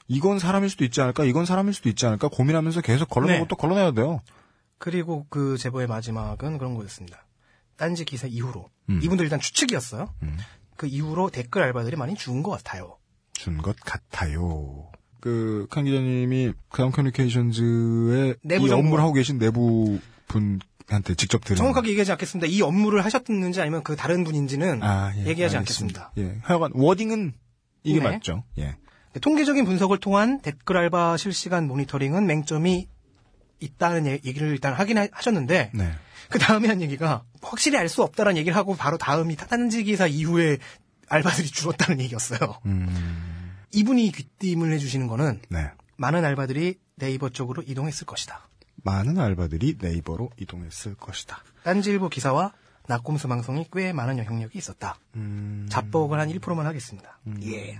이건 0.08 0.38
사람일 0.38 0.68
수도 0.68 0.84
있지 0.84 1.00
않을까, 1.00 1.24
이건 1.24 1.46
사람일 1.46 1.72
수도 1.72 1.88
있지 1.88 2.06
않을까 2.06 2.28
고민하면서 2.28 2.82
계속 2.82 3.08
걸러내고 3.08 3.44
네. 3.44 3.48
또 3.48 3.56
걸러내야 3.56 3.92
돼요. 3.92 4.20
그리고 4.78 5.26
그 5.30 5.56
제보의 5.56 5.86
마지막은 5.86 6.58
그런 6.58 6.74
거였습니다. 6.74 7.26
딴지 7.76 8.04
기사 8.04 8.26
이후로 8.26 8.68
음. 8.90 9.00
이분들 9.02 9.24
일단 9.24 9.40
추측이었어요. 9.40 10.10
음. 10.22 10.36
그 10.76 10.86
이후로 10.86 11.30
댓글 11.30 11.62
알바들이 11.62 11.96
많이 11.96 12.14
죽은 12.14 12.42
것 12.42 12.50
같아요. 12.50 12.98
준 13.32 13.58
것 13.58 13.76
같아요. 13.80 14.90
그, 15.20 15.66
칸 15.70 15.84
기자님이 15.84 16.52
그다음 16.68 16.90
커뮤니케이션즈의 16.90 18.36
내부 18.42 18.66
이 18.66 18.68
정보. 18.68 18.86
업무를 18.86 19.02
하고 19.04 19.12
계신 19.14 19.38
내부 19.38 19.98
분한테 20.28 21.14
직접 21.14 21.42
들은. 21.44 21.56
정확하게 21.56 21.90
얘기하지 21.90 22.12
않겠습니다. 22.12 22.46
이 22.48 22.60
업무를 22.62 23.04
하셨는지 23.04 23.60
아니면 23.60 23.82
그 23.82 23.96
다른 23.96 24.24
분인지는 24.24 24.82
아, 24.82 25.12
예, 25.16 25.26
얘기하지 25.26 25.56
알겠습니다. 25.56 26.10
않겠습니다. 26.12 26.34
예. 26.36 26.38
하여간 26.42 26.72
워딩은 26.74 27.32
이게 27.84 27.98
네. 28.00 28.04
맞죠. 28.04 28.44
예. 28.58 28.76
네, 29.12 29.20
통계적인 29.20 29.64
분석을 29.64 29.98
통한 29.98 30.40
댓글 30.40 30.76
알바 30.76 31.16
실시간 31.16 31.66
모니터링은 31.68 32.26
맹점이 32.26 32.88
있다는 33.60 34.06
얘- 34.06 34.20
얘기를 34.24 34.48
일단 34.48 34.74
하긴 34.74 34.98
하- 34.98 35.08
하셨는데 35.12 35.70
네. 35.72 35.90
그 36.30 36.38
다음에 36.38 36.68
한 36.68 36.80
얘기가 36.82 37.22
확실히 37.42 37.78
알 37.78 37.88
수 37.88 38.02
없다는 38.02 38.36
얘기를 38.36 38.56
하고 38.56 38.74
바로 38.76 38.96
다음이 38.98 39.36
딴지 39.36 39.84
기사 39.84 40.06
이후에 40.06 40.58
알바들이 41.08 41.48
줄었다는 41.48 42.00
얘기였어요. 42.00 42.60
음, 42.66 43.54
이분이 43.72 44.10
귀띔을 44.40 44.72
해주시는 44.72 45.06
거는 45.06 45.40
네. 45.50 45.70
많은 45.96 46.24
알바들이 46.24 46.78
네이버 46.96 47.28
쪽으로 47.28 47.62
이동했을 47.66 48.06
것이다. 48.06 48.48
많은 48.82 49.18
알바들이 49.18 49.76
네이버로 49.80 50.30
이동했을 50.38 50.94
것이다. 50.96 51.42
딴지일보 51.62 52.08
기사와 52.08 52.52
낙곰수 52.86 53.28
방송이 53.28 53.66
꽤 53.72 53.92
많은 53.94 54.18
영향력이 54.18 54.58
있었다. 54.58 54.96
음, 55.16 55.66
잡복을 55.70 56.20
한 56.20 56.28
1%만 56.28 56.66
하겠습니다. 56.66 57.18
예. 57.42 57.78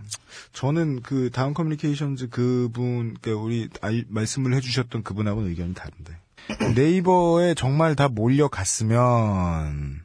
저는 0.55 1.03
그 1.03 1.31
다음 1.31 1.53
커뮤니케이션즈 1.53 2.29
그분, 2.31 3.15
그 3.21 3.33
우리 3.33 3.69
알- 3.83 4.07
말씀을 4.09 4.55
해주셨던 4.55 5.03
그분하고는 5.03 5.51
의견이 5.51 5.75
다른데 5.75 6.17
네이버에 6.75 7.55
정말 7.55 7.95
다 7.97 8.09
몰려갔으면 8.09 10.03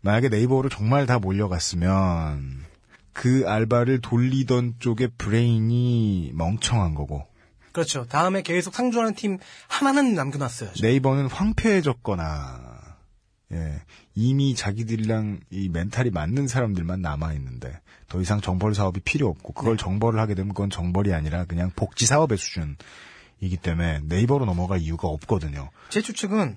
만약에 0.00 0.28
네이버로 0.28 0.68
정말 0.68 1.06
다 1.06 1.18
몰려갔으면 1.18 2.64
그 3.12 3.44
알바를 3.46 4.00
돌리던 4.00 4.76
쪽의 4.78 5.10
브레인이 5.18 6.32
멍청한 6.34 6.94
거고 6.94 7.26
그렇죠. 7.72 8.06
다음에 8.06 8.42
계속 8.42 8.74
상주하는 8.74 9.14
팀 9.14 9.38
하나는 9.68 10.14
남겨놨어요. 10.14 10.70
네이버는 10.82 11.26
황폐해졌거나 11.26 12.72
예, 13.52 13.82
이미 14.14 14.54
자기들이랑 14.54 15.40
이 15.50 15.68
멘탈이 15.68 16.10
맞는 16.10 16.48
사람들만 16.48 17.02
남아 17.02 17.34
있는데 17.34 17.80
더 18.08 18.20
이상 18.20 18.40
정벌 18.40 18.74
사업이 18.74 19.00
필요 19.00 19.28
없고 19.28 19.52
그걸 19.52 19.76
정벌을 19.76 20.18
하게 20.18 20.34
되면 20.34 20.54
그건 20.54 20.70
정벌이 20.70 21.12
아니라 21.12 21.44
그냥 21.44 21.70
복지 21.74 22.06
사업의 22.06 22.38
수준 22.38 22.76
이기 23.42 23.56
때문에 23.56 24.00
네이버로 24.04 24.46
넘어갈 24.46 24.80
이유가 24.80 25.08
없거든요. 25.08 25.68
제 25.90 26.00
추측은 26.00 26.56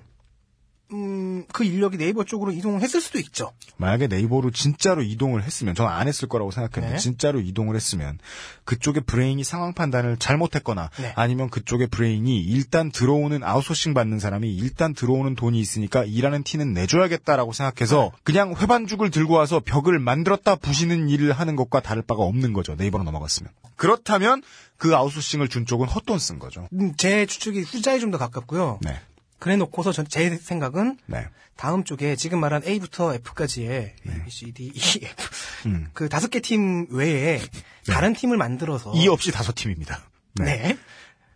음, 0.93 1.45
그 1.51 1.63
인력이 1.63 1.97
네이버 1.97 2.23
쪽으로 2.23 2.51
이동했을 2.51 3.01
수도 3.01 3.19
있죠. 3.19 3.51
만약에 3.77 4.07
네이버로 4.07 4.51
진짜로 4.51 5.01
이동을 5.01 5.43
했으면 5.43 5.75
저는 5.75 5.91
안 5.91 6.07
했을 6.07 6.27
거라고 6.27 6.51
생각했는데 6.51 6.95
네. 6.95 6.99
진짜로 6.99 7.39
이동을 7.41 7.75
했으면 7.75 8.17
그쪽의 8.63 9.03
브레인이 9.05 9.43
상황 9.43 9.73
판단을 9.73 10.17
잘못했거나 10.17 10.89
네. 10.97 11.13
아니면 11.15 11.49
그쪽의 11.49 11.87
브레인이 11.87 12.39
일단 12.39 12.91
들어오는 12.91 13.43
아웃소싱 13.43 13.93
받는 13.93 14.19
사람이 14.19 14.51
일단 14.55 14.93
들어오는 14.93 15.35
돈이 15.35 15.59
있으니까 15.59 16.05
일하는 16.05 16.43
티는 16.43 16.73
내줘야겠다라고 16.73 17.53
생각해서 17.53 18.11
네. 18.13 18.19
그냥 18.23 18.55
회반죽을 18.55 19.11
들고 19.11 19.33
와서 19.33 19.59
벽을 19.59 19.99
만들었다 19.99 20.55
부시는 20.55 21.09
일을 21.09 21.33
하는 21.33 21.55
것과 21.55 21.81
다를 21.81 22.01
바가 22.01 22.23
없는 22.23 22.53
거죠 22.53 22.75
네이버로 22.75 23.03
넘어갔으면 23.03 23.51
그렇다면 23.75 24.41
그 24.77 24.95
아웃소싱을 24.95 25.47
준 25.49 25.65
쪽은 25.65 25.87
헛돈 25.87 26.19
쓴 26.19 26.39
거죠 26.39 26.67
음, 26.73 26.93
제 26.95 27.25
추측이 27.25 27.61
후자에 27.61 27.99
좀 27.99 28.05
더 28.11 28.17
가깝고요. 28.17 28.79
네. 28.81 28.99
그래 29.39 29.55
놓고서 29.57 29.91
전, 29.91 30.07
제 30.07 30.35
생각은 30.37 30.97
네. 31.07 31.27
다음 31.55 31.83
쪽에 31.83 32.15
지금 32.15 32.39
말한 32.39 32.63
A부터 32.65 33.13
F까지의 33.15 33.95
A, 34.07 34.23
B, 34.23 34.29
C, 34.29 34.51
D, 34.51 34.71
E, 34.73 34.79
F 35.03 35.67
음. 35.67 35.87
그 35.93 36.09
다섯 36.09 36.29
개 36.29 36.39
팀 36.39 36.87
외에 36.89 37.41
다른 37.87 38.13
팀을 38.13 38.37
만들어서 38.37 38.93
이 38.95 39.07
없이 39.07 39.31
다섯 39.31 39.53
팀입니다 39.53 39.99
네. 40.35 40.77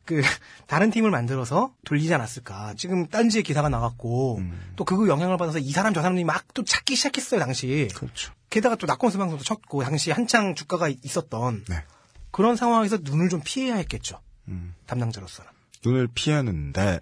그 0.06 0.22
다른 0.66 0.90
팀을 0.90 1.12
만들어서 1.12 1.72
돌리지 1.86 2.12
않았을까. 2.16 2.74
지금 2.76 3.08
딴지에 3.08 3.44
기사가 3.44 3.70
나갔고 3.70 4.38
음. 4.40 4.74
또 4.76 4.84
그거 4.84 5.08
영향을 5.08 5.38
받아서 5.38 5.60
이 5.60 5.70
사람 5.72 5.94
저 5.94 6.02
사람들이 6.02 6.24
막 6.26 6.46
또 6.56 6.64
찾기 6.64 6.96
시작했어요 6.96 7.40
당시. 7.40 7.90
그렇죠 7.94 8.34
게다가 8.50 8.76
또 8.76 8.88
낙검수 8.88 9.20
방송도 9.20 9.44
쳤고 9.44 9.84
당시 9.84 10.10
한창 10.12 10.56
주가가 10.56 10.90
있었던 11.04 11.64
네. 11.70 11.84
그런 12.32 12.56
상황에서 12.56 12.98
눈을 13.02 13.30
좀 13.30 13.42
피해야 13.46 13.76
했겠죠. 13.76 14.20
음. 14.48 14.74
담당자로서는. 14.88 15.52
눈을 15.86 16.08
피하는데 16.14 17.00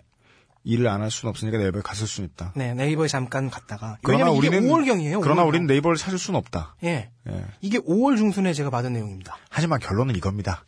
일을 0.70 0.88
안 0.90 1.02
할 1.02 1.10
수는 1.10 1.30
없으니까 1.30 1.58
네이버에 1.60 1.82
갔을 1.82 2.06
수는 2.08 2.30
있다. 2.30 2.52
네, 2.56 2.74
네이버에 2.74 3.08
잠깐 3.08 3.50
갔다가. 3.50 3.98
그러나 4.04 4.30
우리는 4.32 4.68
5월경이에요. 4.68 5.22
그러나 5.22 5.44
우리는 5.44 5.66
네이버를 5.66 5.96
찾을 5.98 6.18
수는 6.20 6.38
없다. 6.38 6.76
예. 6.84 7.10
예. 7.30 7.46
이게 7.62 7.80
5월 7.80 8.18
중순에 8.18 8.52
제가 8.54 8.70
받은 8.70 8.92
내용입니다. 8.94 9.38
하지만 9.50 9.80
결론은 9.80 10.16
이겁니다. 10.16 10.66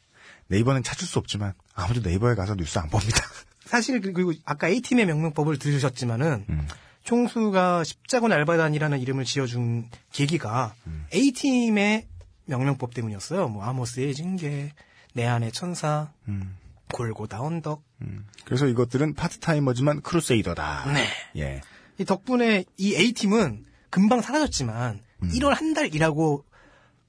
네이버는 0.47 0.83
찾을 0.83 1.05
수 1.05 1.19
없지만 1.19 1.53
아무도 1.75 1.99
네이버에 2.01 2.35
가서 2.35 2.55
뉴스 2.55 2.79
안 2.79 2.89
봅니다. 2.89 3.19
사실 3.65 3.99
그- 4.01 4.13
그리고 4.13 4.31
아까 4.45 4.67
A팀의 4.69 5.05
명명법을 5.05 5.59
들으셨지만은 5.59 6.45
음. 6.49 6.67
총수가 7.03 7.83
십자군 7.83 8.31
알바단이라는 8.31 8.99
이름을 8.99 9.25
지어준 9.25 9.89
계기가 10.13 10.73
음. 10.87 11.05
A팀의 11.13 12.07
명명법 12.45 12.93
때문이었어요. 12.93 13.47
뭐 13.49 13.63
아모스의 13.65 14.13
징계, 14.15 14.71
내 15.13 15.25
안의 15.25 15.51
천사, 15.51 16.11
음. 16.27 16.55
골고다 16.93 17.41
언덕. 17.41 17.83
그래서 18.45 18.67
이것들은 18.67 19.13
파트타이머지만 19.15 20.01
크루세이더다. 20.01 20.91
네. 20.93 21.07
예. 21.37 21.61
이 21.97 22.05
덕분에 22.05 22.65
이 22.77 22.95
A팀은 22.95 23.65
금방 23.89 24.21
사라졌지만 24.21 25.01
음. 25.23 25.29
1월 25.29 25.49
한 25.53 25.73
달 25.73 25.93
일하고 25.93 26.45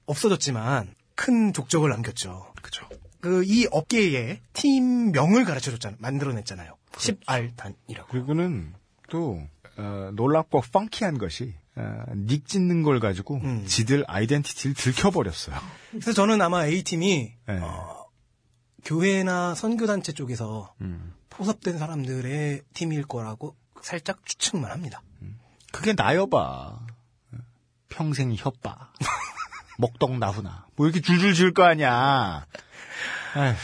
없어졌지만 0.05 0.93
큰 1.15 1.53
족적을 1.53 1.89
남겼죠. 1.89 2.53
그죠. 2.61 2.87
그 3.21 3.43
이 3.45 3.67
업계에 3.71 4.41
팀명을 4.53 5.45
가르쳐줬잖아요. 5.45 5.97
만들어냈잖아요. 6.01 6.75
10알단이라고. 6.93 8.07
그리고는 8.09 8.73
또 9.09 9.39
어, 9.77 10.11
놀랍고 10.13 10.61
펑키한 10.71 11.17
것이 11.17 11.53
어, 11.75 12.03
닉 12.15 12.47
짓는 12.47 12.83
걸 12.83 12.99
가지고 12.99 13.37
음. 13.43 13.63
지들 13.65 14.03
아이덴티티를 14.07 14.73
들켜버렸어요. 14.75 15.55
그래서 15.91 16.13
저는 16.13 16.41
아마 16.41 16.65
A팀이 16.65 17.33
예. 17.49 17.59
교회나 18.83 19.55
선교단체 19.55 20.13
쪽에서 20.13 20.73
음. 20.81 21.13
포섭된 21.29 21.77
사람들의 21.77 22.61
팀일 22.73 23.05
거라고 23.05 23.55
살짝 23.81 24.25
추측만 24.25 24.71
합니다. 24.71 25.01
그게 25.71 25.93
나여봐. 25.93 26.85
평생 27.89 28.33
협박. 28.35 28.93
먹떡 29.77 30.17
나후나. 30.17 30.67
뭐 30.75 30.87
이렇게 30.87 31.01
줄줄 31.01 31.33
지을 31.33 31.53
거 31.53 31.63
아니야. 31.63 32.45
아휴. 33.35 33.55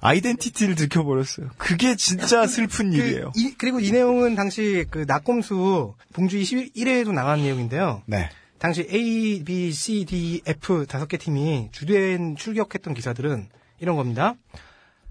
아이덴티티를 0.00 0.74
들켜버렸어요. 0.74 1.50
그게 1.56 1.96
진짜 1.96 2.46
슬픈 2.46 2.92
일이에요. 2.92 3.32
그, 3.32 3.40
이, 3.40 3.54
그리고 3.56 3.80
이 3.80 3.90
내용은 3.90 4.34
당시 4.34 4.84
그 4.90 5.06
낙검수 5.08 5.94
봉주이 6.12 6.42
11회에도 6.42 7.12
나간 7.12 7.40
내용인데요. 7.40 8.02
네. 8.04 8.28
당시 8.58 8.86
A, 8.92 9.42
B, 9.44 9.72
C, 9.72 10.04
D, 10.04 10.42
F 10.46 10.86
다섯 10.86 11.06
개 11.06 11.16
팀이 11.16 11.70
주된 11.72 12.36
출격했던 12.36 12.92
기사들은 12.92 13.48
이런 13.80 13.96
겁니다. 13.96 14.34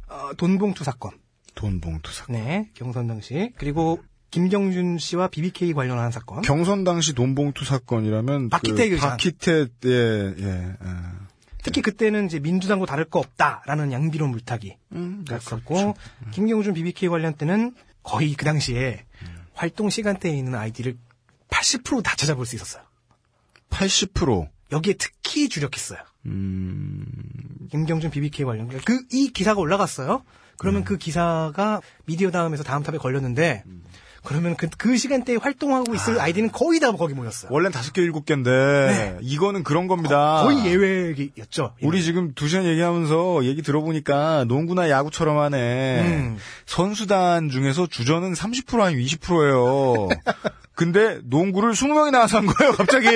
어, 0.07 0.33
돈봉투 0.37 0.83
사건. 0.83 1.11
돈봉투 1.55 2.11
사건. 2.11 2.35
네, 2.35 2.69
경선 2.73 3.07
당시. 3.07 3.51
그리고 3.57 4.03
김경준 4.31 4.97
씨와 4.97 5.27
BBK 5.27 5.73
관련한 5.73 6.11
사건. 6.11 6.41
경선 6.41 6.83
당시 6.83 7.13
돈봉투 7.13 7.65
사건이라면 7.65 8.49
박희태 8.49 8.89
그. 8.89 8.97
박희태 8.97 9.67
예 9.85 9.89
예. 9.89 10.45
예. 10.45 10.77
특히 11.63 11.81
그때는 11.81 12.25
이제 12.25 12.39
민주당과 12.39 12.85
다를 12.85 13.05
거 13.05 13.19
없다라는 13.19 13.91
양비론 13.91 14.31
물타기. 14.31 14.75
음, 14.93 15.23
였었고 15.29 15.93
김경준 16.31 16.73
BBK 16.73 17.09
관련 17.09 17.35
때는 17.35 17.73
거의 18.01 18.33
그 18.33 18.43
당시에 18.43 19.05
활동 19.53 19.89
시간대에 19.89 20.35
있는 20.35 20.55
아이디를 20.55 20.97
80%다 21.49 22.15
찾아볼 22.15 22.45
수 22.45 22.55
있었어요. 22.55 22.83
80% 23.69 24.49
여기에 24.73 24.95
특히 24.97 25.47
주력했어요. 25.49 25.99
음, 26.25 27.05
김경준 27.71 28.11
BBK 28.11 28.45
관련 28.45 28.67
그 28.67 28.99
이 29.11 29.31
기사가 29.31 29.59
올라갔어요. 29.61 30.23
그러면 30.57 30.83
그 30.83 30.97
기사가 30.97 31.81
미디어 32.05 32.31
다음에서 32.31 32.63
다음 32.63 32.83
탑에 32.83 32.97
걸렸는데 32.97 33.63
그러면 34.25 34.55
그, 34.55 34.69
그 34.77 34.95
시간대에 34.95 35.35
활동하고 35.35 35.93
있을 35.95 36.21
아. 36.21 36.27
이디는 36.29 36.51
거의 36.53 36.79
다 36.79 36.91
거기 36.93 37.13
모였어요. 37.13 37.51
원래는 37.51 37.71
다섯 37.73 37.91
개 37.91 38.01
일곱 38.01 38.25
개인데 38.25 39.17
이거는 39.21 39.63
그런 39.63 39.87
겁니다. 39.87 40.43
거 40.43 40.51
의 40.51 40.65
예외였죠. 40.65 41.73
우리 41.81 42.01
지금 42.01 42.33
두 42.33 42.47
시간 42.47 42.65
얘기하면서 42.65 43.43
얘기 43.43 43.61
들어보니까 43.61 44.45
농구나 44.45 44.89
야구처럼 44.89 45.37
하네. 45.39 46.01
음. 46.03 46.37
선수단 46.65 47.49
중에서 47.49 47.85
주전은 47.87 48.31
30% 48.33 48.79
아니면 48.79 49.03
20%예요. 49.05 50.07
근데 50.73 51.19
농구를 51.25 51.71
20명이 51.73 52.11
나와서 52.11 52.37
한 52.37 52.45
거예요, 52.47 52.71
갑자기. 52.73 53.07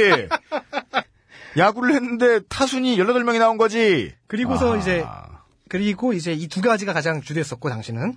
야구를 1.57 1.93
했는데 1.95 2.39
타순이 2.49 2.97
18명이 2.97 3.39
나온 3.39 3.57
거지. 3.57 4.13
그리고서 4.27 4.73
아. 4.73 4.77
이제 4.77 5.05
그리고 5.69 6.13
이제 6.13 6.33
이 6.33 6.47
두 6.47 6.61
가지가 6.61 6.93
가장 6.93 7.21
주됐었고 7.21 7.69
당시는 7.69 8.15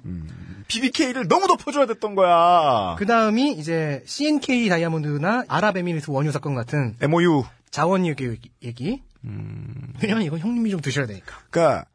BBK를 0.69 1.27
너무 1.29 1.47
덮어줘야 1.49 1.87
됐던 1.87 2.15
거야. 2.15 2.95
그 2.99 3.07
다음이 3.07 3.53
이제 3.53 4.03
CNK 4.07 4.69
다이아몬드나 4.69 5.45
아랍에미리트 5.49 6.11
원유 6.11 6.31
사건 6.33 6.55
같은 6.55 6.97
MOU. 7.03 7.45
자원 7.71 8.07
얘기, 8.07 8.39
얘기. 8.63 9.03
왜냐면 10.03 10.23
이건 10.23 10.39
형님이 10.39 10.71
좀 10.71 10.81
드셔야 10.81 11.07
되니까. 11.07 11.37
그러니까 11.51 11.87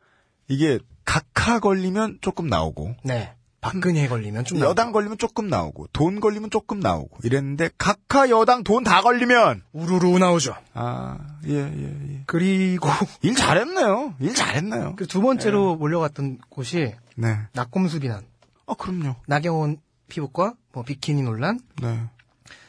이게 0.48 0.80
각하 1.06 1.60
걸리면 1.60 2.20
조금 2.22 2.48
나오고 2.48 2.96
네. 3.04 3.34
박근혜 3.66 4.08
걸리면 4.08 4.46
좀 4.46 4.60
나오고. 4.60 4.70
여당 4.70 4.92
걸리면 4.92 5.18
조금 5.18 5.48
나오고 5.48 5.88
돈 5.94 6.20
걸리면 6.20 6.50
조금 6.52 6.80
나오고 6.80 7.18
이랬는데 7.24 7.70
각하 7.78 8.30
여당 8.30 8.64
돈 8.64 8.84
다 8.84 9.02
걸리면 9.02 9.64
우르르 9.74 10.18
나오죠. 10.20 10.56
아예예 10.74 11.56
예. 11.58 12.22
그리고 12.28 12.88
일 13.24 13.36
잘했네요. 13.36 14.16
일 14.20 14.36
잘했네요. 14.36 14.96
그 14.96 15.08
두 15.08 15.22
번째로 15.22 15.76
몰려갔던 15.78 16.40
곳이 16.50 16.94
네. 17.16 17.38
낙곰수 17.54 18.00
비난. 18.02 18.24
아 18.68 18.74
그럼요. 18.76 19.16
나경원 19.28 19.78
피부과 20.08 20.54
뭐 20.72 20.84
비키니 20.84 21.24
논란. 21.24 21.60
네. 21.82 22.00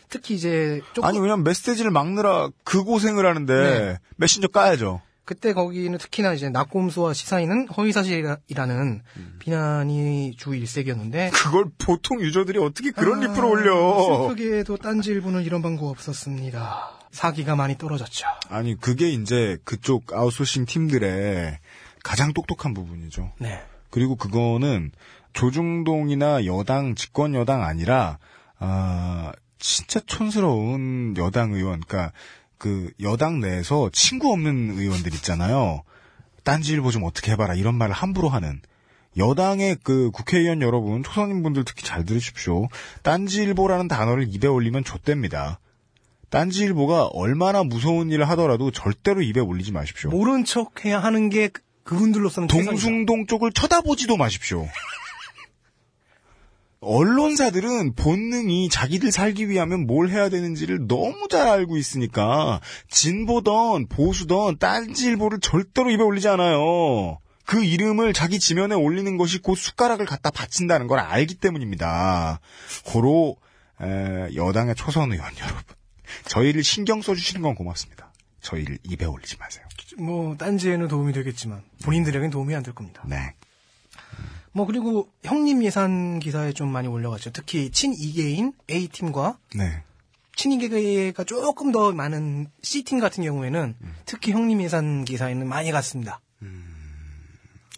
특히 0.09 0.35
이제 0.37 0.81
조금 0.95 1.09
아니 1.09 1.19
왜냐면 1.19 1.43
메시지를 1.45 1.91
막느라 1.91 2.49
그 2.65 2.85
고생을 2.85 3.27
하는데 3.27 3.53
네. 3.55 3.99
메신저 4.17 4.49
까야죠. 4.49 5.03
그때 5.27 5.53
거기는 5.53 5.99
특히나 5.99 6.35
이제 6.35 6.49
낙곰수와 6.49 7.13
시사인은 7.13 7.69
허위사실이라는 7.69 9.03
음. 9.17 9.37
비난이 9.41 10.37
주 10.37 10.55
일색이었는데 10.55 11.31
그걸 11.35 11.67
보통 11.79 12.21
유저들이 12.21 12.61
어떻게 12.61 12.93
그런 12.93 13.19
아, 13.19 13.21
리플을 13.23 13.45
올려? 13.45 14.29
슬프게도 14.29 14.77
딴지일보는 14.77 15.43
이런 15.43 15.63
방법 15.63 15.89
없었습니다. 15.89 16.93
사기가 17.11 17.57
많이 17.57 17.77
떨어졌죠. 17.77 18.25
아니 18.49 18.79
그게 18.79 19.11
이제 19.11 19.59
그쪽 19.65 20.13
아웃소싱 20.13 20.65
팀들의 20.65 21.59
가장 22.05 22.33
똑똑한 22.33 22.73
부분이죠. 22.73 23.33
네. 23.41 23.61
그리고 23.91 24.15
그거는 24.15 24.93
조중동이나 25.33 26.47
여당 26.47 26.95
집권 26.95 27.35
여당 27.35 27.65
아니라 27.65 28.19
아 28.61 29.33
진짜 29.59 29.99
촌스러운 30.07 31.17
여당 31.17 31.53
의원, 31.53 31.81
그러니까 31.81 32.13
그 32.59 32.91
여당 33.03 33.41
내에서 33.41 33.91
친구 33.93 34.33
없는 34.33 34.79
의원들 34.79 35.15
있잖아요. 35.15 35.83
딴지일보 36.45 36.91
좀 36.91 37.05
어떻게 37.05 37.33
해봐라 37.33 37.55
이런 37.55 37.75
말을 37.75 37.95
함부로 37.95 38.29
하는 38.29 38.61
여당의 39.17 39.79
그 39.83 40.11
국회의원 40.11 40.61
여러분, 40.63 41.03
초선인분들 41.03 41.65
특히 41.65 41.85
잘 41.85 42.05
들으십시오. 42.05 42.69
딴지일보라는 43.03 43.89
단어를 43.89 44.27
입에 44.29 44.47
올리면 44.47 44.85
좆됩니다. 44.85 45.59
딴지일보가 46.29 47.07
얼마나 47.07 47.63
무서운 47.63 48.11
일을 48.11 48.29
하더라도 48.31 48.71
절대로 48.71 49.23
입에 49.23 49.41
올리지 49.41 49.73
마십시오. 49.73 50.11
모른 50.11 50.45
척 50.45 50.85
해야 50.85 50.99
하는 51.03 51.31
게 51.31 51.49
그- 51.49 51.63
그분들로서는. 51.85 52.49
동숭동 52.49 53.27
쪽을 53.27 53.53
쳐다보지도 53.53 54.17
마십시오. 54.17 54.69
언론사들은 56.87 57.95
본능이 57.95 58.69
자기들 58.69 59.11
살기 59.11 59.49
위하면 59.49 59.87
뭘 59.87 60.09
해야 60.09 60.29
되는지를 60.29 60.87
너무 60.87 61.27
잘 61.29 61.49
알고 61.49 61.77
있으니까 61.77 62.61
진보던 62.91 63.89
보수던 63.89 64.59
딴지일보를 64.59 65.41
절대로 65.41 65.91
입에 65.91 66.03
올리지 66.03 66.29
않아요. 66.29 67.19
그 67.45 67.63
이름을 67.65 68.13
자기 68.13 68.39
지면에 68.39 68.75
올리는 68.75 69.17
것이 69.17 69.41
곧 69.41 69.55
숟가락을 69.57 70.07
갖다 70.07 70.31
바친다는 70.31 70.87
걸 70.87 70.99
알기 70.99 71.35
때문입니다. 71.37 72.41
고로 72.85 73.37
에, 73.81 74.35
여당의 74.35 74.75
초선 74.75 75.13
의원 75.13 75.31
여러분, 75.39 75.63
저희를 76.29 76.65
신경 76.65 77.03
써주시는 77.03 77.43
건 77.43 77.55
고맙습니다. 77.55 78.13
저희를 78.41 78.79
입에 78.85 79.05
올리지 79.05 79.37
마세요. 79.39 79.65
뭐 79.99 80.37
딴지에는 80.37 80.89
도움이 80.89 81.13
되겠지만 81.13 81.63
본인들에겐 81.85 82.31
도움이 82.31 82.55
안 82.55 82.63
될 82.63 82.75
겁니다. 82.75 83.03
네. 83.07 83.35
뭐 84.57 84.65
그리고 84.65 85.13
형님 85.23 85.63
예산 85.65 86.19
기사에 86.19 86.55
좀 86.55 86.73
많이 86.73 86.89
올려갔죠. 86.89 87.31
특히 87.31 87.71
친이계인 87.71 88.55
A팀과 88.71 89.37
네. 89.55 89.83
친이계가 90.35 91.25
조금 91.25 91.73
더 91.73 91.93
많은 91.93 92.47
C팀 92.63 92.99
같은 92.99 93.23
경우에는 93.23 93.75
특히 94.07 94.33
형님 94.33 94.63
예산 94.63 95.05
기사에는 95.05 95.47
많이 95.47 95.71
갔습니다. 95.73 96.21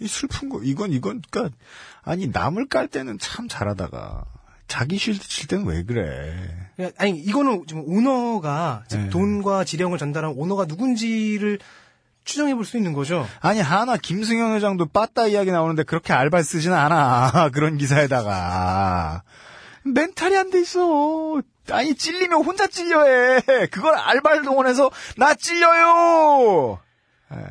이 0.01 0.07
슬픈 0.07 0.49
거 0.49 0.63
이건 0.63 0.93
이건 0.93 1.21
그니까 1.29 1.53
아니 2.03 2.29
남을 2.29 2.69
깔 2.69 2.87
때는 2.87 3.19
참 3.19 3.49
잘하다가 3.49 4.25
자기 4.69 4.99
쉴드 4.99 5.27
칠 5.27 5.49
때는 5.49 5.67
왜 5.67 5.83
그래? 5.83 6.71
아니 6.97 7.19
이거는 7.19 7.65
지금 7.67 7.83
오너가 7.89 8.85
즉 8.87 8.99
네. 8.99 9.11
돈과 9.11 9.65
지령을 9.65 9.99
전달한 9.99 10.33
오너가 10.37 10.67
누군지를 10.67 11.59
추정해 12.29 12.55
볼 12.55 12.65
수 12.67 12.77
있는 12.77 12.93
거죠. 12.93 13.27
아니 13.41 13.61
하나 13.61 13.97
김승현 13.97 14.55
회장도 14.55 14.87
빠따 14.87 15.27
이야기 15.29 15.51
나오는데 15.51 15.83
그렇게 15.85 16.13
알바 16.13 16.43
쓰지는 16.43 16.77
않아 16.77 17.49
그런 17.55 17.79
기사에다가 17.79 19.23
멘탈이 19.85 20.37
안 20.37 20.51
돼 20.51 20.61
있어. 20.61 21.41
아니 21.71 21.95
찔리면 21.95 22.45
혼자 22.45 22.67
찔려해. 22.67 23.41
그걸 23.73 23.95
알바를 23.97 24.43
동원해서 24.43 24.91
나 25.17 25.35
찔려요. 25.35 26.79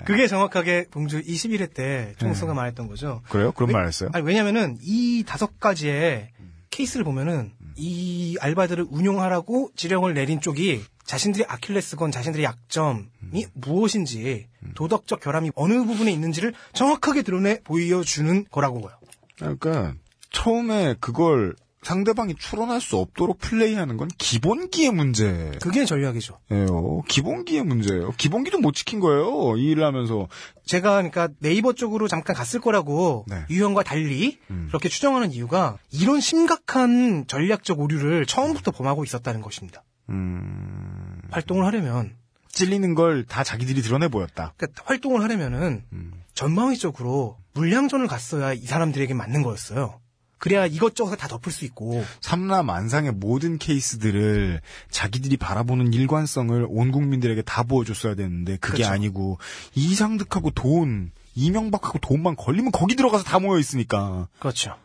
그게 0.06 0.28
정확하게 0.28 0.86
봉주 0.91 1.22
21회 1.24 1.74
때 1.74 2.14
총수가 2.20 2.52
네. 2.54 2.56
말했던 2.56 2.88
거죠. 2.88 3.22
그래요? 3.30 3.52
그런 3.52 3.70
왜- 3.70 3.74
말 3.74 3.88
했어요? 3.88 4.10
아니, 4.14 4.24
왜냐면은 4.26 4.78
이 4.82 5.24
다섯 5.28 5.60
가지의 5.60 6.30
케이스를 6.72 7.04
보면은 7.04 7.52
이 7.76 8.38
알바들을 8.41 8.86
운용하라고 8.90 9.70
지령을 9.76 10.14
내린 10.16 10.41
쪽이 10.41 10.84
자신들의 11.08 11.48
아킬레스건, 11.50 12.12
자신들의 12.12 12.44
약점이 12.44 13.48
무엇인지 13.54 14.48
도덕적 14.76 15.22
결함이 15.22 15.52
어느 15.56 15.84
부분에 15.86 16.12
있는지를 16.12 16.54
정확하게 16.74 17.24
드러내 17.24 17.62
보여주는 17.64 18.46
거라고요. 18.52 18.92
그러니까 19.38 19.96
처음에 20.30 20.96
그걸 21.00 21.56
상대방이 21.84 22.36
추론할 22.36 22.82
수 22.82 22.98
없도록 22.98 23.40
플레이하는 23.40 23.96
건 23.96 24.10
기본기의 24.18 24.92
문제. 24.92 25.52
그게 25.62 25.86
전략이죠. 25.86 26.38
예요. 26.52 27.02
기본기의 27.08 27.64
문제예요. 27.64 28.12
기본기도 28.18 28.60
못 28.60 28.74
지킨 28.74 29.00
거예요. 29.00 29.56
이 29.56 29.70
일을 29.70 29.86
하면서. 29.86 30.28
제가 30.66 30.96
그러니까 30.96 31.30
네이버 31.40 31.72
쪽으로 31.72 32.10
잠깐 32.10 32.36
갔을 32.36 32.60
거라고 32.60 33.24
네. 33.28 33.46
유형과 33.50 33.84
달리 33.84 34.38
음. 34.50 34.66
그렇게 34.68 34.90
추정하는 34.90 35.32
이유가 35.32 35.78
이런 35.92 36.20
심각한 36.20 37.26
전략적 37.26 37.80
오류를 37.80 38.26
처음부터 38.26 38.72
범하고 38.72 39.06
있었다는 39.06 39.42
것입니다. 39.42 39.86
음, 40.10 40.97
활동을 41.32 41.66
하려면 41.66 42.16
찔리는 42.49 42.95
걸 42.95 43.26
다 43.28 43.44
자기들이 43.44 43.82
드러내 43.82 44.08
보였다. 44.08 44.54
그러니까 44.58 44.84
활동을 44.86 45.22
하려면은 45.22 45.84
음. 45.94 46.12
전방위적으로 46.34 47.38
물량전을 47.54 48.08
갔어야 48.08 48.54
이 48.54 48.62
사람들에게 48.66 49.14
맞는 49.14 49.44
거였어요. 49.44 49.99
그래야 50.40 50.68
이것저것 50.68 51.16
다 51.16 51.28
덮을 51.28 51.52
수 51.52 51.66
있고 51.66 52.06
삼라만상의 52.22 53.14
모든 53.14 53.58
케이스들을 53.58 54.62
자기들이 54.91 55.38
바라보는 55.38 55.94
일관성을 55.94 56.68
온 56.70 56.91
국민들에게 56.91 57.41
다 57.41 57.64
보여줬어야 57.64 58.14
되는데 58.14 58.58
그게 58.58 58.78
그렇죠. 58.78 58.91
아니고 58.94 59.40
이상득하고 59.74 60.52
돈, 60.52 61.12
이명박하고 61.34 61.98
돈만 61.99 62.36
걸리면 62.36 62.72
거기 62.72 62.95
들어가서 62.95 63.24
다 63.24 63.40
모여 63.40 63.60
있으니까. 63.60 64.28
그렇죠. 64.40 64.78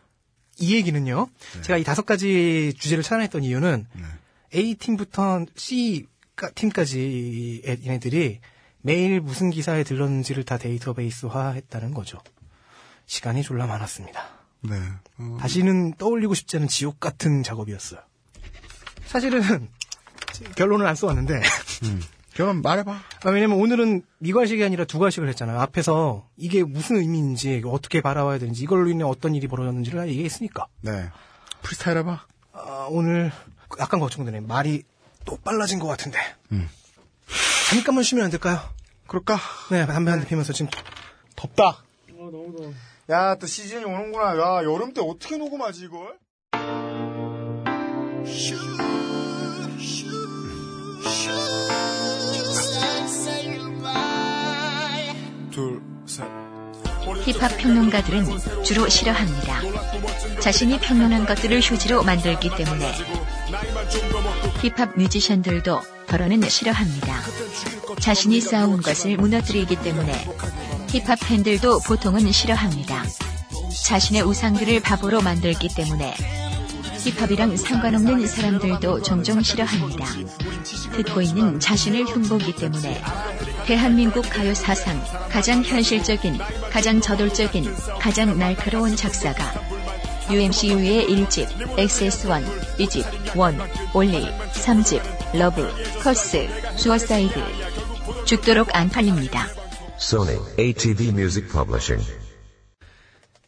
이 0.57 0.73
얘기는요. 0.75 1.27
네. 1.55 1.61
제가 1.61 1.77
이 1.77 1.83
다섯 1.83 2.05
가지 2.05 2.73
주제를 2.79 3.03
차단했던 3.03 3.43
이유는 3.43 3.85
A 4.55 4.73
팀부터 4.75 5.45
C 5.55 6.07
팀까지 6.55 7.61
얘네들이 7.85 8.39
매일 8.81 9.21
무슨 9.21 9.49
기사에 9.49 9.83
들렀는지를 9.83 10.43
다 10.43 10.57
데이터베이스화 10.57 11.51
했다는 11.51 11.93
거죠. 11.93 12.19
시간이 13.05 13.43
졸라 13.43 13.65
많았습니다. 13.67 14.21
네. 14.61 14.75
어, 15.19 15.37
다시는 15.39 15.93
떠올리고 15.95 16.33
싶지 16.33 16.57
않은 16.57 16.67
지옥 16.67 16.99
같은 16.99 17.43
작업이었어요. 17.43 17.99
사실은 19.05 19.41
결론을 20.55 20.85
안 20.85 20.95
써왔는데 20.95 21.41
결혼 22.33 22.61
말해봐. 22.61 22.91
아, 22.91 23.29
왜냐면 23.29 23.59
오늘은 23.59 24.03
미괄식이 24.19 24.63
아니라 24.63 24.85
두괄식을 24.85 25.29
했잖아요. 25.29 25.59
앞에서 25.59 26.27
이게 26.35 26.63
무슨 26.63 26.97
의미인지 26.97 27.61
어떻게 27.65 28.01
바라봐야 28.01 28.39
되는지 28.39 28.63
이걸로 28.63 28.89
인해 28.89 29.03
어떤 29.03 29.35
일이 29.35 29.47
벌어졌는지를 29.47 29.99
다 29.99 30.07
얘기했으니까 30.07 30.67
네. 30.81 31.09
프리스타일 31.61 31.99
해봐. 31.99 32.25
아, 32.53 32.87
오늘 32.89 33.31
약간 33.79 33.99
걱정되네. 33.99 34.41
말이 34.41 34.83
또 35.25 35.37
빨라진 35.43 35.79
것 35.79 35.87
같은데. 35.87 36.19
음. 36.51 36.69
잠깐만 37.71 38.03
쉬면 38.03 38.25
안 38.25 38.31
될까요? 38.31 38.59
그럴까? 39.07 39.39
네, 39.71 39.85
담배 39.85 40.11
한 40.11 40.19
대 40.21 40.27
피면서 40.27 40.53
지금 40.53 40.69
덥다. 41.35 41.63
아, 41.69 41.77
너무 42.09 42.53
더워. 42.57 42.73
야, 43.09 43.35
또 43.35 43.47
시즌이 43.47 43.83
오는구나. 43.83 44.37
야, 44.37 44.63
여름 44.63 44.93
때 44.93 45.01
어떻게 45.01 45.37
녹음하지, 45.37 45.85
이걸? 45.85 46.17
둘, 55.51 55.81
셋. 56.05 56.25
힙합 57.25 57.57
평론가들은 57.57 58.63
주로 58.63 58.87
싫어합니다. 58.89 59.61
자신이 60.39 60.79
평론한 60.79 61.25
것들을 61.25 61.59
휴지로 61.61 62.03
만들기 62.03 62.49
때문에 62.55 62.91
힙합 64.61 64.97
뮤지션들도 64.97 65.81
더러는 66.07 66.47
싫어합니다. 66.49 67.21
자신이 67.99 68.41
쌓아온 68.41 68.81
것을 68.81 69.17
무너뜨리기 69.17 69.77
때문에 69.77 70.11
힙합 70.89 71.19
팬들도 71.19 71.81
보통은 71.81 72.31
싫어합니다. 72.31 73.03
자신의 73.85 74.23
우상들을 74.23 74.79
바보로 74.81 75.21
만들기 75.21 75.69
때문에 75.69 76.13
힙합이랑 77.03 77.57
상관없는 77.57 78.25
사람들도 78.25 79.01
종종 79.01 79.41
싫어합니다. 79.41 80.05
듣고 80.95 81.21
있는 81.21 81.59
자신을 81.59 82.05
흉보기 82.05 82.55
때문에 82.55 83.01
대한민국 83.65 84.29
가요 84.29 84.53
사상 84.53 85.03
가장 85.29 85.63
현실적인, 85.63 86.37
가장 86.71 87.01
저돌적인, 87.01 87.73
가장 87.99 88.37
날카로운 88.37 88.95
작사가 88.95 89.51
UMC/UW의 90.29 91.07
1집, 91.07 91.47
XSLP, 91.77 92.43
2집, 92.77 93.05
One, 93.35 93.59
Only, 93.93 94.25
3집, 94.53 95.01
Love, 95.37 95.67
Curse, 96.01 96.47
Suicide. 96.77 97.33
죽도록 98.25 98.73
안 98.75 98.89
팔립니다. 98.89 99.45
Sony 99.97 100.39
ATV 100.57 101.09
Music 101.09 101.49
Publishing. 101.51 102.03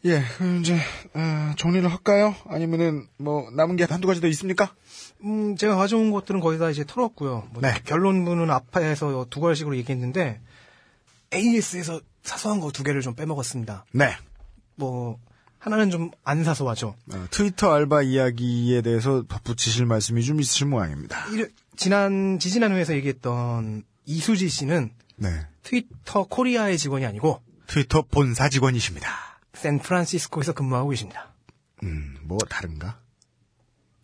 예, 0.04 0.22
그럼 0.38 0.60
이제 0.60 0.76
어, 1.14 1.52
정리를 1.56 1.90
할까요? 1.90 2.34
아니면은 2.46 3.08
뭐 3.18 3.50
남은 3.50 3.76
게 3.76 3.84
한두 3.84 4.06
가지 4.06 4.20
더 4.20 4.28
있습니까? 4.28 4.72
음, 5.24 5.56
제가 5.56 5.74
가져온 5.76 6.12
것들은 6.12 6.40
거의 6.40 6.58
다 6.58 6.70
이제 6.70 6.84
털었고요. 6.86 7.48
뭐 7.50 7.62
네. 7.62 7.74
결론부는 7.84 8.50
앞에서 8.50 9.26
두 9.30 9.40
가지식으로 9.40 9.76
얘기했는데 9.78 10.40
AS에서 11.34 12.00
사소한 12.22 12.60
거 12.60 12.70
두 12.70 12.84
개를 12.84 13.00
좀 13.00 13.14
빼먹었습니다. 13.14 13.86
네. 13.92 14.12
뭐 14.76 15.18
하나는 15.58 15.90
좀 15.90 16.10
안 16.24 16.44
사소하죠. 16.44 16.94
어, 17.12 17.26
트위터 17.30 17.72
알바 17.72 18.02
이야기에 18.02 18.82
대해서 18.82 19.22
덧붙이실 19.28 19.86
말씀이 19.86 20.22
좀 20.24 20.40
있으실 20.40 20.66
모양입니다. 20.66 21.26
일- 21.32 21.52
지난 21.76 22.38
지지난 22.38 22.72
회에서 22.72 22.94
얘기했던 22.94 23.84
이수지 24.06 24.48
씨는 24.48 24.90
네. 25.16 25.28
트위터 25.62 26.24
코리아의 26.24 26.78
직원이 26.78 27.04
아니고 27.06 27.42
트위터 27.66 28.02
본사 28.02 28.48
직원이십니다. 28.48 29.08
샌프란시스코에서 29.54 30.52
근무하고 30.52 30.90
계십니다. 30.90 31.32
음, 31.82 32.16
뭐 32.22 32.38
다른가? 32.48 33.00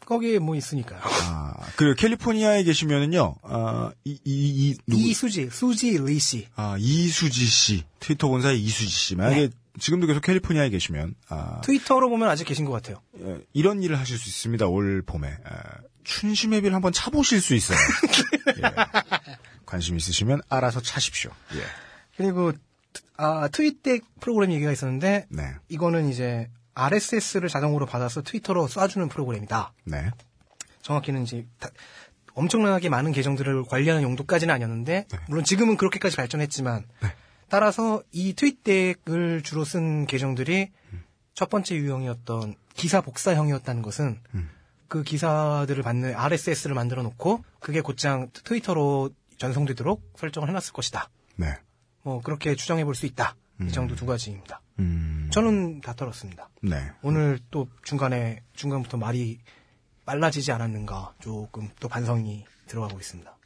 거기에 0.05 0.39
뭐 0.41 0.57
있으니까요. 0.57 1.01
아, 1.03 1.55
그리고 1.77 1.95
캘리포니아에 1.95 2.65
계시면은요, 2.65 3.37
아, 3.45 3.93
이, 4.05 4.19
이, 4.25 4.71
이, 4.71 4.77
누구, 4.87 5.01
이수지, 5.01 5.49
수지 5.51 5.97
리 5.97 6.19
씨. 6.19 6.49
아, 6.57 6.77
이수지 6.79 7.47
씨. 7.47 7.85
트위터 8.01 8.29
본사의 8.29 8.61
이수지 8.61 8.91
씨. 8.91 9.15
만약에 9.17 9.49
지금도 9.79 10.07
계속 10.07 10.21
캘리포니아에 10.21 10.69
계시면, 10.71 11.15
아, 11.29 11.61
트위터로 11.63 12.11
보면 12.11 12.29
아직 12.29 12.45
계신 12.45 12.65
것 12.65 12.73
같아요. 12.73 13.01
예, 13.21 13.39
이런 13.53 13.83
일을 13.83 13.99
하실 13.99 14.19
수 14.19 14.29
있습니다. 14.29 14.67
올 14.67 15.03
봄에. 15.03 15.29
아, 15.45 15.79
춘심회비를 16.05 16.75
한번 16.75 16.93
차보실 16.93 17.41
수 17.41 17.55
있어요. 17.55 17.79
예. 18.59 18.63
관심 19.65 19.97
있으시면 19.97 20.43
알아서 20.49 20.81
차십시오. 20.83 21.31
예. 21.55 21.63
그리고 22.17 22.53
아 23.17 23.49
트윗덱 23.49 24.03
프로그램 24.21 24.53
얘기가 24.53 24.73
있었는데 24.73 25.27
네. 25.31 25.55
이거는 25.69 26.09
이제 26.09 26.51
RSS를 26.75 27.49
자동으로 27.49 27.87
받아서 27.87 28.21
트위터로 28.23 28.67
쏴주는 28.67 29.09
프로그램이다. 29.11 29.73
네. 29.85 30.11
정확히는 30.83 31.23
이제 31.23 31.47
다- 31.61 31.71
엄청나게 32.35 32.89
많은 32.89 33.13
계정들을 33.13 33.65
관리하는 33.65 34.03
용도까지는 34.03 34.53
아니었는데 34.55 35.07
네. 35.11 35.19
물론 35.29 35.45
지금은 35.45 35.77
그렇게까지 35.77 36.17
발전했지만 36.17 36.85
따라서 37.53 38.03
이 38.13 38.33
트윗덱을 38.33 39.43
주로 39.43 39.63
쓴 39.65 40.07
계정들이 40.07 40.71
음. 40.95 41.05
첫 41.35 41.51
번째 41.51 41.75
유형이었던 41.77 42.55
기사 42.73 43.03
복사형이었다는 43.03 43.83
것은 43.83 44.19
음. 44.35 44.49
그 44.89 45.03
기사들을 45.03 45.83
받는 45.83 46.15
RSS를 46.17 46.75
만들어 46.75 47.03
놓고 47.03 47.45
그게 47.61 47.83
곧장 47.83 48.31
트위터로 48.33 49.11
전송되도록 49.37 50.15
설정을 50.17 50.49
해놨을 50.49 50.73
것이다. 50.73 51.11
네. 51.37 51.55
뭐 52.03 52.23
그렇게 52.23 52.55
추정해 52.55 52.87
볼 52.87 52.95
수 52.95 53.05
있다. 53.05 53.37
이 53.61 53.71
정도 53.71 53.97
두 53.97 54.07
가지입니다. 54.07 54.63
음. 54.79 55.29
저는 55.31 55.83
다 55.83 55.93
털었습니다. 55.93 56.49
네. 56.63 56.91
오늘 57.03 57.39
또 57.51 57.69
중간에 57.85 58.43
중간부터 58.55 58.97
말이 58.97 59.41
빨라지지 60.07 60.53
않았는가 60.53 61.17
조금 61.21 61.69
또 61.81 61.89
반성이 61.89 62.47
들어가고 62.67 62.99
있습니다. 62.99 63.37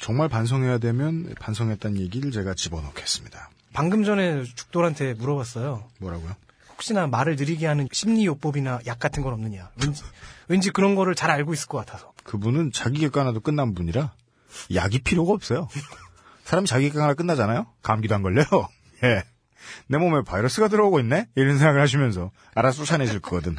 정말 0.00 0.28
반성해야 0.28 0.78
되면 0.78 1.34
반성했다는 1.40 2.00
얘기를 2.00 2.30
제가 2.30 2.54
집어넣겠습니다. 2.54 3.50
방금 3.72 4.04
전에 4.04 4.44
죽돌한테 4.44 5.14
물어봤어요. 5.14 5.88
뭐라고요? 5.98 6.34
혹시나 6.70 7.06
말을 7.06 7.36
느리게 7.36 7.66
하는 7.66 7.88
심리요법이나 7.90 8.80
약 8.86 8.98
같은 8.98 9.22
건 9.22 9.32
없느냐. 9.32 9.70
왠지, 9.82 10.02
왠지 10.48 10.70
그런 10.70 10.94
거를 10.94 11.14
잘 11.14 11.30
알고 11.30 11.52
있을 11.52 11.68
것 11.68 11.78
같아서. 11.78 12.12
그분은 12.24 12.72
자기 12.72 12.98
객관 13.00 13.22
하나도 13.22 13.40
끝난 13.40 13.74
분이라 13.74 14.12
약이 14.74 15.00
필요가 15.00 15.32
없어요. 15.32 15.68
사람이 16.44 16.66
자기 16.66 16.86
객관 16.86 17.04
하나 17.04 17.14
끝나잖아요? 17.14 17.66
감기도 17.82 18.14
안 18.14 18.22
걸려요. 18.22 18.46
예. 19.02 19.24
내 19.86 19.98
몸에 19.98 20.22
바이러스가 20.22 20.68
들어오고 20.68 21.00
있네? 21.00 21.28
이런 21.34 21.58
생각을 21.58 21.80
하시면서 21.80 22.30
알아서 22.54 22.84
쫓아내실 22.84 23.20
거거든. 23.20 23.56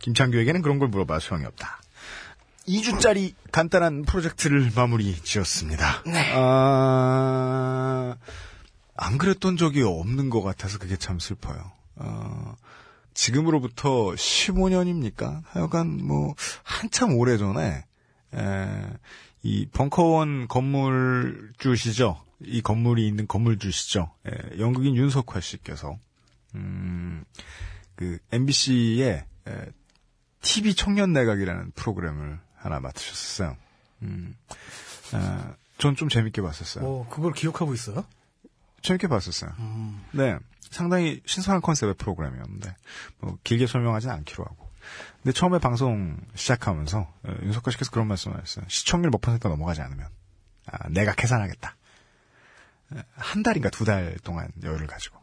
김창규에게는 0.00 0.62
그런 0.62 0.78
걸 0.78 0.88
물어봐 0.88 1.20
소용이 1.20 1.44
없다. 1.46 1.80
2주짜리 2.68 3.34
간단한 3.52 4.02
프로젝트를 4.02 4.70
마무리 4.74 5.14
지었습니다. 5.14 6.02
아, 6.34 8.16
안 8.96 9.18
그랬던 9.18 9.56
적이 9.56 9.82
없는 9.82 10.30
것 10.30 10.42
같아서 10.42 10.78
그게 10.78 10.96
참 10.96 11.18
슬퍼요. 11.18 11.72
어, 11.96 12.56
지금으로부터 13.14 14.10
15년입니까? 14.10 15.42
하여간 15.46 16.04
뭐 16.04 16.34
한참 16.62 17.14
오래 17.14 17.38
전에 17.38 17.84
에, 18.34 18.68
이 19.42 19.66
벙커원 19.72 20.48
건물주시죠. 20.48 22.20
이 22.44 22.60
건물이 22.60 23.06
있는 23.06 23.26
건물주시죠. 23.26 24.10
에, 24.26 24.58
연극인 24.58 24.96
윤석화 24.96 25.40
씨께서 25.40 25.98
음, 26.54 27.24
그 27.94 28.18
MBC의 28.32 29.24
에, 29.48 29.66
TV 30.42 30.74
청년 30.74 31.12
내각이라는 31.12 31.72
프로그램을 31.72 32.38
하나 32.66 32.80
맡으셨어요. 32.80 33.56
음, 34.02 34.36
아, 35.12 35.54
전좀 35.78 36.08
재밌게 36.08 36.42
봤었어요. 36.42 36.84
뭐 36.84 37.08
그걸 37.08 37.32
기억하고 37.32 37.72
있어요? 37.74 38.04
재밌게 38.82 39.08
봤었어요. 39.08 39.52
네. 40.12 40.38
상당히 40.70 41.22
신선한 41.26 41.62
컨셉의 41.62 41.94
프로그램이었는데, 41.94 42.74
뭐, 43.20 43.38
길게 43.44 43.66
설명하진 43.66 44.10
않기로 44.10 44.44
하고. 44.44 44.70
근데 45.22 45.32
처음에 45.32 45.58
방송 45.58 46.18
시작하면서, 46.34 46.98
어, 46.98 47.34
윤석화 47.42 47.70
씨께서 47.70 47.90
그런 47.90 48.08
말씀을 48.08 48.36
하셨어요. 48.38 48.66
시청률 48.68 49.10
몇 49.10 49.20
퍼센트 49.20 49.46
넘어가지 49.46 49.80
않으면, 49.80 50.08
아, 50.66 50.88
내가 50.88 51.14
계산하겠다. 51.14 51.76
에, 52.96 53.02
한 53.14 53.42
달인가 53.42 53.70
두 53.70 53.84
달 53.84 54.16
동안 54.24 54.50
여유를 54.62 54.86
가지고. 54.88 55.18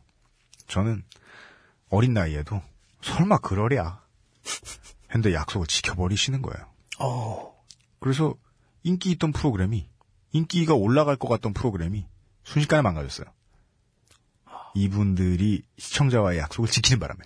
저는 0.68 1.03
어린 1.90 2.14
나이에도, 2.14 2.61
설마 3.02 3.40
그러랴. 3.40 4.02
했는데 5.10 5.34
약속을 5.34 5.68
지켜버리시는 5.68 6.41
거예요. 6.41 6.73
어, 6.99 7.56
그래서 7.99 8.36
인기 8.84 9.11
있던 9.11 9.32
프로그램이 9.32 9.88
인기가 10.32 10.74
올라갈 10.74 11.15
것 11.15 11.28
같던 11.28 11.53
프로그램이 11.53 12.06
순식간에 12.44 12.82
망가졌어요. 12.82 13.28
이분들이 14.76 15.64
시청자와의 15.78 16.40
약속을 16.40 16.70
지키는 16.70 16.99
바람에 16.99 17.24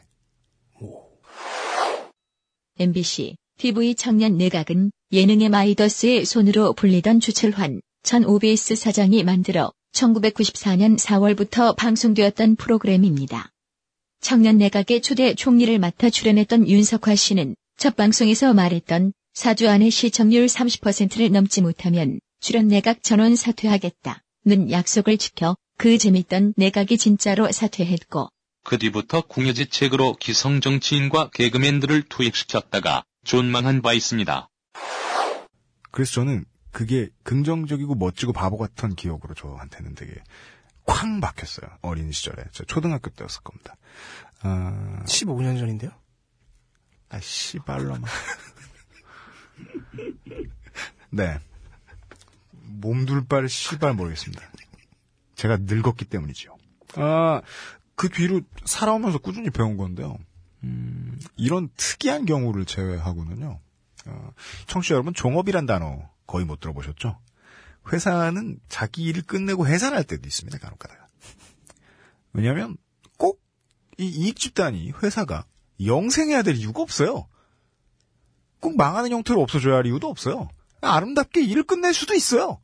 MBC 2.79 3.37
TV 3.57 3.95
청년 3.95 4.37
내각은 4.37 4.91
예능의 5.11 5.49
마이더스의 5.49 6.25
손으로 6.25 6.73
불리던 6.73 7.19
주철환 7.19 7.81
전 8.03 8.23
OBS 8.23 8.75
사장이 8.75 9.23
만들어 9.23 9.71
1994년 9.93 10.99
4월부터 10.99 11.75
방송되었던 11.75 12.55
프로그램입니다. 12.57 13.49
청년 14.19 14.57
내각의 14.57 15.01
초대 15.01 15.33
총리를 15.33 15.79
맡아 15.79 16.09
출연했던 16.09 16.67
윤석화 16.67 17.15
씨는 17.15 17.55
첫 17.77 17.95
방송에서 17.95 18.53
말했던 18.53 19.13
4주 19.37 19.67
안에 19.67 19.91
시청률 19.91 20.47
30%를 20.47 21.31
넘지 21.31 21.61
못하면 21.61 22.19
출연 22.39 22.67
내각 22.67 23.03
전원 23.03 23.35
사퇴하겠다는 23.35 24.71
약속을 24.71 25.19
지켜 25.19 25.55
그 25.77 25.99
재밌던 25.99 26.55
내각이 26.57 26.97
진짜로 26.97 27.51
사퇴했고 27.51 28.29
그 28.63 28.79
뒤부터 28.79 29.21
궁여지책으로 29.21 30.15
기성 30.15 30.59
정치인과 30.59 31.29
개그맨들을 31.35 32.09
투입시켰다가 32.09 33.03
존망한 33.25 33.83
바 33.83 33.93
있습니다. 33.93 34.49
그래서 35.91 36.11
저는 36.13 36.43
그게 36.71 37.09
긍정적이고 37.21 37.93
멋지고 37.93 38.33
바보 38.33 38.57
같은 38.57 38.95
기억으로 38.95 39.35
저한테는 39.35 39.93
되게 39.93 40.15
쾅 40.85 41.21
박혔어요. 41.21 41.69
어린 41.81 42.11
시절에. 42.11 42.43
저 42.51 42.63
초등학교 42.63 43.09
때였을 43.11 43.41
겁니다. 43.43 43.75
아, 44.41 45.03
15년 45.05 45.59
전인데요? 45.59 45.91
아, 47.09 47.19
씨발로만. 47.19 48.01
네. 51.09 51.39
몸둘 52.51 53.25
바를 53.25 53.49
씨발 53.49 53.93
모르겠습니다. 53.93 54.43
제가 55.35 55.57
늙었기 55.61 56.05
때문이죠. 56.05 56.55
아, 56.95 57.41
그 57.95 58.09
뒤로 58.09 58.41
살아오면서 58.65 59.19
꾸준히 59.19 59.49
배운 59.49 59.77
건데요. 59.77 60.17
음, 60.63 61.19
이런 61.35 61.69
특이한 61.77 62.25
경우를 62.25 62.65
제외하고는요. 62.65 63.59
어, 64.07 64.33
청취자 64.67 64.95
여러분, 64.95 65.13
종업이란 65.13 65.65
단어 65.65 66.09
거의 66.25 66.45
못 66.45 66.59
들어보셨죠? 66.59 67.19
회사는 67.91 68.59
자기 68.67 69.03
일을 69.03 69.21
끝내고 69.23 69.67
해산할 69.67 70.03
때도 70.03 70.27
있습니다, 70.27 70.57
간혹 70.59 70.79
가다가. 70.79 71.07
왜냐면, 72.33 72.77
꼭, 73.17 73.41
이 73.97 74.05
이익 74.05 74.37
집단이 74.37 74.91
회사가 75.03 75.45
영생해야 75.83 76.41
될 76.43 76.55
이유가 76.55 76.81
없어요. 76.81 77.27
꼭 78.59 78.75
망하는 78.77 79.11
형태로 79.11 79.41
없어져야 79.41 79.77
할 79.77 79.85
이유도 79.85 80.07
없어요. 80.09 80.49
아름답게 80.81 81.41
일을 81.43 81.63
끝낼 81.63 81.93
수도 81.93 82.13
있어요. 82.13 82.59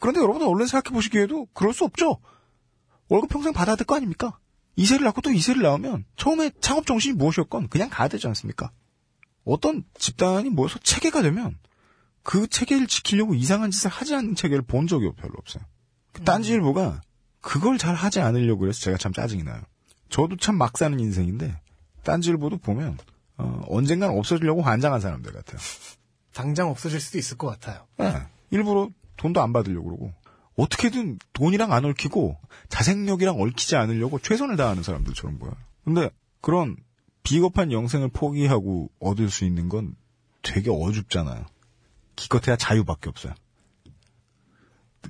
그런데 0.00 0.20
여러분 0.20 0.42
얼른 0.42 0.66
생각해 0.66 0.94
보시기에도 0.94 1.46
그럴 1.52 1.72
수 1.74 1.84
없죠. 1.84 2.18
월급 3.08 3.30
평생 3.30 3.52
받아야 3.52 3.76
될 3.76 3.86
거 3.86 3.96
아닙니까? 3.96 4.38
이세를 4.76 5.04
낳고 5.06 5.22
또 5.22 5.30
이세를 5.32 5.62
낳으면 5.62 6.04
처음에 6.16 6.50
창업 6.60 6.86
정신이 6.86 7.14
무엇이었건 7.16 7.68
그냥 7.68 7.88
가야 7.90 8.08
되지 8.08 8.26
않습니까? 8.28 8.70
어떤 9.44 9.82
집단이 9.98 10.50
모여서 10.50 10.78
체계가 10.78 11.22
되면 11.22 11.58
그 12.22 12.46
체계를 12.46 12.86
지키려고 12.86 13.34
이상한 13.34 13.70
짓을 13.70 13.90
하지 13.90 14.14
않는 14.14 14.34
체계를 14.34 14.62
본 14.62 14.86
적이 14.86 15.10
별로 15.16 15.34
없어요. 15.38 15.64
그 16.12 16.22
딴지일보가 16.22 17.00
그걸 17.40 17.78
잘 17.78 17.94
하지 17.94 18.20
않으려고 18.20 18.60
그래서 18.60 18.80
제가 18.80 18.98
참 18.98 19.12
짜증이 19.12 19.42
나요. 19.42 19.62
저도 20.10 20.36
참 20.36 20.56
막 20.56 20.76
사는 20.78 20.98
인생인데 21.00 21.60
딴지일보도 22.04 22.58
보면 22.58 22.98
어, 23.38 23.62
언젠간 23.68 24.10
없어지려고 24.10 24.62
환장한 24.62 25.00
사람들 25.00 25.32
같아요. 25.32 25.58
당장 26.34 26.68
없어질 26.70 27.00
수도 27.00 27.18
있을 27.18 27.36
것 27.36 27.48
같아요. 27.48 27.86
네, 27.96 28.14
일부러 28.50 28.90
돈도 29.16 29.40
안 29.40 29.52
받으려고 29.52 29.86
그러고 29.86 30.12
어떻게든 30.56 31.18
돈이랑 31.32 31.72
안 31.72 31.84
얽히고 31.84 32.36
자생력이랑 32.68 33.40
얽히지 33.40 33.76
않으려고 33.76 34.18
최선을 34.18 34.56
다하는 34.56 34.82
사람들처럼 34.82 35.38
보여요. 35.38 35.56
근데 35.84 36.10
그런 36.40 36.76
비겁한 37.22 37.72
영생을 37.72 38.08
포기하고 38.08 38.90
얻을 39.00 39.30
수 39.30 39.44
있는 39.44 39.68
건 39.68 39.94
되게 40.42 40.70
어줍잖아요. 40.70 41.46
기껏해야 42.16 42.56
자유밖에 42.56 43.08
없어요. 43.08 43.34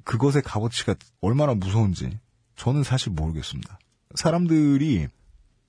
그것의 0.04 0.42
값어치가 0.42 0.94
얼마나 1.20 1.54
무서운지 1.54 2.18
저는 2.56 2.82
사실 2.82 3.12
모르겠습니다. 3.12 3.78
사람들이 4.14 5.08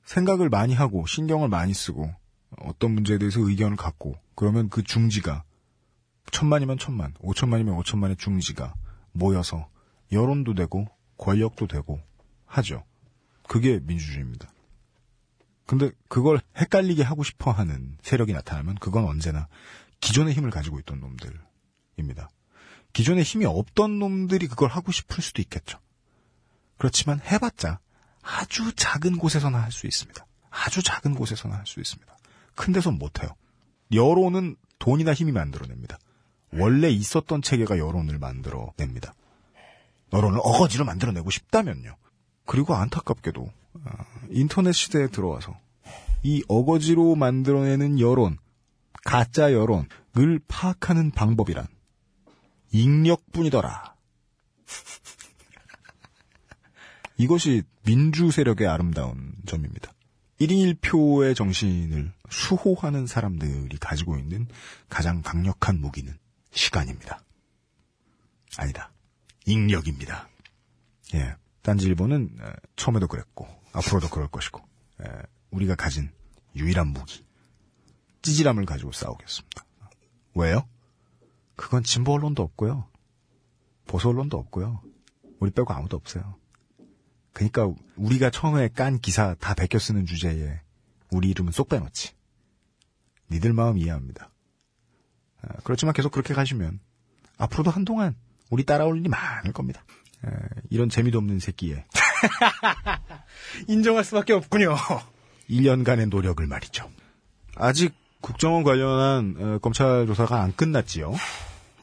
생각을 0.05 0.49
많이 0.49 0.73
하고 0.73 1.05
신경을 1.05 1.49
많이 1.49 1.73
쓰고 1.73 2.11
어떤 2.57 2.91
문제에 2.91 3.17
대해서 3.17 3.39
의견을 3.41 3.77
갖고 3.77 4.15
그러면 4.35 4.69
그 4.69 4.83
중지가 4.83 5.43
천만이면 6.31 6.77
천만, 6.77 7.13
오천만이면 7.19 7.73
오천만의 7.75 8.17
중지가 8.17 8.73
모여서 9.11 9.69
여론도 10.11 10.53
되고 10.55 10.87
권력도 11.17 11.67
되고 11.67 11.99
하죠. 12.45 12.83
그게 13.47 13.79
민주주의입니다. 13.79 14.51
근데 15.65 15.91
그걸 16.07 16.39
헷갈리게 16.57 17.03
하고 17.03 17.23
싶어 17.23 17.51
하는 17.51 17.97
세력이 18.01 18.33
나타나면 18.33 18.75
그건 18.75 19.05
언제나 19.05 19.47
기존의 20.01 20.33
힘을 20.33 20.49
가지고 20.49 20.79
있던 20.79 20.99
놈들입니다. 20.99 22.29
기존에 22.93 23.21
힘이 23.21 23.45
없던 23.45 23.99
놈들이 23.99 24.47
그걸 24.47 24.69
하고 24.69 24.91
싶을 24.91 25.21
수도 25.21 25.41
있겠죠. 25.41 25.79
그렇지만 26.77 27.19
해봤자 27.21 27.79
아주 28.21 28.73
작은 28.75 29.17
곳에서나 29.17 29.61
할 29.61 29.71
수 29.71 29.85
있습니다. 29.85 30.25
아주 30.49 30.81
작은 30.81 31.13
곳에서나 31.15 31.55
할 31.57 31.65
수 31.67 31.79
있습니다. 31.79 32.17
큰 32.59 32.73
데선 32.73 32.99
못해요. 32.99 33.29
여론은 33.93 34.57
돈이나 34.79 35.13
힘이 35.13 35.31
만들어냅니다. 35.31 35.97
원래 36.51 36.89
있었던 36.89 37.41
체계가 37.41 37.77
여론을 37.77 38.19
만들어냅니다. 38.19 39.15
여론을 40.11 40.41
어거지로 40.43 40.83
만들어내고 40.83 41.29
싶다면요. 41.29 41.95
그리고 42.45 42.75
안타깝게도 42.75 43.41
어, 43.41 43.89
인터넷 44.31 44.73
시대에 44.73 45.07
들어와서 45.07 45.57
이 46.21 46.43
어거지로 46.49 47.15
만들어내는 47.15 48.01
여론, 48.01 48.37
가짜 49.05 49.53
여론을 49.53 50.41
파악하는 50.49 51.11
방법이란 51.11 51.65
익력뿐이더라. 52.73 53.95
이것이 57.17 57.63
민주 57.85 58.31
세력의 58.31 58.67
아름다운 58.67 59.33
점입니다. 59.45 59.93
1인 60.39 60.79
1표의 60.79 61.35
정신을 61.35 62.13
수호하는 62.29 63.07
사람들이 63.07 63.77
가지고 63.77 64.17
있는 64.17 64.47
가장 64.87 65.21
강력한 65.21 65.81
무기는 65.81 66.17
시간입니다. 66.51 67.21
아니다. 68.57 68.91
익력입니다. 69.45 70.29
예. 71.15 71.35
딴지일보는 71.61 72.37
처음에도 72.77 73.07
그랬고 73.07 73.47
앞으로도 73.73 74.09
그럴 74.09 74.27
것이고 74.29 74.61
우리가 75.51 75.75
가진 75.75 76.09
유일한 76.55 76.87
무기 76.87 77.25
찌질함을 78.21 78.65
가지고 78.65 78.91
싸우겠습니다. 78.91 79.65
왜요? 80.35 80.67
그건 81.55 81.83
진보 81.83 82.13
언론도 82.13 82.41
없고요. 82.43 82.87
보수 83.87 84.07
언론도 84.07 84.37
없고요. 84.37 84.81
우리 85.39 85.51
빼고 85.51 85.73
아무도 85.73 85.97
없어요. 85.97 86.38
그러니까 87.39 87.73
우리가 87.95 88.31
처음에 88.31 88.67
깐 88.67 88.99
기사 88.99 89.33
다 89.35 89.53
베껴 89.53 89.79
쓰는 89.79 90.05
주제에 90.05 90.59
우리 91.09 91.29
이름은 91.29 91.53
쏙 91.53 91.69
빼놓지. 91.69 92.11
니들 93.31 93.53
마음 93.53 93.77
이해합니다. 93.77 94.29
그렇지만 95.63 95.93
계속 95.93 96.11
그렇게 96.11 96.33
가시면 96.33 96.81
앞으로도 97.37 97.71
한동안 97.71 98.15
우리 98.49 98.65
따라올 98.65 98.99
일이 98.99 99.07
많을 99.07 99.53
겁니다. 99.53 99.85
에, 100.25 100.29
이런 100.69 100.89
재미도 100.89 101.17
없는 101.17 101.39
새끼에 101.39 101.85
인정할 103.69 104.03
수밖에 104.03 104.33
없군요. 104.33 104.75
1년간의 105.49 106.09
노력을 106.09 106.45
말이죠. 106.45 106.91
아직 107.55 107.93
국정원 108.19 108.63
관련한 108.63 109.35
어, 109.39 109.59
검찰 109.59 110.05
조사가 110.07 110.41
안 110.41 110.53
끝났지요. 110.53 111.15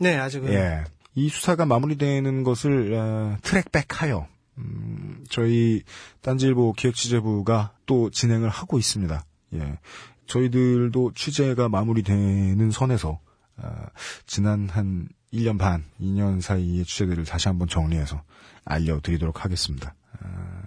네, 0.00 0.18
아직은. 0.18 0.52
예. 0.52 0.84
이 1.14 1.30
수사가 1.30 1.64
마무리되는 1.64 2.42
것을 2.42 2.92
어, 2.92 3.38
트랙백하여 3.40 4.28
음, 4.58 5.24
저희 5.28 5.82
딴지일보 6.22 6.72
기획취재부가 6.72 7.72
또 7.86 8.10
진행을 8.10 8.48
하고 8.48 8.78
있습니다. 8.78 9.24
예. 9.54 9.78
저희들도 10.26 11.12
취재가 11.14 11.68
마무리되는 11.68 12.70
선에서 12.70 13.20
어, 13.58 13.86
지난 14.26 14.68
한 14.68 15.08
1년 15.32 15.58
반, 15.58 15.84
2년 16.00 16.40
사이의 16.40 16.84
취재들을 16.84 17.24
다시 17.24 17.48
한번 17.48 17.68
정리해서 17.68 18.22
알려드리도록 18.64 19.44
하겠습니다. 19.44 19.94
어, 20.20 20.62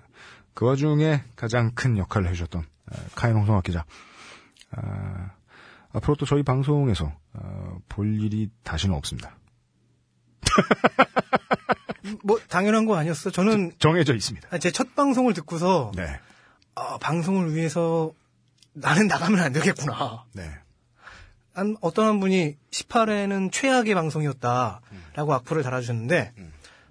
그 0.54 0.66
와중에 0.66 1.24
가장 1.36 1.72
큰 1.74 1.98
역할을 1.98 2.28
해주셨던 2.30 2.62
어, 2.62 2.96
카인 3.16 3.36
홍성학 3.36 3.64
기자. 3.64 3.86
어, 4.76 5.30
앞으로 5.94 6.16
또 6.16 6.26
저희 6.26 6.44
방송에서 6.44 7.14
어, 7.34 7.80
볼 7.90 8.22
일이 8.22 8.50
다시는 8.64 8.96
없습니다. 8.96 9.38
뭐 12.24 12.40
당연한 12.48 12.86
거 12.86 12.96
아니었어. 12.96 13.30
저는 13.32 13.74
정해져 13.80 14.14
있습니다. 14.16 14.58
제 14.60 14.72
첫 14.72 14.96
방송을 14.96 15.34
듣고서 15.34 15.92
네. 15.96 16.20
아, 16.76 16.98
방송을 17.00 17.54
위해서 17.56 18.12
나는 18.74 19.08
나가면 19.08 19.40
안 19.40 19.52
되겠구나. 19.54 20.24
네. 20.34 20.50
한 21.54 21.76
어떤 21.82 22.08
한 22.08 22.20
분이 22.20 22.56
18회는 22.72 23.52
최악의 23.52 23.94
방송이었다라고 23.96 25.34
악플을 25.34 25.64
달아주셨는데 25.64 26.34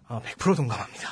아, 0.08 0.20
100% 0.20 0.56
동감합니다. 0.56 1.08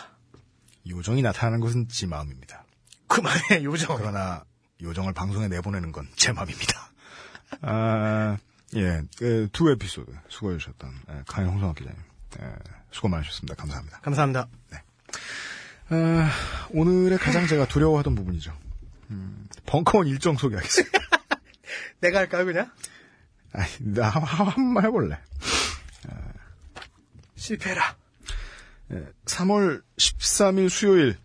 요정이 0.89 1.23
나타나는 1.23 1.60
것은 1.60 1.89
지 1.89 2.06
마음입니다. 2.06 2.64
그만해 3.09 3.62
요정. 3.64 3.97
그러나 3.97 4.44
요정을 4.82 5.12
방송에 5.14 5.48
내보내는 5.48 5.93
건 5.93 6.06
제 6.16 6.32
마음입니다. 6.32 6.90
아, 7.62 8.36
예, 8.74 9.01
그, 9.16 9.48
두 9.52 9.70
에피소드 9.70 10.12
수고해 10.28 10.59
주셨던 10.59 10.90
예, 11.10 11.23
강현 11.27 11.51
홍성학 11.52 11.77
기자님. 11.77 11.97
예, 12.43 12.55
수고 12.97 13.09
많으셨습니다. 13.09 13.55
감사합니다. 13.55 14.01
감사합니다. 14.01 14.48
네. 14.70 14.82
아, 15.90 16.31
오늘의 16.70 17.18
가장 17.18 17.47
제가 17.47 17.68
두려워하던 17.68 18.14
부분이죠. 18.14 18.52
음, 19.10 19.47
벙커원 19.66 20.09
일정 20.09 20.36
소개하겠습니다. 20.36 20.98
내가 22.01 22.18
할까요, 22.18 22.44
그냥? 22.44 22.70
아이, 23.52 23.68
나 23.81 24.09
한번 24.09 24.85
해볼래. 24.85 25.18
실패해라. 27.36 27.97
예, 28.93 29.06
3월 29.24 29.82
13일 29.97 30.68
수요일 30.68 31.16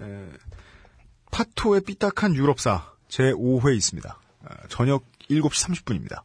예, 0.00 0.28
파토의 1.30 1.82
삐딱한 1.82 2.34
유럽사 2.34 2.92
제5회 3.08 3.76
있습니다. 3.76 4.20
아, 4.44 4.56
저녁 4.68 5.04
7시 5.30 5.84
30분입니다. 5.84 6.22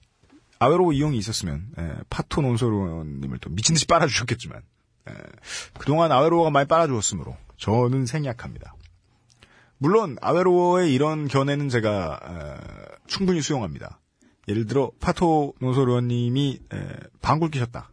아웨로 0.60 0.94
이용이 0.94 1.18
있었으면 1.18 1.68
예, 1.78 1.96
파토 2.10 2.42
논설원님을 2.42 3.40
또 3.40 3.50
미친듯이 3.50 3.86
빨아주셨겠지만 3.88 4.62
예, 4.62 4.64
그동안 5.78 6.12
아웨로가 6.12 6.50
많이 6.50 6.68
빨아주었으므로 6.68 7.36
저는 7.58 8.06
생략합니다. 8.06 8.76
물론 9.78 10.18
아웨로의 10.22 10.94
이런 10.94 11.28
견해는 11.28 11.70
제가 11.70 12.20
어, 12.24 12.98
충분히 13.08 13.42
수용합니다. 13.42 14.00
예를 14.48 14.66
들어 14.66 14.92
파토 15.00 15.56
논설원님이 15.60 16.60
방귀를 17.22 17.52
끼셨다. 17.52 17.92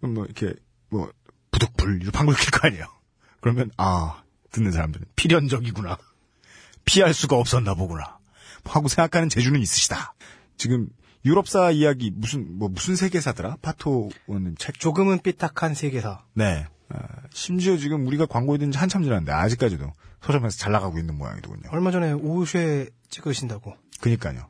그럼 0.00 0.14
뭐 0.14 0.24
이렇게 0.24 0.54
뭐 0.90 1.10
부득불 1.50 1.96
이렇게 1.96 2.10
방귀를 2.10 2.38
낄 2.38 2.50
거 2.50 2.66
아니에요. 2.68 2.86
그러면 3.40 3.70
아 3.76 4.22
듣는 4.50 4.72
사람들은 4.72 5.06
필연적이구나. 5.16 5.98
피할 6.84 7.12
수가 7.12 7.36
없었나 7.36 7.74
보구나. 7.74 8.18
하고 8.64 8.88
생각하는 8.88 9.28
재주는 9.28 9.58
있으시다. 9.60 10.14
지금 10.56 10.88
유럽사 11.24 11.70
이야기 11.70 12.10
무슨 12.10 12.58
뭐 12.58 12.68
무슨 12.68 12.96
세계사더라? 12.96 13.56
파토는 13.62 14.56
책 14.58 14.78
조금은 14.78 15.20
삐딱한 15.20 15.74
세계사. 15.74 16.24
네. 16.34 16.66
아, 16.90 16.98
심지어 17.32 17.76
지금 17.76 18.06
우리가 18.06 18.26
광고에 18.26 18.58
든지 18.58 18.78
한참 18.78 19.02
지났는데 19.02 19.32
아직까지도 19.32 19.92
서점에서 20.22 20.56
잘 20.56 20.72
나가고 20.72 20.98
있는 20.98 21.16
모양이더군요. 21.18 21.68
얼마 21.70 21.90
전에 21.90 22.12
오후에 22.12 22.88
찍으신다고. 23.10 23.74
그니까요. 24.00 24.48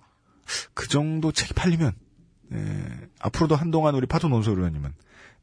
그 0.74 0.88
정도 0.88 1.32
책이 1.32 1.54
팔리면 1.54 1.92
예, 2.52 2.84
앞으로도 3.20 3.56
한동안 3.56 3.94
우리 3.94 4.06
파토 4.06 4.28
논소 4.28 4.52
의원님은 4.52 4.94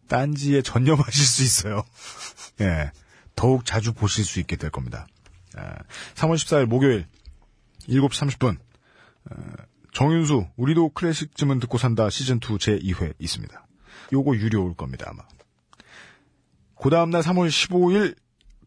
딴지에 0.08 0.62
전념하실 0.62 1.26
수 1.26 1.44
있어요. 1.44 1.84
예, 2.62 2.92
더욱 3.36 3.66
자주 3.66 3.94
보실 3.94 4.24
수 4.24 4.40
있게 4.40 4.56
될 4.56 4.70
겁니다. 4.70 5.08
아, 5.56 5.76
3월 6.16 6.36
14일 6.36 6.66
목요일 6.66 7.06
7시 7.88 8.38
30분 8.38 8.58
어, 9.32 9.36
정윤수 9.96 10.48
우리도 10.58 10.90
클래식쯤은 10.90 11.62
듣고 11.62 11.78
산다 11.78 12.10
시즌 12.10 12.36
2 12.36 12.60
제 12.60 12.78
2회 12.78 13.14
있습니다. 13.18 13.66
요거 14.12 14.36
유료일 14.36 14.76
겁니다 14.76 15.06
아마. 15.10 15.24
그 16.78 16.90
다음날 16.90 17.22
3월 17.22 17.48
15일 17.48 18.14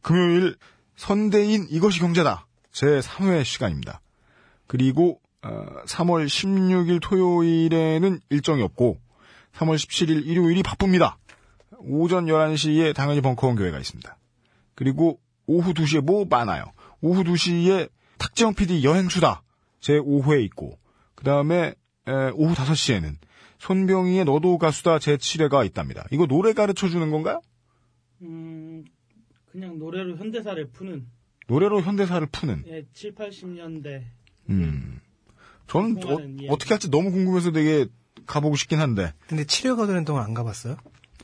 금요일 0.01 0.57
선대인 0.97 1.67
이것이 1.69 2.01
경제다 2.01 2.47
제 2.73 2.87
3회 2.87 3.45
시간입니다. 3.45 4.01
그리고 4.67 5.21
어, 5.43 5.67
3월 5.85 6.25
16일 6.25 7.03
토요일에는 7.03 8.21
일정이 8.31 8.63
없고 8.63 8.99
3월 9.53 9.75
17일 9.75 10.27
일요일이 10.27 10.63
바쁩니다. 10.63 11.19
오전 11.77 12.25
11시에 12.25 12.95
당연히 12.95 13.21
벙커원 13.21 13.55
교회가 13.57 13.79
있습니다. 13.79 14.17
그리고 14.75 15.21
오후 15.47 15.75
2시에 15.75 16.01
뭐 16.01 16.25
많아요. 16.25 16.73
오후 17.03 17.23
2시에 17.23 17.91
탁재영 18.17 18.55
PD 18.55 18.83
여행수다 18.83 19.43
제 19.81 19.99
5회 19.99 20.43
있고 20.45 20.79
그 21.19 21.24
다음에 21.24 21.74
오후 22.35 22.55
5시에는 22.55 23.16
손병희의 23.59 24.24
너도 24.24 24.57
가수다 24.57 24.99
제7회가 24.99 25.66
있답니다. 25.66 26.07
이거 26.12 26.27
노래 26.27 26.53
가르쳐 26.53 26.89
주는 26.89 27.11
건가요? 27.11 27.40
음, 28.23 28.85
그냥 29.51 29.81
노래로 29.81 30.16
현대사를 30.16 30.70
푸는. 30.70 31.09
노래로 31.49 31.82
현대사를 31.82 32.24
푸는. 32.28 32.62
예, 32.69 32.85
7, 32.93 33.16
80년대. 33.16 34.05
음. 34.51 35.01
저는 35.66 35.97
어. 36.07 36.19
어떻게 36.53 36.73
할지 36.74 36.89
너무 36.89 37.11
궁금해서 37.11 37.51
되게 37.51 37.86
가보고 38.27 38.55
싶긴 38.55 38.78
한데. 38.78 39.12
근데 39.27 39.43
7회가 39.43 39.89
되는 39.89 40.05
동안 40.05 40.23
안 40.24 40.35
가봤어요? 40.35 40.77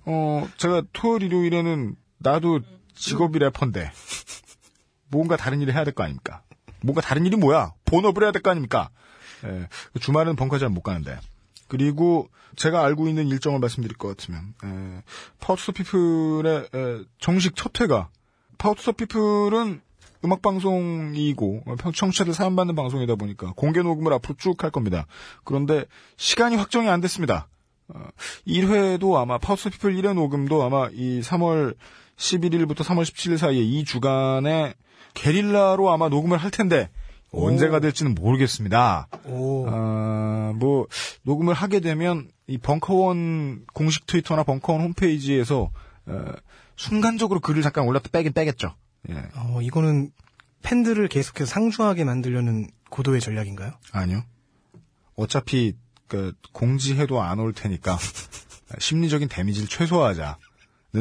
어, 0.06 0.48
제가 0.56 0.82
토요일, 0.92 1.22
일요일에는 1.22 1.94
나도 2.18 2.60
직업이 2.94 3.38
래퍼인데, 3.38 3.92
뭔가 5.08 5.36
다른 5.36 5.60
일을 5.60 5.72
해야 5.72 5.84
될 5.84 5.94
거 5.94 6.02
아닙니까? 6.02 6.42
뭔가 6.82 7.00
다른 7.00 7.24
일이 7.26 7.36
뭐야? 7.36 7.74
본업을 7.84 8.24
해야 8.24 8.32
될 8.32 8.42
거 8.42 8.50
아닙니까? 8.50 8.90
예, 9.44 9.68
주말은 10.00 10.36
벙커 10.36 10.58
잘못 10.58 10.82
가는데. 10.82 11.18
그리고 11.68 12.28
제가 12.56 12.84
알고 12.84 13.08
있는 13.08 13.26
일정을 13.28 13.58
말씀드릴 13.58 13.96
것 13.96 14.08
같으면, 14.08 14.54
에, 14.64 15.02
Power 15.40 15.56
to 15.56 15.63
the 15.63 15.72
People의 15.72 16.68
에, 16.74 17.04
정식 17.18 17.56
첫 17.56 17.80
회가, 17.80 18.08
Power 18.58 18.75
to 18.75 18.82
the 18.82 18.92
People은 18.92 19.80
음악 20.24 20.40
방송이고, 20.42 21.62
어, 21.66 21.74
평- 21.76 21.92
청취자들 21.92 22.32
사연 22.32 22.56
받는 22.56 22.74
방송이다 22.74 23.14
보니까 23.16 23.52
공개 23.56 23.82
녹음을 23.82 24.12
앞으로 24.14 24.34
쭉 24.38 24.62
할 24.64 24.70
겁니다. 24.70 25.06
그런데 25.44 25.84
시간이 26.16 26.56
확정이 26.56 26.88
안 26.88 27.00
됐습니다. 27.00 27.48
어, 27.88 28.08
1회도 28.46 29.16
아마 29.16 29.36
Power 29.38 29.68
to 29.70 29.75
the 29.75 29.81
People 29.81 29.94
1회 29.96 30.14
녹음도 30.14 30.62
아마 30.62 30.88
이 30.92 31.20
3월 31.20 31.74
11일부터 32.16 32.78
3월 32.84 33.02
17일 33.02 33.36
사이에 33.36 33.60
이 33.60 33.84
주간에 33.84 34.74
게릴라로 35.14 35.90
아마 35.92 36.08
녹음을 36.08 36.38
할 36.38 36.50
텐데 36.50 36.88
언제가 37.36 37.80
될지는 37.80 38.14
모르겠습니다. 38.14 39.08
오. 39.26 39.66
아, 39.68 40.52
뭐 40.56 40.86
녹음을 41.22 41.54
하게 41.54 41.80
되면 41.80 42.28
이 42.46 42.58
벙커원 42.58 43.64
공식 43.72 44.06
트위터나 44.06 44.42
벙커원 44.44 44.80
홈페이지에서 44.82 45.70
어, 46.06 46.24
순간적으로 46.76 47.40
글을 47.40 47.62
잠깐 47.62 47.84
올렸다 47.86 48.08
빼긴 48.10 48.32
빼겠죠. 48.32 48.74
예. 49.10 49.14
어, 49.36 49.60
이거는 49.62 50.10
팬들을 50.62 51.06
계속해서 51.08 51.46
상주하게 51.50 52.04
만들려는 52.04 52.68
고도의 52.90 53.20
전략인가요? 53.20 53.72
아니요. 53.92 54.22
어차피 55.16 55.74
그 56.08 56.32
공지해도 56.52 57.20
안 57.22 57.38
올 57.38 57.52
테니까 57.52 57.98
심리적인 58.78 59.28
데미지를 59.28 59.68
최소화하자는 59.68 60.36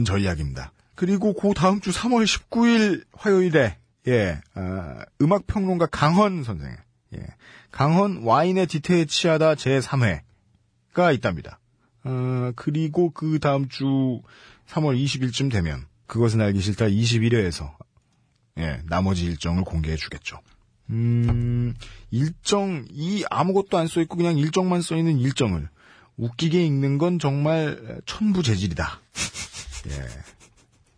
전략입니다. 0.05 0.71
그리고 0.95 1.33
그 1.33 1.53
다음 1.55 1.81
주 1.81 1.91
3월 1.91 2.25
19일 2.25 3.03
화요일에 3.17 3.77
예 4.07 4.41
아, 4.53 5.05
음악 5.21 5.47
평론가 5.47 5.87
강헌 5.87 6.43
선생 6.43 6.75
예 7.15 7.25
강헌 7.71 8.23
와인의 8.23 8.67
디테일 8.67 9.07
치하다 9.07 9.55
제 9.55 9.79
3회가 9.79 11.13
있답니다. 11.15 11.59
어, 12.03 12.51
그리고 12.55 13.11
그 13.11 13.39
다음 13.39 13.69
주 13.69 14.21
3월 14.67 15.01
20일쯤 15.01 15.51
되면 15.51 15.85
그것은 16.07 16.41
알기 16.41 16.59
싫다 16.59 16.85
21회에서 16.85 17.73
예 18.57 18.81
나머지 18.87 19.25
일정을 19.25 19.63
공개해 19.63 19.95
주겠죠. 19.95 20.39
음, 20.89 21.73
일정, 22.11 22.85
이 22.91 23.23
아무것도 23.29 23.77
안 23.77 23.87
써있고 23.87 24.17
그냥 24.17 24.37
일정만 24.37 24.81
써있는 24.81 25.17
일정을 25.17 25.69
웃기게 26.17 26.63
읽는 26.65 26.97
건 26.97 27.19
정말 27.19 28.01
천부재질이다. 28.05 29.01
예. 29.89 30.07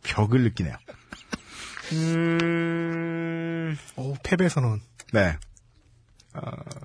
벽을 0.04 0.44
느끼네요. 0.44 0.76
음, 1.94 3.78
오, 3.98 4.16
패배 4.24 4.50
선언. 4.50 4.82
네. 5.14 5.38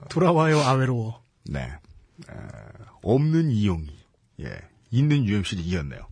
돌아와요, 0.08 0.60
아외로워. 0.60 1.22
네. 1.44 1.72
어, 2.28 2.36
없는 3.02 3.50
이용이, 3.50 3.88
예. 4.40 4.60
있는 4.90 5.24
UMC를 5.24 5.64
이겼네요. 5.64 6.06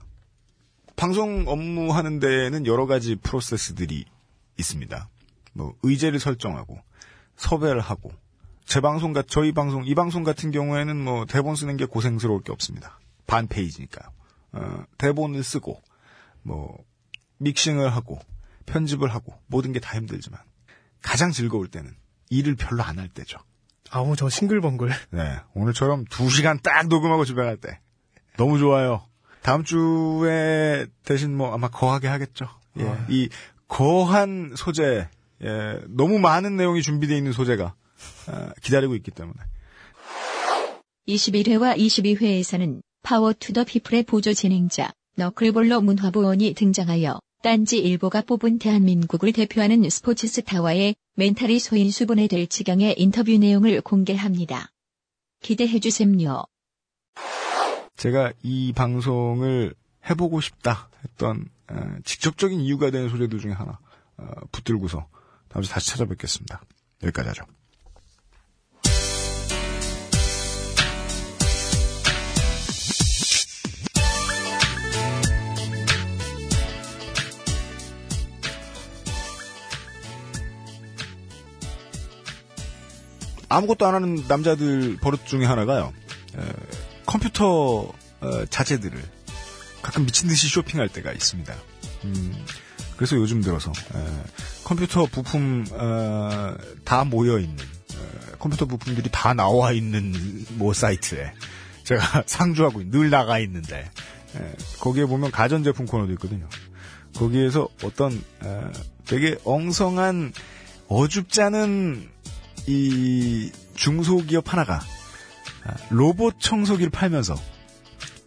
방송 0.97 1.45
업무 1.47 1.93
하는 1.93 2.19
데는 2.19 2.67
여러 2.67 2.87
가지 2.87 3.15
프로세스들이 3.17 4.05
있습니다. 4.59 5.09
뭐, 5.53 5.75
의제를 5.83 6.19
설정하고, 6.19 6.79
섭외를 7.37 7.81
하고, 7.81 8.13
제 8.65 8.81
방송, 8.81 9.13
같 9.13 9.29
저희 9.29 9.53
방송, 9.53 9.85
이 9.87 9.95
방송 9.95 10.25
같은 10.25 10.51
경우에는 10.51 10.97
뭐, 11.03 11.25
대본 11.27 11.57
쓰는 11.57 11.77
게 11.77 11.85
고생스러울 11.85 12.43
게 12.43 12.53
없습니다. 12.53 12.99
반 13.27 13.47
페이지니까요. 13.47 14.11
어, 14.53 14.85
대본을 14.97 15.43
쓰고, 15.43 15.81
뭐, 16.43 16.77
믹싱을 17.39 17.95
하고, 17.95 18.19
편집을 18.69 19.09
하고, 19.15 19.35
모든 19.47 19.73
게 19.73 19.81
다 19.81 19.97
힘들지만, 19.97 20.41
가장 21.03 21.31
즐거울 21.33 21.69
때는 21.69 21.95
일을 22.31 22.55
별로 22.57 22.83
안 22.83 22.99
할 22.99 23.09
때죠. 23.09 23.39
아우, 23.91 24.15
저 24.17 24.29
싱글벙글. 24.29 24.91
네, 25.11 25.39
오늘처럼 25.55 26.05
두 26.11 26.29
시간 26.31 26.59
딱 26.63 26.89
녹음하고 26.89 27.25
집에 27.25 27.43
갈 27.43 27.57
때. 27.57 27.81
너무 28.37 28.59
좋아요. 28.59 29.07
다음 29.43 29.65
주에 29.65 30.87
대신 31.05 31.37
뭐 31.37 31.53
아마 31.55 31.69
거하게 31.69 32.09
하겠죠. 32.09 32.49
예, 32.79 32.87
아. 32.87 33.07
이 33.09 33.29
거한 33.67 34.53
소재, 34.57 35.09
예, 35.43 35.81
너무 35.89 36.19
많은 36.19 36.57
내용이 36.57 36.83
준비되어 36.83 37.17
있는 37.17 37.33
소재가 37.33 37.75
아, 38.27 38.53
기다리고 38.63 38.95
있기 38.97 39.11
때문에. 39.11 39.39
21회와 41.09 41.77
22회에서는 41.79 42.83
Power 43.03 43.33
to 43.33 43.53
the 43.53 43.65
People의 43.65 44.03
보조 44.03 44.35
진행자 44.35 44.93
너클볼러 45.17 45.81
문화부원이 45.81 46.55
등장하여 46.55 47.19
딴지 47.43 47.79
일보가 47.79 48.23
뽑은 48.23 48.59
대한민국을 48.59 49.33
대표하는 49.33 49.89
스포츠 49.91 50.27
스타와의 50.27 50.97
멘탈이 51.15 51.59
소인수분해될 51.61 52.49
지경의 52.49 52.97
인터뷰 52.99 53.31
내용을 53.37 53.81
공개합니다. 53.81 54.73
기대해주셈요. 55.41 56.45
제가 57.97 58.33
이 58.43 58.73
방송을 58.73 59.75
해보고 60.09 60.41
싶다 60.41 60.89
했던 61.05 61.49
어, 61.71 61.97
직접적인 62.05 62.61
이유가 62.61 62.91
되는 62.91 63.09
소재들 63.09 63.39
중에 63.39 63.53
하나 63.53 63.79
어, 64.17 64.27
붙들고서 64.51 65.07
다음 65.49 65.63
주에 65.63 65.73
다시 65.73 65.91
찾아뵙겠습니다. 65.91 66.63
여기까지 67.03 67.29
하죠. 67.29 67.45
아무것도 83.49 83.87
안 83.87 83.95
하는 83.95 84.25
남자들 84.29 84.99
버릇 85.01 85.27
중에 85.27 85.45
하나가요. 85.45 85.93
에, 86.37 86.43
컴퓨터 87.07 87.91
어, 88.21 88.45
자재들을 88.51 89.01
가끔 89.83 90.05
미친 90.07 90.29
듯이 90.29 90.49
쇼핑할 90.49 90.89
때가 90.89 91.13
있습니다. 91.13 91.55
음, 92.05 92.45
그래서 92.97 93.17
요즘 93.17 93.41
들어서 93.41 93.71
에, 93.95 94.07
컴퓨터 94.65 95.07
부품 95.07 95.65
어, 95.73 96.55
다 96.85 97.05
모여 97.05 97.39
있는 97.39 97.57
컴퓨터 98.39 98.67
부품들이 98.67 99.09
다 99.11 99.35
나와 99.35 99.73
있는 99.73 100.15
뭐 100.51 100.73
사이트에 100.73 101.33
제가 101.85 102.23
상주하고 102.27 102.83
있- 102.83 102.91
늘 102.91 103.11
나가 103.11 103.39
있는데 103.41 103.91
에, 104.37 104.53
거기에 104.81 105.07
보면 105.07 105.31
가전제품 105.31 105.87
코너도 105.87 106.13
있거든요. 106.13 106.49
거기에서 107.17 107.69
어떤 107.83 108.13
에, 108.45 108.61
되게 109.07 109.37
엉성한 109.45 110.33
어줍지 110.89 111.41
않은 111.43 112.11
이 112.69 113.51
중소기업 113.75 114.53
하나가 114.53 114.81
아, 115.65 115.75
로봇 115.91 116.37
청소기를 116.39 116.91
팔면서 116.91 117.35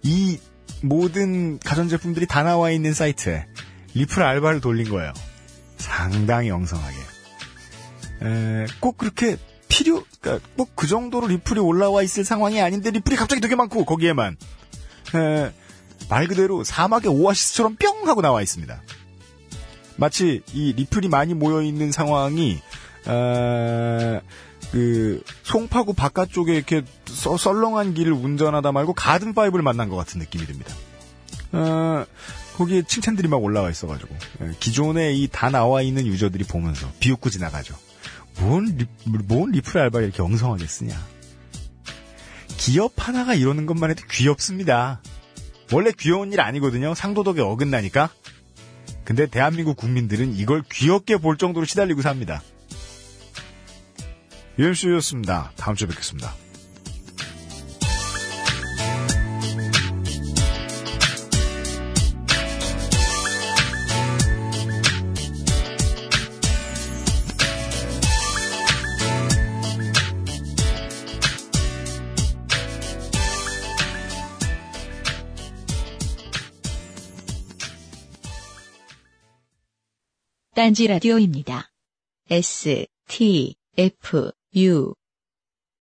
이 0.03 0.39
모든 0.81 1.59
가전제품들이 1.59 2.25
다 2.25 2.41
나와 2.41 2.71
있는 2.71 2.93
사이트에 2.93 3.45
리플 3.93 4.23
알바를 4.23 4.61
돌린 4.61 4.89
거예요. 4.89 5.13
상당히 5.77 6.49
엉성하게. 6.49 6.95
에, 8.23 8.65
꼭 8.79 8.97
그렇게 8.97 9.37
필요, 9.67 10.03
그러니까 10.19 10.47
꼭 10.57 10.71
그 10.75 10.87
정도로 10.87 11.27
리플이 11.27 11.59
올라와 11.59 12.01
있을 12.01 12.25
상황이 12.25 12.59
아닌데 12.59 12.89
리플이 12.89 13.15
갑자기 13.15 13.41
되게 13.41 13.55
많고 13.55 13.85
거기에만 13.85 14.37
에, 15.15 15.51
말 16.09 16.27
그대로 16.27 16.63
사막의 16.63 17.11
오아시스처럼 17.11 17.75
뿅 17.75 18.07
하고 18.07 18.21
나와 18.23 18.41
있습니다. 18.41 18.81
마치 19.97 20.41
이 20.53 20.73
리플이 20.73 21.09
많이 21.09 21.35
모여 21.35 21.61
있는 21.61 21.91
상황이 21.91 22.59
어, 23.05 24.21
그 24.71 25.23
송파구 25.43 25.93
바깥쪽에 25.93 26.53
이렇게 26.55 26.83
썰- 27.05 27.37
썰렁한 27.37 27.93
길을 27.93 28.13
운전하다 28.13 28.71
말고 28.71 28.93
가든 28.93 29.33
파이브를 29.33 29.63
만난 29.63 29.89
것 29.89 29.95
같은 29.95 30.19
느낌이 30.19 30.45
듭니다. 30.45 30.73
어, 31.53 32.05
거기에 32.57 32.83
칭찬들이 32.83 33.27
막 33.27 33.43
올라와 33.43 33.69
있어가지고 33.69 34.15
예, 34.43 34.51
기존에 34.59 35.13
이 35.13 35.27
다 35.27 35.49
나와 35.49 35.81
있는 35.81 36.05
유저들이 36.05 36.43
보면서 36.45 36.89
비웃고 36.99 37.29
지나가죠. 37.29 37.75
뭔, 38.39 38.65
리, 38.77 38.85
뭔 39.27 39.51
리플 39.51 39.79
알바를 39.81 40.07
이렇게 40.07 40.21
엉성하게 40.21 40.65
쓰냐. 40.67 40.95
기업 42.57 42.93
하나가 42.97 43.33
이러는 43.33 43.65
것만 43.65 43.89
해도 43.89 44.03
귀엽습니다. 44.09 45.01
원래 45.73 45.91
귀여운 45.97 46.31
일 46.31 46.41
아니거든요. 46.41 46.93
상도덕에 46.93 47.41
어긋나니까. 47.41 48.09
근데 49.03 49.25
대한민국 49.25 49.75
국민들은 49.77 50.35
이걸 50.35 50.63
귀엽게 50.71 51.17
볼 51.17 51.37
정도로 51.37 51.65
시달리고 51.65 52.01
삽니다. 52.01 52.41
UMC였습니다. 54.61 55.51
다음 55.57 55.75
주에 55.75 55.87
뵙겠습니다. 55.87 56.35
딴지 80.53 80.85
라디오입니다. 80.85 81.71
S, 82.29 82.85
T, 83.07 83.55
F, 83.75 84.31
U, 84.53 84.93